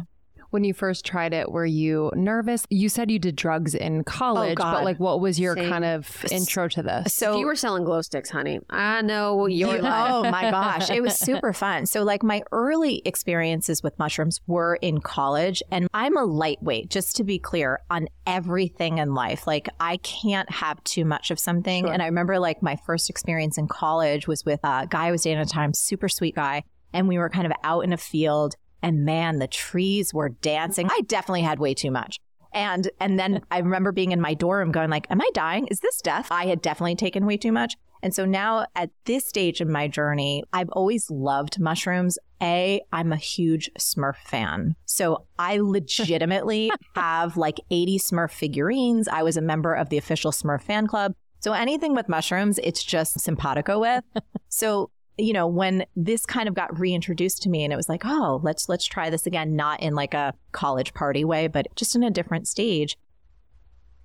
When 0.50 0.64
you 0.64 0.72
first 0.72 1.04
tried 1.04 1.34
it, 1.34 1.52
were 1.52 1.66
you 1.66 2.10
nervous? 2.14 2.64
You 2.70 2.88
said 2.88 3.10
you 3.10 3.18
did 3.18 3.36
drugs 3.36 3.74
in 3.74 4.02
college, 4.04 4.56
God. 4.56 4.72
but 4.72 4.84
like, 4.84 4.98
what 4.98 5.20
was 5.20 5.38
your 5.38 5.54
Same. 5.54 5.68
kind 5.68 5.84
of 5.84 6.24
intro 6.32 6.68
to 6.68 6.82
this? 6.82 7.14
So 7.14 7.34
if 7.34 7.40
you 7.40 7.46
were 7.46 7.54
selling 7.54 7.84
glow 7.84 8.00
sticks, 8.00 8.30
honey, 8.30 8.60
I 8.70 9.02
know 9.02 9.46
you're 9.46 9.68
You- 9.76 9.82
oh 9.84 10.22
my 10.30 10.50
gosh, 10.50 10.88
it 10.90 11.02
was 11.02 11.18
super 11.18 11.52
fun. 11.52 11.84
So, 11.86 12.02
like, 12.02 12.22
my 12.22 12.42
early 12.50 13.02
experiences 13.04 13.82
with 13.82 13.98
mushrooms 13.98 14.40
were 14.46 14.76
in 14.76 15.00
college, 15.00 15.62
and 15.70 15.86
I'm 15.92 16.16
a 16.16 16.24
lightweight, 16.24 16.88
just 16.88 17.16
to 17.16 17.24
be 17.24 17.38
clear, 17.38 17.80
on 17.90 18.08
everything 18.26 18.98
in 18.98 19.14
life. 19.14 19.46
Like, 19.46 19.68
I 19.78 19.98
can't 19.98 20.50
have 20.50 20.82
too 20.84 21.04
much 21.04 21.30
of 21.30 21.38
something. 21.38 21.84
Sure. 21.84 21.92
And 21.92 22.02
I 22.02 22.06
remember, 22.06 22.38
like, 22.38 22.62
my 22.62 22.76
first 22.86 23.10
experience 23.10 23.58
in 23.58 23.68
college 23.68 24.26
was 24.26 24.44
with 24.44 24.60
a 24.64 24.86
guy 24.88 25.08
I 25.08 25.10
was 25.10 25.22
dating 25.22 25.38
at 25.40 25.48
the 25.48 25.52
time, 25.52 25.74
super 25.74 26.08
sweet 26.08 26.34
guy, 26.34 26.62
and 26.92 27.06
we 27.08 27.18
were 27.18 27.28
kind 27.28 27.46
of 27.46 27.52
out 27.62 27.80
in 27.84 27.92
a 27.92 27.96
field, 27.98 28.54
and 28.82 29.04
man, 29.04 29.38
the 29.38 29.46
trees 29.46 30.14
were 30.14 30.28
dancing. 30.28 30.88
I 30.90 31.00
definitely 31.06 31.42
had 31.42 31.58
way 31.58 31.74
too 31.74 31.90
much. 31.90 32.18
And 32.52 32.90
and 33.00 33.18
then 33.18 33.42
I 33.50 33.58
remember 33.58 33.92
being 33.92 34.12
in 34.12 34.20
my 34.20 34.34
dorm 34.34 34.72
going 34.72 34.90
like, 34.90 35.06
am 35.10 35.20
I 35.20 35.30
dying? 35.34 35.66
Is 35.68 35.80
this 35.80 36.00
death? 36.00 36.28
I 36.30 36.46
had 36.46 36.62
definitely 36.62 36.96
taken 36.96 37.26
way 37.26 37.36
too 37.36 37.52
much. 37.52 37.76
And 38.02 38.14
so 38.14 38.24
now 38.24 38.66
at 38.76 38.90
this 39.06 39.26
stage 39.26 39.60
in 39.60 39.72
my 39.72 39.88
journey, 39.88 40.44
I've 40.52 40.70
always 40.70 41.10
loved 41.10 41.58
mushrooms. 41.58 42.16
A, 42.40 42.80
I'm 42.92 43.12
a 43.12 43.16
huge 43.16 43.70
Smurf 43.78 44.16
fan. 44.24 44.76
So 44.84 45.26
I 45.38 45.58
legitimately 45.62 46.70
have 46.94 47.36
like 47.36 47.58
80 47.70 47.98
Smurf 47.98 48.30
figurines. 48.30 49.08
I 49.08 49.24
was 49.24 49.36
a 49.36 49.42
member 49.42 49.74
of 49.74 49.88
the 49.88 49.98
official 49.98 50.30
Smurf 50.30 50.62
fan 50.62 50.86
club. 50.86 51.12
So 51.40 51.52
anything 51.52 51.94
with 51.94 52.08
mushrooms, 52.08 52.58
it's 52.62 52.82
just 52.82 53.20
simpatico 53.20 53.80
with. 53.80 54.04
so 54.48 54.90
you 55.18 55.32
know, 55.32 55.46
when 55.46 55.84
this 55.96 56.24
kind 56.24 56.48
of 56.48 56.54
got 56.54 56.78
reintroduced 56.78 57.42
to 57.42 57.50
me 57.50 57.64
and 57.64 57.72
it 57.72 57.76
was 57.76 57.88
like, 57.88 58.02
oh, 58.04 58.40
let's 58.42 58.68
let's 58.68 58.86
try 58.86 59.10
this 59.10 59.26
again, 59.26 59.56
not 59.56 59.80
in 59.80 59.94
like 59.94 60.14
a 60.14 60.32
college 60.52 60.94
party 60.94 61.24
way, 61.24 61.48
but 61.48 61.66
just 61.76 61.96
in 61.96 62.02
a 62.02 62.10
different 62.10 62.46
stage. 62.46 62.96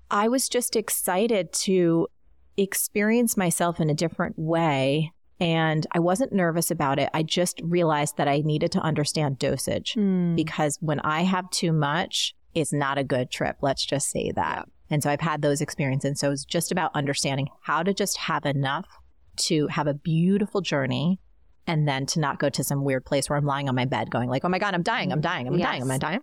I 0.09 0.27
was 0.27 0.49
just 0.49 0.75
excited 0.75 1.53
to 1.53 2.07
experience 2.57 3.37
myself 3.37 3.79
in 3.79 3.89
a 3.89 3.95
different 3.95 4.37
way 4.37 5.11
and 5.39 5.87
I 5.91 5.99
wasn't 5.99 6.33
nervous 6.33 6.69
about 6.71 6.99
it. 6.99 7.09
I 7.13 7.23
just 7.23 7.59
realized 7.63 8.17
that 8.17 8.27
I 8.27 8.41
needed 8.41 8.71
to 8.73 8.79
understand 8.79 9.39
dosage 9.39 9.93
Hmm. 9.93 10.35
because 10.35 10.77
when 10.81 10.99
I 10.99 11.23
have 11.23 11.49
too 11.49 11.73
much, 11.73 12.35
it's 12.53 12.73
not 12.73 12.97
a 12.97 13.03
good 13.03 13.31
trip. 13.31 13.57
Let's 13.61 13.85
just 13.85 14.09
say 14.09 14.31
that. 14.35 14.67
And 14.89 15.01
so 15.01 15.09
I've 15.09 15.21
had 15.21 15.41
those 15.41 15.61
experiences. 15.61 16.07
And 16.07 16.17
so 16.17 16.31
it's 16.31 16.45
just 16.45 16.71
about 16.71 16.91
understanding 16.93 17.47
how 17.61 17.81
to 17.81 17.93
just 17.93 18.17
have 18.17 18.45
enough 18.45 18.85
to 19.37 19.67
have 19.67 19.87
a 19.87 19.93
beautiful 19.93 20.61
journey 20.61 21.19
and 21.67 21.87
then 21.87 22.05
to 22.07 22.19
not 22.19 22.39
go 22.39 22.49
to 22.49 22.63
some 22.63 22.83
weird 22.83 23.05
place 23.05 23.29
where 23.29 23.37
I'm 23.37 23.45
lying 23.45 23.69
on 23.69 23.75
my 23.75 23.85
bed 23.85 24.09
going 24.11 24.29
like, 24.29 24.43
oh 24.45 24.49
my 24.49 24.59
God, 24.59 24.73
I'm 24.73 24.83
dying, 24.83 25.11
I'm 25.11 25.21
dying, 25.21 25.47
I'm 25.47 25.57
dying, 25.57 25.81
am 25.81 25.89
I 25.91 25.95
Yes. 25.95 26.01
dying? 26.01 26.19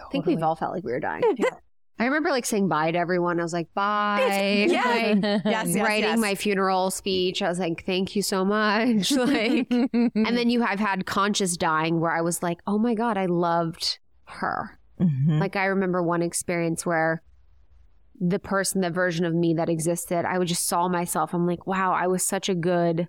I 0.00 0.08
think 0.10 0.26
we've 0.26 0.42
all 0.42 0.56
felt 0.56 0.72
like 0.72 0.84
we 0.84 0.92
were 0.92 1.00
dying. 1.00 1.22
I 1.98 2.06
remember 2.06 2.30
like 2.30 2.44
saying 2.44 2.66
bye 2.68 2.90
to 2.90 2.98
everyone. 2.98 3.38
I 3.38 3.44
was 3.44 3.52
like, 3.52 3.72
bye. 3.74 4.66
yeah. 4.68 5.14
Like, 5.14 5.42
Yes, 5.44 5.68
yes, 5.68 5.76
writing 5.76 6.10
yes. 6.10 6.18
my 6.18 6.34
funeral 6.34 6.90
speech. 6.90 7.40
I 7.42 7.48
was 7.48 7.60
like, 7.60 7.84
thank 7.86 8.16
you 8.16 8.22
so 8.22 8.44
much. 8.44 9.12
like, 9.12 9.68
and 9.70 10.36
then 10.36 10.50
you 10.50 10.62
have 10.62 10.80
had 10.80 11.06
conscious 11.06 11.56
dying 11.56 12.00
where 12.00 12.10
I 12.10 12.20
was 12.20 12.42
like, 12.42 12.58
oh 12.66 12.78
my 12.78 12.94
God, 12.94 13.16
I 13.16 13.26
loved 13.26 13.98
her. 14.24 14.78
Mhm. 15.00 15.38
Like 15.40 15.54
I 15.56 15.66
remember 15.66 16.02
one 16.02 16.22
experience 16.22 16.84
where 16.84 17.22
the 18.20 18.38
person, 18.38 18.80
the 18.80 18.90
version 18.90 19.24
of 19.24 19.34
me 19.34 19.54
that 19.54 19.68
existed, 19.68 20.24
I 20.24 20.38
would 20.38 20.48
just 20.48 20.66
saw 20.66 20.88
myself. 20.88 21.34
I'm 21.34 21.46
like, 21.46 21.66
wow, 21.66 21.92
I 21.92 22.06
was 22.06 22.24
such 22.24 22.48
a 22.48 22.54
good. 22.54 23.08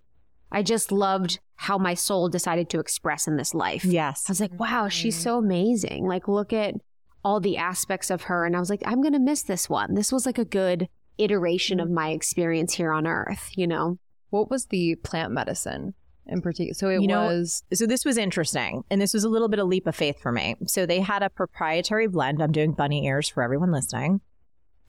I 0.51 0.63
just 0.63 0.91
loved 0.91 1.39
how 1.55 1.77
my 1.77 1.93
soul 1.93 2.29
decided 2.29 2.69
to 2.69 2.79
express 2.79 3.27
in 3.27 3.37
this 3.37 3.53
life. 3.53 3.85
Yes. 3.85 4.25
I 4.27 4.31
was 4.31 4.41
like, 4.41 4.59
wow, 4.59 4.87
she's 4.87 5.15
mm-hmm. 5.15 5.23
so 5.23 5.37
amazing. 5.37 6.05
Like, 6.05 6.27
look 6.27 6.53
at 6.53 6.75
all 7.23 7.39
the 7.39 7.57
aspects 7.57 8.09
of 8.09 8.23
her. 8.23 8.45
And 8.45 8.55
I 8.55 8.59
was 8.59 8.69
like, 8.69 8.83
I'm 8.85 9.01
going 9.01 9.13
to 9.13 9.19
miss 9.19 9.43
this 9.43 9.69
one. 9.69 9.95
This 9.95 10.11
was 10.11 10.25
like 10.25 10.37
a 10.37 10.45
good 10.45 10.87
iteration 11.17 11.79
of 11.79 11.87
mm-hmm. 11.87 11.95
my 11.95 12.09
experience 12.09 12.73
here 12.73 12.91
on 12.91 13.07
earth, 13.07 13.51
you 13.55 13.67
know? 13.67 13.97
What 14.29 14.49
was 14.49 14.65
the 14.65 14.95
plant 14.95 15.31
medicine 15.31 15.93
in 16.27 16.41
particular? 16.41 16.73
So 16.73 16.89
it 16.89 17.01
You 17.01 17.07
know, 17.07 17.25
was 17.25 17.63
So 17.73 17.85
this 17.85 18.05
was 18.05 18.17
interesting. 18.17 18.83
And 18.89 19.01
this 19.01 19.13
was 19.13 19.23
a 19.23 19.29
little 19.29 19.47
bit 19.47 19.59
of 19.59 19.67
leap 19.67 19.87
of 19.87 19.95
faith 19.95 20.19
for 20.19 20.31
me. 20.31 20.55
So 20.67 20.85
they 20.85 20.99
had 20.99 21.23
a 21.23 21.29
proprietary 21.29 22.07
blend. 22.07 22.41
I'm 22.41 22.51
doing 22.51 22.73
bunny 22.73 23.05
ears 23.05 23.29
for 23.29 23.43
everyone 23.43 23.71
listening. 23.71 24.21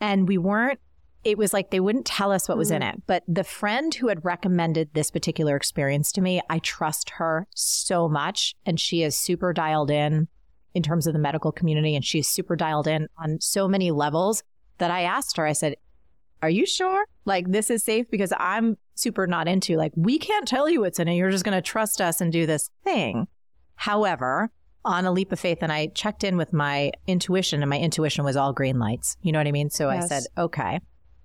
And 0.01 0.28
we 0.28 0.38
weren't, 0.38 0.80
it 1.24 1.38
was 1.38 1.53
like 1.53 1.70
they 1.70 1.80
wouldn't 1.80 2.07
tell 2.07 2.30
us 2.30 2.49
what 2.49 2.59
was 2.59 2.70
in 2.70 2.82
mm. 2.82 2.94
it. 2.94 3.03
But 3.07 3.24
the 3.26 3.44
friend 3.44 3.94
who 3.94 4.09
had 4.09 4.24
recommended 4.24 4.90
this 4.92 5.11
particular 5.11 5.57
experience 5.57 6.12
to 6.12 6.20
me, 6.20 6.40
I 6.49 6.61
trust 6.61 7.11
her 7.11 7.47
so 7.55 8.09
much. 8.09 8.55
And 8.64 8.78
she 8.78 9.03
is 9.03 9.16
super 9.16 9.53
dialed 9.53 9.90
in 9.90 10.28
in 10.74 10.82
terms 10.82 11.07
of 11.07 11.14
the 11.14 11.18
medical 11.18 11.53
community. 11.53 11.97
And 11.97 12.05
she's 12.05 12.28
super 12.28 12.55
dialed 12.55 12.86
in 12.86 13.09
on 13.18 13.40
so 13.40 13.66
many 13.66 13.90
levels 13.90 14.42
that 14.78 14.90
I 14.90 15.03
asked 15.03 15.36
her, 15.38 15.47
I 15.47 15.53
said, 15.53 15.76
are 16.42 16.51
you 16.51 16.66
sure? 16.66 17.07
Like 17.24 17.51
this 17.51 17.70
is 17.70 17.82
safe 17.82 18.11
because 18.11 18.32
I'm 18.38 18.76
super 18.94 19.26
not 19.26 19.49
into 19.49 19.76
like 19.76 19.92
we 19.97 20.18
can't 20.18 20.47
tell 20.47 20.68
you 20.68 20.80
what's 20.80 20.99
in 20.99 21.09
it. 21.09 21.14
You're 21.14 21.30
just 21.30 21.44
going 21.44 21.57
to 21.57 21.62
trust 21.62 22.01
us 22.01 22.20
and 22.20 22.32
do 22.32 22.47
this 22.47 22.70
thing. 22.84 23.26
However, 23.74 24.51
on 24.87 25.05
a 25.05 25.11
leap 25.12 25.32
of 25.32 25.41
faith 25.41 25.59
and 25.62 25.72
I 25.72 25.89
checked 25.89 26.24
in 26.24 26.37
with 26.37 26.53
my 26.53 26.93
intuition 27.07 27.62
and 27.62 27.68
my 27.68 27.78
intuition 27.78 28.24
was 28.24 28.37
all 28.37 28.53
green 28.53 28.78
lights. 28.78 29.16
You 29.20 29.32
know 29.32 29.41
what 29.41 29.47
I 29.47 29.53
mean? 29.53 29.68
So 29.68 29.91
I 29.91 30.01
said, 30.01 30.22
"Okay. 30.39 30.80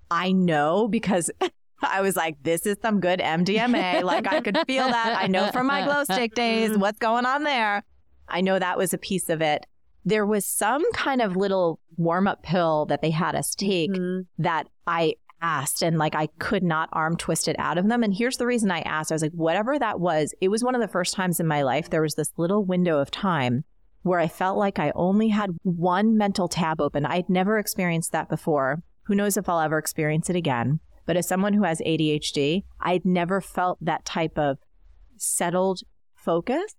I 0.09 0.32
know 0.34 0.88
because 0.89 1.32
I 1.84 2.01
was 2.01 2.16
like, 2.16 2.38
this 2.43 2.66
is 2.66 2.78
some 2.82 2.99
good 2.99 3.20
MDMA. 3.20 4.03
like 4.14 4.28
I 4.28 4.41
could 4.41 4.57
feel 4.68 4.88
that. 4.88 5.16
I 5.18 5.28
know 5.28 5.51
from 5.51 5.68
my 5.68 5.84
glow 5.86 6.03
stick 6.03 6.34
days 6.34 6.78
what's 6.78 6.99
going 6.99 7.26
on 7.26 7.43
there. 7.43 7.84
I 8.28 8.41
know 8.41 8.57
that 8.59 8.78
was 8.78 8.93
a 8.93 8.97
piece 8.97 9.30
of 9.30 9.41
it. 9.41 9.66
There 10.03 10.26
was 10.26 10.45
some 10.45 10.84
kind 10.93 11.22
of 11.22 11.36
little 11.36 11.80
warm 11.97 12.28
up 12.28 12.41
pill 12.43 12.86
that 12.88 13.01
they 13.01 13.12
had 13.12 13.36
us 13.36 13.53
take 13.53 13.91
Mhm. 13.91 14.26
that 14.39 14.68
I 14.88 15.16
asked 15.41 15.81
and 15.81 15.97
like 15.97 16.15
I 16.15 16.27
could 16.39 16.63
not 16.63 16.89
arm 16.93 17.17
twist 17.17 17.47
it 17.47 17.55
out 17.59 17.77
of 17.77 17.87
them. 17.87 18.03
And 18.03 18.13
here's 18.13 18.37
the 18.37 18.45
reason 18.45 18.71
I 18.71 18.81
asked. 18.81 19.11
I 19.11 19.15
was 19.15 19.21
like, 19.21 19.31
whatever 19.33 19.77
that 19.77 19.99
was, 19.99 20.33
it 20.41 20.49
was 20.49 20.63
one 20.63 20.75
of 20.75 20.81
the 20.81 20.87
first 20.87 21.13
times 21.13 21.39
in 21.39 21.47
my 21.47 21.61
life 21.63 21.89
there 21.89 22.01
was 22.01 22.15
this 22.15 22.31
little 22.37 22.63
window 22.63 22.99
of 22.99 23.11
time 23.11 23.63
where 24.03 24.19
I 24.19 24.27
felt 24.27 24.57
like 24.57 24.79
I 24.79 24.91
only 24.95 25.29
had 25.29 25.51
one 25.63 26.17
mental 26.17 26.47
tab 26.47 26.81
open. 26.81 27.05
I'd 27.05 27.29
never 27.29 27.57
experienced 27.57 28.11
that 28.11 28.29
before. 28.29 28.81
Who 29.03 29.15
knows 29.15 29.37
if 29.37 29.47
I'll 29.47 29.59
ever 29.59 29.77
experience 29.77 30.29
it 30.29 30.35
again. 30.35 30.79
But 31.05 31.17
as 31.17 31.27
someone 31.27 31.53
who 31.53 31.63
has 31.63 31.81
ADHD, 31.81 32.63
I'd 32.79 33.05
never 33.05 33.41
felt 33.41 33.77
that 33.81 34.05
type 34.05 34.37
of 34.37 34.57
settled 35.17 35.81
focus. 36.15 36.75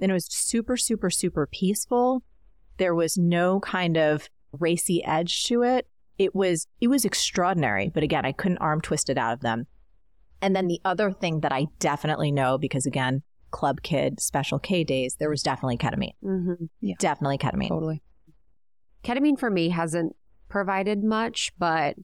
And 0.00 0.10
it 0.10 0.14
was 0.14 0.26
super, 0.28 0.76
super, 0.76 1.10
super 1.10 1.46
peaceful. 1.46 2.22
There 2.78 2.94
was 2.94 3.16
no 3.16 3.60
kind 3.60 3.96
of 3.96 4.28
racy 4.58 5.04
edge 5.04 5.44
to 5.44 5.62
it. 5.62 5.86
It 6.18 6.34
was 6.34 6.66
it 6.80 6.88
was 6.88 7.04
extraordinary, 7.04 7.88
but 7.92 8.02
again, 8.02 8.24
I 8.24 8.32
couldn't 8.32 8.58
arm 8.58 8.80
twist 8.80 9.08
it 9.10 9.18
out 9.18 9.32
of 9.32 9.40
them. 9.40 9.66
And 10.40 10.54
then 10.56 10.66
the 10.66 10.80
other 10.84 11.12
thing 11.12 11.40
that 11.40 11.52
I 11.52 11.66
definitely 11.78 12.32
know, 12.32 12.58
because 12.58 12.84
again, 12.86 13.22
club 13.50 13.82
kid, 13.82 14.20
special 14.20 14.58
K 14.58 14.82
days, 14.84 15.16
there 15.18 15.30
was 15.30 15.42
definitely 15.42 15.76
ketamine. 15.78 16.14
Mhm. 16.24 16.68
Definitely 16.98 17.38
ketamine. 17.38 17.68
totally. 17.68 18.02
Ketamine 19.04 19.38
for 19.38 19.50
me 19.50 19.68
hasn't 19.70 20.14
provided 20.48 21.02
much, 21.02 21.52
but 21.58 21.96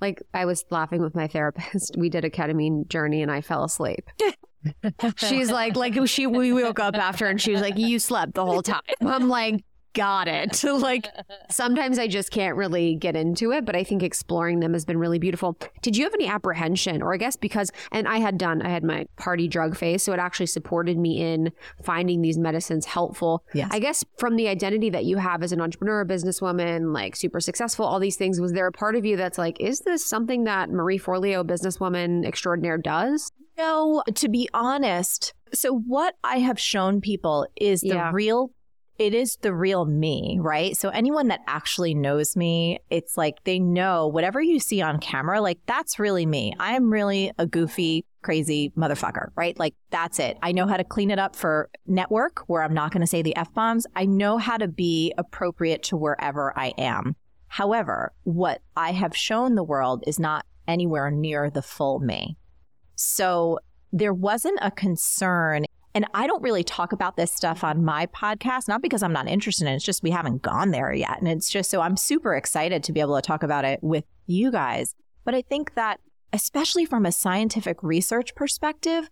like 0.00 0.22
I 0.32 0.44
was 0.46 0.64
laughing 0.70 1.02
with 1.02 1.14
my 1.14 1.26
therapist. 1.28 1.94
We 1.98 2.08
did 2.08 2.24
a 2.24 2.30
ketamine 2.30 2.88
journey 2.88 3.22
and 3.22 3.30
I 3.30 3.40
fell 3.40 3.64
asleep. 3.64 4.08
She's 5.16 5.50
like, 5.50 5.76
like 5.76 5.94
she, 6.06 6.26
we 6.26 6.52
woke 6.52 6.80
up 6.80 6.94
after 6.94 7.26
and 7.26 7.40
she 7.40 7.52
was 7.52 7.60
like, 7.60 7.78
you 7.78 7.98
slept 7.98 8.34
the 8.34 8.44
whole 8.44 8.62
time. 8.62 8.82
I'm 9.00 9.28
like, 9.28 9.64
got 9.92 10.28
it. 10.28 10.62
like 10.64 11.08
sometimes 11.50 11.98
I 11.98 12.06
just 12.06 12.30
can't 12.30 12.56
really 12.56 12.94
get 12.94 13.16
into 13.16 13.52
it, 13.52 13.64
but 13.64 13.76
I 13.76 13.84
think 13.84 14.02
exploring 14.02 14.60
them 14.60 14.72
has 14.72 14.84
been 14.84 14.98
really 14.98 15.18
beautiful. 15.18 15.56
Did 15.82 15.96
you 15.96 16.04
have 16.04 16.14
any 16.14 16.26
apprehension, 16.26 17.02
or 17.02 17.12
I 17.14 17.16
guess 17.16 17.36
because, 17.36 17.70
and 17.92 18.06
I 18.08 18.18
had 18.18 18.38
done, 18.38 18.62
I 18.62 18.68
had 18.68 18.84
my 18.84 19.06
party 19.16 19.48
drug 19.48 19.76
phase, 19.76 20.02
so 20.02 20.12
it 20.12 20.18
actually 20.18 20.46
supported 20.46 20.98
me 20.98 21.20
in 21.20 21.52
finding 21.82 22.22
these 22.22 22.38
medicines 22.38 22.86
helpful. 22.86 23.44
Yes. 23.54 23.68
I 23.70 23.78
guess 23.78 24.04
from 24.18 24.36
the 24.36 24.48
identity 24.48 24.90
that 24.90 25.04
you 25.04 25.16
have 25.18 25.42
as 25.42 25.52
an 25.52 25.60
entrepreneur, 25.60 26.00
a 26.02 26.06
businesswoman, 26.06 26.92
like 26.94 27.16
super 27.16 27.40
successful, 27.40 27.84
all 27.84 28.00
these 28.00 28.16
things, 28.16 28.40
was 28.40 28.52
there 28.52 28.66
a 28.66 28.72
part 28.72 28.96
of 28.96 29.04
you 29.04 29.16
that's 29.16 29.38
like, 29.38 29.60
is 29.60 29.80
this 29.80 30.04
something 30.04 30.44
that 30.44 30.70
Marie 30.70 30.98
Forleo, 30.98 31.44
businesswoman 31.44 32.24
extraordinaire, 32.26 32.78
does? 32.78 33.30
No, 33.58 34.02
to 34.14 34.28
be 34.28 34.48
honest. 34.54 35.34
So, 35.52 35.74
what 35.86 36.14
I 36.24 36.38
have 36.38 36.58
shown 36.58 37.00
people 37.00 37.46
is 37.56 37.80
the 37.80 37.88
Yeah. 37.88 38.10
real, 38.14 38.52
it 39.00 39.14
is 39.14 39.38
the 39.40 39.54
real 39.54 39.86
me, 39.86 40.36
right? 40.42 40.76
So, 40.76 40.90
anyone 40.90 41.28
that 41.28 41.40
actually 41.46 41.94
knows 41.94 42.36
me, 42.36 42.80
it's 42.90 43.16
like 43.16 43.42
they 43.44 43.58
know 43.58 44.06
whatever 44.06 44.42
you 44.42 44.60
see 44.60 44.82
on 44.82 45.00
camera, 45.00 45.40
like 45.40 45.58
that's 45.64 45.98
really 45.98 46.26
me. 46.26 46.52
I 46.60 46.76
am 46.76 46.92
really 46.92 47.32
a 47.38 47.46
goofy, 47.46 48.04
crazy 48.20 48.74
motherfucker, 48.76 49.28
right? 49.36 49.58
Like 49.58 49.74
that's 49.88 50.18
it. 50.18 50.36
I 50.42 50.52
know 50.52 50.66
how 50.66 50.76
to 50.76 50.84
clean 50.84 51.10
it 51.10 51.18
up 51.18 51.34
for 51.34 51.70
network 51.86 52.44
where 52.46 52.62
I'm 52.62 52.74
not 52.74 52.92
going 52.92 53.00
to 53.00 53.06
say 53.06 53.22
the 53.22 53.34
F 53.36 53.54
bombs. 53.54 53.86
I 53.96 54.04
know 54.04 54.36
how 54.36 54.58
to 54.58 54.68
be 54.68 55.14
appropriate 55.16 55.82
to 55.84 55.96
wherever 55.96 56.52
I 56.54 56.74
am. 56.76 57.16
However, 57.48 58.12
what 58.24 58.60
I 58.76 58.92
have 58.92 59.16
shown 59.16 59.54
the 59.54 59.64
world 59.64 60.04
is 60.06 60.20
not 60.20 60.44
anywhere 60.68 61.10
near 61.10 61.48
the 61.48 61.62
full 61.62 62.00
me. 62.00 62.36
So 62.96 63.60
there 63.92 64.12
wasn't 64.12 64.58
a 64.60 64.70
concern. 64.70 65.64
And 65.94 66.06
I 66.14 66.26
don't 66.26 66.42
really 66.42 66.62
talk 66.62 66.92
about 66.92 67.16
this 67.16 67.32
stuff 67.32 67.64
on 67.64 67.84
my 67.84 68.06
podcast, 68.06 68.68
not 68.68 68.82
because 68.82 69.02
I'm 69.02 69.12
not 69.12 69.28
interested 69.28 69.66
in 69.66 69.72
it. 69.72 69.76
It's 69.76 69.84
just 69.84 70.02
we 70.02 70.10
haven't 70.10 70.42
gone 70.42 70.70
there 70.70 70.92
yet. 70.92 71.18
And 71.18 71.28
it's 71.28 71.50
just 71.50 71.70
so 71.70 71.80
I'm 71.80 71.96
super 71.96 72.34
excited 72.34 72.84
to 72.84 72.92
be 72.92 73.00
able 73.00 73.16
to 73.16 73.22
talk 73.22 73.42
about 73.42 73.64
it 73.64 73.80
with 73.82 74.04
you 74.26 74.52
guys. 74.52 74.94
But 75.24 75.34
I 75.34 75.42
think 75.42 75.74
that, 75.74 76.00
especially 76.32 76.84
from 76.84 77.06
a 77.06 77.12
scientific 77.12 77.82
research 77.82 78.34
perspective, 78.36 79.10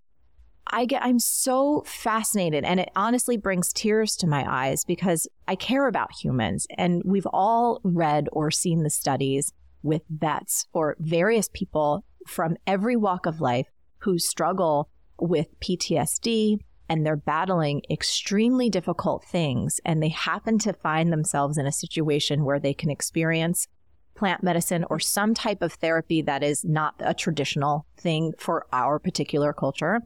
I 0.71 0.85
get 0.85 1.03
I'm 1.03 1.19
so 1.19 1.83
fascinated 1.87 2.65
and 2.65 2.79
it 2.79 2.91
honestly 2.95 3.37
brings 3.37 3.73
tears 3.73 4.17
to 4.17 4.27
my 4.27 4.45
eyes 4.47 4.85
because 4.85 5.27
I 5.47 5.57
care 5.57 5.89
about 5.89 6.11
humans 6.13 6.67
and 6.77 7.03
we've 7.05 7.27
all 7.33 7.81
read 7.83 8.29
or 8.33 8.51
seen 8.51 8.83
the 8.83 8.91
studies 8.91 9.53
with 9.83 10.03
vets 10.11 10.67
or 10.73 10.97
various 10.99 11.49
people 11.53 12.05
from 12.27 12.57
every 12.67 12.97
walk 12.97 13.25
of 13.27 13.41
life 13.41 13.69
who 14.01 14.19
struggle 14.19 14.91
with 15.19 15.59
PTSD 15.61 16.59
and 16.89 17.05
they're 17.05 17.17
battling 17.17 17.83
extremely 17.91 18.71
difficult 18.71 19.25
things 19.25 19.81
and 19.85 20.03
they 20.03 20.09
happen 20.09 20.59
to 20.59 20.73
find 20.73 21.13
themselves 21.13 21.59
in 21.59 21.67
a 21.67 21.73
situation 21.73 22.45
where 22.45 22.59
they 22.59 22.75
can 22.75 22.91
experience 22.91 23.67
plant 24.15 24.43
medicine 24.43 24.85
or 24.91 24.99
some 24.99 25.35
type 25.35 25.63
of 25.63 25.73
therapy 25.75 26.23
that 26.23 26.43
is 26.43 26.65
not 26.65 26.95
a 27.01 27.15
traditional 27.15 27.87
thing 27.97 28.33
for 28.39 28.67
our 28.73 28.99
particular 28.99 29.53
culture 29.53 30.01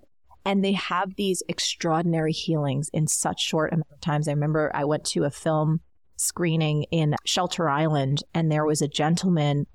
and 0.45 0.65
they 0.65 0.73
have 0.73 1.15
these 1.17 1.43
extraordinary 1.49 2.33
healings 2.33 2.91
in 2.93 3.07
such 3.07 3.41
short 3.41 3.73
amount 3.73 3.91
of 3.93 4.01
times. 4.01 4.29
I 4.29 4.33
remember 4.33 4.71
I 4.75 4.85
went 4.85 5.05
to 5.07 5.25
a 5.25 5.31
film 5.31 5.81
screening 6.17 6.85
in 6.91 7.17
Shelter 7.25 7.69
Island, 7.69 8.23
and 8.35 8.51
there 8.51 8.65
was 8.65 8.83
a 8.83 8.89
gentleman, 8.89 9.67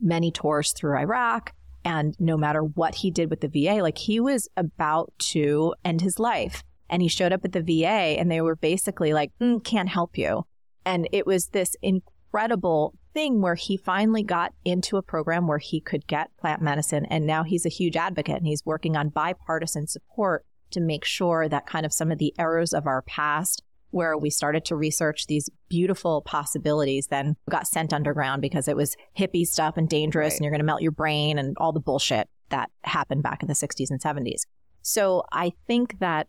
many 0.00 0.30
tours 0.30 0.72
through 0.72 0.96
Iraq, 0.96 1.52
and 1.84 2.14
no 2.18 2.36
matter 2.36 2.62
what 2.62 2.96
he 2.96 3.10
did 3.10 3.30
with 3.30 3.40
the 3.40 3.48
VA, 3.48 3.82
like 3.82 3.98
he 3.98 4.20
was 4.20 4.48
about 4.56 5.12
to 5.18 5.74
end 5.84 6.00
his 6.00 6.18
life. 6.18 6.62
And 6.90 7.02
he 7.02 7.08
showed 7.08 7.32
up 7.32 7.44
at 7.44 7.52
the 7.52 7.62
VA, 7.62 8.18
and 8.18 8.30
they 8.30 8.40
were 8.40 8.56
basically 8.56 9.12
like, 9.12 9.32
"Mm, 9.40 9.62
"Can't 9.62 9.90
help 9.90 10.16
you." 10.16 10.44
And 10.86 11.06
it 11.12 11.26
was 11.26 11.48
this 11.48 11.76
incredible 11.82 12.94
thing 13.12 13.40
where 13.42 13.56
he 13.56 13.76
finally 13.76 14.22
got 14.22 14.54
into 14.64 14.96
a 14.96 15.02
program 15.02 15.46
where 15.46 15.58
he 15.58 15.80
could 15.80 16.06
get 16.06 16.34
plant 16.38 16.62
medicine. 16.62 17.04
And 17.06 17.26
now 17.26 17.42
he's 17.42 17.66
a 17.66 17.70
huge 17.70 17.96
advocate 17.96 18.36
and 18.36 18.46
he's 18.46 18.64
working 18.64 18.96
on 18.96 19.08
bipartisan 19.08 19.86
support 19.86 20.46
to 20.70 20.80
make 20.80 21.04
sure 21.04 21.48
that 21.48 21.66
kind 21.66 21.84
of 21.84 21.92
some 21.92 22.10
of 22.10 22.18
the 22.18 22.34
errors 22.38 22.72
of 22.72 22.86
our 22.86 23.02
past, 23.02 23.62
where 23.90 24.16
we 24.16 24.30
started 24.30 24.64
to 24.66 24.76
research 24.76 25.26
these 25.26 25.48
beautiful 25.68 26.22
possibilities, 26.22 27.06
then 27.08 27.36
got 27.50 27.66
sent 27.66 27.92
underground 27.92 28.42
because 28.42 28.68
it 28.68 28.76
was 28.76 28.96
hippie 29.18 29.46
stuff 29.46 29.76
and 29.76 29.88
dangerous 29.88 30.32
Right. 30.32 30.36
and 30.38 30.44
you're 30.44 30.50
going 30.50 30.60
to 30.60 30.64
melt 30.66 30.82
your 30.82 30.92
brain 30.92 31.38
and 31.38 31.56
all 31.58 31.72
the 31.72 31.80
bullshit 31.80 32.28
that 32.50 32.70
happened 32.82 33.22
back 33.22 33.42
in 33.42 33.48
the 33.48 33.54
60s 33.54 33.90
and 33.90 34.00
70s. 34.00 34.42
So 34.82 35.22
I 35.32 35.52
think 35.66 35.98
that, 36.00 36.28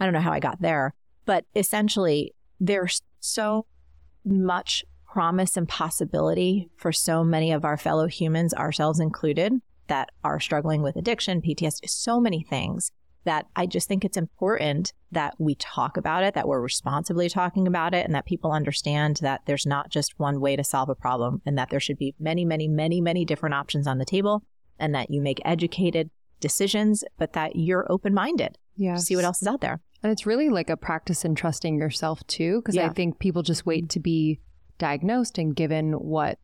I 0.00 0.04
don't 0.04 0.14
know 0.14 0.20
how 0.20 0.32
I 0.32 0.40
got 0.40 0.60
there, 0.60 0.94
but 1.24 1.44
essentially 1.54 2.34
there's 2.60 3.02
so 3.20 3.66
much 4.24 4.84
promise 5.10 5.56
and 5.56 5.68
possibility 5.68 6.68
for 6.76 6.92
so 6.92 7.24
many 7.24 7.52
of 7.52 7.64
our 7.64 7.76
fellow 7.76 8.06
humans, 8.06 8.52
ourselves 8.54 9.00
included, 9.00 9.52
that 9.88 10.10
are 10.22 10.38
struggling 10.38 10.82
with 10.82 10.96
addiction, 10.96 11.40
PTSD, 11.40 11.88
so 11.88 12.20
many 12.20 12.42
things 12.42 12.92
that 13.28 13.44
I 13.54 13.66
just 13.66 13.88
think 13.88 14.06
it's 14.06 14.16
important 14.16 14.94
that 15.12 15.34
we 15.38 15.54
talk 15.56 15.98
about 15.98 16.24
it, 16.24 16.32
that 16.32 16.48
we're 16.48 16.62
responsibly 16.62 17.28
talking 17.28 17.66
about 17.66 17.92
it, 17.92 18.06
and 18.06 18.14
that 18.14 18.24
people 18.24 18.52
understand 18.52 19.18
that 19.20 19.42
there's 19.44 19.66
not 19.66 19.90
just 19.90 20.18
one 20.18 20.40
way 20.40 20.56
to 20.56 20.64
solve 20.64 20.88
a 20.88 20.94
problem 20.94 21.42
and 21.44 21.58
that 21.58 21.68
there 21.68 21.78
should 21.78 21.98
be 21.98 22.14
many, 22.18 22.46
many, 22.46 22.68
many, 22.68 23.02
many 23.02 23.26
different 23.26 23.54
options 23.54 23.86
on 23.86 23.98
the 23.98 24.06
table 24.06 24.42
and 24.78 24.94
that 24.94 25.10
you 25.10 25.20
make 25.20 25.42
educated 25.44 26.08
decisions, 26.40 27.04
but 27.18 27.34
that 27.34 27.54
you're 27.54 27.84
open 27.92 28.14
minded 28.14 28.56
Yeah. 28.76 28.94
to 28.94 29.00
see 29.00 29.14
what 29.14 29.26
else 29.26 29.42
is 29.42 29.48
out 29.48 29.60
there. 29.60 29.82
And 30.02 30.10
it's 30.10 30.24
really 30.24 30.48
like 30.48 30.70
a 30.70 30.76
practice 30.78 31.22
in 31.22 31.34
trusting 31.34 31.78
yourself 31.78 32.26
too, 32.28 32.62
because 32.62 32.78
I 32.78 32.88
think 32.88 33.18
people 33.18 33.42
just 33.42 33.66
wait 33.66 33.90
to 33.90 34.00
be 34.00 34.40
diagnosed 34.78 35.36
and 35.36 35.54
given 35.54 35.92
what, 35.92 36.38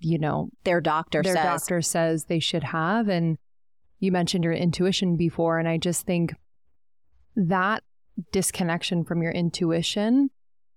you 0.00 0.18
know, 0.18 0.48
Their 0.64 0.80
doctor 0.80 1.22
their 1.22 1.34
says, 1.36 1.44
doctor 1.44 1.82
says 1.82 2.24
they 2.24 2.40
should 2.40 2.64
have. 2.64 3.08
And 3.08 3.38
you 3.98 4.12
mentioned 4.12 4.44
your 4.44 4.52
intuition 4.52 5.16
before. 5.16 5.58
And 5.58 5.68
I 5.68 5.78
just 5.78 6.06
think 6.06 6.34
that 7.34 7.82
disconnection 8.32 9.04
from 9.04 9.22
your 9.22 9.32
intuition, 9.32 10.30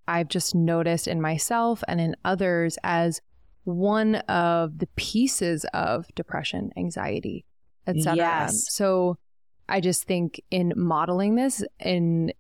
I've 0.07 0.27
just 0.27 0.55
noticed 0.55 1.07
in 1.07 1.21
myself 1.21 1.83
and 1.87 2.01
in 2.01 2.15
others 2.25 2.77
as 2.83 3.21
one 3.63 4.15
of 4.15 4.79
the 4.79 4.87
pieces 4.95 5.65
of 5.73 6.07
depression, 6.15 6.71
anxiety, 6.77 7.45
etc. 7.87 8.15
Yes. 8.15 8.73
So 8.73 9.17
I 9.67 9.79
just 9.79 10.05
think 10.05 10.41
in 10.49 10.73
modeling 10.75 11.35
this 11.35 11.63
and 11.79 12.33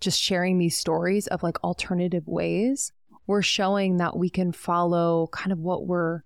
just 0.00 0.20
sharing 0.20 0.58
these 0.58 0.76
stories 0.76 1.26
of 1.26 1.42
like 1.42 1.62
alternative 1.64 2.26
ways, 2.26 2.92
we're 3.26 3.42
showing 3.42 3.96
that 3.96 4.16
we 4.16 4.28
can 4.28 4.52
follow 4.52 5.28
kind 5.32 5.50
of 5.50 5.58
what 5.58 5.86
we're 5.86 6.22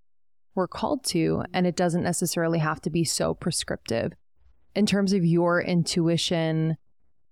we're 0.59 0.69
called 0.69 1.05
to 1.05 1.43
and 1.55 1.67
it 1.67 1.77
doesn't 1.77 2.03
necessarily 2.03 2.59
have 2.59 2.81
to 2.83 2.91
be 2.91 3.05
so 3.05 3.33
prescriptive. 3.33 4.13
In 4.75 4.85
terms 4.85 5.13
of 5.13 5.25
your 5.25 5.61
intuition, 5.63 6.77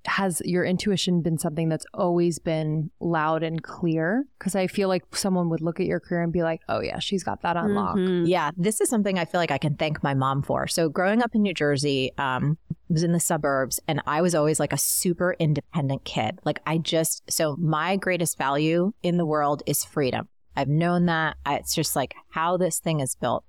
has 0.06 0.40
your 0.44 0.64
intuition 0.64 1.20
been 1.20 1.36
something 1.36 1.68
that's 1.68 1.84
always 1.92 2.38
been 2.38 2.90
loud 3.00 3.42
and 3.42 3.60
clear? 3.62 4.24
Because 4.38 4.54
I 4.54 4.68
feel 4.68 4.88
like 4.88 5.02
someone 5.14 5.48
would 5.50 5.60
look 5.60 5.80
at 5.80 5.86
your 5.86 5.98
career 6.00 6.22
and 6.22 6.32
be 6.32 6.42
like, 6.44 6.60
oh, 6.68 6.80
yeah, 6.80 7.00
she's 7.00 7.24
got 7.24 7.42
that 7.42 7.56
on 7.56 7.74
lock. 7.74 7.96
Mhm. 7.96 8.26
Yeah, 8.28 8.52
this 8.56 8.80
is 8.80 8.88
something 8.88 9.18
I 9.18 9.24
feel 9.24 9.40
like 9.40 9.50
I 9.50 9.58
can 9.58 9.74
thank 9.74 10.02
my 10.04 10.14
mom 10.14 10.42
for. 10.42 10.68
So, 10.68 10.88
growing 10.88 11.22
up 11.22 11.34
in 11.34 11.42
New 11.42 11.54
Jersey, 11.54 12.12
um, 12.18 12.56
I 12.70 12.74
was 12.92 13.02
in 13.02 13.10
the 13.12 13.20
suburbs, 13.20 13.80
and 13.88 14.00
I 14.06 14.22
was 14.22 14.34
always 14.36 14.60
like 14.60 14.72
a 14.72 14.78
super 14.78 15.34
independent 15.40 16.04
kid. 16.04 16.38
Like, 16.44 16.60
I 16.66 16.78
just, 16.78 17.22
so 17.28 17.56
my 17.58 17.96
greatest 17.96 18.38
value 18.38 18.92
in 19.02 19.16
the 19.16 19.26
world 19.26 19.64
is 19.66 19.84
freedom. 19.84 20.28
I've 20.56 20.68
known 20.68 21.06
that. 21.06 21.36
It's 21.46 21.74
just 21.74 21.94
like 21.94 22.14
how 22.30 22.56
this 22.56 22.78
thing 22.78 23.00
is 23.00 23.14
built. 23.14 23.44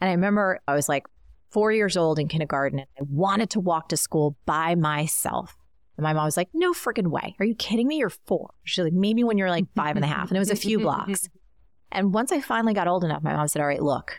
And 0.00 0.10
I 0.10 0.12
remember 0.12 0.60
I 0.68 0.74
was 0.74 0.88
like 0.88 1.06
four 1.50 1.72
years 1.72 1.96
old 1.96 2.18
in 2.18 2.28
kindergarten, 2.28 2.80
and 2.80 2.88
I 2.98 3.04
wanted 3.08 3.50
to 3.50 3.60
walk 3.60 3.88
to 3.88 3.96
school 3.96 4.36
by 4.44 4.74
myself. 4.74 5.56
And 5.96 6.04
my 6.04 6.12
mom 6.12 6.24
was 6.24 6.36
like, 6.36 6.48
no 6.52 6.72
freaking 6.72 7.06
way. 7.06 7.36
Are 7.38 7.44
you 7.44 7.54
kidding 7.54 7.86
me? 7.86 7.98
You're 7.98 8.10
four. 8.10 8.50
She's 8.64 8.82
like, 8.82 8.92
maybe 8.92 9.22
when 9.22 9.38
you're 9.38 9.50
like 9.50 9.66
five 9.76 9.94
and 9.96 10.04
a 10.04 10.08
half. 10.08 10.28
And 10.28 10.36
it 10.36 10.40
was 10.40 10.50
a 10.50 10.56
few 10.56 10.80
blocks. 10.80 11.28
And 11.92 12.12
once 12.12 12.32
I 12.32 12.40
finally 12.40 12.74
got 12.74 12.88
old 12.88 13.04
enough, 13.04 13.22
my 13.22 13.32
mom 13.32 13.46
said, 13.46 13.62
All 13.62 13.68
right, 13.68 13.82
look, 13.82 14.18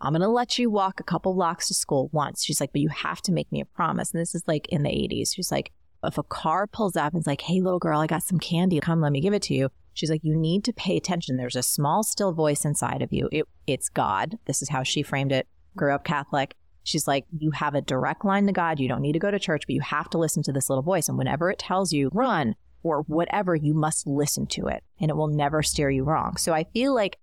I'm 0.00 0.12
going 0.12 0.22
to 0.22 0.28
let 0.28 0.58
you 0.58 0.68
walk 0.68 0.98
a 0.98 1.04
couple 1.04 1.32
blocks 1.34 1.68
to 1.68 1.74
school 1.74 2.10
once. 2.12 2.44
She's 2.44 2.60
like, 2.60 2.72
But 2.72 2.80
you 2.82 2.88
have 2.88 3.22
to 3.22 3.32
make 3.32 3.50
me 3.52 3.60
a 3.60 3.64
promise. 3.64 4.12
And 4.12 4.20
this 4.20 4.34
is 4.34 4.42
like 4.48 4.66
in 4.68 4.82
the 4.82 4.90
80s. 4.90 5.34
She's 5.34 5.52
like, 5.52 5.70
If 6.02 6.18
a 6.18 6.24
car 6.24 6.66
pulls 6.66 6.96
up 6.96 7.12
and 7.12 7.20
is 7.20 7.26
like, 7.28 7.42
Hey, 7.42 7.60
little 7.60 7.78
girl, 7.78 8.00
I 8.00 8.08
got 8.08 8.24
some 8.24 8.40
candy. 8.40 8.80
Come, 8.80 9.00
let 9.00 9.12
me 9.12 9.20
give 9.20 9.32
it 9.32 9.42
to 9.42 9.54
you. 9.54 9.70
She's 9.94 10.10
like, 10.10 10.22
You 10.22 10.36
need 10.36 10.64
to 10.64 10.72
pay 10.72 10.96
attention. 10.96 11.36
There's 11.36 11.56
a 11.56 11.62
small, 11.62 12.02
still 12.02 12.32
voice 12.32 12.64
inside 12.64 13.00
of 13.02 13.12
you. 13.12 13.28
It, 13.32 13.46
it's 13.66 13.88
God. 13.88 14.38
This 14.44 14.60
is 14.60 14.68
how 14.68 14.82
she 14.82 15.02
framed 15.02 15.32
it. 15.32 15.48
Grew 15.76 15.94
up 15.94 16.04
Catholic. 16.04 16.54
She's 16.82 17.08
like, 17.08 17.24
You 17.36 17.52
have 17.52 17.74
a 17.74 17.80
direct 17.80 18.24
line 18.24 18.46
to 18.46 18.52
God. 18.52 18.80
You 18.80 18.88
don't 18.88 19.02
need 19.02 19.12
to 19.12 19.18
go 19.18 19.30
to 19.30 19.38
church, 19.38 19.62
but 19.66 19.74
you 19.74 19.80
have 19.80 20.10
to 20.10 20.18
listen 20.18 20.42
to 20.42 20.52
this 20.52 20.68
little 20.68 20.82
voice. 20.82 21.08
And 21.08 21.16
whenever 21.16 21.50
it 21.50 21.58
tells 21.58 21.92
you, 21.92 22.10
run, 22.12 22.54
or 22.82 23.02
whatever, 23.02 23.56
you 23.56 23.74
must 23.74 24.06
listen 24.06 24.46
to 24.46 24.66
it 24.66 24.84
and 25.00 25.10
it 25.10 25.16
will 25.16 25.28
never 25.28 25.62
steer 25.62 25.90
you 25.90 26.04
wrong. 26.04 26.36
So 26.36 26.52
I 26.52 26.64
feel 26.64 26.94
like 26.94 27.18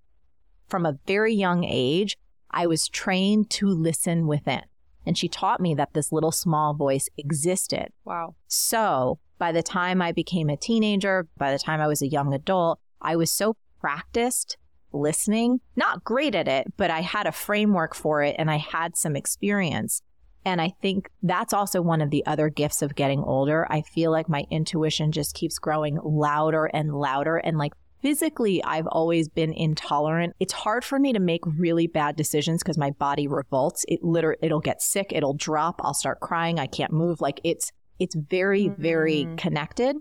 from 0.68 0.86
a 0.86 0.98
very 1.06 1.34
young 1.34 1.64
age, 1.64 2.18
I 2.50 2.68
was 2.68 2.88
trained 2.88 3.50
to 3.52 3.68
listen 3.68 4.28
within. 4.28 4.64
And 5.06 5.18
she 5.18 5.28
taught 5.28 5.60
me 5.60 5.74
that 5.76 5.94
this 5.94 6.12
little 6.12 6.32
small 6.32 6.74
voice 6.74 7.10
existed. 7.18 7.88
Wow. 8.06 8.36
So 8.48 9.20
by 9.40 9.52
the 9.52 9.64
time 9.64 10.02
I 10.02 10.12
became 10.12 10.50
a 10.50 10.58
teenager, 10.58 11.28
by 11.38 11.52
the 11.52 11.60
time 11.60 11.82
I 11.82 11.88
was 11.88 12.02
a 12.02 12.08
young 12.08 12.34
adult, 12.34 12.80
I 13.02 13.16
was 13.16 13.32
so 13.32 13.56
practiced 13.80 14.58
listening, 14.94 15.60
not 15.76 16.04
great 16.04 16.36
at 16.36 16.48
it, 16.48 16.68
but 16.78 16.92
I 16.92 17.02
had 17.02 17.26
a 17.26 17.32
framework 17.32 17.96
for 17.96 18.22
it 18.22 18.36
and 18.38 18.52
I 18.52 18.58
had 18.58 18.96
some 18.96 19.16
experience. 19.16 20.02
And 20.44 20.60
I 20.60 20.74
think 20.82 21.10
that's 21.22 21.54
also 21.54 21.82
one 21.82 22.02
of 22.02 22.10
the 22.10 22.26
other 22.26 22.50
gifts 22.50 22.82
of 22.82 22.96
getting 22.96 23.24
older. 23.24 23.68
I 23.70 23.82
feel 23.82 24.12
like 24.12 24.28
my 24.28 24.46
intuition 24.50 25.12
just 25.12 25.36
keeps 25.36 25.60
growing 25.60 26.00
louder 26.04 26.66
and 26.66 26.96
louder. 26.96 27.38
And 27.38 27.58
like 27.58 27.74
physically, 28.02 28.64
I've 28.64 28.88
always 28.88 29.30
been 29.30 29.54
intolerant. 29.54 30.36
It's 30.40 30.54
hard 30.54 30.84
for 30.84 31.00
me 31.00 31.14
to 31.14 31.20
make 31.20 31.42
really 31.46 31.88
bad 31.88 32.16
decisions 32.16 32.62
because 32.64 32.78
my 32.78 32.92
body 32.92 33.28
revolts. 33.28 33.86
It 33.88 34.04
literally, 34.04 34.40
it'll 34.42 34.60
get 34.60 34.82
sick. 34.82 35.12
It'll 35.12 35.34
drop. 35.34 35.82
I'll 35.84 35.94
start 35.94 36.20
crying. 36.20 36.60
I 36.60 36.68
can't 36.68 36.92
move. 36.92 37.22
Like 37.22 37.40
it's, 37.44 37.72
it's 38.00 38.16
very, 38.16 38.66
mm-hmm. 38.66 38.82
very 38.82 39.28
connected. 39.38 39.96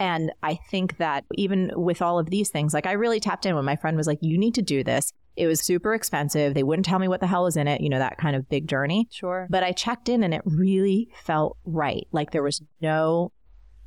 And 0.00 0.30
I 0.42 0.58
think 0.70 0.98
that 0.98 1.24
even 1.34 1.72
with 1.74 2.00
all 2.02 2.18
of 2.18 2.30
these 2.30 2.50
things, 2.50 2.72
like 2.72 2.86
I 2.86 2.92
really 2.92 3.20
tapped 3.20 3.46
in 3.46 3.56
when 3.56 3.64
my 3.64 3.76
friend 3.76 3.96
was 3.96 4.06
like, 4.06 4.18
you 4.22 4.38
need 4.38 4.54
to 4.54 4.62
do 4.62 4.84
this. 4.84 5.12
It 5.36 5.46
was 5.46 5.60
super 5.60 5.92
expensive. 5.92 6.54
They 6.54 6.62
wouldn't 6.62 6.86
tell 6.86 6.98
me 6.98 7.08
what 7.08 7.20
the 7.20 7.26
hell 7.26 7.44
was 7.44 7.56
in 7.56 7.68
it, 7.68 7.80
you 7.80 7.88
know, 7.88 7.98
that 7.98 8.18
kind 8.18 8.34
of 8.36 8.48
big 8.48 8.68
journey. 8.68 9.08
Sure. 9.10 9.46
But 9.50 9.64
I 9.64 9.72
checked 9.72 10.08
in 10.08 10.22
and 10.22 10.32
it 10.32 10.42
really 10.44 11.08
felt 11.24 11.56
right. 11.64 12.06
Like 12.12 12.30
there 12.30 12.42
was 12.42 12.62
no 12.80 13.32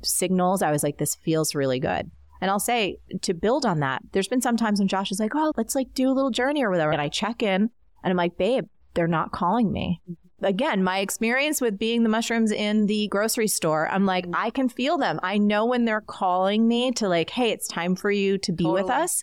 signals. 0.02 0.62
I 0.62 0.70
was 0.70 0.82
like, 0.82 0.98
this 0.98 1.14
feels 1.14 1.54
really 1.54 1.80
good. 1.80 2.10
And 2.42 2.50
I'll 2.50 2.58
say 2.58 2.98
to 3.22 3.34
build 3.34 3.64
on 3.64 3.78
that, 3.80 4.02
there's 4.10 4.26
been 4.26 4.40
some 4.42 4.56
times 4.56 4.80
when 4.80 4.88
Josh 4.88 5.12
is 5.12 5.20
like, 5.20 5.32
oh, 5.36 5.52
let's 5.56 5.76
like 5.76 5.94
do 5.94 6.10
a 6.10 6.12
little 6.12 6.32
journey 6.32 6.64
or 6.64 6.70
whatever. 6.70 6.90
And 6.90 7.00
I 7.00 7.08
check 7.08 7.40
in 7.40 7.62
and 7.62 7.70
I'm 8.10 8.16
like, 8.16 8.36
babe, 8.36 8.64
they're 8.94 9.06
not 9.06 9.30
calling 9.30 9.72
me. 9.72 10.00
Mm-hmm. 10.10 10.44
Again, 10.44 10.82
my 10.82 10.98
experience 10.98 11.60
with 11.60 11.78
being 11.78 12.02
the 12.02 12.08
mushrooms 12.08 12.50
in 12.50 12.86
the 12.86 13.06
grocery 13.06 13.46
store, 13.46 13.88
I'm 13.88 14.06
like, 14.06 14.24
mm-hmm. 14.24 14.34
I 14.34 14.50
can 14.50 14.68
feel 14.68 14.98
them. 14.98 15.20
I 15.22 15.38
know 15.38 15.66
when 15.66 15.84
they're 15.84 16.00
calling 16.00 16.66
me 16.66 16.90
to 16.92 17.08
like, 17.08 17.30
hey, 17.30 17.50
it's 17.52 17.68
time 17.68 17.94
for 17.94 18.10
you 18.10 18.38
to 18.38 18.50
be 18.50 18.64
totally. 18.64 18.82
with 18.82 18.90
us. 18.90 19.22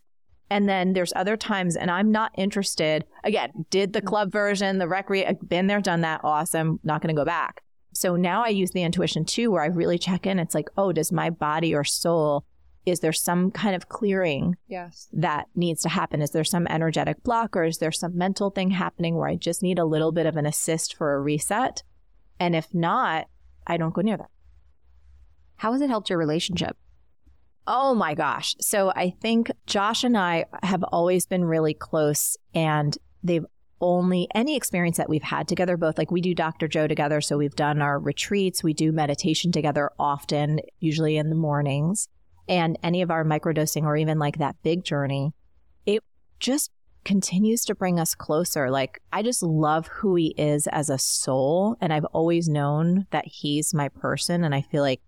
And 0.50 0.70
then 0.70 0.94
there's 0.94 1.12
other 1.14 1.36
times, 1.36 1.76
and 1.76 1.92
I'm 1.92 2.12
not 2.12 2.32
interested. 2.38 3.06
Again, 3.26 3.52
did 3.70 3.92
the 3.92 4.00
mm-hmm. 4.00 4.08
club 4.08 4.32
version, 4.32 4.78
the 4.78 4.86
recre, 4.86 5.36
been 5.46 5.68
there, 5.68 5.82
done 5.82 6.02
that. 6.02 6.22
Awesome. 6.24 6.80
Not 6.86 7.02
going 7.02 7.14
to 7.14 7.20
go 7.20 7.26
back. 7.26 7.64
So 7.94 8.16
now 8.16 8.46
I 8.46 8.48
use 8.48 8.72
the 8.72 8.84
intuition 8.84 9.26
too, 9.26 9.52
where 9.52 9.62
I 9.62 9.68
really 9.68 9.98
check 9.98 10.26
in. 10.26 10.40
It's 10.40 10.56
like, 10.56 10.70
oh, 10.78 10.94
does 10.94 11.12
my 11.12 11.30
body 11.30 11.76
or 11.76 11.84
soul, 11.84 12.46
is 12.86 13.00
there 13.02 13.14
some 13.14 13.52
kind 13.52 13.76
of 13.76 13.90
clearing 13.90 14.56
yes. 14.68 15.08
that 15.14 15.48
needs 15.56 15.82
to 15.84 15.90
happen? 15.90 16.22
Is 16.22 16.32
there 16.32 16.44
some 16.44 16.68
energetic 16.68 17.24
block 17.24 17.56
or 17.56 17.64
is 17.64 17.78
there 17.78 17.92
some 17.92 18.18
mental 18.18 18.50
thing 18.50 18.72
happening 18.72 19.16
where 19.16 19.28
I 19.28 19.36
just 19.36 19.62
need 19.62 19.80
a 19.80 19.86
little 19.86 20.12
bit 20.12 20.26
of 20.26 20.38
an 20.38 20.46
assist 20.46 20.96
for 20.96 21.14
a 21.14 21.22
reset? 21.22 21.84
And 22.40 22.56
if 22.56 22.74
not, 22.74 23.28
I 23.68 23.78
don't 23.78 23.94
go 23.94 24.02
near 24.02 24.18
that. 24.18 24.30
How 25.58 25.74
has 25.74 25.82
it 25.82 25.90
helped 25.90 26.10
your 26.10 26.20
relationship? 26.20 26.78
Oh 27.68 27.94
my 27.94 28.16
gosh. 28.16 28.56
So 28.62 28.92
I 28.96 29.14
think 29.22 29.52
Josh 29.68 30.04
and 30.04 30.18
I 30.18 30.46
have 30.64 30.84
always 30.84 31.26
been 31.26 31.46
really 31.46 31.74
close 31.74 32.38
and 32.56 32.98
they've 33.22 33.46
only 33.82 34.28
any 34.34 34.56
experience 34.56 34.98
that 34.98 35.10
we've 35.10 35.24
had 35.24 35.48
together, 35.48 35.78
both 35.78 35.98
like 35.98 36.12
we 36.12 36.22
do 36.22 36.34
Dr. 36.34 36.68
Joe 36.68 36.88
together. 36.88 37.22
So 37.22 37.38
we've 37.38 37.56
done 37.56 37.82
our 37.82 38.00
retreats, 38.00 38.64
we 38.64 38.74
do 38.74 38.92
meditation 38.92 39.52
together 39.52 39.92
often, 40.00 40.60
usually 40.80 41.18
in 41.18 41.30
the 41.30 41.36
mornings, 41.36 42.08
and 42.50 42.78
any 42.84 43.02
of 43.02 43.12
our 43.12 43.24
microdosing 43.24 43.84
or 43.84 43.96
even 43.96 44.20
like 44.20 44.40
that 44.40 44.56
big 44.64 44.84
journey. 44.84 45.34
It 45.86 46.04
just 46.40 46.72
continues 47.06 47.64
to 47.66 47.76
bring 47.76 48.00
us 48.00 48.16
closer. 48.16 48.70
Like, 48.70 49.00
I 49.14 49.24
just 49.24 49.42
love 49.42 49.88
who 49.88 50.16
he 50.16 50.34
is 50.38 50.68
as 50.68 50.90
a 50.90 50.98
soul. 50.98 51.78
And 51.80 51.94
I've 51.94 52.06
always 52.06 52.50
known 52.50 53.06
that 53.12 53.26
he's 53.26 53.74
my 53.74 53.88
person. 53.88 54.44
And 54.44 54.54
I 54.54 54.62
feel 54.62 54.82
like 54.82 55.00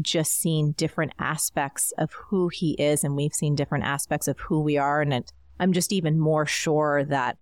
just 0.00 0.38
seeing 0.38 0.72
different 0.72 1.12
aspects 1.18 1.92
of 1.98 2.12
who 2.12 2.48
he 2.48 2.72
is 2.72 3.02
and 3.02 3.16
we've 3.16 3.34
seen 3.34 3.54
different 3.54 3.84
aspects 3.84 4.28
of 4.28 4.38
who 4.38 4.60
we 4.60 4.78
are 4.78 5.02
and 5.02 5.12
it, 5.12 5.32
i'm 5.58 5.72
just 5.72 5.92
even 5.92 6.18
more 6.18 6.46
sure 6.46 7.04
that 7.04 7.36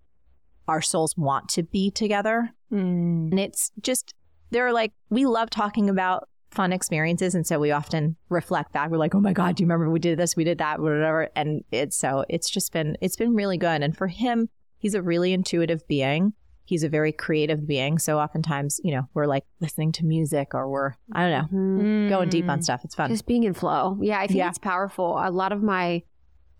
our 0.67 0.81
souls 0.81 1.17
want 1.17 1.49
to 1.49 1.63
be 1.63 1.91
together 1.91 2.51
mm. 2.73 3.31
and 3.31 3.39
it's 3.39 3.71
just 3.83 4.15
they're 4.51 4.73
like 4.73 4.93
we 5.11 5.27
love 5.27 5.51
talking 5.51 5.91
about 5.91 6.29
fun 6.51 6.73
experiences 6.73 7.35
and 7.35 7.47
so 7.47 7.59
we 7.59 7.71
often 7.71 8.17
reflect 8.31 8.73
back 8.73 8.91
we're 8.91 8.97
like 8.97 9.15
oh 9.15 9.21
my 9.21 9.33
god 9.33 9.55
do 9.55 9.63
you 9.63 9.67
remember 9.67 9.91
we 9.91 9.99
did 9.99 10.19
this 10.19 10.35
we 10.35 10.45
did 10.45 10.59
that 10.59 10.81
whatever 10.81 11.29
and 11.37 11.63
it's 11.71 11.97
so 11.97 12.25
it's 12.29 12.49
just 12.49 12.73
been 12.73 12.97
it's 13.01 13.17
been 13.17 13.35
really 13.35 13.59
good 13.59 13.83
and 13.83 13.97
for 13.97 14.07
him 14.07 14.49
he's 14.79 14.95
a 14.95 15.03
really 15.03 15.33
intuitive 15.33 15.87
being 15.89 16.33
he's 16.69 16.83
a 16.83 16.89
very 16.89 17.13
creative 17.13 17.67
being. 17.67 17.99
So 17.99 18.19
oftentimes, 18.19 18.79
you 18.85 18.95
know, 18.95 19.09
we're 19.15 19.27
like 19.27 19.45
listening 19.59 19.91
to 19.93 20.05
music 20.05 20.55
or 20.55 20.69
we're, 20.69 20.93
I 21.13 21.23
don't 21.23 21.31
know, 21.31 21.59
mm-hmm. 21.59 22.09
going 22.11 22.29
deep 22.29 22.47
on 22.47 22.61
stuff. 22.61 22.83
It's 22.85 22.95
fun. 22.95 23.09
Just 23.09 23.27
being 23.27 23.45
in 23.45 23.55
flow. 23.55 23.97
Yeah, 24.03 24.21
I 24.21 24.27
think 24.27 24.37
yeah. 24.39 24.51
it's 24.51 24.59
powerful. 24.59 25.17
A 25.19 25.31
lot 25.31 25.51
of 25.51 25.63
my 25.63 26.03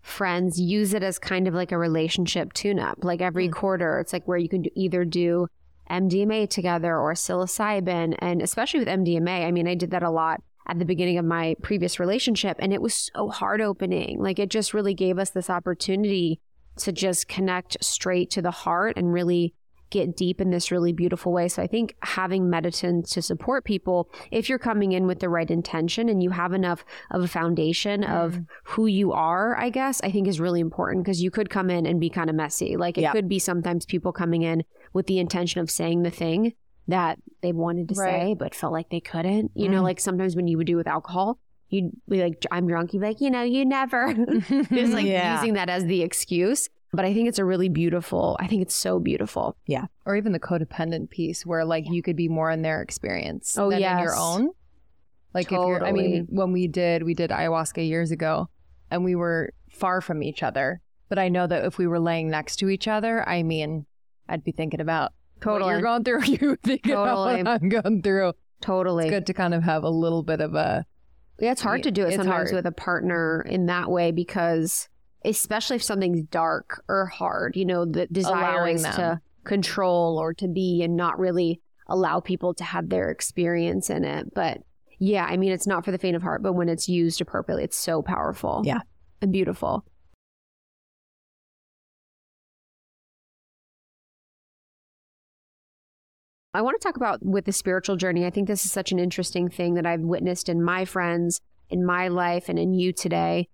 friends 0.01 0.59
use 0.59 0.95
it 0.95 1.03
as 1.03 1.19
kind 1.19 1.47
of 1.47 1.53
like 1.53 1.71
a 1.71 1.77
relationship 1.77 2.53
tune 2.53 2.79
up. 2.79 3.03
Like 3.03 3.21
every 3.21 3.45
mm-hmm. 3.45 3.59
quarter, 3.59 3.99
it's 3.99 4.11
like 4.11 4.27
where 4.27 4.39
you 4.39 4.49
can 4.49 4.63
do, 4.63 4.71
either 4.73 5.05
do 5.05 5.47
MDMA 5.89 6.49
together 6.49 6.97
or 6.97 7.13
psilocybin. 7.13 8.15
And 8.19 8.41
especially 8.41 8.79
with 8.79 8.89
MDMA, 8.89 9.45
I 9.45 9.51
mean, 9.51 9.67
I 9.67 9.75
did 9.75 9.91
that 9.91 10.03
a 10.03 10.09
lot 10.09 10.41
at 10.67 10.77
the 10.77 10.85
beginning 10.85 11.17
of 11.17 11.25
my 11.25 11.55
previous 11.63 11.99
relationship 11.99 12.57
and 12.59 12.71
it 12.71 12.81
was 12.81 13.09
so 13.13 13.29
heart 13.29 13.59
opening. 13.59 14.19
Like 14.19 14.37
it 14.37 14.49
just 14.49 14.73
really 14.73 14.93
gave 14.93 15.17
us 15.17 15.31
this 15.31 15.49
opportunity 15.49 16.39
to 16.77 16.91
just 16.91 17.27
connect 17.27 17.83
straight 17.83 18.29
to 18.31 18.41
the 18.41 18.51
heart 18.51 18.95
and 18.95 19.11
really 19.11 19.53
get 19.89 20.15
deep 20.15 20.39
in 20.39 20.51
this 20.51 20.71
really 20.71 20.93
beautiful 20.93 21.31
way. 21.31 21.47
So 21.47 21.63
I 21.63 21.67
think 21.67 21.95
having 22.03 22.43
meditants 22.45 23.11
to 23.13 23.21
support 23.21 23.65
people, 23.65 24.09
if 24.31 24.49
you're 24.49 24.59
coming 24.59 24.91
in 24.91 25.07
with 25.07 25.19
the 25.19 25.29
right 25.29 25.49
intention 25.49 26.09
and 26.09 26.21
you 26.21 26.29
have 26.29 26.53
enough 26.53 26.85
of 27.11 27.23
a 27.23 27.27
foundation 27.27 28.01
mm. 28.01 28.09
of 28.09 28.39
who 28.63 28.85
you 28.85 29.11
are, 29.11 29.57
I 29.57 29.69
guess, 29.69 30.01
I 30.01 30.11
think 30.11 30.27
is 30.27 30.39
really 30.39 30.59
important 30.59 31.03
because 31.03 31.21
you 31.21 31.31
could 31.31 31.49
come 31.49 31.69
in 31.69 31.85
and 31.85 31.99
be 31.99 32.09
kind 32.09 32.29
of 32.29 32.35
messy. 32.35 32.77
Like 32.77 32.97
it 32.97 33.11
could 33.11 33.27
be 33.27 33.39
sometimes 33.39 33.85
people 33.85 34.11
coming 34.11 34.43
in 34.43 34.63
with 34.93 35.07
the 35.07 35.19
intention 35.19 35.61
of 35.61 35.69
saying 35.69 36.03
the 36.03 36.11
thing 36.11 36.53
that 36.87 37.19
they 37.41 37.51
wanted 37.51 37.89
to 37.89 37.95
right. 37.95 38.11
say 38.11 38.33
but 38.33 38.55
felt 38.55 38.73
like 38.73 38.89
they 38.89 38.99
couldn't. 38.99 39.51
You 39.55 39.67
mm. 39.67 39.71
know, 39.71 39.83
like 39.83 39.99
sometimes 39.99 40.35
when 40.35 40.47
you 40.47 40.57
would 40.57 40.67
do 40.67 40.75
with 40.75 40.87
alcohol, 40.87 41.39
you'd 41.69 41.91
be 42.07 42.21
like, 42.21 42.45
I'm 42.51 42.67
drunk. 42.67 42.93
You'd 42.93 43.01
be 43.01 43.07
like, 43.07 43.21
you 43.21 43.29
know, 43.29 43.43
you 43.43 43.65
never. 43.65 44.13
Just 44.13 44.93
like 44.93 45.05
yeah. 45.05 45.35
using 45.35 45.53
that 45.53 45.69
as 45.69 45.85
the 45.85 46.01
excuse. 46.01 46.67
But 46.91 47.05
I 47.05 47.13
think 47.13 47.29
it's 47.29 47.37
a 47.37 47.45
really 47.45 47.69
beautiful, 47.69 48.35
I 48.39 48.47
think 48.47 48.63
it's 48.63 48.73
so 48.73 48.99
beautiful. 48.99 49.55
Yeah. 49.67 49.85
Or 50.05 50.15
even 50.15 50.31
the 50.31 50.39
codependent 50.39 51.11
piece 51.11 51.45
where 51.45 51.63
like 51.63 51.85
you 51.87 52.01
could 52.01 52.15
be 52.15 52.27
more 52.27 52.49
in 52.49 52.63
their 52.63 52.81
experience 52.81 53.55
oh, 53.57 53.69
than 53.69 53.79
yes. 53.79 53.97
in 53.97 54.03
your 54.03 54.15
own. 54.15 54.49
Like 55.35 55.49
totally. 55.49 55.73
if 55.73 55.79
you're, 55.79 55.87
I 55.87 55.91
mean, 55.91 56.27
when 56.29 56.51
we 56.51 56.67
did, 56.67 57.03
we 57.03 57.13
did 57.13 57.29
ayahuasca 57.29 57.87
years 57.87 58.09
ago 58.09 58.49
and 58.89 59.05
we 59.05 59.13
were 59.13 59.53
far 59.69 60.01
from 60.01 60.23
each 60.23 60.41
other. 60.41 60.81
But 61.09 61.19
I 61.19 61.29
know 61.29 61.45
that 61.45 61.65
if 61.65 61.77
we 61.77 61.85
were 61.85 61.99
laying 61.99 62.29
next 62.29 62.57
to 62.57 62.69
each 62.69 62.87
other, 62.87 63.27
I 63.27 63.43
mean, 63.43 63.85
I'd 64.29 64.43
be 64.43 64.51
thinking 64.51 64.81
about 64.81 65.11
totally. 65.41 65.71
you're 65.71 65.81
going 65.81 66.03
through. 66.03 66.21
You 66.25 66.57
thinking 66.63 66.93
totally. 66.93 67.41
about 67.41 67.61
I'm 67.61 67.69
going 67.69 68.01
through. 68.01 68.33
Totally. 68.61 69.05
It's 69.05 69.11
good 69.11 69.27
to 69.27 69.33
kind 69.33 69.53
of 69.53 69.63
have 69.63 69.83
a 69.83 69.89
little 69.89 70.23
bit 70.23 70.41
of 70.41 70.55
a. 70.55 70.85
Yeah, 71.39 71.51
it's 71.51 71.61
hard 71.61 71.83
to 71.83 71.91
do 71.91 72.05
it 72.05 72.15
sometimes 72.15 72.51
hard. 72.51 72.53
with 72.53 72.65
a 72.65 72.71
partner 72.71 73.45
in 73.47 73.67
that 73.67 73.89
way 73.89 74.11
because 74.11 74.89
especially 75.23 75.77
if 75.77 75.83
something's 75.83 76.21
dark 76.23 76.83
or 76.89 77.05
hard, 77.05 77.55
you 77.55 77.65
know, 77.65 77.85
the 77.85 78.07
desire 78.07 78.67
is 78.67 78.83
to 78.83 79.21
control 79.45 80.17
or 80.17 80.33
to 80.33 80.47
be 80.47 80.81
and 80.83 80.97
not 80.97 81.17
really 81.17 81.61
allow 81.87 82.19
people 82.19 82.53
to 82.53 82.63
have 82.63 82.89
their 82.89 83.09
experience 83.09 83.89
in 83.89 84.03
it. 84.03 84.33
But 84.33 84.59
yeah, 84.99 85.25
I 85.25 85.37
mean, 85.37 85.51
it's 85.51 85.65
not 85.65 85.85
for 85.85 85.91
the 85.91 85.97
faint 85.97 86.15
of 86.15 86.21
heart, 86.21 86.43
but 86.43 86.53
when 86.53 86.67
it's 86.69 86.89
used 86.89 87.21
appropriately, 87.21 87.63
it's 87.63 87.77
so 87.77 88.01
powerful. 88.01 88.61
Yeah. 88.65 88.81
And 89.21 89.31
beautiful. 89.31 89.85
I 96.53 96.61
want 96.61 96.79
to 96.79 96.85
talk 96.85 96.97
about 96.97 97.23
with 97.23 97.45
the 97.45 97.51
spiritual 97.51 97.95
journey. 97.95 98.25
I 98.25 98.31
think 98.31 98.47
this 98.47 98.65
is 98.65 98.71
such 98.71 98.91
an 98.91 98.99
interesting 98.99 99.49
thing 99.49 99.75
that 99.75 99.85
I've 99.85 100.01
witnessed 100.01 100.49
in 100.49 100.63
my 100.63 100.85
friends, 100.85 101.41
in 101.69 101.85
my 101.85 102.07
life, 102.07 102.49
and 102.49 102.57
in 102.57 102.73
you 102.73 102.91
today 102.91 103.47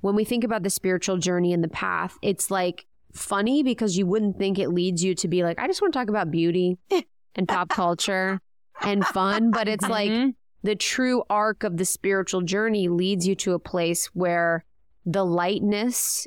when 0.00 0.14
we 0.14 0.24
think 0.24 0.44
about 0.44 0.62
the 0.62 0.70
spiritual 0.70 1.18
journey 1.18 1.52
and 1.52 1.62
the 1.62 1.68
path, 1.68 2.18
it's 2.22 2.50
like 2.50 2.86
funny 3.12 3.62
because 3.62 3.96
you 3.96 4.06
wouldn't 4.06 4.38
think 4.38 4.58
it 4.58 4.70
leads 4.70 5.02
you 5.02 5.14
to 5.16 5.28
be 5.28 5.42
like, 5.42 5.58
I 5.58 5.66
just 5.66 5.82
want 5.82 5.92
to 5.92 5.98
talk 5.98 6.08
about 6.08 6.30
beauty 6.30 6.78
and 7.34 7.48
pop 7.48 7.68
culture 7.68 8.40
and 8.82 9.04
fun. 9.06 9.50
But 9.50 9.68
it's 9.68 9.88
like 9.88 10.10
mm-hmm. 10.10 10.30
the 10.62 10.76
true 10.76 11.22
arc 11.28 11.64
of 11.64 11.76
the 11.76 11.84
spiritual 11.84 12.42
journey 12.42 12.88
leads 12.88 13.26
you 13.26 13.34
to 13.36 13.52
a 13.52 13.58
place 13.58 14.06
where 14.14 14.64
the 15.04 15.24
lightness 15.24 16.26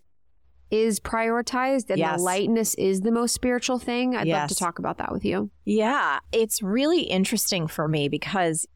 is 0.73 0.99
prioritized 0.99 1.91
and 1.91 1.99
yes. 1.99 2.17
the 2.17 2.23
lightness 2.23 2.73
is 2.75 3.01
the 3.01 3.11
most 3.11 3.35
spiritual 3.35 3.77
thing. 3.77 4.15
I'd 4.15 4.25
yes. 4.25 4.41
love 4.41 4.49
to 4.49 4.55
talk 4.55 4.79
about 4.79 4.97
that 4.97 5.11
with 5.11 5.23
you. 5.23 5.51
Yeah, 5.65 6.17
it's 6.31 6.63
really 6.63 7.03
interesting 7.03 7.67
for 7.67 7.87
me 7.87 8.09
because 8.09 8.67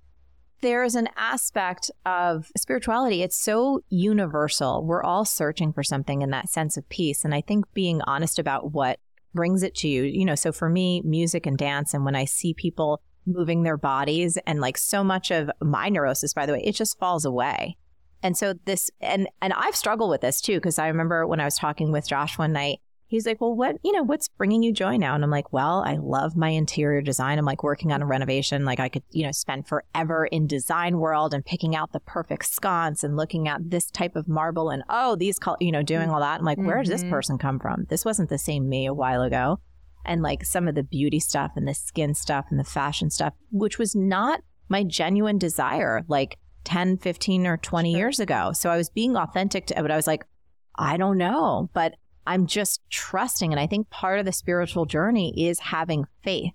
there 0.62 0.84
is 0.84 0.94
an 0.94 1.10
aspect 1.18 1.90
of 2.06 2.52
spirituality. 2.56 3.24
It's 3.24 3.36
so 3.36 3.82
universal. 3.90 4.86
We're 4.86 5.02
all 5.02 5.26
searching 5.26 5.74
for 5.74 5.82
something 5.82 6.22
in 6.22 6.30
that 6.30 6.50
sense 6.50 6.78
of 6.78 6.88
peace. 6.88 7.26
And 7.26 7.34
I 7.34 7.42
think 7.42 7.66
being 7.74 8.02
honest 8.04 8.38
about 8.38 8.74
what 8.74 9.00
brings 9.34 9.64
it 9.64 9.74
to 9.78 9.88
you. 9.88 10.04
You 10.04 10.26
know, 10.26 10.36
so 10.36 10.52
for 10.52 10.70
me, 10.70 11.02
music 11.04 11.48
and 11.48 11.58
dance, 11.58 11.96
and 11.96 12.06
when 12.06 12.16
I 12.16 12.26
see 12.26 12.54
people 12.54 13.02
moving 13.26 13.64
their 13.64 13.78
bodies 13.78 14.38
and 14.46 14.62
like 14.62 14.78
so 14.78 15.04
much 15.04 15.32
of 15.32 15.50
my 15.62 15.90
neurosis, 15.90 16.34
by 16.34 16.46
the 16.46 16.54
way, 16.54 16.62
it 16.64 16.76
just 16.76 17.00
falls 17.00 17.26
away. 17.26 17.76
And 18.24 18.38
so 18.38 18.54
this, 18.66 18.90
and, 19.00 19.28
and 19.42 19.54
I've 19.54 19.76
struggled 19.76 20.10
with 20.10 20.22
this 20.22 20.42
too, 20.42 20.56
because 20.56 20.80
I 20.80 20.88
remember 20.88 21.28
when 21.28 21.40
I 21.40 21.46
was 21.46 21.58
talking 21.58 21.92
with 21.92 22.08
Josh 22.08 22.38
one 22.38 22.54
night, 22.54 22.80
he's 23.10 23.26
like, 23.26 23.40
well, 23.40 23.56
what, 23.56 23.78
you 23.84 23.94
know, 23.94 24.04
what's 24.04 24.28
bringing 24.28 24.64
you 24.64 24.74
joy 24.74 24.98
now? 24.98 25.16
And 25.16 25.24
I'm 25.24 25.32
like, 25.32 25.54
well, 25.54 25.82
I 25.86 25.96
love 25.96 26.36
my 26.36 26.50
interior 26.50 27.02
design. 27.02 27.40
I'm 27.40 27.46
like 27.46 27.64
working 27.64 27.92
on 27.92 28.02
a 28.02 28.06
renovation. 28.06 28.66
Like 28.66 28.82
I 28.82 28.90
could, 28.90 29.04
you 29.12 29.24
know, 29.24 29.32
spend 29.32 29.68
forever 29.68 30.26
in 30.26 30.46
design 30.46 30.98
world 30.98 31.34
and 31.34 31.46
picking 31.46 31.76
out 31.76 31.94
the 31.94 32.02
perfect 32.02 32.46
sconce 32.48 33.04
and 33.04 33.16
looking 33.16 33.48
at 33.48 33.70
this 33.70 33.90
type 33.90 34.16
of 34.16 34.28
marble 34.28 34.70
and, 34.70 34.84
oh, 34.90 35.16
these, 35.16 35.40
col-, 35.40 35.58
you 35.62 35.72
know, 35.72 35.84
doing 35.84 36.10
all 36.10 36.20
that. 36.20 36.40
I'm 36.40 36.46
like, 36.46 36.58
where 36.58 36.84
did 36.84 36.92
this 36.92 37.02
mm-hmm. 37.02 37.12
person 37.12 37.38
come 37.38 37.60
from? 37.60 37.86
This 37.90 38.04
wasn't 38.04 38.30
the 38.30 38.38
same 38.38 38.68
me 38.68 38.86
a 38.86 38.94
while 38.94 39.22
ago. 39.22 39.60
And 40.04 40.22
like 40.22 40.44
some 40.44 40.68
of 40.68 40.76
the 40.76 40.84
beauty 40.84 41.20
stuff 41.20 41.52
and 41.56 41.68
the 41.68 41.74
skin 41.74 42.14
stuff 42.14 42.48
and 42.50 42.60
the 42.60 42.66
fashion 42.66 43.10
stuff, 43.10 43.34
which 43.52 43.78
was 43.78 43.96
not 43.96 44.42
my 44.70 44.84
genuine 44.84 45.38
desire 45.38 46.04
like 46.08 46.38
10, 46.68 46.98
15 46.98 47.48
or 47.48 47.56
20 47.56 47.94
Sure. 47.94 47.98
years 47.98 48.20
ago. 48.20 48.52
So 48.54 48.70
I 48.70 48.76
was 48.76 48.90
being 48.90 49.16
authentic 49.16 49.68
to 49.68 49.80
it, 49.80 49.82
but 49.82 49.90
I 49.90 49.96
was 49.96 50.06
like, 50.06 50.26
I 50.78 50.98
don't 50.98 51.18
know, 51.18 51.70
but 51.74 51.94
I'm 52.28 52.46
just 52.46 52.82
trusting. 52.90 53.54
And 53.54 53.60
I 53.60 53.68
think 53.68 53.90
part 53.90 54.20
of 54.20 54.26
the 54.26 54.34
spiritual 54.34 54.86
journey 54.86 55.48
is 55.48 55.60
having 55.60 56.04
faith, 56.24 56.52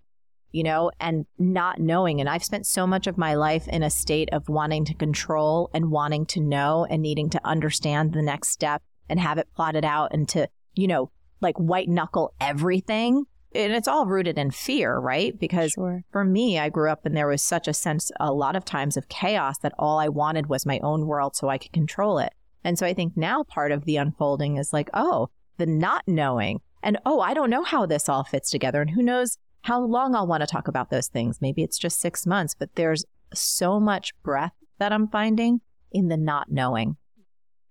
you 0.51 0.65
know, 0.65 0.91
and 1.01 1.25
not 1.39 1.81
knowing. 1.81 2.21
And 2.21 2.29
I've 2.29 2.45
spent 2.45 2.67
so 2.67 2.87
much 2.87 3.07
of 3.07 3.17
my 3.17 3.35
life 3.35 3.67
in 3.69 3.83
a 3.83 3.89
state 3.89 4.29
of 4.33 4.51
wanting 4.51 4.85
to 4.85 4.95
control 4.95 5.71
and 5.73 5.91
wanting 5.91 6.27
to 6.27 6.41
know 6.41 6.85
and 6.85 7.01
needing 7.01 7.31
to 7.31 7.41
understand 7.43 8.13
the 8.13 8.21
next 8.21 8.51
step 8.51 8.83
and 9.09 9.19
have 9.19 9.39
it 9.39 9.49
plotted 9.57 9.85
out 9.85 10.11
and 10.13 10.29
to, 10.29 10.47
you 10.75 10.89
know, 10.89 11.11
like 11.41 11.57
white 11.57 11.89
knuckle 11.89 12.35
everything. 12.39 13.25
And 13.55 13.73
it's 13.73 13.89
all 13.89 14.07
rooted 14.07 14.39
in 14.39 14.51
fear, 14.51 14.97
right? 14.99 15.39
Because 15.39 15.73
Sure. 15.73 16.03
for 16.11 16.25
me, 16.25 16.59
I 16.59 16.69
grew 16.69 16.91
up 16.91 17.05
and 17.05 17.17
there 17.17 17.27
was 17.27 17.43
such 17.43 17.69
a 17.69 17.75
sense 17.75 18.11
a 18.19 18.33
lot 18.33 18.57
of 18.57 18.65
times 18.65 18.97
of 18.97 19.09
chaos 19.09 19.59
that 19.59 19.75
all 19.79 19.99
I 19.99 20.09
wanted 20.09 20.47
was 20.47 20.65
my 20.67 20.79
own 20.81 21.07
world 21.07 21.37
so 21.37 21.49
I 21.49 21.59
could 21.59 21.73
control 21.73 22.19
it. 22.19 22.33
And 22.65 22.79
so 22.79 22.87
I 22.87 22.95
think 22.95 23.17
now 23.17 23.43
part 23.43 23.73
of 23.73 23.85
the 23.85 23.97
unfolding 23.97 24.57
is 24.57 24.73
like, 24.73 24.89
oh, 24.95 25.29
the 25.59 25.67
not 25.67 26.03
knowing 26.07 26.61
and 26.83 26.99
oh, 27.07 27.21
I 27.21 27.35
don't 27.35 27.51
know 27.51 27.63
how 27.63 27.87
this 27.87 28.09
all 28.09 28.25
fits 28.25 28.51
together. 28.51 28.81
And 28.81 28.91
who 28.91 29.03
knows 29.03 29.39
how 29.63 29.81
long 29.81 30.15
I'll 30.17 30.27
want 30.27 30.41
to 30.41 30.47
talk 30.49 30.67
about 30.67 30.91
those 30.91 31.07
things. 31.09 31.41
Maybe 31.41 31.63
it's 31.63 31.79
just 31.79 32.01
six 32.01 32.27
months, 32.27 32.57
but 32.59 32.75
there's 32.75 33.05
so 33.33 33.79
much 33.79 34.13
breath 34.25 34.53
that 34.79 34.93
I'm 34.93 35.07
finding 35.09 35.61
in 35.93 36.09
the 36.09 36.17
not 36.17 36.51
knowing 36.51 36.97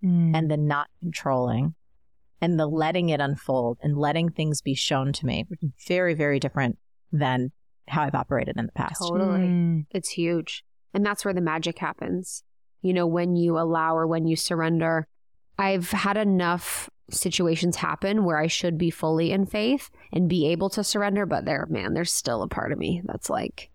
Mm. 0.04 0.36
and 0.36 0.50
the 0.50 0.58
not 0.58 0.88
controlling 1.00 1.76
and 2.42 2.60
the 2.60 2.68
letting 2.68 3.10
it 3.10 3.22
unfold 3.22 3.78
and 3.82 3.98
letting 3.98 4.30
things 4.30 4.62
be 4.62 4.74
shown 4.74 5.14
to 5.14 5.26
me, 5.26 5.46
very, 5.88 6.14
very 6.14 6.40
different 6.40 6.78
than 7.12 7.52
how 7.88 8.04
I've 8.04 8.16
operated 8.16 8.58
in 8.58 8.66
the 8.66 8.72
past. 8.72 9.02
Totally. 9.02 9.40
Mm. 9.42 9.86
It's 9.92 10.10
huge. 10.10 10.64
And 10.94 11.06
that's 11.06 11.24
where 11.24 11.34
the 11.34 11.42
magic 11.42 11.78
happens. 11.80 12.44
You 12.82 12.94
know, 12.94 13.06
when 13.06 13.36
you 13.36 13.60
allow 13.60 13.96
or 13.96 14.08
when 14.08 14.26
you 14.26 14.36
surrender. 14.36 15.08
I've 15.60 15.92
had 15.92 16.18
enough 16.18 16.90
situations 17.12 17.76
happen 17.76 18.24
where 18.24 18.38
I 18.38 18.48
should 18.48 18.78
be 18.78 18.90
fully 18.90 19.32
in 19.32 19.46
faith 19.46 19.90
and 20.12 20.30
be 20.30 20.48
able 20.48 20.70
to 20.72 20.84
surrender, 20.84 21.26
but 21.26 21.46
there, 21.46 21.68
man, 21.70 21.94
there's 21.94 22.12
still 22.12 22.42
a 22.42 22.48
part 22.48 22.72
of 22.72 22.80
me 22.80 23.02
that's 23.06 23.30
like, 23.30 23.70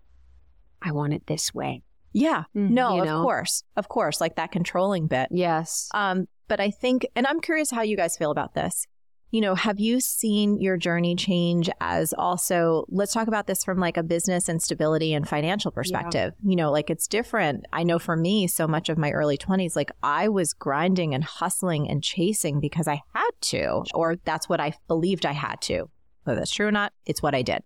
I 0.81 0.91
want 0.91 1.13
it 1.13 1.27
this 1.27 1.53
way. 1.53 1.83
Yeah. 2.19 2.43
Mhm. 2.55 2.71
No, 2.71 2.95
You 2.95 3.01
of 3.01 3.07
know? 3.07 3.21
course. 3.23 3.63
Of 3.75 3.87
course. 3.89 4.19
Like 4.21 4.35
that 4.35 4.51
controlling 4.51 5.07
bit. 5.07 5.29
Yes. 5.31 5.89
Um, 5.93 6.27
but 6.47 6.59
I 6.59 6.71
think, 6.71 7.05
and 7.15 7.27
I'm 7.27 7.39
curious 7.41 7.71
how 7.71 7.81
you 7.81 7.97
guys 7.97 8.17
feel 8.17 8.31
about 8.31 8.53
this. 8.53 8.85
You 9.29 9.41
know, 9.41 9.55
have 9.55 9.77
you 9.77 9.99
seen 9.99 10.57
your 10.61 10.77
journey 10.77 11.13
change 11.13 11.69
as 11.81 12.13
also, 12.13 12.85
let's 12.87 13.11
talk 13.11 13.27
about 13.27 13.45
this 13.45 13.61
from 13.65 13.77
like 13.77 13.97
a 13.97 14.03
business 14.03 14.47
and 14.47 14.61
stability 14.61 15.13
and 15.13 15.27
financial 15.27 15.69
perspective. 15.69 16.31
You 16.41 16.55
know, 16.55 16.71
like 16.71 16.89
it's 16.89 17.09
different. 17.09 17.65
I 17.73 17.83
know 17.83 17.99
for 17.99 18.15
me, 18.15 18.47
so 18.47 18.67
much 18.69 18.87
of 18.87 18.97
my 18.97 19.11
early 19.11 19.37
20s, 19.37 19.75
like 19.75 19.91
I 20.01 20.29
was 20.29 20.53
grinding 20.53 21.13
and 21.13 21.25
hustling 21.25 21.89
and 21.89 22.01
chasing 22.01 22.61
because 22.61 22.87
I 22.87 23.01
had 23.13 23.31
to, 23.41 23.83
or 23.93 24.15
that's 24.23 24.47
what 24.47 24.61
I 24.61 24.73
believed 24.87 25.25
I 25.25 25.33
had 25.33 25.59
to. 25.63 25.89
Whether 26.23 26.39
that's 26.39 26.51
true 26.51 26.67
or 26.67 26.71
not, 26.71 26.93
it's 27.05 27.21
what 27.21 27.35
I 27.35 27.41
did. 27.41 27.63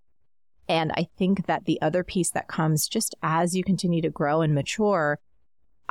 And 0.67 0.91
I 0.93 1.07
think 1.17 1.47
that 1.47 1.65
the 1.65 1.81
other 1.81 2.03
piece 2.03 2.31
that 2.31 2.47
comes 2.47 2.87
just 2.87 3.15
as 3.21 3.55
you 3.55 3.63
continue 3.63 4.01
to 4.01 4.09
grow 4.09 4.41
and 4.41 4.55
mature 4.55 5.19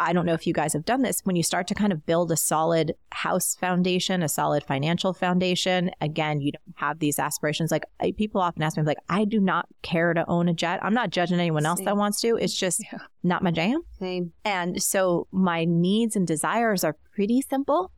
I 0.01 0.15
don't 0.15 0.25
know 0.25 0.33
if 0.33 0.47
you 0.47 0.55
guys 0.55 0.73
have 0.73 0.87
done 0.87 1.03
this 1.03 1.21
when 1.25 1.37
you 1.37 1.43
start 1.43 1.67
to 1.69 1.75
kind 1.75 1.93
of 1.93 2.07
build 2.07 2.33
a 2.33 2.37
solid 2.37 2.95
house 3.13 3.55
foundation, 3.55 4.23
a 4.23 4.31
solid 4.31 4.65
financial 4.65 5.13
foundation. 5.13 5.91
Again, 6.01 6.41
you 6.41 6.53
don't 6.53 6.77
have 6.77 7.01
these 7.01 7.19
aspirations. 7.19 7.71
Like 7.71 7.85
I, 8.01 8.13
people 8.13 8.41
often 8.41 8.63
ask 8.63 8.79
me, 8.79 8.83
like, 8.83 8.97
I 9.11 9.27
do 9.27 9.41
not 9.41 9.69
care 9.83 10.15
to 10.15 10.27
own 10.27 10.49
a 10.49 10.55
jet. 10.55 10.81
I'm 10.83 10.95
not 10.95 11.11
judging 11.11 11.39
anyone 11.39 11.67
else 11.67 11.81
Same. 11.81 11.85
that 11.85 11.99
wants 11.99 12.19
to. 12.23 12.37
It's 12.37 12.57
just 12.57 12.83
Yeah. 12.91 13.01
not 13.23 13.43
my 13.43 13.51
jam. 13.51 13.83
Same. 13.99 14.33
And 14.43 14.83
so 14.83 15.29
my 15.33 15.67
needs 15.67 16.17
and 16.17 16.27
desires 16.27 16.83
are 16.83 16.97
pretty 17.15 17.43
simple. 17.43 17.93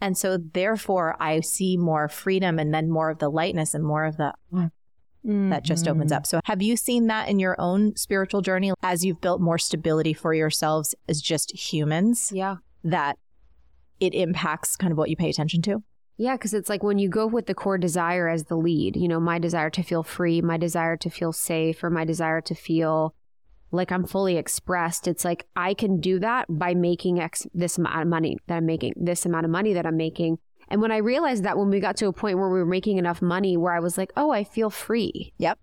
And 0.00 0.18
so 0.18 0.36
therefore 0.38 1.16
I 1.20 1.38
see 1.38 1.76
more 1.76 2.08
freedom 2.08 2.58
and 2.58 2.74
then 2.74 2.90
more 2.90 3.10
of 3.10 3.20
the 3.20 3.28
lightness 3.30 3.74
and 3.74 3.84
more 3.84 4.04
of 4.04 4.16
the 4.16 4.34
that 5.24 5.64
just 5.64 5.88
opens 5.88 6.12
Mhm. 6.12 6.16
up. 6.16 6.26
So 6.26 6.40
have 6.44 6.60
you 6.60 6.76
seen 6.76 7.06
that 7.06 7.28
in 7.28 7.38
your 7.38 7.56
own 7.58 7.96
spiritual 7.96 8.42
journey 8.42 8.72
as 8.82 9.04
you've 9.04 9.20
built 9.20 9.40
more 9.40 9.56
stability 9.58 10.12
for 10.12 10.34
yourselves 10.34 10.94
as 11.08 11.20
just 11.20 11.50
humans? 11.72 12.30
Yeah. 12.34 12.56
that 12.86 13.16
it 13.98 14.12
impacts 14.12 14.76
kind 14.76 14.92
of 14.92 14.98
what 14.98 15.08
you 15.08 15.16
pay 15.16 15.30
attention 15.30 15.62
to. 15.62 15.82
Yeah, 16.18 16.34
because 16.36 16.52
it's 16.52 16.68
like 16.68 16.82
when 16.82 16.98
you 16.98 17.08
go 17.08 17.26
with 17.26 17.46
the 17.46 17.54
core 17.54 17.78
desire 17.78 18.28
as 18.28 18.44
the 18.44 18.56
lead, 18.56 18.94
you 18.94 19.08
know, 19.08 19.18
my 19.18 19.38
desire 19.38 19.70
to 19.70 19.82
feel 19.82 20.02
free, 20.02 20.42
my 20.42 20.58
desire 20.58 20.96
to 20.98 21.08
feel 21.08 21.32
safe, 21.32 21.82
or 21.82 21.88
my 21.88 22.04
desire 22.04 22.42
to 22.42 22.54
feel 22.54 23.14
like 23.72 23.90
I'm 23.90 24.04
fully 24.06 24.36
expressed. 24.36 25.08
It's 25.08 25.24
like 25.24 25.46
I 25.56 25.72
can 25.72 25.98
do 25.98 26.18
that 26.20 26.44
by 26.50 26.74
making 26.74 27.18
X 27.20 27.46
this 27.54 27.78
amount 27.78 28.02
of 28.02 28.06
money 28.08 28.36
that 28.48 28.56
I'm 28.58 28.66
making, 28.66 28.92
this 28.96 29.24
amount 29.24 29.46
of 29.46 29.50
money 29.50 29.72
that 29.72 29.86
I'm 29.86 29.96
making. 29.96 30.38
And 30.68 30.80
when 30.80 30.92
I 30.92 30.98
realized 30.98 31.44
that 31.44 31.56
when 31.56 31.70
we 31.70 31.80
got 31.80 31.96
to 31.98 32.06
a 32.06 32.12
point 32.12 32.38
where 32.38 32.48
we 32.48 32.58
were 32.58 32.66
making 32.66 32.98
enough 32.98 33.20
money 33.22 33.56
where 33.56 33.72
I 33.72 33.80
was 33.80 33.98
like, 33.98 34.12
oh, 34.16 34.30
I 34.30 34.44
feel 34.44 34.70
free. 34.70 35.32
Yep. 35.38 35.58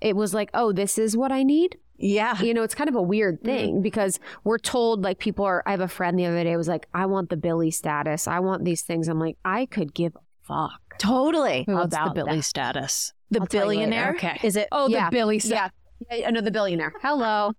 It 0.00 0.16
was 0.16 0.34
like, 0.34 0.50
oh, 0.54 0.72
this 0.72 0.98
is 0.98 1.16
what 1.16 1.32
I 1.32 1.42
need. 1.42 1.78
Yeah. 1.98 2.40
You 2.42 2.52
know, 2.52 2.62
it's 2.62 2.74
kind 2.74 2.88
of 2.88 2.96
a 2.96 3.02
weird 3.02 3.36
mm-hmm. 3.36 3.46
thing 3.46 3.82
because 3.82 4.20
we're 4.44 4.58
told 4.58 5.02
like 5.02 5.18
people 5.18 5.44
are. 5.44 5.62
I 5.66 5.70
have 5.70 5.80
a 5.80 5.88
friend 5.88 6.18
the 6.18 6.26
other 6.26 6.44
day 6.44 6.56
was 6.56 6.68
like, 6.68 6.86
I 6.92 7.06
want 7.06 7.30
the 7.30 7.36
Billy 7.36 7.70
status. 7.70 8.28
I 8.28 8.40
want 8.40 8.64
these 8.64 8.82
things. 8.82 9.08
I'm 9.08 9.18
like, 9.18 9.36
I 9.44 9.66
could 9.66 9.94
give 9.94 10.14
a 10.16 10.20
fuck. 10.46 10.98
Totally. 10.98 11.64
What's 11.66 11.94
about 11.94 12.14
the 12.14 12.24
Billy 12.24 12.36
that. 12.36 12.42
status? 12.42 13.12
The 13.30 13.40
I'll 13.40 13.46
tell 13.46 13.72
you 13.72 13.80
later. 13.80 13.90
billionaire. 13.90 14.14
Okay. 14.16 14.40
Is 14.42 14.56
it? 14.56 14.68
Oh, 14.72 14.88
Yeah. 14.88 15.10
the 15.10 15.16
Billy 15.16 15.36
Yeah. 15.36 15.40
status. 15.40 15.72
Yeah, 16.10 16.28
I 16.28 16.30
know 16.30 16.42
the 16.42 16.50
billionaire. 16.50 16.92
Hello. 17.02 17.52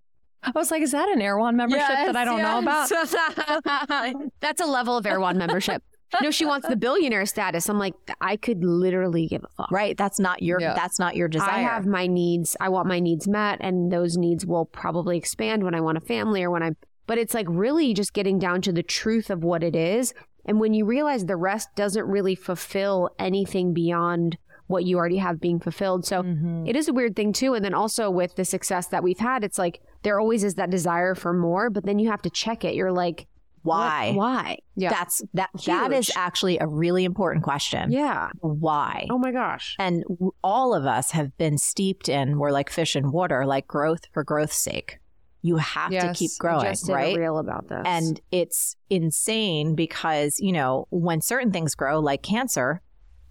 I 0.43 0.51
was 0.53 0.69
like, 0.69 0.81
is 0.83 0.91
that 0.91 1.09
an 1.09 1.21
Erewhon 1.21 1.55
membership 1.55 1.87
that 1.87 2.15
I 2.15 2.23
don't 2.23 2.41
know 2.41 2.59
about? 2.59 2.91
about? 2.91 4.31
That's 4.39 4.61
a 4.61 4.65
level 4.65 4.95
of 4.95 5.05
Erewhon 5.05 5.37
membership. 5.39 5.83
No, 6.21 6.31
she 6.31 6.45
wants 6.45 6.67
the 6.67 6.75
billionaire 6.75 7.25
status. 7.25 7.67
I'm 7.69 7.77
like, 7.79 7.93
I 8.21 8.37
could 8.37 8.63
literally 8.63 9.27
give 9.27 9.43
a 9.43 9.47
fuck. 9.57 9.71
Right. 9.71 9.97
That's 9.97 10.19
not 10.19 10.41
your. 10.41 10.59
Yeah. 10.61 10.73
That's 10.73 10.99
not 10.99 11.15
your 11.15 11.27
desire. 11.27 11.49
I 11.49 11.59
have 11.59 11.85
my 11.85 12.07
needs. 12.07 12.55
I 12.59 12.69
want 12.69 12.87
my 12.87 12.99
needs 12.99 13.27
met, 13.27 13.57
and 13.61 13.91
those 13.91 14.17
needs 14.17 14.45
will 14.45 14.65
probably 14.65 15.17
expand 15.17 15.63
when 15.63 15.75
I 15.75 15.81
want 15.81 15.97
a 15.97 16.01
family 16.01 16.43
or 16.43 16.49
when 16.51 16.63
I'm. 16.63 16.77
But 17.07 17.17
it's 17.17 17.33
like 17.33 17.45
really 17.49 17.93
just 17.93 18.13
getting 18.13 18.39
down 18.39 18.61
to 18.63 18.71
the 18.71 18.83
truth 18.83 19.29
of 19.29 19.43
what 19.43 19.63
it 19.63 19.75
is. 19.75 20.13
And 20.45 20.59
when 20.59 20.73
you 20.73 20.85
realize 20.85 21.25
the 21.25 21.35
rest 21.35 21.69
doesn't 21.75 22.05
really 22.05 22.35
fulfill 22.35 23.09
anything 23.19 23.73
beyond 23.73 24.37
what 24.67 24.83
you 24.85 24.97
already 24.97 25.17
have 25.17 25.39
being 25.39 25.59
fulfilled. 25.59 26.05
So 26.05 26.23
Mhm. 26.23 26.67
it 26.67 26.75
is 26.75 26.87
a 26.89 26.93
weird 26.93 27.15
thing 27.15 27.31
too. 27.31 27.53
And 27.53 27.63
then 27.63 27.73
also 27.73 28.09
with 28.09 28.35
the 28.35 28.43
success 28.45 28.87
that 28.87 29.01
we've 29.03 29.19
had, 29.19 29.43
it's 29.45 29.57
like 29.57 29.81
there 30.03 30.19
always 30.19 30.43
is 30.43 30.55
that 30.55 30.69
desire 30.69 31.15
for 31.15 31.31
more, 31.33 31.69
but 31.69 31.85
then 31.85 31.99
you 31.99 32.09
have 32.09 32.21
to 32.23 32.29
check 32.29 32.65
it. 32.65 32.75
You're 32.75 32.91
like, 32.91 33.27
what- 33.67 33.77
why. 33.77 34.11
Why? 34.13 34.57
Yeah. 34.75 34.89
That's 34.89 35.21
that. 35.33 35.49
That 35.65 35.91
is 35.93 36.11
actually 36.15 36.57
a 36.59 36.67
really 36.67 37.03
important 37.03 37.43
question. 37.43 37.91
Yeah. 37.91 38.29
Why? 38.41 39.07
Oh 39.09 39.17
my 39.17 39.31
gosh. 39.31 39.75
And 39.79 40.03
w- 40.09 40.31
all 40.43 40.73
of 40.73 40.85
us 40.85 41.11
have 41.11 41.37
been 41.37 41.57
steeped 41.57 42.09
in. 42.09 42.37
We're 42.39 42.51
like 42.51 42.69
fish 42.69 42.95
in 42.95 43.11
water, 43.11 43.45
like 43.45 43.67
growth 43.67 44.01
for 44.13 44.23
growth's 44.23 44.57
sake. 44.57 44.99
You 45.43 45.57
have 45.57 45.91
to 45.91 46.13
keep 46.13 46.31
growing, 46.39 46.65
just 46.65 46.89
right? 46.89 47.15
a 47.15 47.19
reel 47.19 47.37
about 47.37 47.67
this. 47.69 47.83
And 47.85 48.19
it's 48.31 48.75
insane 48.89 49.75
because, 49.75 50.39
you 50.39 50.51
know, 50.51 50.87
when 50.89 51.21
certain 51.21 51.51
things 51.51 51.75
grow, 51.75 51.99
like 51.99 52.21
cancer, 52.23 52.81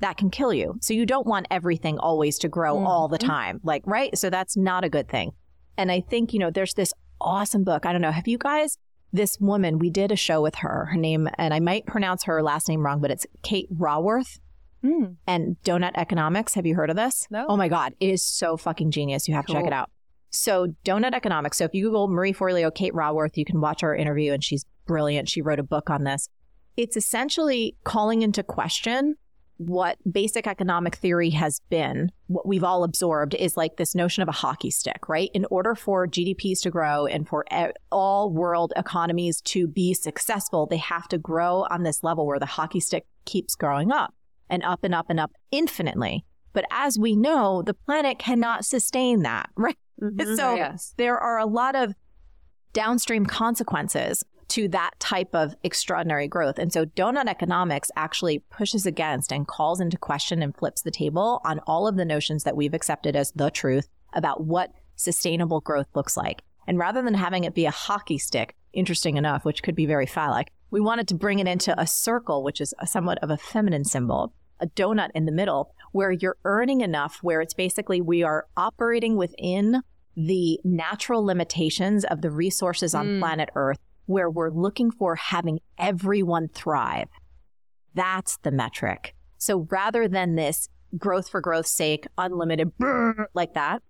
that 0.01 0.17
can 0.17 0.31
kill 0.31 0.53
you. 0.53 0.77
So 0.81 0.95
you 0.95 1.05
don't 1.05 1.27
want 1.27 1.47
everything 1.51 1.99
always 1.99 2.39
to 2.41 2.49
grow 2.49 2.85
all 2.85 3.09
the 3.09 3.19
Mhm. 3.19 3.27
time. 3.27 3.61
Like, 3.65 3.83
right? 3.87 4.17
So 4.17 4.31
that's 4.31 4.57
not 4.57 4.85
a 4.85 4.89
good 4.89 5.09
thing. 5.09 5.33
And 5.77 5.91
I 5.91 6.01
think, 6.01 6.33
you 6.33 6.39
know, 6.39 6.51
there's 6.51 6.75
this 6.75 6.93
awesome 7.21 7.65
book. 7.65 7.85
I 7.87 7.93
don't 7.93 8.01
know. 8.03 8.13
Have 8.13 8.29
you 8.29 8.39
guys, 8.39 8.79
this 9.17 9.39
woman, 9.41 9.79
we 9.79 9.91
did 9.91 10.13
a 10.13 10.17
show 10.17 10.41
with 10.41 10.57
her, 10.57 10.89
her 10.93 10.97
name, 10.97 11.29
and 11.39 11.53
I 11.53 11.61
might 11.61 11.87
pronounce 11.87 12.25
her 12.25 12.43
last 12.43 12.69
name 12.69 12.85
wrong, 12.85 13.01
but 13.01 13.11
it's 13.11 13.27
Kate 13.43 13.69
Raworth 13.77 14.39
Mm. 14.85 15.17
and 15.27 15.61
Doughnut 15.65 15.95
Economics. 15.97 16.55
Have 16.55 16.67
you 16.67 16.75
heard 16.77 16.91
of 16.91 16.97
this? 16.97 17.27
No. 17.31 17.47
Oh 17.49 17.57
my 17.57 17.67
God. 17.69 17.95
It 17.99 18.11
is 18.11 18.23
so 18.23 18.57
fucking 18.57 18.91
genius. 18.93 19.27
You 19.27 19.35
have 19.35 19.47
to 19.47 19.53
check 19.55 19.67
it 19.67 19.73
out. 19.73 19.91
So, 20.31 20.69
Doughnut 20.85 21.15
Economics. 21.15 21.57
So, 21.57 21.65
if 21.65 21.75
you 21.75 21.85
Google 21.87 22.09
Marie 22.09 22.35
Forleo, 22.35 22.73
Kate 22.73 22.93
Raworth, 22.93 23.37
you 23.37 23.45
can 23.45 23.61
watch 23.61 23.81
her 23.81 23.97
interview, 23.97 24.33
and 24.35 24.45
she's 24.45 24.65
brilliant. 24.87 25.29
She 25.31 25.41
wrote 25.41 25.59
a 25.59 25.63
book 25.65 25.89
on 25.89 26.05
this. 26.05 26.29
It's 26.77 26.97
essentially 26.97 27.75
calling 27.85 28.21
into 28.23 28.43
question 28.43 29.15
what 29.59 29.97
basic 30.11 30.47
economic 30.47 30.97
theory 30.97 31.31
has 31.31 31.61
been, 31.71 32.11
what 32.27 32.47
we've 32.47 32.65
all 32.65 32.85
absorbed 32.85 33.35
is 33.35 33.57
like 33.57 33.77
this 33.77 33.95
notion 33.95 34.23
of 34.23 34.29
a 34.29 34.33
hockey 34.33 34.71
stick, 34.71 35.09
right? 35.09 35.31
In 35.35 35.47
order 35.51 35.75
for 35.75 36.07
GDPs 36.07 36.61
to 36.63 36.71
grow 36.71 37.07
and 37.07 37.27
for 37.27 37.45
all 37.91 38.31
world 38.31 38.73
economies 38.77 39.41
to 39.43 39.67
be 39.67 39.95
successful, 39.95 40.67
they 40.67 40.77
have 40.77 41.09
to 41.09 41.19
grow 41.19 41.67
on 41.71 41.83
this 41.83 42.03
level 42.03 42.27
where 42.27 42.39
the 42.39 42.47
hockey 42.47 42.81
stick 42.81 43.07
keeps 43.25 43.55
growing 43.55 43.93
up 43.93 44.15
and 44.51 44.63
up 44.63 44.85
and 44.85 44.95
up 44.95 45.07
and 45.09 45.19
up 45.19 45.33
infinitely. 45.51 46.25
But 46.53 46.65
as 46.71 46.99
we 46.99 47.17
know, 47.17 47.63
the 47.63 47.75
planet 47.75 48.19
cannot 48.19 48.65
sustain 48.65 49.23
that, 49.23 49.51
right? 49.57 49.79
Mm-hmm. 50.03 50.35
So 50.37 50.55
yes. 50.55 50.93
there 50.97 51.19
are 51.19 51.39
a 51.39 51.47
lot 51.47 51.75
of 51.75 51.95
downstream 52.73 53.25
consequences 53.25 54.23
to 54.49 54.69
that 54.69 54.93
type 54.99 55.35
of 55.35 55.55
extraordinary 55.63 56.29
growth. 56.29 56.59
And 56.59 56.73
so 56.73 56.85
doughnut 56.85 57.29
economics 57.29 57.91
actually 57.97 58.39
pushes 58.51 58.87
against 58.87 59.33
and 59.33 59.47
calls 59.47 59.81
into 59.81 59.99
question 59.99 60.43
and 60.43 60.57
flips 60.57 60.83
the 60.83 60.91
table 60.91 61.41
on 61.45 61.61
all 61.67 61.87
of 61.87 61.97
the 61.97 62.05
notions 62.05 62.45
that 62.45 62.57
we've 62.57 62.75
accepted 62.75 63.17
as 63.17 63.33
the 63.33 63.51
truth 63.51 63.89
about 64.13 64.45
what 64.45 64.73
sustainable 64.95 65.61
growth 65.61 65.89
looks 65.95 66.17
like. 66.17 66.43
And 66.67 66.79
rather 66.79 67.03
than 67.03 67.15
having 67.15 67.45
it 67.45 67.55
be 67.55 67.67
a 67.67 67.71
hockey 67.71 68.19
stick, 68.19 68.55
interesting 68.73 69.17
enough, 69.17 69.45
which 69.45 69.63
could 69.63 69.75
be 69.75 69.87
very 69.87 70.07
phallic, 70.07 70.51
we 70.71 70.81
wanted 70.81 71.09
to 71.09 71.15
bring 71.15 71.39
it 71.39 71.47
into 71.47 71.79
a 71.81 71.87
circle, 71.87 72.43
which 72.43 72.61
is 72.61 72.75
a 72.79 72.87
somewhat 72.87 73.19
of 73.23 73.31
a 73.31 73.37
feminine 73.37 73.85
symbol, 73.85 74.33
a 74.61 74.67
donut 74.67 75.11
in 75.15 75.27
the 75.27 75.33
middle, 75.33 75.73
where 75.93 76.11
you're 76.11 76.37
earning 76.45 76.81
enough, 76.81 77.19
where 77.23 77.41
it's 77.41 77.55
basically 77.55 78.01
we 78.01 78.23
are 78.23 78.47
operating 78.57 79.17
within 79.17 79.83
the 80.17 80.59
natural 80.65 81.25
limitations 81.25 82.05
of 82.05 82.23
the 82.23 82.31
resources 82.31 82.95
on 82.95 83.07
mm. 83.07 83.19
planet 83.21 83.51
Earth 83.55 83.79
where 84.07 84.31
we're 84.31 84.51
looking 84.51 84.91
for 84.91 85.17
having 85.17 85.61
everyone 85.79 86.49
thrive. 86.49 87.09
That's 87.95 88.39
the 88.39 88.51
metric. 88.51 89.15
So 89.39 89.67
rather 89.71 90.09
than 90.09 90.35
this 90.35 90.69
growth 90.97 91.29
for 91.29 91.41
growth's 91.41 91.71
sake, 91.71 92.07
unlimited 92.17 92.73
like 93.35 93.55
that, 93.55 93.83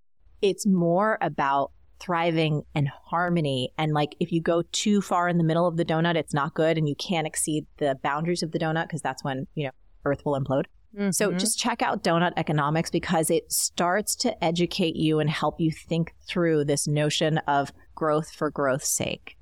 it's 0.42 0.66
more 0.66 1.18
about 1.20 1.72
thriving 1.98 2.62
and 2.74 2.88
harmony. 2.88 3.72
And 3.78 3.92
like 3.92 4.16
if 4.20 4.32
you 4.32 4.40
go 4.40 4.62
too 4.72 5.00
far 5.00 5.28
in 5.28 5.38
the 5.38 5.44
middle 5.44 5.66
of 5.66 5.76
the 5.76 5.84
donut, 5.84 6.16
it's 6.16 6.34
not 6.34 6.54
good 6.54 6.76
and 6.76 6.88
you 6.88 6.94
can't 6.96 7.26
exceed 7.26 7.66
the 7.78 7.98
boundaries 8.02 8.42
of 8.42 8.52
the 8.52 8.58
donut 8.58 8.84
because 8.84 9.02
that's 9.02 9.24
when, 9.24 9.46
you 9.54 9.64
know, 9.64 9.70
Earth 10.04 10.22
will 10.24 10.38
implode. 10.38 10.64
Mm-hmm. 10.96 11.10
So 11.10 11.32
just 11.32 11.58
check 11.58 11.82
out 11.82 12.02
Doughnut 12.02 12.34
Economics 12.36 12.90
because 12.90 13.30
it 13.30 13.50
starts 13.50 14.14
to 14.16 14.44
educate 14.44 14.96
you 14.96 15.20
and 15.20 15.28
help 15.28 15.60
you 15.60 15.70
think 15.70 16.14
through 16.26 16.64
this 16.64 16.86
notion 16.86 17.38
of 17.46 17.72
growth 17.94 18.30
for 18.30 18.50
growth's 18.50 18.88
sake 18.88 19.35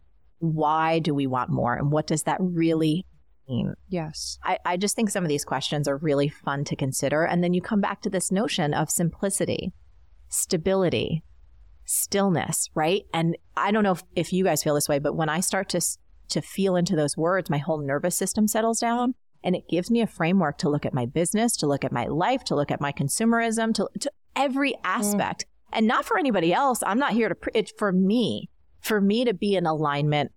why 0.52 0.98
do 0.98 1.14
we 1.14 1.26
want 1.26 1.50
more 1.50 1.74
and 1.74 1.90
what 1.90 2.06
does 2.06 2.24
that 2.24 2.38
really 2.40 3.06
mean? 3.48 3.74
Yes. 3.88 4.38
I, 4.42 4.58
I 4.64 4.76
just 4.76 4.96
think 4.96 5.10
some 5.10 5.24
of 5.24 5.28
these 5.28 5.44
questions 5.44 5.88
are 5.88 5.96
really 5.96 6.28
fun 6.28 6.64
to 6.64 6.76
consider. 6.76 7.24
And 7.24 7.42
then 7.42 7.54
you 7.54 7.62
come 7.62 7.80
back 7.80 8.02
to 8.02 8.10
this 8.10 8.30
notion 8.30 8.74
of 8.74 8.90
simplicity, 8.90 9.72
stability, 10.28 11.22
stillness, 11.84 12.70
right? 12.74 13.04
And 13.12 13.36
I 13.56 13.70
don't 13.70 13.84
know 13.84 13.92
if, 13.92 14.02
if 14.16 14.32
you 14.32 14.44
guys 14.44 14.62
feel 14.62 14.74
this 14.74 14.88
way, 14.88 14.98
but 14.98 15.16
when 15.16 15.28
I 15.28 15.40
start 15.40 15.68
to 15.70 15.80
to 16.30 16.40
feel 16.40 16.74
into 16.76 16.96
those 16.96 17.16
words, 17.16 17.50
my 17.50 17.58
whole 17.58 17.78
nervous 17.78 18.16
system 18.16 18.48
settles 18.48 18.80
down 18.80 19.14
and 19.42 19.54
it 19.54 19.68
gives 19.68 19.90
me 19.90 20.00
a 20.00 20.06
framework 20.06 20.58
to 20.58 20.70
look 20.70 20.86
at 20.86 20.94
my 20.94 21.06
business, 21.06 21.56
to 21.58 21.66
look 21.66 21.84
at 21.84 21.92
my 21.92 22.06
life, 22.06 22.44
to 22.44 22.54
look 22.54 22.70
at 22.70 22.80
my 22.80 22.92
consumerism, 22.92 23.74
to, 23.74 23.88
to 24.00 24.10
every 24.34 24.72
mm. 24.72 24.80
aspect. 24.84 25.44
Mm. 25.44 25.48
And 25.76 25.86
not 25.86 26.04
for 26.04 26.18
anybody 26.18 26.52
else. 26.52 26.82
I'm 26.86 26.98
not 26.98 27.12
here 27.12 27.28
to, 27.28 27.34
pre- 27.34 27.52
it's 27.54 27.72
for 27.76 27.92
me 27.92 28.48
for 28.84 29.00
me 29.00 29.24
to 29.24 29.32
be 29.32 29.56
in 29.56 29.66
alignment 29.66 30.30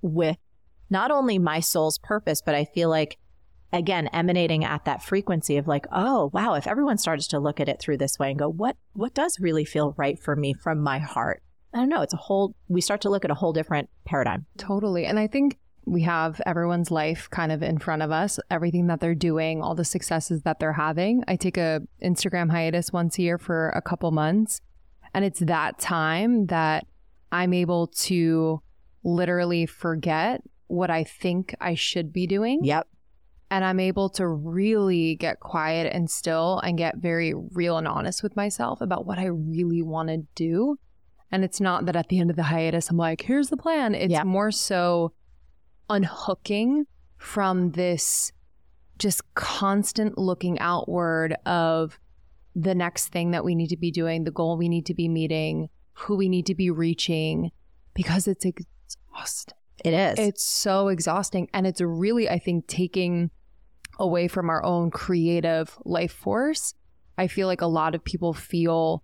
with 0.00 0.38
not 0.88 1.10
only 1.10 1.38
my 1.38 1.60
soul's 1.60 1.98
purpose, 1.98 2.42
but 2.44 2.54
I 2.54 2.64
feel 2.64 2.88
like, 2.88 3.18
again, 3.72 4.08
emanating 4.08 4.64
at 4.64 4.86
that 4.86 5.02
frequency 5.02 5.58
of 5.58 5.68
like, 5.68 5.86
oh, 5.92 6.30
wow, 6.32 6.54
if 6.54 6.66
everyone 6.66 6.98
starts 6.98 7.28
to 7.28 7.38
look 7.38 7.60
at 7.60 7.68
it 7.68 7.78
through 7.78 7.98
this 7.98 8.18
way 8.18 8.30
and 8.30 8.38
go, 8.38 8.48
what, 8.48 8.76
what 8.94 9.14
does 9.14 9.38
really 9.38 9.64
feel 9.64 9.94
right 9.98 10.18
for 10.18 10.34
me 10.34 10.54
from 10.54 10.80
my 10.80 10.98
heart? 10.98 11.42
I 11.74 11.78
don't 11.78 11.90
know. 11.90 12.00
It's 12.00 12.14
a 12.14 12.16
whole, 12.16 12.56
we 12.68 12.80
start 12.80 13.02
to 13.02 13.10
look 13.10 13.24
at 13.24 13.30
a 13.30 13.34
whole 13.34 13.52
different 13.52 13.90
paradigm. 14.04 14.46
Totally. 14.56 15.04
And 15.04 15.18
I 15.18 15.26
think 15.28 15.58
we 15.84 16.02
have 16.02 16.40
everyone's 16.46 16.90
life 16.90 17.28
kind 17.30 17.52
of 17.52 17.62
in 17.62 17.78
front 17.78 18.02
of 18.02 18.10
us, 18.10 18.40
everything 18.50 18.86
that 18.88 19.00
they're 19.00 19.14
doing, 19.14 19.62
all 19.62 19.74
the 19.74 19.84
successes 19.84 20.42
that 20.42 20.58
they're 20.58 20.72
having. 20.72 21.22
I 21.28 21.36
take 21.36 21.58
a 21.58 21.82
Instagram 22.02 22.50
hiatus 22.50 22.92
once 22.92 23.18
a 23.18 23.22
year 23.22 23.38
for 23.38 23.68
a 23.70 23.82
couple 23.82 24.10
months. 24.10 24.60
And 25.14 25.24
it's 25.24 25.40
that 25.40 25.78
time 25.78 26.46
that 26.46 26.86
I'm 27.32 27.52
able 27.52 27.88
to 27.88 28.62
literally 29.04 29.66
forget 29.66 30.42
what 30.66 30.90
I 30.90 31.04
think 31.04 31.54
I 31.60 31.74
should 31.74 32.12
be 32.12 32.26
doing. 32.26 32.64
Yep. 32.64 32.86
And 33.50 33.64
I'm 33.64 33.80
able 33.80 34.08
to 34.10 34.28
really 34.28 35.16
get 35.16 35.40
quiet 35.40 35.92
and 35.92 36.08
still 36.08 36.60
and 36.60 36.78
get 36.78 36.98
very 36.98 37.34
real 37.34 37.78
and 37.78 37.88
honest 37.88 38.22
with 38.22 38.36
myself 38.36 38.80
about 38.80 39.06
what 39.06 39.18
I 39.18 39.26
really 39.26 39.82
want 39.82 40.08
to 40.08 40.18
do. 40.36 40.78
And 41.32 41.44
it's 41.44 41.60
not 41.60 41.86
that 41.86 41.96
at 41.96 42.08
the 42.08 42.20
end 42.20 42.30
of 42.30 42.36
the 42.36 42.44
hiatus, 42.44 42.90
I'm 42.90 42.96
like, 42.96 43.22
here's 43.22 43.50
the 43.50 43.56
plan. 43.56 43.94
It's 43.94 44.12
yep. 44.12 44.26
more 44.26 44.52
so 44.52 45.12
unhooking 45.88 46.86
from 47.18 47.72
this 47.72 48.32
just 48.98 49.22
constant 49.34 50.16
looking 50.18 50.58
outward 50.60 51.34
of 51.46 51.98
the 52.54 52.74
next 52.74 53.08
thing 53.08 53.32
that 53.32 53.44
we 53.44 53.54
need 53.54 53.68
to 53.68 53.76
be 53.76 53.90
doing, 53.90 54.24
the 54.24 54.30
goal 54.30 54.56
we 54.56 54.68
need 54.68 54.86
to 54.86 54.94
be 54.94 55.08
meeting, 55.08 55.68
who 56.00 56.16
we 56.16 56.28
need 56.28 56.46
to 56.46 56.54
be 56.54 56.70
reaching 56.70 57.50
because 57.94 58.26
it's 58.26 58.44
exhausting. 58.44 59.56
It 59.84 59.94
is. 59.94 60.18
It's 60.18 60.44
so 60.44 60.88
exhausting. 60.88 61.48
And 61.54 61.66
it's 61.66 61.80
really, 61.80 62.28
I 62.28 62.38
think, 62.38 62.66
taking 62.66 63.30
away 63.98 64.28
from 64.28 64.48
our 64.50 64.64
own 64.64 64.90
creative 64.90 65.76
life 65.84 66.12
force. 66.12 66.74
I 67.18 67.26
feel 67.26 67.46
like 67.46 67.60
a 67.60 67.66
lot 67.66 67.94
of 67.94 68.04
people 68.04 68.32
feel 68.32 69.02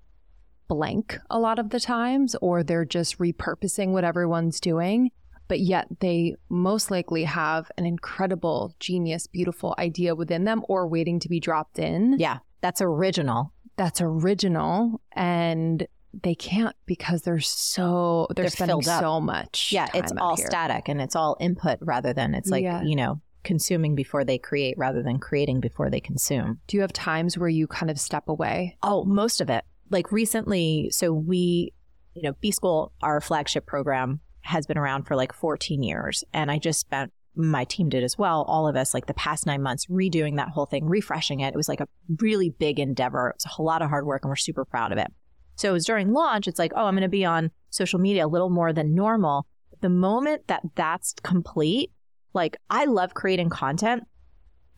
blank 0.68 1.18
a 1.31 1.39
lot 1.39 1.59
of 1.59 1.70
the 1.70 1.81
times, 1.81 2.35
or 2.40 2.62
they're 2.62 2.85
just 2.85 3.18
repurposing 3.18 3.90
what 3.90 4.05
everyone's 4.05 4.59
doing. 4.60 5.10
But 5.48 5.60
yet 5.60 5.86
they 6.01 6.35
most 6.48 6.90
likely 6.90 7.24
have 7.24 7.70
an 7.78 7.86
incredible, 7.86 8.74
genius, 8.81 9.27
beautiful 9.27 9.74
idea 9.78 10.14
within 10.14 10.44
them 10.44 10.64
or 10.68 10.89
waiting 10.89 11.20
to 11.20 11.28
be 11.28 11.40
dropped 11.40 11.78
in. 11.78 12.16
Yeah, 12.18 12.39
that's 12.62 12.81
original. 12.81 13.52
That's 13.77 14.01
original. 14.01 15.01
And 15.12 15.86
they 16.23 16.35
can't 16.35 16.75
because 16.87 17.23
they're 17.23 17.41
so 17.41 18.27
they're, 18.35 18.45
they're 18.45 18.51
spending 18.51 18.83
so 18.83 19.21
much. 19.21 19.71
Yeah, 19.73 19.89
it's 19.95 20.13
all 20.19 20.37
here. 20.37 20.47
static 20.47 20.89
and 20.89 21.01
it's 21.01 21.17
all 21.17 21.37
input 21.41 21.79
rather 21.81 22.13
than 22.13 22.35
it's 22.35 22.51
like 22.51 22.63
yeah. 22.63 22.83
you 22.83 22.97
know 22.97 23.21
consuming 23.45 23.95
before 23.95 24.25
they 24.25 24.39
create 24.39 24.77
rather 24.77 25.03
than 25.03 25.19
creating 25.19 25.61
before 25.61 25.89
they 25.89 26.01
consume. 26.01 26.61
Do 26.67 26.77
you 26.77 26.81
have 26.81 26.93
times 26.93 27.39
where 27.39 27.49
you 27.49 27.67
kind 27.67 27.91
of 27.91 27.99
step 27.99 28.29
away? 28.29 28.77
Oh, 28.83 29.05
most 29.05 29.41
of 29.41 29.49
it. 29.49 29.65
Like 29.89 30.11
recently, 30.11 30.91
so 30.91 31.13
we, 31.13 31.73
you 32.15 32.23
know, 32.23 32.33
B 32.41 32.51
School, 32.51 32.93
our 33.03 33.21
flagship 33.21 33.65
program, 33.65 34.21
has 34.41 34.67
been 34.67 34.77
around 34.77 35.05
for 35.05 35.15
like 35.15 35.33
14 35.33 35.83
years, 35.83 36.25
and 36.33 36.51
I 36.51 36.59
just 36.59 36.81
spent 36.81 37.13
my 37.37 37.65
team 37.65 37.89
did 37.89 38.03
as 38.03 38.17
well, 38.17 38.45
all 38.49 38.67
of 38.67 38.77
us, 38.77 38.95
like 38.95 39.07
the 39.07 39.15
past 39.15 39.47
nine 39.47 39.63
months, 39.63 39.87
redoing 39.87 40.37
that 40.37 40.49
whole 40.49 40.67
thing, 40.67 40.87
refreshing 40.87 41.41
it. 41.41 41.49
It 41.49 41.57
was 41.57 41.69
like 41.69 41.81
a 41.81 41.89
really 42.21 42.49
big 42.49 42.81
endeavor. 42.81 43.33
It's 43.35 43.45
a 43.45 43.51
whole 43.51 43.67
lot 43.67 43.83
of 43.83 43.91
hard 43.91 44.07
work, 44.07 44.25
and 44.25 44.31
we're 44.31 44.37
super 44.37 44.65
proud 44.65 44.91
of 44.91 44.99
it. 44.99 45.13
So 45.57 45.70
it 45.70 45.73
was 45.73 45.85
during 45.85 46.12
launch, 46.12 46.47
it's 46.47 46.59
like, 46.59 46.73
oh, 46.77 46.85
I'm 46.85 46.95
going 46.95 47.03
to 47.03 47.09
be 47.09 47.24
on 47.24 47.51
social 47.70 47.99
media 47.99 48.27
a 48.27 48.28
little 48.28 48.51
more 48.51 48.73
than 48.73 48.95
normal. 48.95 49.47
The 49.81 49.89
moment 49.89 50.47
that 50.47 50.62
that's 50.74 51.15
complete, 51.23 51.91
like 52.33 52.57
I 52.70 52.85
love 52.85 53.15
creating 53.15 53.51
content. 53.51 54.05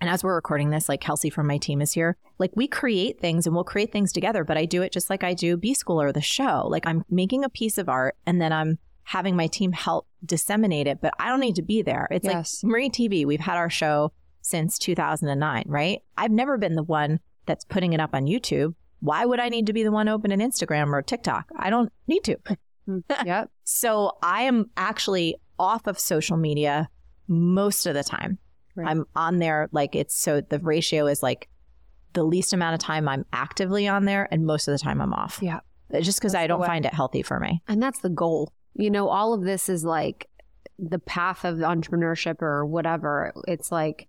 And 0.01 0.09
as 0.09 0.23
we're 0.23 0.35
recording 0.35 0.71
this, 0.71 0.89
like 0.89 1.01
Kelsey 1.01 1.29
from 1.29 1.49
my 1.49 1.59
team 1.59 1.81
is 1.81 1.93
here, 1.93 2.17
like 2.39 2.53
we 2.55 2.69
create 2.69 3.21
things 3.21 3.47
and 3.47 3.55
we'll 3.55 3.65
create 3.65 3.91
things 3.91 4.13
together, 4.13 4.45
but 4.45 4.57
I 4.57 4.65
do 4.65 4.83
it 4.83 4.93
just 4.93 5.11
like 5.11 5.25
I 5.25 5.35
do 5.35 5.57
B 5.57 5.75
School 5.75 6.01
or 6.01 6.13
the 6.13 6.21
show. 6.21 6.69
Like 6.69 6.87
I'm 6.87 7.05
making 7.11 7.43
a 7.43 7.49
piece 7.49 7.79
of 7.79 7.89
art 7.89 8.17
and 8.25 8.41
then 8.41 8.53
I'm 8.53 8.79
having 9.03 9.35
my 9.35 9.49
team 9.49 9.73
help 9.73 10.07
disseminate 10.25 10.87
it, 10.87 11.01
but 11.01 11.15
I 11.19 11.29
don't 11.29 11.41
need 11.41 11.57
to 11.57 11.63
be 11.63 11.83
there. 11.83 12.07
It's 12.11 12.27
yes. 12.27 12.63
like 12.63 12.73
MarieTV, 12.73 13.27
we've 13.27 13.41
had 13.41 13.57
our 13.57 13.71
show 13.71 14.13
since 14.43 14.79
2009, 14.79 15.65
right? 15.67 16.03
I've 16.17 16.31
never 16.31 16.59
been 16.59 16.75
the 16.75 16.83
one 16.83 17.19
that's 17.47 17.65
putting 17.65 17.93
it 17.93 18.01
up 18.01 18.11
on 18.13 18.27
YouTube. 18.27 18.75
Why 19.01 19.25
would 19.25 19.41
I 19.41 19.49
need 19.49 19.67
to 19.67 19.73
be 19.73 19.83
the 19.83 19.93
one 19.93 20.09
open 20.09 20.33
opening 20.33 20.51
Instagram 20.51 20.93
or 20.93 21.03
TikTok? 21.03 21.51
I 21.57 21.71
don't 21.71 21.93
need 22.07 22.25
to. 22.25 22.37
Mm, 22.89 23.03
yep. 23.27 23.51
So 23.65 24.17
I 24.23 24.45
am 24.45 24.71
actually 24.79 25.37
off 25.59 25.87
of 25.87 25.99
social 25.99 26.39
media 26.39 26.89
most 27.29 27.85
of 27.85 27.93
the 27.93 28.03
time. 28.03 28.39
Right. 28.75 28.89
I'm 28.89 29.05
on 29.15 29.41
there 29.41 29.69
like 29.73 29.95
it's 29.95 30.19
so 30.19 30.41
the 30.41 30.59
ratio 30.59 31.07
is 31.07 31.23
like 31.23 31.51
the 32.15 32.23
least 32.23 32.55
amount 32.55 32.75
of 32.75 32.81
time 32.81 33.07
I'm 33.07 33.27
actively 33.31 33.87
on 33.87 34.07
there 34.07 34.27
and 34.31 34.47
most 34.47 34.69
of 34.69 34.73
the 34.73 34.79
time 34.79 35.03
I'm 35.03 35.13
off. 35.13 35.41
Yeah. 35.43 35.61
Just 36.01 36.19
because 36.19 36.35
I 36.35 36.47
don't 36.47 36.65
find 36.65 36.87
it 36.87 36.95
healthy 36.95 37.23
for 37.23 37.39
me. 37.39 37.63
And 37.69 37.83
that's 37.83 38.01
the 38.01 38.09
goal. 38.09 38.53
You 38.75 38.91
know, 38.91 39.09
all 39.09 39.35
of 39.35 39.43
this 39.43 39.69
is 39.69 39.85
like 39.85 40.27
the 40.79 40.99
path 40.99 41.45
of 41.45 41.57
entrepreneurship 41.59 42.41
or 42.41 42.65
whatever. 42.65 43.33
It's 43.47 43.71
like 43.71 44.09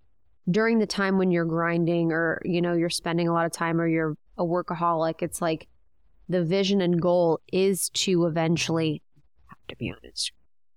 during 0.50 0.78
the 0.78 0.86
time 0.86 1.18
when 1.18 1.30
you're 1.30 1.44
grinding 1.44 2.12
or, 2.12 2.40
you 2.44 2.62
know, 2.62 2.72
you're 2.72 2.90
spending 2.90 3.28
a 3.28 3.32
lot 3.32 3.46
of 3.46 3.52
time 3.52 3.80
or 3.80 3.86
you're 3.86 4.16
a 4.40 4.44
workaholic. 4.44 5.22
It's 5.22 5.40
like 5.40 5.68
the 6.28 6.42
vision 6.42 6.80
and 6.80 7.00
goal 7.00 7.40
is 7.52 7.90
to 7.90 8.26
eventually 8.26 9.02
have 9.46 9.66
to 9.68 9.76
be 9.76 9.92
honest. 9.96 10.32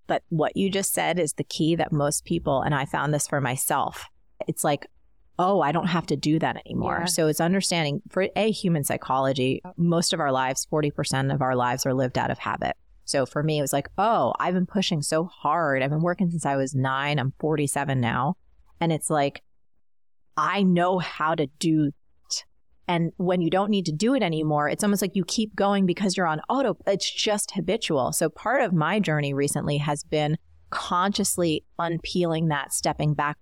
But 0.06 0.24
what 0.30 0.56
you 0.56 0.70
just 0.70 0.94
said 0.94 1.18
is 1.18 1.34
the 1.34 1.44
key 1.44 1.76
that 1.76 1.92
most 1.92 2.26
people, 2.26 2.62
and 2.62 2.76
I 2.76 2.86
found 2.86 3.14
this 3.14 3.28
for 3.28 3.42
myself, 3.42 4.06
it's 4.48 4.64
like 4.64 4.88
oh, 5.40 5.62
I 5.62 5.72
don't 5.72 5.88
have 5.88 6.06
to 6.08 6.16
do 6.16 6.40
that 6.40 6.62
anymore. 6.66 7.00
Yeah. 7.02 7.06
So 7.06 7.28
it's 7.28 7.42
understanding 7.42 8.02
for 8.10 8.28
a 8.36 8.52
human 8.52 8.84
psychology, 8.84 9.62
most 9.78 10.14
of 10.14 10.20
our 10.20 10.32
lives, 10.32 10.68
40% 10.72 11.34
of 11.34 11.42
our 11.42 11.56
lives 11.56 11.86
are 11.86 11.94
lived 11.94 12.18
out 12.18 12.32
of 12.32 12.38
habit. 12.40 12.76
So 13.06 13.26
for 13.26 13.44
me, 13.44 13.58
it 13.58 13.62
was 13.62 13.74
like, 13.74 13.90
oh, 13.98 14.34
I've 14.40 14.54
been 14.54 14.66
pushing 14.66 15.02
so 15.02 15.26
hard. 15.26 15.82
I've 15.82 15.90
been 15.90 16.02
working 16.02 16.30
since 16.30 16.46
I 16.46 16.56
was 16.56 16.74
nine. 16.74 17.20
I'm 17.20 17.34
47 17.40 18.00
now. 18.00 18.38
And 18.80 18.92
it's 18.92 19.10
like, 19.10 19.42
I 20.38 20.64
know 20.64 21.00
how 21.00 21.36
to 21.36 21.48
do. 21.60 21.92
And 22.88 23.12
when 23.18 23.42
you 23.42 23.50
don't 23.50 23.70
need 23.70 23.86
to 23.86 23.92
do 23.92 24.14
it 24.14 24.22
anymore, 24.22 24.68
it's 24.68 24.84
almost 24.84 25.02
like 25.02 25.16
you 25.16 25.24
keep 25.26 25.56
going 25.56 25.86
because 25.86 26.18
you're 26.18 26.28
on 26.28 26.42
auto. 26.50 26.78
It's 26.86 27.10
just 27.10 27.52
habitual. 27.52 28.12
So 28.12 28.30
part 28.30 28.62
of 28.62 28.74
my 28.74 29.00
journey 29.00 29.34
recently 29.34 29.78
has 29.78 30.04
been 30.04 30.38
consciously 30.70 31.64
unpeeling 31.80 32.50
that, 32.50 32.74
stepping 32.74 33.14
back, 33.14 33.38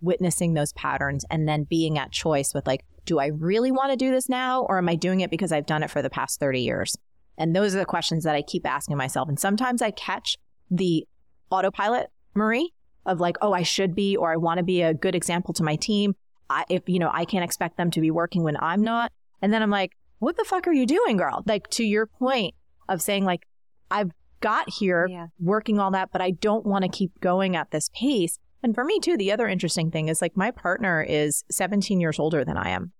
witnessing 0.00 0.54
those 0.54 0.72
patterns, 0.72 1.24
and 1.30 1.48
then 1.48 1.64
being 1.64 1.98
at 1.98 2.12
choice 2.12 2.54
with 2.54 2.66
like, 2.66 2.84
do 3.04 3.18
I 3.18 3.26
really 3.26 3.70
want 3.70 3.90
to 3.90 3.96
do 3.96 4.10
this 4.10 4.28
now? 4.28 4.62
Or 4.62 4.78
am 4.78 4.88
I 4.88 4.94
doing 4.94 5.20
it 5.20 5.30
because 5.30 5.52
I've 5.52 5.66
done 5.66 5.82
it 5.82 5.90
for 5.90 6.02
the 6.02 6.10
past 6.10 6.40
30 6.40 6.60
years? 6.60 6.96
And 7.38 7.54
those 7.54 7.74
are 7.74 7.78
the 7.78 7.84
questions 7.84 8.24
that 8.24 8.34
I 8.34 8.42
keep 8.42 8.66
asking 8.66 8.96
myself. 8.96 9.28
And 9.28 9.38
sometimes 9.38 9.82
I 9.82 9.90
catch 9.90 10.36
the 10.70 11.06
autopilot, 11.50 12.08
Marie, 12.34 12.72
of 13.04 13.20
like, 13.20 13.36
oh, 13.42 13.52
I 13.52 13.62
should 13.62 13.94
be, 13.94 14.16
or 14.16 14.32
I 14.32 14.36
want 14.36 14.58
to 14.58 14.64
be 14.64 14.82
a 14.82 14.94
good 14.94 15.14
example 15.14 15.54
to 15.54 15.62
my 15.62 15.76
team. 15.76 16.14
I, 16.48 16.64
if, 16.68 16.82
you 16.88 16.98
know, 16.98 17.10
I 17.12 17.24
can't 17.24 17.44
expect 17.44 17.76
them 17.76 17.90
to 17.92 18.00
be 18.00 18.10
working 18.10 18.42
when 18.42 18.56
I'm 18.58 18.82
not. 18.82 19.12
And 19.42 19.52
then 19.52 19.62
I'm 19.62 19.70
like, 19.70 19.92
what 20.18 20.36
the 20.36 20.44
fuck 20.44 20.66
are 20.66 20.72
you 20.72 20.86
doing, 20.86 21.16
girl? 21.16 21.42
Like, 21.46 21.68
to 21.70 21.84
your 21.84 22.06
point 22.06 22.54
of 22.88 23.02
saying, 23.02 23.24
like, 23.24 23.46
I've 23.90 24.10
got 24.40 24.68
here 24.70 25.06
Yeah. 25.08 25.26
working 25.38 25.78
all 25.78 25.90
that, 25.92 26.10
but 26.12 26.20
I 26.20 26.30
don't 26.30 26.64
want 26.66 26.84
to 26.84 26.90
keep 26.90 27.20
going 27.20 27.56
at 27.56 27.70
this 27.70 27.90
pace. 27.94 28.38
And 28.62 28.74
for 28.74 28.84
me, 28.84 28.98
too, 29.00 29.16
the 29.16 29.32
other 29.32 29.46
interesting 29.46 29.90
thing 29.90 30.08
is 30.08 30.22
like, 30.22 30.36
my 30.36 30.50
partner 30.50 31.02
is 31.02 31.44
17 31.50 32.00
years 32.00 32.18
older 32.18 32.44
than 32.44 32.56
I 32.56 32.70
am. 32.70 32.92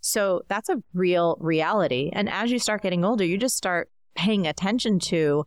So 0.00 0.42
that's 0.48 0.68
a 0.68 0.76
real 0.94 1.36
reality. 1.40 2.10
And 2.12 2.28
as 2.28 2.50
you 2.52 2.58
start 2.58 2.82
getting 2.82 3.04
older, 3.04 3.24
you 3.24 3.38
just 3.38 3.56
start 3.56 3.90
paying 4.14 4.46
attention 4.46 4.98
to 5.00 5.44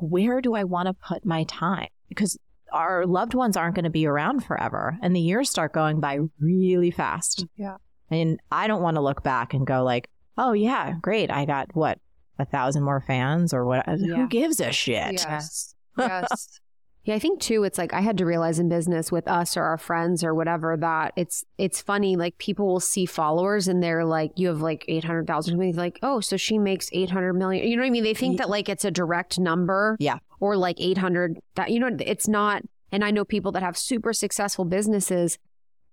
where 0.00 0.40
do 0.40 0.54
I 0.54 0.64
want 0.64 0.86
to 0.88 0.94
put 0.94 1.24
my 1.24 1.44
time? 1.44 1.88
Because 2.08 2.38
our 2.72 3.06
loved 3.06 3.34
ones 3.34 3.56
aren't 3.56 3.74
going 3.74 3.84
to 3.84 3.90
be 3.90 4.06
around 4.06 4.44
forever 4.44 4.98
and 5.02 5.14
the 5.14 5.20
years 5.20 5.50
start 5.50 5.72
going 5.72 6.00
by 6.00 6.18
really 6.40 6.90
fast. 6.90 7.46
Yeah. 7.56 7.76
And 8.10 8.40
I 8.50 8.66
don't 8.66 8.82
want 8.82 8.96
to 8.96 9.00
look 9.00 9.22
back 9.22 9.54
and 9.54 9.66
go 9.66 9.82
like, 9.82 10.08
oh 10.36 10.52
yeah, 10.52 10.94
great. 11.00 11.30
I 11.30 11.44
got 11.44 11.74
what? 11.74 11.98
A 12.38 12.44
thousand 12.44 12.82
more 12.82 13.00
fans 13.00 13.52
or 13.54 13.64
what? 13.64 13.84
Yeah. 13.86 14.16
Who 14.16 14.28
gives 14.28 14.60
a 14.60 14.72
shit? 14.72 15.12
Yes. 15.12 15.74
Yes. 15.98 16.58
Yeah, 17.04 17.14
I 17.16 17.18
think 17.18 17.40
too 17.40 17.64
it's 17.64 17.78
like 17.78 17.92
I 17.92 18.00
had 18.00 18.18
to 18.18 18.26
realize 18.26 18.58
in 18.60 18.68
business 18.68 19.10
with 19.10 19.26
us 19.26 19.56
or 19.56 19.62
our 19.64 19.76
friends 19.78 20.22
or 20.22 20.34
whatever 20.34 20.76
that 20.76 21.12
it's 21.16 21.44
it's 21.58 21.80
funny 21.82 22.14
like 22.16 22.38
people 22.38 22.66
will 22.66 22.78
see 22.80 23.06
followers 23.06 23.66
and 23.66 23.82
they're 23.82 24.04
like 24.04 24.32
you 24.36 24.46
have 24.48 24.60
like 24.60 24.84
800,000 24.86 25.52
something 25.52 25.74
like 25.74 25.98
oh 26.02 26.20
so 26.20 26.36
she 26.36 26.58
makes 26.58 26.88
800 26.92 27.32
million 27.34 27.66
you 27.66 27.74
know 27.76 27.82
what 27.82 27.86
I 27.88 27.90
mean 27.90 28.04
they 28.04 28.14
think 28.14 28.38
that 28.38 28.48
like 28.48 28.68
it's 28.68 28.84
a 28.84 28.90
direct 28.90 29.38
number 29.40 29.96
Yeah. 29.98 30.18
or 30.38 30.56
like 30.56 30.80
800 30.80 31.38
that 31.56 31.70
you 31.72 31.80
know 31.80 31.90
it's 31.98 32.28
not 32.28 32.62
and 32.92 33.04
I 33.04 33.10
know 33.10 33.24
people 33.24 33.50
that 33.52 33.62
have 33.64 33.76
super 33.76 34.12
successful 34.12 34.64
businesses 34.64 35.38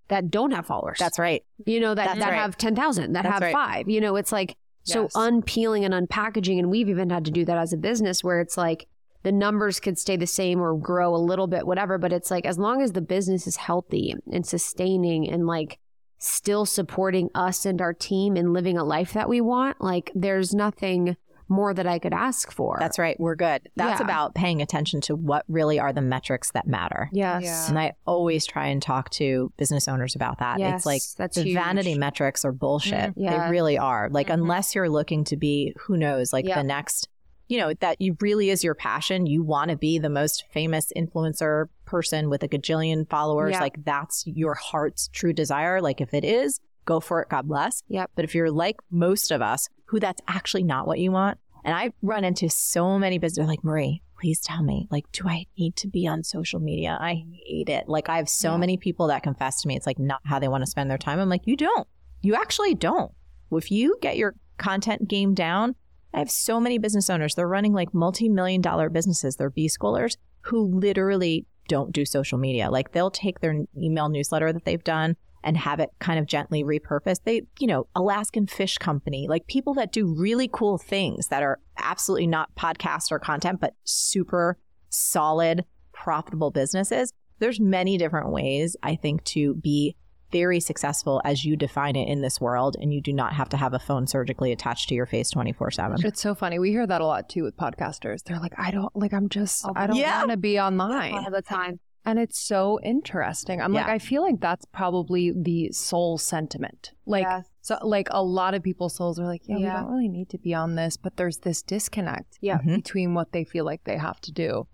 that 0.10 0.30
don't 0.30 0.52
have 0.52 0.68
followers 0.68 0.98
That's 1.00 1.18
right. 1.18 1.44
you 1.66 1.80
know 1.80 1.96
that 1.96 2.06
That's 2.06 2.20
that 2.20 2.30
right. 2.30 2.36
have 2.40 2.56
10,000 2.58 3.14
that 3.14 3.24
That's 3.24 3.34
have 3.34 3.42
right. 3.42 3.54
5 3.54 3.90
you 3.90 4.00
know 4.00 4.16
it's 4.16 4.32
like 4.32 4.56
so 4.84 5.04
Yes. 5.04 5.12
unpeeling 5.16 5.86
and 5.86 5.94
unpackaging 6.08 6.60
and 6.60 6.70
we've 6.70 6.88
even 6.90 7.10
had 7.10 7.26
to 7.26 7.32
do 7.32 7.46
that 7.46 7.58
as 7.58 7.74
a 7.74 7.78
business 7.78 8.24
where 8.24 8.40
it's 8.42 8.58
like 8.58 8.88
the 9.24 9.32
numbers 9.32 9.80
could 9.80 9.98
stay 9.98 10.16
the 10.16 10.26
same 10.28 10.62
or 10.62 10.78
grow 10.78 11.14
a 11.16 11.18
little 11.18 11.48
bit 11.48 11.66
whatever 11.68 11.98
but 11.98 12.14
it's 12.14 12.32
like 12.32 12.46
as 12.46 12.58
long 12.58 12.82
as 12.82 12.94
the 12.94 13.02
business 13.02 13.48
is 13.48 13.58
healthy 13.58 14.14
and 14.32 14.46
sustaining 14.46 15.30
and 15.30 15.46
like 15.46 15.78
still 16.18 16.66
supporting 16.66 17.30
us 17.36 17.66
and 17.66 17.82
our 17.82 17.94
team 17.94 18.36
and 18.36 18.54
living 18.54 18.78
a 18.78 18.84
life 18.84 19.14
that 19.14 19.30
we 19.30 19.40
want 19.42 19.80
like 19.82 20.12
there's 20.16 20.54
nothing 20.54 21.16
more 21.52 21.74
that 21.74 21.88
I 21.88 21.98
could 21.98 22.14
ask 22.14 22.52
for 22.52 22.78
That's 22.80 23.00
right. 23.00 23.20
We're 23.20 23.34
good. 23.36 23.70
That's 23.76 24.00
Yeah. 24.00 24.06
about 24.06 24.36
paying 24.36 24.62
attention 24.62 25.02
to 25.02 25.16
what 25.16 25.46
really 25.48 25.80
are 25.80 25.92
the 25.92 26.00
metrics 26.02 26.52
that 26.52 26.68
matter. 26.68 27.10
yes 27.12 27.44
Yeah. 27.44 27.70
And 27.70 27.80
I 27.80 27.94
always 28.06 28.46
try 28.46 28.68
and 28.68 28.80
talk 28.80 29.10
to 29.12 29.52
business 29.58 29.88
owners 29.88 30.16
about 30.16 30.38
that. 30.40 30.60
yes 30.60 30.82
It's 30.82 30.86
like 30.86 31.02
that's 31.18 31.38
the 31.38 31.44
huge. 31.46 31.56
vanity 31.56 31.98
metrics 31.98 32.46
are 32.46 32.52
bullshit. 32.52 33.10
Mhm. 33.10 33.14
Yeah. 33.18 33.46
They 33.46 33.50
really 33.52 33.80
are. 33.80 34.10
Like, 34.12 34.28
Mhm. 34.28 34.36
unless 34.36 34.76
you're 34.76 34.90
looking 34.90 35.24
to 35.24 35.38
be, 35.38 35.74
who 35.88 35.98
knows, 35.98 36.32
like 36.32 36.46
Yeah. 36.46 36.54
the 36.62 36.64
next, 36.68 37.10
you 37.50 37.58
know, 37.58 37.74
that 37.82 38.00
you 38.00 38.16
really 38.22 38.50
is 38.50 38.64
your 38.64 38.76
passion. 38.76 39.26
You 39.26 39.44
want 39.44 39.72
to 39.72 39.76
be 39.76 40.00
the 40.00 40.10
most 40.10 40.46
famous 40.54 40.94
influencer 40.96 41.66
person 41.84 42.30
with 42.30 42.44
a 42.44 42.48
gajillion 42.48 43.10
followers. 43.10 43.54
Yeah. 43.54 43.60
Like, 43.62 43.84
that's 43.84 44.24
your 44.26 44.54
heart's 44.54 45.10
true 45.10 45.34
desire. 45.34 45.82
Like, 45.82 46.00
if 46.00 46.14
it 46.14 46.24
is, 46.24 46.62
go 46.86 47.00
for 47.00 47.22
it. 47.24 47.30
God 47.30 47.48
bless. 47.48 47.84
Yep. 47.90 48.12
But 48.16 48.24
if 48.24 48.34
you're 48.34 48.52
like 48.52 48.78
most 48.92 49.32
of 49.32 49.42
us, 49.42 49.68
who 49.86 50.00
that's 50.00 50.22
actually 50.28 50.64
not 50.64 50.88
what 50.88 51.00
you 51.00 51.12
want, 51.12 51.40
and 51.66 51.76
I 51.76 51.92
run 52.02 52.24
into 52.24 52.50
so 52.50 52.98
many 52.98 53.18
business 53.18 53.48
like 53.48 53.64
Marie, 53.64 54.02
please 54.20 54.40
tell 54.40 54.64
me, 54.64 54.88
like, 54.92 55.12
do 55.12 55.28
I 55.28 55.46
need 55.58 55.76
to 55.78 55.88
be 55.88 56.08
on 56.08 56.24
social 56.24 56.60
media? 56.60 56.98
I 57.02 57.26
hate 57.46 57.70
it. 57.70 57.90
Like, 57.90 58.10
I 58.10 58.18
have 58.18 58.30
so 58.30 58.52
Yeah. 58.52 58.58
many 58.58 58.78
people 58.78 59.08
that 59.08 59.24
confess 59.24 59.62
to 59.62 59.68
me 59.68 59.76
it's 59.76 59.88
like 59.88 59.98
not 60.00 60.22
how 60.24 60.40
they 60.40 60.48
want 60.48 60.64
to 60.64 60.70
spend 60.70 60.90
their 60.90 60.98
time. 60.98 61.20
I'm 61.20 61.30
like, 61.30 61.46
you 61.46 61.58
don't. 61.58 61.88
You 62.22 62.36
actually 62.36 62.76
don't. 62.76 63.12
If 63.52 63.72
you 63.72 63.98
get 64.02 64.18
your 64.18 64.36
content 64.58 65.08
game 65.08 65.34
down, 65.34 65.76
I 66.14 66.20
have 66.20 66.32
so 66.32 66.60
many 66.60 66.78
business 66.78 67.10
owners. 67.10 67.36
They're 67.36 67.48
running 67.48 67.74
like 67.74 67.94
multi-million 67.94 68.62
dollar 68.62 68.90
businesses. 68.90 69.36
They're 69.36 69.50
B 69.50 69.68
schoolers 69.68 70.18
who 70.42 70.80
literally 70.80 71.46
don't 71.68 71.94
do 71.94 72.06
social 72.06 72.38
media. 72.38 72.70
Like 72.70 72.92
they'll 72.92 73.12
take 73.12 73.40
their 73.40 73.56
email 73.78 74.10
newsletter 74.10 74.52
that 74.52 74.66
they've 74.66 74.84
done 74.84 75.16
and 75.44 75.56
have 75.56 75.80
it 75.80 75.90
kind 76.00 76.20
of 76.20 76.26
gently 76.26 76.64
repurposed. 76.64 77.24
They, 77.24 77.44
you 77.60 77.68
know, 77.68 77.88
Alaskan 77.96 78.48
Fish 78.48 78.78
Company, 78.78 79.28
like 79.30 79.48
people 79.48 79.74
that 79.76 79.92
do 79.92 80.14
really 80.14 80.50
cool 80.52 80.78
things 80.78 81.28
that 81.28 81.44
are 81.44 81.60
absolutely 81.78 82.28
not 82.28 82.54
podcast 82.56 83.12
or 83.12 83.20
content, 83.20 83.62
but 83.62 83.74
super 83.86 84.58
solid, 84.90 85.64
profitable 85.94 86.52
businesses. 86.52 87.14
There's 87.40 87.60
many 87.60 87.98
different 87.98 88.32
ways, 88.32 88.76
I 88.84 88.96
think, 88.96 89.24
to 89.26 89.56
be 89.56 89.96
very 90.32 90.60
successful 90.60 91.22
as 91.26 91.46
you 91.46 91.56
define 91.56 91.96
it 91.96 92.08
in 92.08 92.22
this 92.22 92.40
world. 92.40 92.76
And 92.80 92.94
you 92.94 93.02
do 93.02 93.14
not 93.14 93.34
have 93.34 93.50
to 93.50 93.58
have 93.58 93.74
a 93.74 93.80
phone 93.80 94.08
surgically 94.08 94.52
attached 94.52 94.90
to 94.90 94.96
your 94.96 95.06
face 95.06 95.30
24 95.32 95.72
7. 95.72 95.98
It's 96.06 96.22
so 96.22 96.36
funny. 96.36 96.60
We 96.60 96.72
hear 96.72 96.86
that 96.88 97.02
a 97.02 97.06
lot 97.06 97.30
too 97.30 97.44
with 97.44 97.58
podcasters. 97.58 98.24
They're 98.24 98.40
like, 98.40 98.54
I 98.58 98.72
don't 98.72 98.96
like. 98.96 99.14
I'm 99.14 99.30
just. 99.30 99.66
I 99.76 99.88
don't 99.88 99.96
yeah. 99.96 100.20
want 100.20 100.32
to 100.32 100.38
be 100.38 100.60
online. 100.60 101.14
all 101.14 101.32
the 101.32 101.42
time 101.42 101.80
And 102.06 102.18
it's 102.20 102.40
so 102.40 102.80
interesting. 102.84 103.62
I'm 103.62 103.74
like, 103.74 103.88
I 103.88 104.00
feel 104.00 104.22
like 104.22 104.40
that's 104.40 104.66
probably 104.72 105.32
the 105.36 105.72
soul 105.72 106.18
sentiment. 106.18 106.92
Like, 107.06 107.28
so 107.62 107.78
like 107.84 108.08
a 108.12 108.24
lot 108.24 108.54
of 108.54 108.64
people's 108.64 108.96
souls 108.96 109.20
are 109.20 109.26
like, 109.26 109.42
yeah, 109.46 109.58
Yeah. 109.58 109.76
we 109.76 109.82
don't 109.84 109.92
really 109.92 110.08
need 110.10 110.30
to 110.30 110.38
be 110.38 110.54
on 110.54 110.76
this, 110.76 110.98
but 110.98 111.18
there's 111.18 111.40
this 111.40 111.62
disconnect 111.62 112.38
Yeah. 112.42 112.60
Mhm. 112.60 112.78
between 112.78 113.14
what 113.14 113.32
they 113.32 113.44
feel 113.44 113.66
like 113.66 113.84
they 113.84 113.98
have 113.98 114.20
to 114.22 114.32
do. 114.32 114.68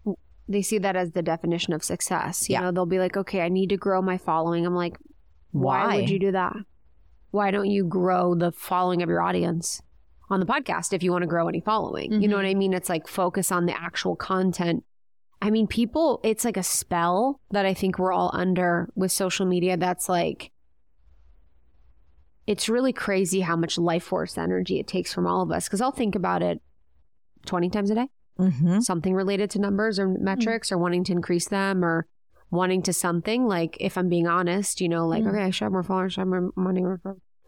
they 0.48 0.62
see 0.62 0.78
that 0.78 0.96
as 0.96 1.12
the 1.14 1.24
definition 1.24 1.74
of 1.74 1.84
success. 1.84 2.48
You 2.48 2.54
Yeah. 2.54 2.60
know, 2.62 2.72
they'll 2.72 2.86
be 2.86 3.00
like, 3.00 3.18
okay, 3.18 3.42
I 3.42 3.50
need 3.50 3.70
to 3.70 3.78
grow 3.78 4.00
my 4.04 4.20
following. 4.20 4.64
I'm 4.64 4.76
like, 4.76 4.96
why, 5.56 5.86
Why? 5.88 5.96
would 5.98 6.10
you 6.10 6.20
do 6.20 6.32
that? 6.34 6.54
Why 7.32 7.52
don't 7.52 7.70
you 7.70 7.86
grow 7.86 8.36
the 8.36 8.52
following 8.52 9.02
of 9.02 9.10
your 9.10 9.22
audience 9.22 9.82
on 10.30 10.40
the 10.40 10.46
podcast 10.46 10.92
if 10.94 11.02
you 11.04 11.12
want 11.12 11.22
to 11.24 11.28
grow 11.28 11.48
any 11.48 11.62
following? 11.62 12.12
You 12.22 12.28
know 12.28 12.36
Mhm. 12.36 12.40
what 12.40 12.46
I 12.46 12.54
mean? 12.54 12.74
It's 12.74 12.90
like 12.90 13.08
focus 13.08 13.52
on 13.52 13.66
the 13.66 13.80
actual 13.80 14.16
content. 14.16 14.84
I 15.42 15.50
mean, 15.52 15.68
people, 15.68 16.20
it's 16.24 16.44
like 16.46 16.58
a 16.58 16.64
spell 16.64 17.40
that 17.52 17.66
I 17.66 17.74
think 17.74 18.00
we're 18.00 18.12
all 18.14 18.32
under 18.34 18.90
with 18.96 19.12
social 19.12 19.46
media 19.46 19.78
that's 19.78 20.10
like, 20.10 20.52
it's 22.48 22.70
really 22.70 22.94
crazy 22.94 23.42
how 23.42 23.56
much 23.56 23.78
life 23.78 24.04
force 24.04 24.38
energy 24.38 24.80
it 24.80 24.88
takes 24.88 25.14
from 25.14 25.26
all 25.26 25.42
of 25.42 25.52
us. 25.52 25.68
Cause 25.68 25.82
I'll 25.82 25.92
think 25.92 26.16
about 26.16 26.42
it 26.44 26.62
20 27.46 27.70
times 27.70 27.90
a 27.92 27.96
day 27.96 28.08
Mm-hmm. 28.40 28.80
something 28.82 29.14
related 29.14 29.50
to 29.52 29.60
numbers 29.60 29.98
or 29.98 30.10
metrics 30.10 30.70
or 30.70 30.78
wanting 30.78 31.06
to 31.06 31.14
increase 31.14 31.48
them 31.48 31.86
or 31.86 32.06
wanting 32.52 32.82
to 32.84 32.94
something 32.94 33.48
like 33.48 33.76
if 33.80 33.98
i'm 33.98 34.08
being 34.10 34.28
honest 34.28 34.80
you 34.82 34.88
know 34.90 35.08
like 35.08 35.24
Mm. 35.24 35.30
okay 35.30 35.44
i 35.44 35.50
should 35.50 35.66
have 35.66 35.72
more 35.72 35.84
followers 35.84 36.14
should 36.14 36.22
have 36.22 36.28
more 36.28 36.52
money 36.56 36.84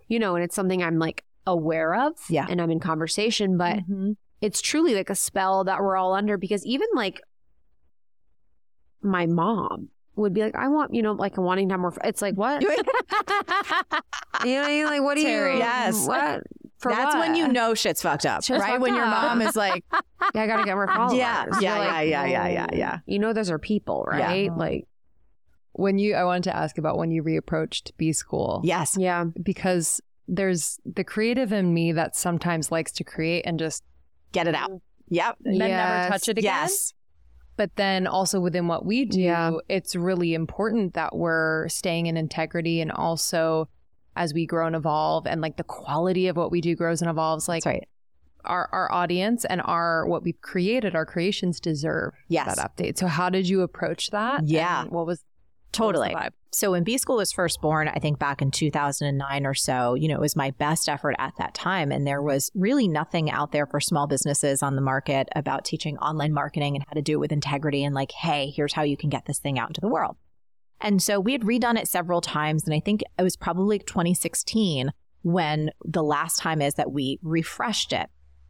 you 0.07 0.19
know 0.19 0.35
and 0.35 0.43
it's 0.43 0.55
something 0.55 0.81
i'm 0.83 0.99
like 0.99 1.23
aware 1.45 1.95
of 1.95 2.13
Yeah. 2.29 2.45
and 2.49 2.61
i'm 2.61 2.71
in 2.71 2.79
conversation 2.79 3.57
but 3.57 3.77
Mhm. 3.89 4.15
it's 4.41 4.61
truly 4.61 4.95
like 4.95 5.09
a 5.09 5.15
spell 5.15 5.63
that 5.65 5.79
we're 5.81 5.95
all 5.95 6.13
under 6.13 6.37
because 6.37 6.65
even 6.65 6.87
like 6.93 7.21
my 9.01 9.25
mom 9.27 9.89
would 10.15 10.33
be 10.33 10.41
like 10.41 10.55
i 10.55 10.67
want 10.67 10.93
you 10.93 11.01
know 11.03 11.13
like 11.13 11.37
wanting 11.37 11.69
to 11.69 11.73
have 11.73 11.79
more 11.79 11.91
fo- 11.91 12.01
it's 12.03 12.21
like 12.21 12.35
what 12.35 12.61
you 12.61 12.67
know 12.69 12.75
what 14.61 14.71
I 14.71 14.83
like 14.85 15.01
what 15.03 15.15
do 15.15 15.21
Terry. 15.23 15.53
you 15.53 15.59
Yes. 15.59 16.07
what 16.07 16.41
for 16.79 16.91
That's 16.91 17.15
when 17.15 17.35
you 17.35 17.47
know 17.47 17.73
shit's 17.73 18.01
fucked 18.01 18.25
up, 18.25 18.43
Shit's 18.43 18.61
right? 18.61 18.69
fucked 18.71 18.81
when 18.81 18.93
your 18.93 19.05
up. 19.05 19.09
mom 19.09 19.41
is 19.41 19.55
like, 19.55 19.83
yeah, 20.35 20.41
I 20.43 20.47
gotta 20.47 20.63
get 20.63 20.75
more 20.75 20.87
followers. 20.87 21.17
Yeah, 21.17 21.45
You're 21.45 21.61
yeah, 21.61 21.77
like, 21.79 22.09
yeah, 22.09 22.25
yeah, 22.25 22.47
yeah, 22.47 22.67
yeah. 22.73 22.99
You 23.07 23.19
know, 23.19 23.33
those 23.33 23.49
are 23.49 23.57
people, 23.59 24.07
Yeah. 24.11 24.19
right? 24.27 24.55
Like, 24.55 24.87
When 25.73 25.97
you, 25.99 26.15
I 26.15 26.23
wanted 26.23 26.43
to 26.45 26.55
ask 26.55 26.77
about 26.77 26.97
when 26.97 27.11
you 27.11 27.23
reapproached 27.23 27.91
B 27.97 28.11
School. 28.13 28.61
yes, 28.63 28.95
yeah, 28.97 29.25
Because 29.41 30.01
there's 30.27 30.79
the 30.85 31.03
creative 31.03 31.51
in 31.53 31.73
me 31.73 31.91
that 31.93 32.15
sometimes 32.15 32.71
likes 32.71 32.91
to 32.93 33.03
create 33.03 33.43
and 33.45 33.57
just 33.57 33.83
get 34.33 34.47
it 34.47 34.55
out. 34.55 34.69
Yep. 35.09 35.37
And 35.45 35.53
then 35.61 35.69
never 35.69 35.93
Yes. 35.93 36.09
touch 36.09 36.27
it 36.27 36.37
again. 36.37 36.43
Yes. 36.61 36.93
But 37.55 37.71
then 37.75 38.05
also 38.07 38.39
within 38.39 38.67
what 38.67 38.85
we 38.85 39.05
do, 39.05 39.21
Yeah. 39.21 39.51
it's 39.69 39.95
really 39.95 40.33
important 40.33 40.93
that 40.95 41.15
we're 41.15 41.67
staying 41.69 42.05
in 42.07 42.17
integrity 42.17 42.81
and 42.81 42.91
also 42.91 43.67
as 44.17 44.33
we 44.33 44.45
grow 44.45 44.67
and 44.67 44.75
evolve 44.75 45.25
and 45.27 45.39
like 45.41 45.55
the 45.57 45.63
quality 45.63 46.27
of 46.27 46.35
what 46.35 46.51
we 46.51 46.59
do 46.59 46.75
grows 46.75 47.01
and 47.01 47.09
evolves 47.09 47.47
like 47.47 47.65
right. 47.65 47.87
our 48.43 48.67
our 48.71 48.91
audience 48.91 49.45
and 49.45 49.61
our 49.63 50.05
what 50.07 50.23
we've 50.23 50.41
created 50.41 50.95
our 50.95 51.05
creations 51.05 51.59
deserve 51.59 52.13
Yes. 52.27 52.55
that 52.55 52.57
update. 52.57 52.97
So 52.97 53.07
how 53.07 53.29
did 53.29 53.47
you 53.47 53.61
approach 53.61 54.09
that? 54.09 54.47
Yeah. 54.47 54.81
And 54.81 54.91
what 54.91 55.05
was 55.05 55.23
Totally. 55.73 56.09
what 56.09 56.15
was 56.15 56.23
the 56.25 56.29
vibe? 56.29 56.33
So 56.53 56.71
when 56.71 56.83
B 56.83 56.97
School 56.97 57.17
was 57.17 57.31
first 57.31 57.61
born, 57.61 57.87
I 57.87 57.99
think 57.99 58.17
back 58.17 58.41
in 58.41 58.51
2009 58.51 59.45
or 59.45 59.53
so, 59.53 59.93
you 59.93 60.07
know, 60.07 60.15
it 60.15 60.21
was 60.21 60.35
my 60.35 60.51
best 60.51 60.89
effort 60.89 61.15
at 61.19 61.33
that 61.37 61.53
time. 61.53 61.91
And 61.91 62.07
there 62.07 62.21
was 62.21 62.49
really 62.55 62.87
nothing 62.87 63.29
out 63.29 63.51
there 63.51 63.67
for 63.67 63.79
small 63.79 64.07
businesses 64.07 64.63
on 64.63 64.75
the 64.75 64.81
market 64.81 65.27
about 65.35 65.65
teaching 65.65 65.97
online 65.97 66.33
marketing 66.33 66.75
and 66.75 66.83
how 66.87 66.93
to 66.93 67.01
do 67.01 67.13
it 67.13 67.19
with 67.19 67.31
integrity 67.31 67.83
and 67.83 67.93
like, 67.93 68.11
hey, 68.11 68.51
here's 68.55 68.73
how 68.73 68.81
you 68.83 68.97
can 68.97 69.09
get 69.09 69.25
this 69.25 69.37
thing 69.39 69.59
out 69.59 69.69
into 69.69 69.81
the 69.81 69.89
world. 69.89 70.15
And 70.81 71.01
so 71.01 71.19
we 71.19 71.31
had 71.31 71.41
redone 71.41 71.77
it 71.77 71.87
several 71.87 72.21
times. 72.21 72.65
And 72.65 72.73
I 72.73 72.79
think 72.79 73.03
it 73.17 73.23
was 73.23 73.35
probably 73.35 73.79
2016 73.79 74.91
when 75.23 75.71
the 75.83 76.03
last 76.03 76.39
time 76.39 76.61
is 76.61 76.75
that 76.75 76.91
we 76.91 77.19
refreshed 77.21 77.93
it. 77.93 78.09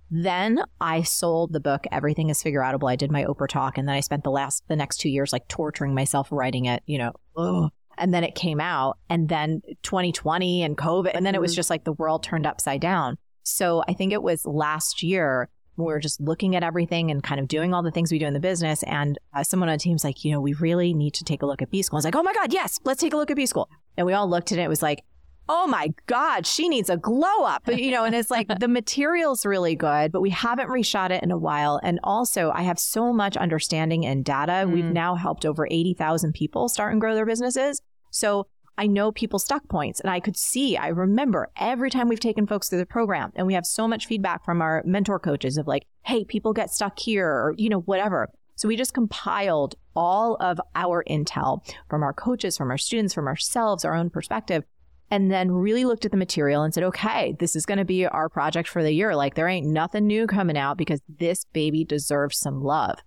Then 0.10 0.62
I 0.80 1.04
sold 1.04 1.52
the 1.52 1.60
book 1.60 1.86
Everything 1.92 2.30
is 2.30 2.42
Figureoutable. 2.42 2.90
I 2.90 2.96
did 2.96 3.12
my 3.12 3.26
Oprah 3.26 3.48
talk 3.48 3.78
and 3.78 3.88
then 3.88 3.96
I 3.96 4.00
spent 4.00 4.24
the 4.24 4.32
last 4.32 4.64
the 4.68 4.76
next 4.76 4.98
2 4.98 5.10
years 5.10 5.34
like 5.34 5.48
torturing 5.48 5.94
myself 5.94 6.30
writing 6.32 6.66
it, 6.66 6.84
you 6.86 6.98
know. 6.98 7.14
ugh. 7.36 7.72
And 7.98 8.14
then 8.14 8.24
it 8.24 8.36
came 8.36 8.62
out 8.62 9.00
and 9.10 9.28
then 9.28 9.62
2020 9.84 10.64
and 10.64 10.78
COVID 10.78 11.12
and 11.14 11.26
then 11.26 11.36
it 11.36 11.42
was 11.42 11.52
mm-hmm. 11.52 11.58
just 11.58 11.70
like 11.70 11.84
the 11.84 11.94
world 11.94 12.24
turned 12.24 12.46
upside 12.46 12.80
down. 12.80 13.18
So 13.44 13.84
I 13.88 13.94
think 13.94 14.14
it 14.14 14.22
was 14.22 14.46
last 14.46 15.02
year 15.02 15.50
we 15.78 15.86
were 15.86 16.00
just 16.00 16.20
looking 16.20 16.56
at 16.56 16.64
everything 16.64 17.12
and 17.12 17.24
kind 17.24 17.40
of 17.40 17.48
doing 17.48 17.74
all 17.74 17.84
the 17.84 17.92
things 17.92 18.12
we 18.12 18.20
do 18.20 18.26
in 18.26 18.34
the 18.34 18.40
business. 18.40 18.84
And 18.84 19.18
uh, 19.34 19.44
someone 19.44 19.70
on 19.70 19.76
the 19.76 19.80
team's 19.80 20.04
like, 20.04 20.26
you 20.26 20.32
know, 20.32 20.42
we 20.42 20.54
really 20.54 20.94
need 20.94 21.14
to 21.16 21.24
take 21.24 21.42
a 21.42 21.46
look 21.46 21.62
at 21.62 21.70
B 21.72 21.82
School. 21.82 21.98
I 21.98 22.00
was 22.00 22.06
like, 22.06 22.16
oh 22.16 22.24
my 22.24 22.34
God, 22.34 22.52
yes, 22.52 22.80
let's 22.84 23.02
take 23.02 23.14
a 23.14 23.18
look 23.18 23.30
at 23.32 23.38
B 23.38 23.46
School. 23.46 23.70
And 23.96 24.06
we 24.08 24.14
all 24.14 24.30
looked 24.30 24.52
at 24.52 24.58
it. 24.58 24.64
It 24.64 24.70
was 24.70 24.82
like, 24.82 25.04
oh 25.50 25.66
my 25.66 25.94
God, 26.08 26.46
she 26.46 26.68
needs 26.68 26.90
a 26.90 26.98
glow 26.98 27.44
up. 27.46 27.62
But, 27.66 27.82
you 27.82 27.92
know, 27.92 28.04
and 28.04 28.14
it's 28.14 28.30
like 28.30 28.48
the 28.60 28.68
material's 28.68 29.46
really 29.46 29.76
good, 29.76 30.12
but 30.12 30.20
we 30.22 30.30
haven't 30.30 30.68
reshot 30.68 31.10
it 31.12 31.24
in 31.24 31.32
a 31.32 31.38
while. 31.38 31.80
And 31.84 32.00
also, 32.04 32.52
I 32.54 32.64
have 32.64 32.78
so 32.80 33.14
much 33.14 33.38
understanding 33.38 34.06
and 34.06 34.26
data. 34.26 34.68
We've 34.70 34.84
Mm. 34.84 34.92
now 34.94 35.16
helped 35.16 35.46
over 35.46 35.66
80,000 35.72 36.34
people 36.34 36.68
start 36.68 36.92
and 36.92 37.00
grow 37.00 37.16
their 37.16 37.26
businesses. 37.26 37.82
So 38.12 38.48
I 38.78 38.88
know 38.88 39.12
people's 39.12 39.44
stuck 39.44 39.68
points 39.70 40.00
and 40.00 40.10
I 40.10 40.20
could 40.20 40.38
see, 40.38 40.78
I 40.78 40.90
remember 40.90 41.50
every 41.58 41.90
time 41.90 42.08
we've 42.08 42.20
taken 42.20 42.46
folks 42.46 42.70
through 42.70 42.80
the 42.80 42.86
program 42.86 43.32
and 43.36 43.48
we 43.48 43.56
have 43.56 43.66
so 43.66 43.88
much 43.88 44.06
feedback 44.06 44.46
from 44.46 44.62
our 44.62 44.84
mentor 44.86 45.20
coaches 45.20 45.58
of 45.58 45.68
like, 45.68 45.88
hey, 46.04 46.24
people 46.24 46.54
get 46.54 46.70
stuck 46.70 47.00
here 47.00 47.28
or, 47.28 47.56
you 47.58 47.70
know, 47.70 47.82
whatever. 47.82 48.30
So 48.56 48.68
we 48.68 48.76
just 48.76 48.94
compiled 48.94 49.76
all 49.96 50.36
of 50.36 50.60
our 50.76 51.04
intel 51.10 51.62
from 51.90 52.04
our 52.04 52.14
coaches, 52.14 52.58
from 52.58 52.70
our 52.70 52.78
students, 52.78 53.14
from 53.14 53.28
ourselves, 53.28 53.84
our 53.84 53.96
own 53.96 54.10
perspective, 54.10 54.64
and 55.10 55.32
then 55.32 55.52
really 55.52 55.86
looked 55.86 56.06
at 56.06 56.12
the 56.12 56.18
material 56.18 56.64
and 56.64 56.74
said, 56.74 56.84
okay, 56.84 57.36
this 57.40 57.56
is 57.56 57.66
going 57.66 57.78
to 57.78 57.86
be 57.86 58.06
our 58.06 58.30
project 58.30 58.68
for 58.68 58.84
the 58.84 58.92
year. 58.92 59.16
Like 59.16 59.36
there 59.36 59.48
ain't 59.48 59.68
nothing 59.68 60.06
new 60.06 60.28
coming 60.28 60.58
out 60.58 60.78
because 60.78 61.02
this 61.08 61.46
baby 61.54 61.84
deserves 61.84 62.38
some 62.38 62.62
love. 62.62 63.00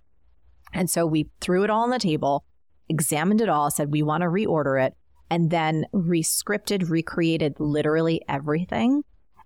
And 0.73 0.89
so 0.89 1.05
we 1.05 1.29
threw 1.39 1.63
it 1.63 1.69
all 1.69 1.83
on 1.83 1.89
the 1.89 1.99
table, 1.99 2.45
examined 2.89 3.41
it 3.41 3.49
all, 3.49 3.69
said, 3.69 3.91
we 3.91 4.03
want 4.03 4.21
to 4.21 4.27
reorder 4.27 4.85
it, 4.85 4.95
and 5.31 5.49
then 5.49 5.85
rescripted, 5.93 6.89
recreated 6.89 7.55
literally 7.57 8.21
everything. 8.27 9.03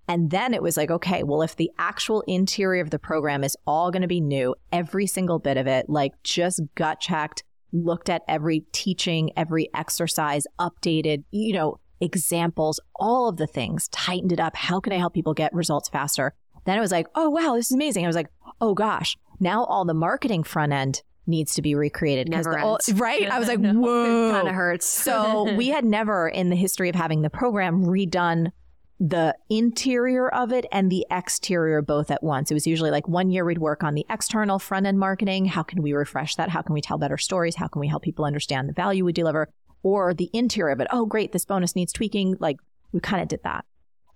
And 0.08 0.30
then 0.30 0.52
it 0.52 0.62
was 0.62 0.76
like, 0.76 0.90
okay, 0.90 1.22
well, 1.22 1.42
if 1.42 1.56
the 1.56 1.70
actual 1.78 2.22
interior 2.26 2.82
of 2.82 2.90
the 2.90 2.98
program 2.98 3.42
is 3.42 3.56
all 3.66 3.90
going 3.90 4.02
to 4.02 4.08
be 4.08 4.20
new, 4.20 4.54
every 4.72 5.06
single 5.06 5.38
bit 5.38 5.56
of 5.56 5.66
it, 5.66 5.88
like 5.88 6.12
just 6.22 6.60
gut 6.74 7.00
checked, 7.00 7.44
looked 7.72 8.10
at 8.10 8.22
every 8.28 8.64
teaching, 8.72 9.30
every 9.36 9.68
exercise, 9.74 10.44
updated, 10.60 11.24
you 11.30 11.54
know, 11.54 11.78
examples, 12.00 12.80
all 12.96 13.28
of 13.28 13.36
the 13.36 13.46
things, 13.46 13.88
tightened 13.88 14.32
it 14.32 14.40
up. 14.40 14.56
How 14.56 14.80
can 14.80 14.92
I 14.92 14.98
help 14.98 15.14
people 15.14 15.34
get 15.34 15.54
results 15.54 15.88
faster? 15.88 16.34
Then 16.64 16.76
it 16.76 16.80
was 16.80 16.92
like, 16.92 17.06
oh, 17.14 17.30
wow, 17.30 17.54
this 17.54 17.66
is 17.66 17.74
amazing. 17.74 18.04
I 18.04 18.08
was 18.08 18.16
like, 18.16 18.28
oh 18.60 18.74
gosh, 18.74 19.16
now 19.38 19.64
all 19.64 19.84
the 19.84 19.94
marketing 19.94 20.42
front 20.42 20.72
end 20.72 21.02
needs 21.26 21.54
to 21.54 21.62
be 21.62 21.74
recreated. 21.74 22.30
'cause 22.30 22.44
Never 22.46 22.56
the- 22.58 22.62
all- 22.64 22.78
ends. 22.88 23.00
right? 23.00 23.28
I 23.30 23.38
was 23.38 23.48
like, 23.48 23.58
No. 23.60 23.72
whoa. 23.74 24.32
Kind 24.32 24.48
of 24.48 24.54
hurts. 24.54 24.86
So 24.86 25.54
we 25.54 25.68
had 25.68 25.84
never 25.84 26.28
in 26.28 26.50
the 26.50 26.56
history 26.56 26.88
of 26.88 26.94
having 26.94 27.22
the 27.22 27.30
program 27.30 27.84
redone 27.84 28.52
the 28.98 29.34
interior 29.50 30.26
of 30.32 30.52
it 30.52 30.64
and 30.72 30.90
the 30.90 31.04
exterior 31.10 31.82
both 31.82 32.10
at 32.10 32.22
once. 32.22 32.50
It 32.50 32.54
was 32.54 32.66
usually 32.66 32.90
like 32.90 33.06
one 33.06 33.28
year 33.28 33.44
we'd 33.44 33.58
work 33.58 33.84
on 33.84 33.94
the 33.94 34.06
external 34.08 34.58
front 34.58 34.86
end 34.86 34.98
marketing. 34.98 35.44
How 35.44 35.62
can 35.62 35.82
we 35.82 35.92
refresh 35.92 36.34
that? 36.36 36.48
How 36.48 36.62
can 36.62 36.72
we 36.72 36.80
tell 36.80 36.96
better 36.96 37.18
stories? 37.18 37.56
How 37.56 37.66
can 37.68 37.80
we 37.80 37.88
help 37.88 38.02
people 38.02 38.24
understand 38.24 38.68
the 38.68 38.72
value 38.72 39.04
we 39.04 39.12
deliver? 39.12 39.48
Or 39.82 40.14
the 40.14 40.30
interior 40.32 40.72
of 40.72 40.80
it. 40.80 40.86
Oh, 40.90 41.04
great. 41.04 41.32
This 41.32 41.44
bonus 41.44 41.76
needs 41.76 41.92
tweaking. 41.92 42.36
Like 42.40 42.56
we 42.92 43.00
kind 43.00 43.20
of 43.22 43.28
did 43.28 43.40
that. 43.44 43.66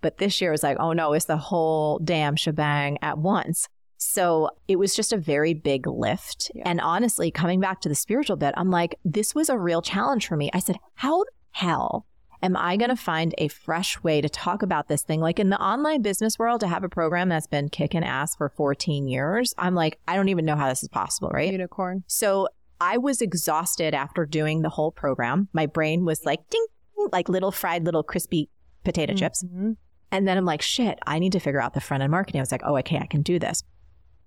But 0.00 0.16
this 0.16 0.40
year 0.40 0.50
was 0.50 0.62
like, 0.62 0.78
oh 0.80 0.94
no, 0.94 1.12
it's 1.12 1.26
the 1.26 1.36
whole 1.36 1.98
damn 2.02 2.34
shebang 2.34 2.96
at 3.02 3.18
once. 3.18 3.68
So 4.02 4.48
it 4.66 4.76
was 4.76 4.96
just 4.96 5.12
a 5.12 5.18
very 5.18 5.52
big 5.52 5.86
lift. 5.86 6.50
Yeah. 6.54 6.62
And 6.64 6.80
honestly, 6.80 7.30
coming 7.30 7.60
back 7.60 7.82
to 7.82 7.88
the 7.88 7.94
spiritual 7.94 8.36
bit, 8.36 8.54
I'm 8.56 8.70
like, 8.70 8.98
this 9.04 9.34
was 9.34 9.50
a 9.50 9.58
real 9.58 9.82
challenge 9.82 10.26
for 10.26 10.36
me. 10.36 10.50
I 10.54 10.58
said, 10.58 10.76
how 10.94 11.22
the 11.22 11.30
hell 11.50 12.06
am 12.42 12.56
I 12.56 12.78
going 12.78 12.88
to 12.88 12.96
find 12.96 13.34
a 13.36 13.48
fresh 13.48 14.02
way 14.02 14.22
to 14.22 14.28
talk 14.30 14.62
about 14.62 14.88
this 14.88 15.02
thing? 15.02 15.20
Like 15.20 15.38
in 15.38 15.50
the 15.50 15.60
online 15.60 16.00
business 16.00 16.38
world, 16.38 16.60
to 16.60 16.66
have 16.66 16.82
a 16.82 16.88
program 16.88 17.28
that's 17.28 17.46
been 17.46 17.68
kicking 17.68 18.02
ass 18.02 18.34
for 18.34 18.48
14 18.48 19.06
years, 19.06 19.52
I'm 19.58 19.74
like, 19.74 19.98
I 20.08 20.16
don't 20.16 20.30
even 20.30 20.46
know 20.46 20.56
how 20.56 20.70
this 20.70 20.82
is 20.82 20.88
possible, 20.88 21.28
right? 21.28 21.52
Unicorn. 21.52 22.02
So 22.06 22.48
I 22.80 22.96
was 22.96 23.20
exhausted 23.20 23.92
after 23.92 24.24
doing 24.24 24.62
the 24.62 24.70
whole 24.70 24.92
program. 24.92 25.48
My 25.52 25.66
brain 25.66 26.06
was 26.06 26.24
like, 26.24 26.40
ding, 26.48 26.64
ding, 26.96 27.08
like 27.12 27.28
little 27.28 27.52
fried, 27.52 27.84
little 27.84 28.02
crispy 28.02 28.48
potato 28.82 29.12
chips. 29.12 29.44
Mhm. 29.44 29.76
And 30.10 30.26
then 30.26 30.38
I'm 30.38 30.46
like, 30.46 30.62
shit, 30.62 30.98
I 31.06 31.18
need 31.18 31.32
to 31.32 31.38
figure 31.38 31.60
out 31.60 31.74
the 31.74 31.82
front 31.82 32.02
end 32.02 32.10
marketing. 32.10 32.40
I 32.40 32.42
was 32.42 32.50
like, 32.50 32.62
oh, 32.64 32.78
okay, 32.78 32.96
I 32.96 33.06
can 33.06 33.20
do 33.20 33.38
this. 33.38 33.62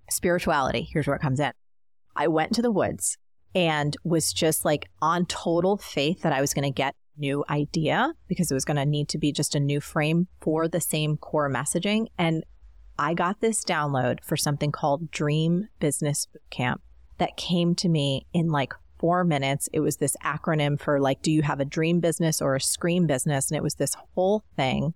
Spirituality, 0.10 0.88
here's 0.92 1.08
where 1.08 1.16
it 1.16 1.22
comes 1.22 1.40
in. 1.40 1.52
I 2.16 2.28
went 2.28 2.54
to 2.54 2.62
the 2.62 2.72
woods 2.72 3.18
and 3.56 3.96
was 4.04 4.34
just 4.34 4.66
like 4.66 4.90
on 5.02 5.26
total 5.26 5.78
faith 5.78 6.22
that 6.22 6.34
I 6.34 6.42
was 6.42 6.54
going 6.54 6.64
to 6.64 6.72
get 6.72 6.96
new 7.18 7.44
idea 7.50 8.14
because 8.28 8.50
it 8.52 8.54
was 8.56 8.66
going 8.66 8.78
to 8.78 8.86
need 8.86 9.08
to 9.10 9.18
be 9.18 9.32
just 9.32 9.56
a 9.56 9.60
new 9.60 9.80
frame 9.80 10.28
for 10.42 10.68
the 10.68 10.82
same 10.82 11.18
core 11.18 11.50
messaging. 11.50 12.08
And 12.18 12.44
I 12.98 13.14
got 13.14 13.42
this 13.42 13.64
download 13.64 14.24
for 14.24 14.38
something 14.38 14.72
called 14.72 15.12
Dream 15.12 15.68
Business 15.80 16.28
Bootcamp 16.28 16.78
that 17.18 17.38
came 17.38 17.76
to 17.76 17.90
me 17.90 18.26
in 18.34 18.50
like 18.50 18.74
four 19.00 19.24
minutes. 19.24 19.70
It 19.74 19.82
was 19.82 19.98
this 19.98 20.16
acronym 20.24 20.80
for 20.80 21.00
like, 21.00 21.22
do 21.22 21.32
you 21.32 21.42
have 21.42 21.60
a 21.60 21.66
dream 21.66 22.00
business 22.00 22.42
or 22.42 22.56
a 22.56 22.62
scream 22.62 23.08
business? 23.08 23.50
And 23.50 23.58
it 23.58 23.64
was 23.64 23.76
this 23.76 23.96
whole 24.16 24.44
thing. 24.56 24.94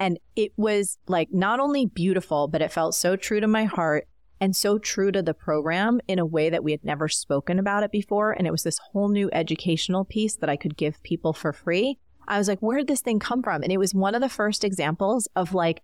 And 0.00 0.18
it 0.36 0.52
was 0.56 0.98
like 1.08 1.28
not 1.32 1.60
only 1.60 1.86
beautiful, 1.86 2.48
but 2.48 2.62
it 2.62 2.72
felt 2.72 2.94
so 2.94 3.16
true 3.16 3.40
to 3.40 3.48
my 3.48 3.64
heart 3.64 4.06
and 4.40 4.54
so 4.54 4.78
true 4.78 5.10
to 5.12 5.22
the 5.22 5.34
program 5.34 6.00
in 6.06 6.18
a 6.18 6.26
way 6.26 6.50
that 6.50 6.64
we 6.64 6.72
had 6.72 6.84
never 6.84 7.08
spoken 7.08 7.58
about 7.58 7.82
it 7.82 7.90
before. 7.90 8.32
And 8.32 8.46
it 8.46 8.50
was 8.50 8.62
this 8.62 8.78
whole 8.78 9.08
new 9.08 9.28
educational 9.32 10.04
piece 10.04 10.36
that 10.36 10.48
I 10.48 10.56
could 10.56 10.76
give 10.76 11.02
people 11.02 11.32
for 11.32 11.52
free. 11.52 11.98
I 12.26 12.38
was 12.38 12.48
like, 12.48 12.60
where 12.60 12.78
did 12.78 12.88
this 12.88 13.00
thing 13.00 13.18
come 13.18 13.42
from? 13.42 13.62
And 13.62 13.72
it 13.72 13.78
was 13.78 13.94
one 13.94 14.14
of 14.14 14.20
the 14.20 14.28
first 14.28 14.64
examples 14.64 15.28
of 15.34 15.54
like, 15.54 15.82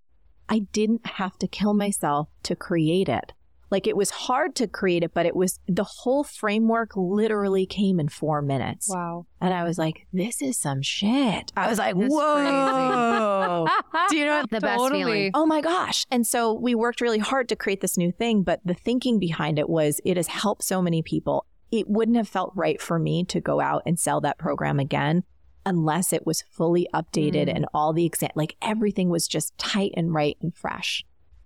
I 0.48 0.60
didn't 0.72 1.06
have 1.06 1.39
to 1.39 1.48
kill 1.48 1.74
myself 1.74 2.28
to 2.43 2.55
create 2.55 3.09
it. 3.09 3.32
Like 3.74 3.88
it 3.88 3.96
was 3.96 4.10
hard 4.10 4.55
to 4.60 4.68
create 4.68 5.02
it, 5.02 5.12
but 5.12 5.26
it 5.26 5.34
was 5.34 5.59
the 5.66 5.82
whole 5.82 6.22
framework 6.22 6.90
literally 6.94 7.66
came 7.66 7.98
in 7.98 8.09
four 8.09 8.40
minutes. 8.40 8.88
Wow. 8.88 9.26
And 9.40 9.52
I 9.52 9.64
was 9.64 9.78
like, 9.78 10.06
this 10.12 10.40
is 10.40 10.56
some 10.56 10.80
shit. 10.80 11.51
I 11.56 11.68
was 11.68 11.78
like, 11.78 11.96
That's 11.98 12.14
whoa. 12.14 13.66
Do 14.10 14.16
you 14.16 14.26
know 14.26 14.40
what? 14.42 14.51
the 14.51 14.60
best 14.60 14.78
Totally. 14.78 15.02
feeling. 15.02 15.30
Oh 15.34 15.44
my 15.46 15.60
gosh. 15.60 16.06
And 16.12 16.24
so 16.24 16.52
we 16.52 16.76
worked 16.76 17.01
really 17.01 17.18
hard 17.18 17.48
to 17.48 17.56
create 17.56 17.80
this 17.80 17.96
new 17.98 18.12
thing, 18.12 18.42
but 18.44 18.60
the 18.64 18.74
thinking 18.74 19.18
behind 19.18 19.59
it 19.59 19.68
was 19.68 20.01
it 20.05 20.16
has 20.16 20.28
helped 20.28 20.62
so 20.62 20.80
many 20.80 21.02
people. 21.02 21.46
It 21.72 21.88
wouldn't 21.88 22.16
have 22.16 22.28
felt 22.28 22.52
right 22.55 22.80
for 22.80 23.01
me 23.01 23.24
to 23.24 23.40
go 23.40 23.60
out 23.60 23.82
and 23.86 23.98
sell 23.98 24.20
that 24.20 24.38
program 24.38 24.78
again 24.78 25.24
unless 25.66 26.12
it 26.12 26.24
was 26.26 26.42
fully 26.42 26.86
updated 26.94 27.48
Mm. 27.48 27.56
and 27.56 27.66
all 27.74 27.92
the 27.92 28.05
exam 28.06 28.30
like 28.36 28.55
everything 28.62 29.09
was 29.09 29.26
just 29.26 29.56
tight 29.59 29.92
and 29.96 30.12
right 30.14 30.36
and 30.42 30.55
fresh. 30.55 31.05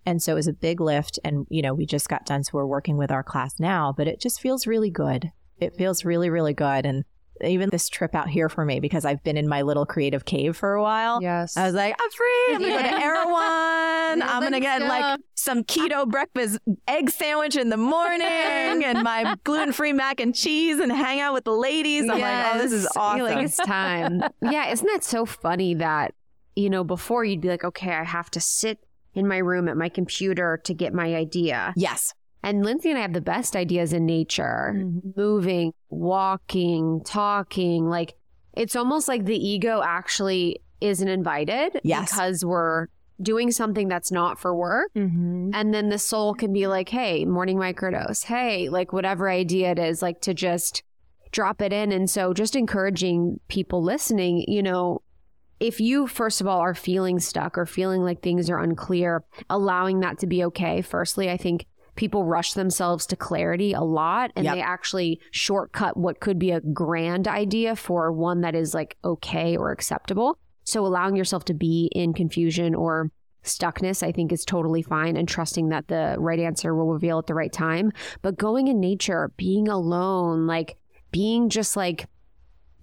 And 0.09 0.22
so 0.22 0.32
it 0.32 0.36
was 0.36 0.48
a 0.48 0.55
big 0.55 0.80
lift 0.80 1.18
and 1.22 1.47
you 1.51 1.60
know, 1.60 1.74
we 1.74 1.85
just 1.85 2.09
got 2.09 2.24
done 2.24 2.43
so 2.43 2.52
we're 2.55 2.64
working 2.64 2.97
with 2.97 3.10
our 3.10 3.22
class 3.22 3.60
now, 3.60 3.93
but 3.94 4.09
it 4.09 4.20
just 4.20 4.40
feels 4.40 4.66
really 4.66 4.90
good. 4.90 5.30
It 5.59 5.76
feels 5.76 6.02
really 6.02 6.30
really 6.30 6.55
good 6.55 6.86
and 6.86 7.05
even 7.44 7.68
this 7.70 7.90
trip 7.90 8.14
out 8.14 8.28
here 8.28 8.48
for 8.48 8.64
me 8.64 8.80
because 8.80 9.05
I've 9.05 9.22
been 9.22 9.36
in 9.36 9.47
my 9.47 9.62
little 9.62 9.85
creative 9.85 10.24
cave 10.24 10.56
for 10.56 10.74
a 10.74 10.82
while. 10.82 11.22
Yes. 11.22 11.56
I 11.59 11.66
was 11.66 11.74
like, 11.74 11.94
I'm 12.01 12.10
free. 12.10 12.55
I'm 12.55 12.60
gonna 12.60 12.72
go 12.72 12.78
to 12.78 12.85
Yeah. 12.85 13.01
Erewhon. 13.02 14.22
I'm 14.22 14.43
gonna 14.43 14.60
get 14.60 14.80
go. 14.80 14.86
like 14.86 15.20
some 15.35 15.62
keto 15.62 16.09
breakfast 16.09 16.59
egg 16.89 17.10
sandwich 17.10 17.56
in 17.56 17.68
the 17.68 17.76
morning 17.76 18.22
and 18.22 19.02
my 19.02 19.36
gluten 19.44 19.72
free 19.72 19.93
mac 19.93 20.20
and 20.20 20.35
cheese 20.35 20.78
and 20.78 20.90
hang 20.90 21.20
out 21.20 21.35
with 21.35 21.44
the 21.44 21.52
ladies. 21.52 22.09
I'm 22.09 22.18
like, 22.18 22.55
oh, 22.55 22.59
this 22.59 22.72
is 22.72 22.89
awesome. 22.97 23.26
Like 23.26 23.44
it's 23.44 23.59
time. 23.59 24.22
yeah, 24.43 24.70
isn't 24.70 24.86
that 24.86 25.05
so 25.05 25.26
funny 25.26 25.74
that 25.74 26.14
you 26.56 26.70
know 26.70 26.82
before 26.82 27.26
you'd 27.26 27.43
be 27.43 27.48
like, 27.48 27.62
okay, 27.62 27.93
I 27.93 28.05
have 28.05 28.30
to 28.30 28.40
sit 28.40 28.78
in 29.19 29.28
my 29.28 29.39
room 29.39 29.69
at 29.69 29.77
my 29.77 29.89
computer 29.89 30.61
to 30.65 30.74
get 30.74 30.95
my 30.95 31.15
idea, 31.15 31.73
yes. 31.77 32.12
And 32.43 32.65
Lindsey 32.65 32.89
and 32.90 32.99
I 32.99 33.03
have 33.03 33.12
the 33.12 33.20
best 33.20 33.57
ideas 33.57 33.93
in 33.93 34.07
nature, 34.07 34.73
Mhm. 34.77 35.16
moving, 35.16 35.73
walking, 35.90 37.01
talking. 37.05 37.89
Like 37.89 38.15
it's 38.55 38.77
almost 38.77 39.09
like 39.09 39.24
the 39.24 39.36
ego 39.36 39.82
actually 39.85 40.61
isn't 40.81 41.09
invited 41.09 41.81
Yes. 41.82 42.11
because 42.12 42.45
we're 42.45 42.86
doing 43.20 43.51
something 43.51 43.89
that's 43.89 44.12
not 44.12 44.39
for 44.39 44.55
work. 44.55 44.93
Mm-hmm. 44.97 45.51
And 45.53 45.74
then 45.74 45.89
the 45.89 45.99
soul 45.99 46.35
can 46.35 46.53
be 46.53 46.66
like, 46.69 46.89
hey, 46.89 47.24
morning 47.24 47.59
microdose. 47.59 48.24
Hey, 48.24 48.69
like 48.69 48.93
whatever 48.93 49.28
idea 49.28 49.73
it 49.73 49.78
is, 49.81 50.03
like 50.03 50.20
to 50.23 50.35
just 50.35 50.82
drop 51.32 51.61
it 51.61 51.73
in. 51.73 51.90
And 51.93 52.09
so 52.09 52.32
just 52.32 52.55
encouraging 52.55 53.40
people 53.49 53.82
listening, 53.82 54.45
you 54.47 54.62
know, 54.62 55.03
if 55.60 55.80
you, 55.80 56.06
first 56.06 56.40
of 56.40 56.47
all, 56.47 56.60
are 56.60 56.74
feeling 56.74 57.18
stuck 57.18 57.59
or 57.59 57.66
feeling 57.66 58.02
like 58.02 58.22
things 58.22 58.48
are 58.48 58.59
unclear, 58.60 59.24
allowing 59.51 60.01
that 60.01 60.18
to 60.20 60.26
be 60.26 60.44
okay. 60.44 60.82
Firstly, 60.82 61.30
I 61.30 61.36
think 61.36 61.66
people 61.97 62.24
rush 62.24 62.52
themselves 62.52 63.06
to 63.06 63.16
clarity 63.16 63.72
a 63.72 63.80
lot 63.82 64.30
and 64.36 64.44
Yep. 64.44 64.55
they 64.55 64.60
actually 64.62 65.20
shortcut 65.32 65.97
what 65.97 66.20
could 66.20 66.39
be 66.39 66.52
a 66.52 66.60
grand 66.60 67.26
idea 67.26 67.74
for 67.74 68.12
one 68.12 68.43
that 68.43 68.55
is 68.55 68.72
like 68.72 68.97
okay 69.05 69.56
or 69.56 69.72
acceptable. 69.72 70.39
So 70.62 70.86
allowing 70.86 71.16
yourself 71.16 71.44
to 71.47 71.55
be 71.55 71.90
in 71.93 72.12
confusion 72.14 72.74
or 72.76 73.10
stuckness, 73.43 74.06
I 74.06 74.12
think 74.12 74.30
is 74.30 74.44
totally 74.44 74.82
fine 74.82 75.16
and 75.16 75.26
trusting 75.26 75.70
that 75.70 75.89
the 75.89 76.14
right 76.18 76.39
answer 76.39 76.74
will 76.74 76.93
reveal 76.93 77.18
at 77.18 77.26
the 77.26 77.35
right 77.35 77.52
time. 77.52 77.90
But 78.22 78.39
going 78.39 78.68
in 78.68 78.78
nature, 78.78 79.32
being 79.36 79.66
alone, 79.68 80.47
like 80.47 80.76
being 81.10 81.48
just 81.48 81.76
like 81.76 82.06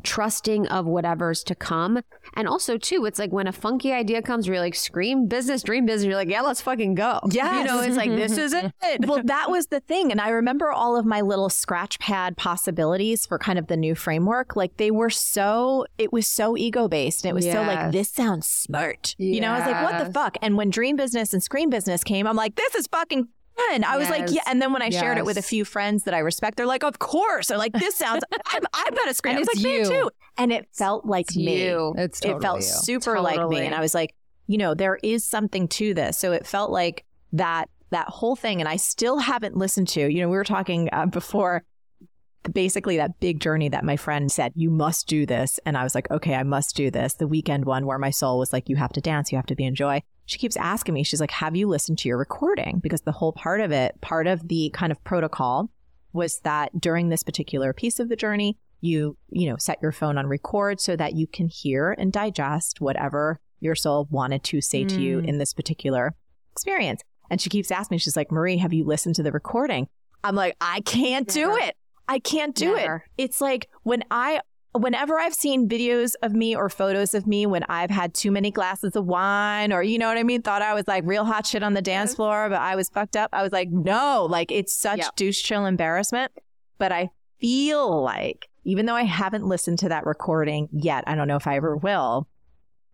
trusting 0.05 0.67
of 0.67 0.85
whatever's 0.85 1.43
to 1.43 1.55
come. 1.55 2.01
And 2.35 2.47
also 2.47 2.77
too, 2.77 3.05
it's 3.05 3.19
like 3.19 3.31
when 3.31 3.47
a 3.47 3.51
funky 3.51 3.91
idea 3.91 4.21
comes, 4.21 4.47
you're 4.47 4.59
like, 4.59 4.75
scream 4.75 5.27
business, 5.27 5.63
dream 5.63 5.85
business, 5.85 6.07
you're 6.07 6.15
like, 6.15 6.29
yeah, 6.29 6.41
let's 6.41 6.61
fucking 6.61 6.95
go. 6.95 7.19
Yeah. 7.29 7.59
You 7.59 7.65
know, 7.65 7.81
it's 7.81 7.97
like 7.97 8.09
this 8.11 8.37
is 8.37 8.53
it. 8.53 8.73
well, 9.05 9.21
that 9.23 9.49
was 9.49 9.67
the 9.67 9.81
thing. 9.81 10.11
And 10.11 10.21
I 10.21 10.29
remember 10.29 10.71
all 10.71 10.95
of 10.95 11.05
my 11.05 11.21
little 11.21 11.49
scratch 11.49 11.99
pad 11.99 12.37
possibilities 12.37 13.25
for 13.25 13.37
kind 13.37 13.59
of 13.59 13.67
the 13.67 13.77
new 13.77 13.95
framework. 13.95 14.55
Like 14.55 14.77
they 14.77 14.91
were 14.91 15.09
so, 15.09 15.85
it 15.97 16.13
was 16.13 16.27
so 16.27 16.55
ego 16.55 16.87
based. 16.87 17.25
And 17.25 17.31
it 17.31 17.33
was 17.33 17.45
so 17.45 17.61
like, 17.63 17.91
this 17.91 18.09
sounds 18.09 18.47
smart. 18.47 19.15
You 19.17 19.41
know, 19.41 19.51
I 19.51 19.59
was 19.59 19.67
like, 19.67 19.83
what 19.83 20.05
the 20.05 20.13
fuck? 20.13 20.37
And 20.41 20.55
when 20.55 20.69
dream 20.69 20.95
business 20.95 21.33
and 21.33 21.43
scream 21.43 21.69
business 21.69 22.03
came, 22.03 22.27
I'm 22.27 22.35
like, 22.35 22.55
this 22.55 22.75
is 22.75 22.87
fucking 22.87 23.27
fun. 23.57 23.83
I 23.83 23.97
was 23.97 24.09
like, 24.09 24.31
yeah. 24.31 24.41
And 24.45 24.61
then 24.61 24.71
when 24.73 24.81
I 24.81 24.89
shared 24.89 25.17
it 25.17 25.25
with 25.25 25.37
a 25.37 25.41
few 25.41 25.65
friends 25.65 26.03
that 26.03 26.13
I 26.13 26.19
respect, 26.19 26.57
they're 26.57 26.65
like, 26.65 26.83
of 26.83 26.99
course. 26.99 27.47
They're 27.47 27.57
like, 27.57 27.73
this 27.73 27.95
sounds, 27.95 28.23
I'm, 28.47 28.63
I've 28.73 28.95
got 28.95 29.09
a 29.09 29.13
screen. 29.13 29.35
And 29.35 29.39
I 29.39 29.41
was 29.41 29.49
it's 29.49 29.63
like, 29.63 29.79
me 29.81 29.85
too. 29.85 30.11
And 30.37 30.51
it 30.51 30.67
felt 30.73 31.05
like 31.05 31.27
It's 31.27 31.37
me 31.37 31.65
you. 31.65 31.95
It's 31.97 32.19
totally 32.19 32.37
it 32.37 32.41
felt 32.41 32.57
you. 32.57 32.67
super 32.67 33.19
like 33.19 33.49
me 33.49 33.65
and 33.65 33.75
i 33.75 33.79
was 33.79 33.93
like 33.93 34.13
you 34.47 34.57
know 34.57 34.73
there 34.73 34.99
is 35.03 35.23
something 35.23 35.67
to 35.67 35.93
this 35.93 36.17
so 36.17 36.31
it 36.31 36.45
felt 36.45 36.71
like 36.71 37.05
that 37.33 37.69
that 37.91 38.07
whole 38.07 38.35
thing 38.35 38.59
and 38.59 38.69
i 38.69 38.75
still 38.75 39.17
haven't 39.19 39.57
listened 39.57 39.87
to 39.87 40.07
you 40.07 40.21
know 40.21 40.29
we 40.29 40.37
were 40.37 40.43
talking 40.43 40.89
uh, 40.91 41.05
before 41.05 41.63
basically 42.51 42.97
that 42.97 43.19
big 43.19 43.39
journey 43.39 43.69
that 43.69 43.83
my 43.83 43.97
friend 43.97 44.31
said 44.31 44.51
you 44.55 44.69
must 44.69 45.07
do 45.07 45.25
this 45.25 45.59
and 45.65 45.77
i 45.77 45.83
was 45.83 45.95
like 45.95 46.09
okay 46.11 46.35
i 46.35 46.43
must 46.43 46.75
do 46.75 46.91
this 46.91 47.15
the 47.15 47.27
weekend 47.27 47.65
one 47.65 47.85
where 47.85 47.97
my 47.97 48.11
soul 48.11 48.37
was 48.37 48.53
like 48.53 48.69
you 48.69 48.75
have 48.75 48.93
to 48.93 49.01
dance 49.01 49.31
you 49.31 49.37
have 49.37 49.47
to 49.47 49.55
be 49.55 49.65
in 49.65 49.73
joy 49.73 50.01
she 50.25 50.37
keeps 50.37 50.57
asking 50.57 50.93
me 50.93 51.03
she's 51.03 51.21
like 51.21 51.31
have 51.31 51.55
you 51.55 51.67
listened 51.67 51.97
to 51.99 52.07
your 52.09 52.17
recording? 52.17 52.79
Because 52.81 53.01
the 53.01 53.11
whole 53.11 53.31
part 53.33 53.61
of 53.61 53.71
it 53.71 53.99
part 54.01 54.27
of 54.27 54.47
the 54.47 54.69
kind 54.73 54.91
of 54.91 55.03
protocol 55.03 55.69
was 56.13 56.39
that 56.43 56.79
during 56.79 57.09
this 57.09 57.23
particular 57.23 57.73
piece 57.73 57.99
of 57.99 58.09
the 58.09 58.15
journey 58.15 58.57
you 58.81 59.17
you 59.29 59.49
know 59.49 59.55
set 59.57 59.79
your 59.81 59.91
phone 59.91 60.17
on 60.17 60.27
record 60.27 60.79
so 60.79 60.95
that 60.95 61.13
you 61.15 61.27
can 61.27 61.47
hear 61.47 61.91
and 61.97 62.11
digest 62.11 62.81
whatever 62.81 63.39
your 63.59 63.75
soul 63.75 64.07
wanted 64.11 64.43
to 64.43 64.61
say 64.61 64.83
to 64.83 64.99
you 65.01 65.19
Mm. 65.21 65.27
in 65.29 65.37
this 65.37 65.53
particular 65.53 66.13
experience. 66.51 67.01
And 67.29 67.39
she 67.41 67.49
keeps 67.49 67.71
asking 67.71 67.95
me 67.95 67.99
she's 67.99 68.15
like 68.17 68.31
marie 68.31 68.57
have 68.57 68.73
you 68.73 68.83
listened 68.85 69.15
to 69.15 69.23
the 69.23 69.31
recording? 69.31 69.87
I'm 70.23 70.35
like 70.35 70.55
i 70.61 70.81
can't 70.81 71.27
do 71.27 71.55
it. 71.55 71.75
I 72.07 72.19
can't 72.19 72.55
do 72.55 72.75
Never. 72.75 73.03
it 73.17 73.23
it's 73.23 73.41
like 73.41 73.67
when 73.83 74.03
i 74.11 74.39
whenever 74.77 75.19
i've 75.19 75.33
seen 75.33 75.67
videos 75.67 76.13
of 76.21 76.33
me 76.33 76.55
or 76.55 76.69
photos 76.69 77.13
of 77.13 77.25
me 77.27 77.45
when 77.45 77.63
i've 77.69 77.89
had 77.89 78.13
too 78.13 78.31
many 78.31 78.51
glasses 78.51 78.95
of 78.95 79.05
wine 79.05 79.71
or 79.73 79.81
you 79.83 79.97
know 79.97 80.07
what 80.07 80.17
i 80.17 80.23
mean 80.23 80.41
thought 80.41 80.61
i 80.61 80.73
was 80.73 80.87
like 80.87 81.03
real 81.05 81.23
hot 81.25 81.45
shit 81.45 81.63
on 81.63 81.73
the 81.73 81.81
dance 81.81 82.15
floor 82.15 82.49
but 82.49 82.59
i 82.59 82.75
was 82.75 82.89
fucked 82.89 83.15
up 83.15 83.29
i 83.33 83.41
was 83.43 83.51
like 83.51 83.69
no 83.69 84.25
like 84.29 84.51
it's 84.51 84.73
such 84.75 84.99
Yep. 84.99 85.15
douche 85.15 85.41
chill 85.43 85.65
embarrassment 85.65 86.31
but 86.77 86.91
i 86.91 87.09
feel 87.39 88.01
like 88.03 88.47
even 88.67 88.87
though 88.87 88.95
I 88.95 89.03
haven't 89.03 89.45
listened 89.45 89.77
to 89.79 89.89
that 89.89 90.07
recording 90.07 90.69
yet, 90.71 91.03
I 91.05 91.13
don't 91.13 91.27
know 91.27 91.35
if 91.35 91.45
I 91.45 91.55
ever 91.57 91.77
will. 91.77 92.27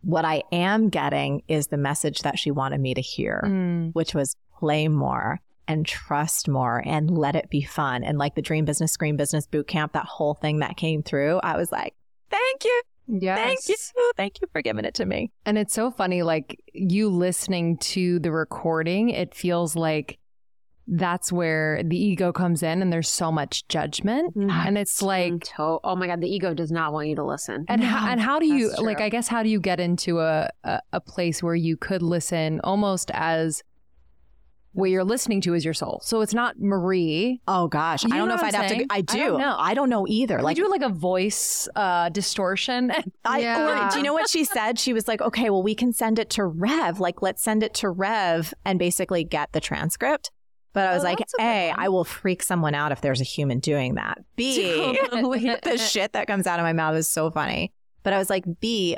What 0.01 0.25
I 0.25 0.43
am 0.51 0.89
getting 0.89 1.43
is 1.47 1.67
the 1.67 1.77
message 1.77 2.23
that 2.23 2.37
she 2.37 2.51
wanted 2.51 2.81
me 2.81 2.93
to 2.93 2.99
hear, 2.99 3.41
Mm. 3.45 3.91
which 3.93 4.13
was 4.13 4.35
play 4.59 4.89
more 4.89 5.39
and 5.71 5.85
trust 5.85 6.47
more 6.47 6.83
and 6.85 7.09
let 7.17 7.35
it 7.35 7.49
be 7.49 7.61
fun. 7.61 8.03
And 8.03 8.17
like 8.17 8.35
the 8.35 8.41
Dream 8.41 8.65
Business, 8.65 8.91
Scream 8.91 9.17
Business 9.17 9.47
Boot 9.47 9.67
Camp, 9.67 9.93
that 9.93 10.05
whole 10.05 10.33
thing 10.33 10.59
that 10.59 10.77
came 10.77 11.01
through, 11.01 11.39
I 11.43 11.57
was 11.57 11.71
like, 11.71 11.95
thank 12.29 12.65
you. 12.65 12.81
Yes. 13.07 13.37
Thank 13.37 13.59
you. 13.67 14.11
Thank 14.15 14.41
you 14.41 14.47
for 14.51 14.61
giving 14.61 14.85
it 14.85 14.93
to 14.95 15.05
me. 15.05 15.31
And 15.45 15.57
it's 15.57 15.73
so 15.73 15.91
funny, 15.91 16.23
like 16.23 16.59
you 16.73 17.09
listening 17.09 17.77
to 17.77 18.19
the 18.19 18.31
recording, 18.31 19.09
it 19.09 19.33
feels 19.33 19.75
like 19.75 20.17
that's 20.87 21.31
where 21.31 21.83
the 21.83 21.97
ego 21.97 22.33
comes 22.33 22.63
in 22.63 22.81
and 22.81 22.91
there's 22.91 23.09
so 23.09 23.31
much 23.31 23.67
judgment. 23.67 24.35
Mm-hmm. 24.35 24.49
And 24.49 24.77
it's 24.77 25.01
like, 25.01 25.33
mm, 25.33 25.55
To- 25.55 25.79
oh 25.83 25.95
my 25.95 26.07
God, 26.07 26.21
the 26.21 26.27
ego 26.27 26.53
does 26.53 26.71
not 26.71 26.91
want 26.91 27.07
you 27.07 27.15
to 27.15 27.23
listen. 27.23 27.65
and, 27.69 27.83
how, 27.83 28.09
and 28.09 28.19
how 28.19 28.39
do 28.39 28.45
you, 28.45 28.69
That's 28.69 28.81
like. 28.81 28.99
I 28.99 29.09
guess, 29.09 29.27
how 29.27 29.43
do 29.43 29.49
you 29.49 29.59
get 29.59 29.79
into 29.79 30.19
a, 30.19 30.49
a, 30.63 30.81
a 30.93 30.99
place 30.99 31.41
where 31.41 31.55
you 31.55 31.77
could 31.77 32.01
listen 32.01 32.59
almost 32.63 33.09
as 33.13 33.63
what 34.73 34.89
you're 34.89 35.03
listening 35.03 35.41
to 35.41 35.53
is 35.53 35.65
your 35.65 35.73
soul? 35.73 36.01
So 36.03 36.21
it's 36.21 36.33
not 36.33 36.55
Marie. 36.59 37.41
Oh 37.47 37.67
gosh. 37.67 38.03
You 38.03 38.09
I 38.13 38.17
don't 38.17 38.27
know, 38.29 38.35
know 38.35 38.39
if 38.41 38.43
I'd 38.43 38.55
I'm 38.55 38.61
have 38.61 38.69
to. 38.71 38.75
saying? 38.77 38.87
I 38.89 38.97
I 38.97 39.01
do. 39.01 39.17
don't 39.17 39.39
know. 39.39 39.55
I 39.59 39.73
don't 39.73 39.89
know 39.89 40.05
either. 40.07 40.35
Like, 40.37 40.43
Like, 40.43 40.55
do 40.57 40.69
like 40.69 40.81
a 40.81 40.89
voice 40.89 41.67
uh, 41.75 42.09
distortion. 42.09 42.91
I, 43.25 43.39
Yeah. 43.39 43.87
or 43.87 43.91
do 43.91 43.97
you 43.97 44.03
know 44.03 44.13
what 44.13 44.29
she 44.29 44.43
said? 44.45 44.79
She 44.79 44.93
was 44.93 45.07
like, 45.07 45.21
okay, 45.21 45.49
well, 45.49 45.63
we 45.63 45.75
can 45.75 45.91
send 45.93 46.19
it 46.19 46.29
to 46.31 46.45
Rev. 46.45 46.99
Like, 46.99 47.21
let's 47.21 47.43
send 47.43 47.63
it 47.63 47.73
to 47.75 47.89
Rev 47.89 48.53
and 48.65 48.79
basically 48.79 49.23
get 49.23 49.51
the 49.51 49.59
transcript. 49.59 50.31
But 50.73 50.87
I 50.87 50.93
was 50.93 51.03
Oh, 51.03 51.07
like, 51.07 51.19
a 51.19 51.23
good 51.37 51.73
I 51.77 51.89
will 51.89 52.05
freak 52.05 52.41
someone 52.41 52.73
out 52.73 52.93
if 52.93 53.01
there's 53.01 53.19
a 53.19 53.25
human 53.25 53.59
doing 53.59 53.95
that. 53.95 54.19
B, 54.37 54.55
the 55.11 55.77
shit 55.77 56.13
that 56.13 56.27
comes 56.27 56.47
out 56.47 56.59
of 56.59 56.63
my 56.63 56.71
mouth 56.71 56.95
is 56.95 57.09
so 57.09 57.29
funny. 57.29 57.73
But 58.03 58.13
I 58.13 58.17
was 58.17 58.29
like, 58.29 58.45
B, 58.61 58.95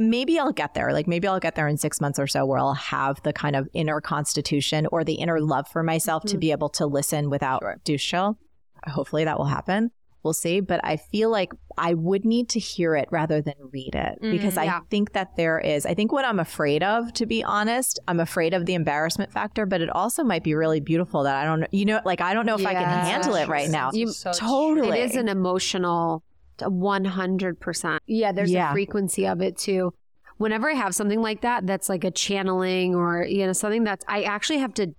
maybe 0.00 0.38
I'll 0.38 0.52
get 0.52 0.74
there. 0.74 0.92
Like, 0.92 1.06
maybe 1.06 1.26
I'll 1.28 1.40
get 1.40 1.54
there 1.54 1.68
in 1.68 1.76
six 1.76 2.00
months 2.00 2.18
or 2.18 2.26
so 2.26 2.44
where 2.46 2.58
I'll 2.58 2.74
have 2.74 3.22
the 3.22 3.32
kind 3.32 3.56
of 3.56 3.68
inner 3.72 4.00
constitution 4.00 4.86
or 4.92 5.04
the 5.04 5.14
inner 5.14 5.40
love 5.40 5.68
for 5.68 5.82
myself 5.82 6.24
to 6.26 6.36
Mhm. 6.36 6.40
be 6.40 6.50
able 6.52 6.68
to 6.70 6.86
listen 6.86 7.30
without 7.30 7.60
Sure. 7.62 7.76
douche 7.84 8.08
chill. 8.10 8.38
Hopefully 8.86 9.24
that 9.24 9.38
will 9.38 9.46
happen. 9.46 9.90
We'll 10.22 10.34
see. 10.34 10.60
But 10.60 10.80
I 10.84 10.96
feel 10.98 11.30
like 11.30 11.50
I 11.78 11.94
would 11.94 12.26
need 12.26 12.50
to 12.50 12.58
hear 12.60 12.94
it 12.94 13.08
rather 13.10 13.40
than 13.40 13.54
read 13.72 13.94
it 13.94 14.18
Mm, 14.22 14.32
because 14.32 14.58
I 14.58 14.64
yeah. 14.64 14.80
think 14.90 15.12
that 15.14 15.34
there 15.36 15.58
is, 15.58 15.86
I 15.86 15.94
think 15.94 16.12
what 16.12 16.26
I'm 16.26 16.38
afraid 16.38 16.82
of, 16.82 17.10
to 17.14 17.24
be 17.24 17.42
honest, 17.42 17.98
I'm 18.06 18.20
afraid 18.20 18.52
of 18.52 18.66
the 18.66 18.74
embarrassment 18.74 19.32
factor, 19.32 19.64
but 19.64 19.80
it 19.80 19.88
also 19.88 20.22
might 20.22 20.44
be 20.44 20.54
really 20.54 20.80
beautiful 20.80 21.22
that 21.22 21.36
I 21.36 21.44
don't, 21.46 21.66
you 21.72 21.86
know, 21.86 22.00
like 22.04 22.20
I 22.20 22.34
don't 22.34 22.44
know 22.44 22.54
if 22.56 22.66
I 22.66 22.74
can 22.74 22.84
handle 22.84 23.34
it 23.34 23.48
right 23.48 23.70
now. 23.70 23.90
You- 23.94 24.08
So 24.08 24.30
totally. 24.32 25.00
It 25.00 25.10
is 25.10 25.16
an 25.16 25.28
emotional, 25.28 26.22
one 26.62 27.04
hundred 27.04 27.60
percent. 27.60 28.02
Yeah, 28.06 28.32
there's 28.32 28.50
Yeah. 28.50 28.70
a 28.70 28.72
frequency 28.72 29.26
of 29.26 29.40
it 29.40 29.56
too. 29.56 29.92
Whenever 30.38 30.70
I 30.70 30.74
have 30.74 30.94
something 30.94 31.20
like 31.20 31.42
that, 31.42 31.66
that's 31.66 31.88
like 31.88 32.04
a 32.04 32.10
channeling 32.10 32.94
or 32.94 33.24
you 33.24 33.46
know 33.46 33.52
something 33.52 33.84
that's 33.84 34.04
I 34.08 34.22
actually 34.22 34.58
have 34.58 34.74
to. 34.74 34.94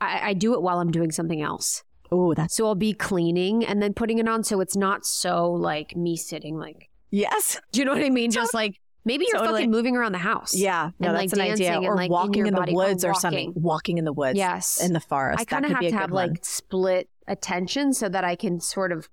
I, 0.00 0.30
I 0.30 0.34
do 0.34 0.54
it 0.54 0.62
while 0.62 0.78
I'm 0.80 0.90
doing 0.90 1.10
something 1.12 1.40
else. 1.40 1.82
Oh, 2.10 2.34
that's, 2.34 2.56
So 2.56 2.66
I'll 2.66 2.74
be 2.74 2.92
cleaning 2.92 3.64
and 3.64 3.80
then 3.82 3.94
putting 3.94 4.18
it 4.18 4.28
on, 4.28 4.44
so 4.44 4.60
it's 4.60 4.76
not 4.76 5.06
so 5.06 5.50
like 5.50 5.96
me 5.96 6.16
sitting 6.16 6.58
like. 6.58 6.90
yes. 7.10 7.58
Do 7.72 7.80
you 7.80 7.86
know 7.86 7.92
what 7.94 8.02
I 8.04 8.10
mean? 8.10 8.30
Just 8.30 8.52
like 8.52 8.78
maybe 9.06 9.24
you're 9.28 9.38
Totally. 9.38 9.60
fucking 9.60 9.70
moving 9.70 9.96
around 9.96 10.12
the 10.12 10.18
house. 10.18 10.54
Yeah. 10.54 10.90
No, 10.98 11.08
And, 11.08 11.16
that's 11.18 11.32
an 11.32 11.40
idea. 11.40 11.80
Or 11.80 11.96
like, 11.96 12.10
walking 12.10 12.34
your 12.34 12.46
in, 12.48 12.54
the 12.54 12.60
or 12.70 12.74
woods 12.74 13.02
or, 13.04 13.08
walking. 13.12 13.20
something. 13.20 13.52
Walking 13.56 13.96
in 13.98 14.04
the 14.04 14.12
woods. 14.12 14.36
Yes. 14.36 14.84
In 14.84 14.92
the 14.92 15.00
forest. 15.00 15.40
I 15.40 15.44
kind 15.44 15.64
of 15.64 15.70
have 15.70 15.80
to 15.80 15.90
have 15.92 16.10
one. 16.10 16.30
like 16.32 16.44
split 16.44 17.08
attention 17.26 17.94
so 17.94 18.08
that 18.10 18.24
I 18.24 18.36
can 18.36 18.60
sort 18.60 18.92
of. 18.92 19.08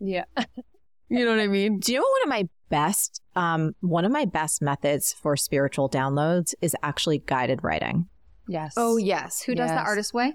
Yeah. 0.00 0.24
You 1.08 1.24
know 1.24 1.30
what 1.30 1.40
I 1.40 1.46
mean? 1.46 1.78
Do 1.78 1.92
you 1.92 1.98
know 1.98 2.06
one 2.20 2.22
of 2.24 2.28
my 2.28 2.48
best, 2.68 3.20
um, 3.36 3.72
one 3.80 4.04
of 4.04 4.12
my 4.12 4.24
best 4.24 4.60
methods 4.60 5.12
for 5.12 5.36
spiritual 5.36 5.88
downloads 5.88 6.54
is 6.60 6.74
actually 6.82 7.18
guided 7.18 7.62
writing. 7.62 8.08
Yes. 8.48 8.74
Oh 8.76 8.96
yes, 8.96 9.42
who 9.42 9.54
does 9.54 9.70
the 9.70 9.76
artist 9.78 10.12
way? 10.14 10.34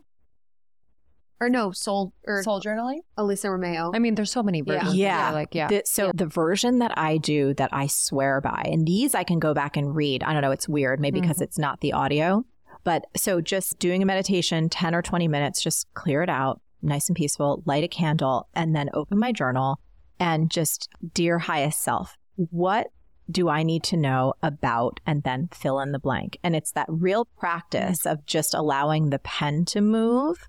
Or 1.39 1.49
no, 1.49 1.71
Soul 1.71 2.13
or 2.27 2.43
Soul 2.43 2.61
journaling? 2.61 2.99
Elisa 3.17 3.49
Romeo. 3.49 3.91
I 3.95 3.99
mean, 3.99 4.13
there's 4.15 4.31
so 4.31 4.43
many 4.43 4.59
Yeah. 4.65 4.73
versions. 4.79 4.95
Yeah. 4.95 5.31
Like, 5.31 5.55
yeah. 5.55 5.67
The- 5.69 5.81
so 5.85 6.11
the 6.13 6.27
version 6.27 6.79
that 6.79 6.95
I 6.97 7.17
do 7.17 7.53
that 7.55 7.69
I 7.73 7.87
swear 7.87 8.41
by, 8.41 8.61
and 8.71 8.85
these 8.85 9.15
I 9.15 9.23
can 9.23 9.39
go 9.39 9.53
back 9.53 9.75
and 9.75 9.95
read. 9.95 10.23
I 10.23 10.33
don't 10.33 10.43
know, 10.43 10.51
it's 10.51 10.69
weird, 10.69 10.99
maybe 10.99 11.19
because 11.19 11.41
it's 11.41 11.57
not 11.57 11.81
the 11.81 11.93
audio. 11.93 12.45
But 12.83 13.05
so 13.15 13.41
just 13.41 13.79
doing 13.79 14.03
a 14.03 14.05
meditation, 14.05 14.69
10 14.69 14.93
or 14.93 15.01
20 15.01 15.27
minutes, 15.27 15.61
just 15.61 15.91
clear 15.95 16.21
it 16.21 16.29
out, 16.29 16.61
nice 16.81 17.09
and 17.09 17.15
peaceful, 17.15 17.63
light 17.65 17.83
a 17.83 17.87
candle, 17.87 18.47
and 18.53 18.75
then 18.75 18.89
open 18.93 19.17
my 19.19 19.31
journal 19.31 19.79
and 20.21 20.49
just, 20.49 20.87
dear 21.13 21.39
highest 21.39 21.83
self, 21.83 22.15
what 22.35 22.87
do 23.29 23.49
I 23.49 23.63
need 23.63 23.83
to 23.83 23.97
know 23.97 24.33
about 24.41 24.99
and 25.05 25.23
then 25.23 25.49
fill 25.53 25.79
in 25.79 25.91
the 25.91 25.99
blank? 25.99 26.37
And 26.43 26.55
it's 26.55 26.71
that 26.73 26.85
real 26.89 27.25
practice 27.37 28.05
of 28.05 28.25
just 28.25 28.53
allowing 28.53 29.09
the 29.09 29.19
pen 29.19 29.65
to 29.65 29.81
move 29.81 30.47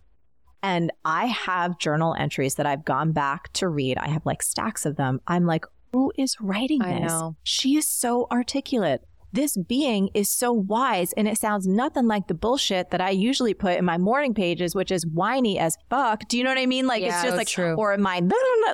And 0.62 0.92
I 1.04 1.26
have 1.26 1.78
journal 1.78 2.14
entries 2.16 2.54
that 2.54 2.66
I've 2.66 2.84
gone 2.84 3.12
back 3.12 3.52
to 3.54 3.68
read. 3.68 3.98
I 3.98 4.08
have 4.08 4.24
like 4.24 4.42
stacks 4.42 4.86
of 4.86 4.96
them. 4.96 5.20
I'm 5.26 5.44
like, 5.44 5.64
who 5.92 6.12
is 6.16 6.36
writing 6.40 6.78
this? 6.78 7.12
She 7.42 7.76
is 7.76 7.88
so 7.88 8.28
articulate. 8.30 9.02
This 9.32 9.56
being 9.56 10.10
is 10.12 10.28
so 10.28 10.52
wise 10.52 11.12
and 11.14 11.26
it 11.26 11.38
sounds 11.38 11.66
nothing 11.66 12.06
like 12.06 12.26
the 12.28 12.34
bullshit 12.34 12.90
that 12.90 13.00
I 13.00 13.10
usually 13.10 13.54
put 13.54 13.78
in 13.78 13.84
my 13.84 13.96
morning 13.96 14.34
pages, 14.34 14.74
which 14.74 14.90
is 14.90 15.06
whiny 15.06 15.58
as 15.58 15.76
fuck. 15.88 16.28
Do 16.28 16.36
you 16.36 16.44
know 16.44 16.50
what 16.50 16.58
I 16.58 16.66
mean? 16.66 16.86
Like 16.86 17.00
Yeah, 17.02 17.14
it's 17.14 17.22
just 17.24 17.36
like, 17.36 17.48
true. 17.48 17.74
or 17.74 17.96
my, 17.96 18.20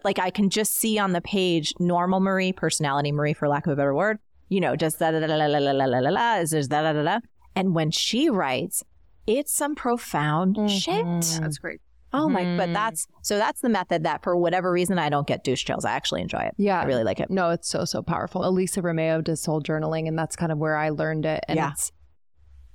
like 0.05 0.19
I 0.19 0.31
can 0.31 0.51
just 0.51 0.75
see 0.75 0.99
on 0.99 1.13
the 1.13 1.21
page 1.21 1.73
normal 1.79 2.19
Marie, 2.19 2.53
personality 2.53 3.13
Marie, 3.13 3.35
for 3.35 3.47
lack 3.49 3.67
of 3.67 3.73
a 3.73 3.77
better 3.77 3.95
word, 3.95 4.19
you 4.49 4.61
know, 4.61 4.75
just 4.75 4.99
da 4.99 5.13
da 5.13 5.21
da 5.21 5.27
da 5.29 5.37
da 5.37 5.49
da 5.49 5.61
da 5.61 5.87
da 5.87 6.01
da 6.01 6.11
da, 6.11 6.35
is 6.41 6.51
da 6.69 6.83
da 6.83 6.93
da 6.93 7.03
da. 7.03 7.19
And 7.55 7.75
when 7.75 7.93
she 7.93 8.29
writes, 8.29 8.83
it's 9.29 9.53
some 9.53 9.75
profound 9.77 10.71
shit. 10.71 11.05
Mhm. 11.05 11.41
That's 11.41 11.59
great. 11.59 11.81
Oh 12.13 12.29
my, 12.29 12.43
but 12.57 12.71
Mhm. 12.71 12.73
that's 12.75 13.07
so 13.23 13.37
that's 13.39 13.61
the 13.61 13.69
method 13.69 14.05
that 14.05 14.23
for 14.23 14.37
whatever 14.37 14.73
reason 14.73 14.99
I 14.99 15.09
don't 15.11 15.27
get 15.27 15.45
douche 15.45 15.65
chills. 15.65 15.85
I 15.85 15.93
actually 15.93 16.23
enjoy 16.23 16.41
it. 16.41 16.55
Yeah. 16.57 16.81
I 16.81 16.85
really 16.85 17.05
like 17.05 17.21
it. 17.21 17.31
No, 17.31 17.51
it's 17.51 17.69
so 17.69 17.85
so 17.85 18.03
powerful. 18.03 18.47
Elisa 18.49 18.81
Romeo 18.81 19.21
does 19.21 19.41
soul 19.43 19.61
journaling, 19.61 20.09
and 20.09 20.19
that's 20.19 20.35
kind 20.37 20.51
of 20.51 20.59
where 20.59 20.77
I 20.77 20.89
learned 20.91 21.27
it. 21.27 21.45
And 21.49 21.57
Yeah. 21.57 21.73
it's 21.73 21.93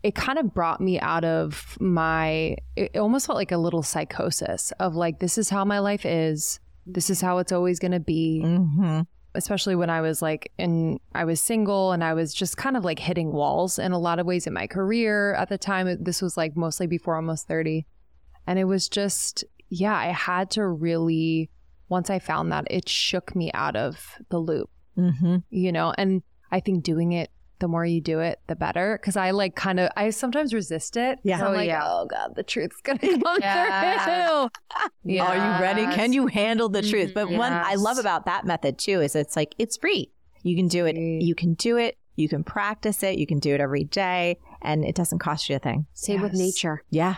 it 0.04 0.16
kind 0.16 0.38
of 0.38 0.54
brought 0.54 0.82
me 0.82 1.00
out 1.00 1.24
of 1.24 1.78
my. 1.80 2.58
It 2.76 2.98
almost 2.98 3.26
felt 3.26 3.38
like 3.38 3.54
a 3.54 3.58
little 3.58 3.84
psychosis 3.84 4.72
of 4.80 4.96
like, 4.96 5.20
this 5.20 5.38
is 5.38 5.50
how 5.50 5.64
my 5.64 5.80
life 5.80 6.06
is. 6.06 6.60
This 6.86 7.10
is 7.10 7.22
how 7.22 7.38
it's 7.38 7.54
always 7.54 7.80
going 7.80 7.94
to 7.94 8.02
be. 8.02 8.42
Mm-hmm. 8.44 9.02
Especially 9.36 9.76
when 9.76 9.90
I 9.90 10.02
was 10.02 10.22
like 10.22 10.52
in, 10.60 11.00
I 11.16 11.24
was 11.26 11.42
single 11.42 11.92
and 11.94 12.04
I 12.04 12.14
was 12.14 12.34
just 12.36 12.56
kind 12.58 12.78
of 12.78 12.84
like 12.86 13.00
hitting 13.00 13.32
walls 13.32 13.80
in 13.80 13.92
a 13.94 13.98
lot 13.98 14.20
of 14.20 14.28
ways 14.28 14.46
in 14.46 14.54
my 14.54 14.68
career 14.68 15.34
at 15.36 15.50
the 15.50 15.58
time. 15.58 15.88
This 16.04 16.22
was 16.22 16.36
like 16.38 16.56
mostly 16.56 16.86
before 16.86 17.16
almost 17.16 17.48
thirty, 17.48 17.88
and 18.48 18.58
it 18.60 18.66
was 18.66 18.90
just 18.90 19.44
yeah. 19.70 19.96
I 19.96 20.08
had 20.08 20.52
to 20.52 20.68
really 20.68 21.50
once 21.90 22.10
I 22.10 22.20
found 22.20 22.52
that 22.52 22.66
it 22.70 22.88
shook 22.88 23.36
me 23.36 23.52
out 23.54 23.76
of 23.76 24.16
the 24.30 24.40
loop 24.40 24.70
Mm-hmm. 24.96 25.38
you 25.50 25.72
know 25.72 25.92
and 25.98 26.22
i 26.52 26.60
think 26.60 26.84
doing 26.84 27.14
it 27.14 27.32
the 27.58 27.68
more 27.68 27.84
you 27.84 28.00
do 28.00 28.20
it 28.20 28.40
the 28.46 28.56
better 28.56 29.00
because 29.02 29.18
i 29.18 29.32
like 29.32 29.56
kind 29.56 29.80
of 29.80 29.90
i 29.98 30.12
sometimes 30.12 30.54
resist 30.54 30.96
it 30.98 31.18
Yeah. 31.24 31.38
'cause 31.40 31.48
I'm 31.48 31.54
Oh, 31.54 31.56
like, 31.56 31.68
yeah. 31.68 31.82
oh 31.84 32.06
god 32.06 32.36
the 32.36 32.44
truth's 32.44 32.80
gonna 32.82 33.00
come 33.00 33.38
Yeah. 33.42 34.06
through 34.06 35.20
Are 35.20 35.36
you 35.36 35.62
ready? 35.64 35.86
Can 35.96 36.14
you 36.14 36.28
handle 36.28 36.70
the 36.70 36.84
truth? 36.84 37.12
But 37.16 37.28
Mhm. 37.28 37.38
one 37.40 37.54
I 37.54 37.74
love 37.74 37.98
about 37.98 38.26
that 38.28 38.46
method 38.46 38.78
too 38.78 39.02
is 39.02 39.16
it's 39.16 39.36
like 39.36 39.56
it's 39.58 39.78
free. 39.78 40.12
You 40.44 40.56
can 40.56 40.68
do 40.68 40.86
it. 40.86 40.94
Free. 40.96 41.20
You 41.24 41.34
can 41.34 41.56
do 41.56 41.78
it. 41.78 41.98
You 42.16 42.30
can 42.30 42.44
practice 42.44 43.02
it. 43.02 43.18
You 43.18 43.26
can 43.26 43.40
do 43.40 43.56
it 43.56 43.62
every 43.62 43.86
day, 43.86 44.38
and 44.62 44.86
it 44.86 44.94
doesn't 44.96 45.20
cost 45.20 45.50
you 45.50 45.56
a 45.56 45.60
thing. 45.60 45.88
Same 45.94 46.22
with 46.22 46.34
nature. 46.34 46.84
Yeah, 46.92 47.16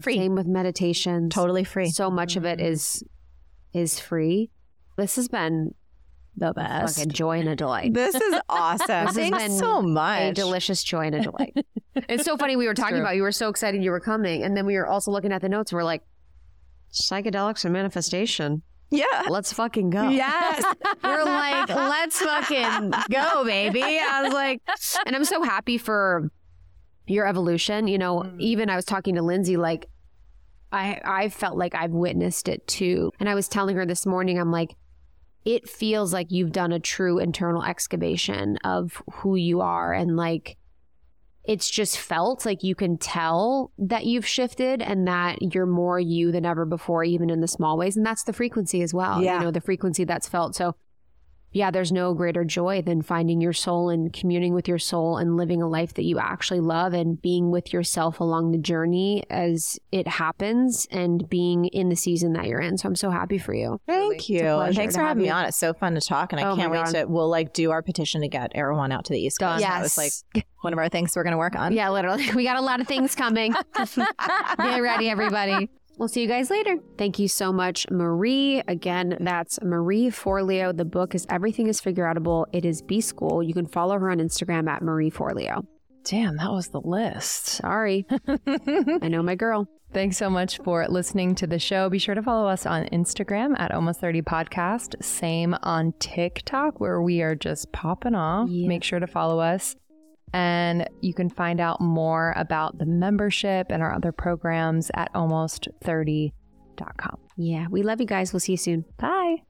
free. 0.00 0.16
Same 0.16 0.34
with 0.34 0.46
meditation. 0.46 1.30
Totally 1.30 1.64
free. 1.64 1.90
So 1.90 2.10
much 2.10 2.36
of 2.36 2.44
it 2.44 2.58
mm-hmm. 2.58 2.72
is 2.72 3.04
is 3.72 4.00
free. 4.00 4.50
This 4.96 5.16
has 5.16 5.28
been 5.28 5.74
The 6.36 6.52
best. 6.52 6.96
fucking 6.96 7.12
joy 7.12 7.38
and 7.40 7.48
a 7.48 7.56
delight. 7.56 7.94
This 7.94 8.14
is 8.14 8.34
awesome. 8.48 9.06
has 9.06 9.14
Thanks 9.14 9.38
been 9.38 9.50
so 9.52 9.78
a 9.78 9.82
much. 9.82 10.34
delicious 10.34 10.82
joy 10.82 11.06
and 11.06 11.14
a 11.14 11.20
delight. 11.22 11.56
it's 11.94 12.24
so 12.24 12.36
funny. 12.36 12.56
We 12.56 12.66
were 12.66 12.74
talking 12.74 12.98
about 12.98 13.16
you 13.16 13.22
were 13.22 13.32
so 13.32 13.48
excited 13.48 13.82
you 13.82 13.90
were 13.92 14.00
coming, 14.00 14.42
and 14.42 14.56
then 14.56 14.66
we 14.66 14.76
were 14.76 14.86
also 14.86 15.10
looking 15.10 15.32
at 15.32 15.40
the 15.42 15.48
notes. 15.48 15.70
And 15.72 15.76
we're 15.76 15.84
like, 15.84 16.02
psychedelics 16.92 17.64
and 17.64 17.72
manifestation. 17.72 18.62
yeah. 18.90 19.26
Let's 19.28 19.52
fucking 19.52 19.90
go. 19.90 20.08
Yes. 20.08 20.64
we're 21.04 21.24
like, 21.24 21.68
let's 21.68 22.18
fucking 22.20 22.92
go, 23.10 23.44
baby. 23.44 23.82
I 23.82 24.22
was 24.24 24.32
like, 24.32 24.60
and 25.06 25.14
I'm 25.14 25.24
so 25.24 25.42
happy 25.42 25.78
for 25.78 26.28
your 27.10 27.26
evolution. 27.26 27.86
You 27.88 27.98
know, 27.98 28.20
Mm. 28.22 28.40
even 28.40 28.70
I 28.70 28.76
was 28.76 28.84
talking 28.84 29.14
to 29.16 29.22
Lindsey, 29.22 29.56
like, 29.56 29.86
I 30.72 31.00
I 31.04 31.28
felt 31.28 31.56
like 31.58 31.74
I've 31.74 31.90
witnessed 31.92 32.48
it 32.48 32.66
too, 32.66 33.10
and 33.18 33.28
I 33.28 33.34
was 33.34 33.48
telling 33.48 33.76
her 33.76 33.86
this 33.86 34.06
morning, 34.06 34.38
I'm 34.38 34.50
like. 34.52 34.74
It 35.42 35.70
feels 35.70 36.12
like 36.12 36.26
you've 36.30 36.52
done 36.52 36.70
a 36.70 36.78
true 36.78 37.18
internal 37.18 37.64
excavation 37.64 38.58
of 38.62 39.00
who 39.10 39.36
you 39.36 39.62
are 39.62 39.90
and 39.94 40.14
like 40.14 40.58
it's 41.44 41.70
just 41.70 41.96
felt 41.96 42.44
like 42.44 42.62
you 42.62 42.74
can 42.74 42.98
tell 42.98 43.72
that 43.78 44.04
you've 44.04 44.26
shifted 44.26 44.82
and 44.82 45.08
that 45.08 45.54
you're 45.54 45.64
more 45.64 45.98
you 45.98 46.30
than 46.30 46.44
ever 46.44 46.66
before, 46.66 47.02
even 47.04 47.30
in 47.30 47.40
the 47.40 47.48
small 47.48 47.78
ways. 47.78 47.96
And 47.96 48.04
that's 48.04 48.24
the 48.24 48.34
frequency 48.34 48.82
as 48.82 48.92
well. 48.92 49.22
Yeah. 49.22 49.38
You 49.38 49.44
know, 49.46 49.50
the 49.50 49.62
frequency 49.62 50.04
that's 50.04 50.28
felt. 50.28 50.54
So, 50.54 50.74
yeah, 51.52 51.70
there's 51.70 51.90
no 51.90 52.14
greater 52.14 52.44
joy 52.44 52.80
than 52.82 53.02
finding 53.02 53.40
your 53.40 53.52
soul 53.52 53.90
and 53.90 54.12
communing 54.12 54.54
with 54.54 54.68
your 54.68 54.78
soul 54.78 55.16
and 55.16 55.36
living 55.36 55.60
a 55.60 55.68
life 55.68 55.94
that 55.94 56.04
you 56.04 56.18
actually 56.18 56.60
love 56.60 56.92
and 56.92 57.20
being 57.20 57.50
with 57.50 57.72
yourself 57.72 58.20
along 58.20 58.52
the 58.52 58.58
journey 58.58 59.24
as 59.30 59.78
it 59.90 60.06
happens 60.06 60.86
and 60.90 61.28
being 61.28 61.64
in 61.66 61.88
the 61.88 61.96
season 61.96 62.32
that 62.34 62.46
you're 62.46 62.60
in. 62.60 62.78
So, 62.78 62.88
I'm 62.88 62.96
so 62.96 63.10
happy 63.10 63.38
for 63.38 63.52
you. 63.54 63.80
Thank 63.86 64.14
It's 64.16 64.28
you. 64.30 64.46
And 64.46 64.74
thanks 64.74 64.94
for 64.94 65.02
having 65.02 65.22
me 65.22 65.30
on. 65.30 65.44
It's 65.44 65.56
so 65.56 65.72
fun 65.74 65.94
to 65.94 66.00
talk. 66.00 66.32
And 66.32 66.40
I 66.40 66.50
Oh 66.50 66.56
can't 66.56 66.70
wait 66.70 66.84
God. 66.84 66.92
to, 66.92 67.04
we'll 67.06 67.28
like 67.28 67.52
do 67.52 67.70
our 67.70 67.82
petition 67.82 68.20
to 68.20 68.28
get 68.28 68.52
everyone 68.54 68.92
out 68.92 69.04
to 69.06 69.12
the 69.12 69.20
East 69.20 69.38
Coast. 69.40 69.60
Done. 69.60 69.70
That 69.70 69.82
was 69.82 69.98
like 69.98 70.46
one 70.60 70.72
of 70.72 70.78
our 70.78 70.88
things 70.88 71.14
we're 71.16 71.24
going 71.24 71.32
to 71.32 71.38
work 71.38 71.56
on. 71.56 71.72
Yeah, 71.72 71.90
literally. 71.90 72.30
We 72.34 72.44
got 72.44 72.56
a 72.56 72.62
lot 72.62 72.80
of 72.80 72.86
things 72.86 73.14
coming. 73.14 73.54
Get 73.76 74.78
ready, 74.82 75.08
everybody. 75.10 75.68
We'll 76.00 76.08
see 76.08 76.22
you 76.22 76.28
guys 76.28 76.48
later. 76.48 76.78
Thank 76.96 77.18
you 77.18 77.28
so 77.28 77.52
much, 77.52 77.86
Marie. 77.90 78.62
Again, 78.66 79.18
that's 79.20 79.60
Marie 79.60 80.06
Forleo. 80.06 80.74
The 80.74 80.86
book 80.86 81.14
is 81.14 81.26
Everything 81.28 81.66
is 81.66 81.78
Figureoutable. 81.78 82.46
It 82.54 82.64
is 82.64 82.80
B 82.80 83.02
School. 83.02 83.42
You 83.42 83.52
can 83.52 83.66
follow 83.66 83.98
her 83.98 84.10
on 84.10 84.16
Instagram 84.16 84.66
at 84.66 84.80
Marie 84.80 85.10
Forleo. 85.10 85.66
damn 86.04 86.38
that 86.38 86.50
was 86.50 86.68
the 86.68 86.80
list 86.80 87.48
Sorry. 87.48 88.06
I 88.46 89.08
know 89.08 89.22
my 89.22 89.34
girl. 89.34 89.68
Thanks 89.92 90.16
so 90.16 90.30
much 90.30 90.56
for 90.64 90.86
listening 90.88 91.34
to 91.34 91.46
the 91.46 91.58
show. 91.58 91.90
Be 91.90 91.98
sure 91.98 92.14
to 92.14 92.22
follow 92.22 92.48
us 92.48 92.64
on 92.64 92.86
Instagram 92.86 93.58
at 93.58 93.70
Almost 93.70 94.00
30 94.00 94.22
Podcast. 94.22 95.04
Same 95.04 95.54
on 95.62 95.92
TikTok, 95.98 96.80
where 96.80 97.02
we 97.02 97.20
are 97.20 97.34
just 97.34 97.72
popping 97.72 98.14
off. 98.14 98.48
Yeah. 98.48 98.68
Make 98.68 98.84
sure 98.84 99.00
to 99.00 99.06
follow 99.06 99.38
us. 99.38 99.76
And 100.32 100.88
you 101.00 101.12
can 101.12 101.28
find 101.28 101.60
out 101.60 101.80
more 101.80 102.32
about 102.36 102.78
the 102.78 102.86
membership 102.86 103.66
and 103.70 103.82
our 103.82 103.94
other 103.94 104.12
programs 104.12 104.90
at 104.94 105.12
almost30.com. 105.12 107.18
Yeah, 107.36 107.66
we 107.70 107.82
love 107.82 108.00
you 108.00 108.06
guys. 108.06 108.32
We'll 108.32 108.40
see 108.40 108.52
you 108.52 108.58
soon. 108.58 108.84
Bye. 108.96 109.42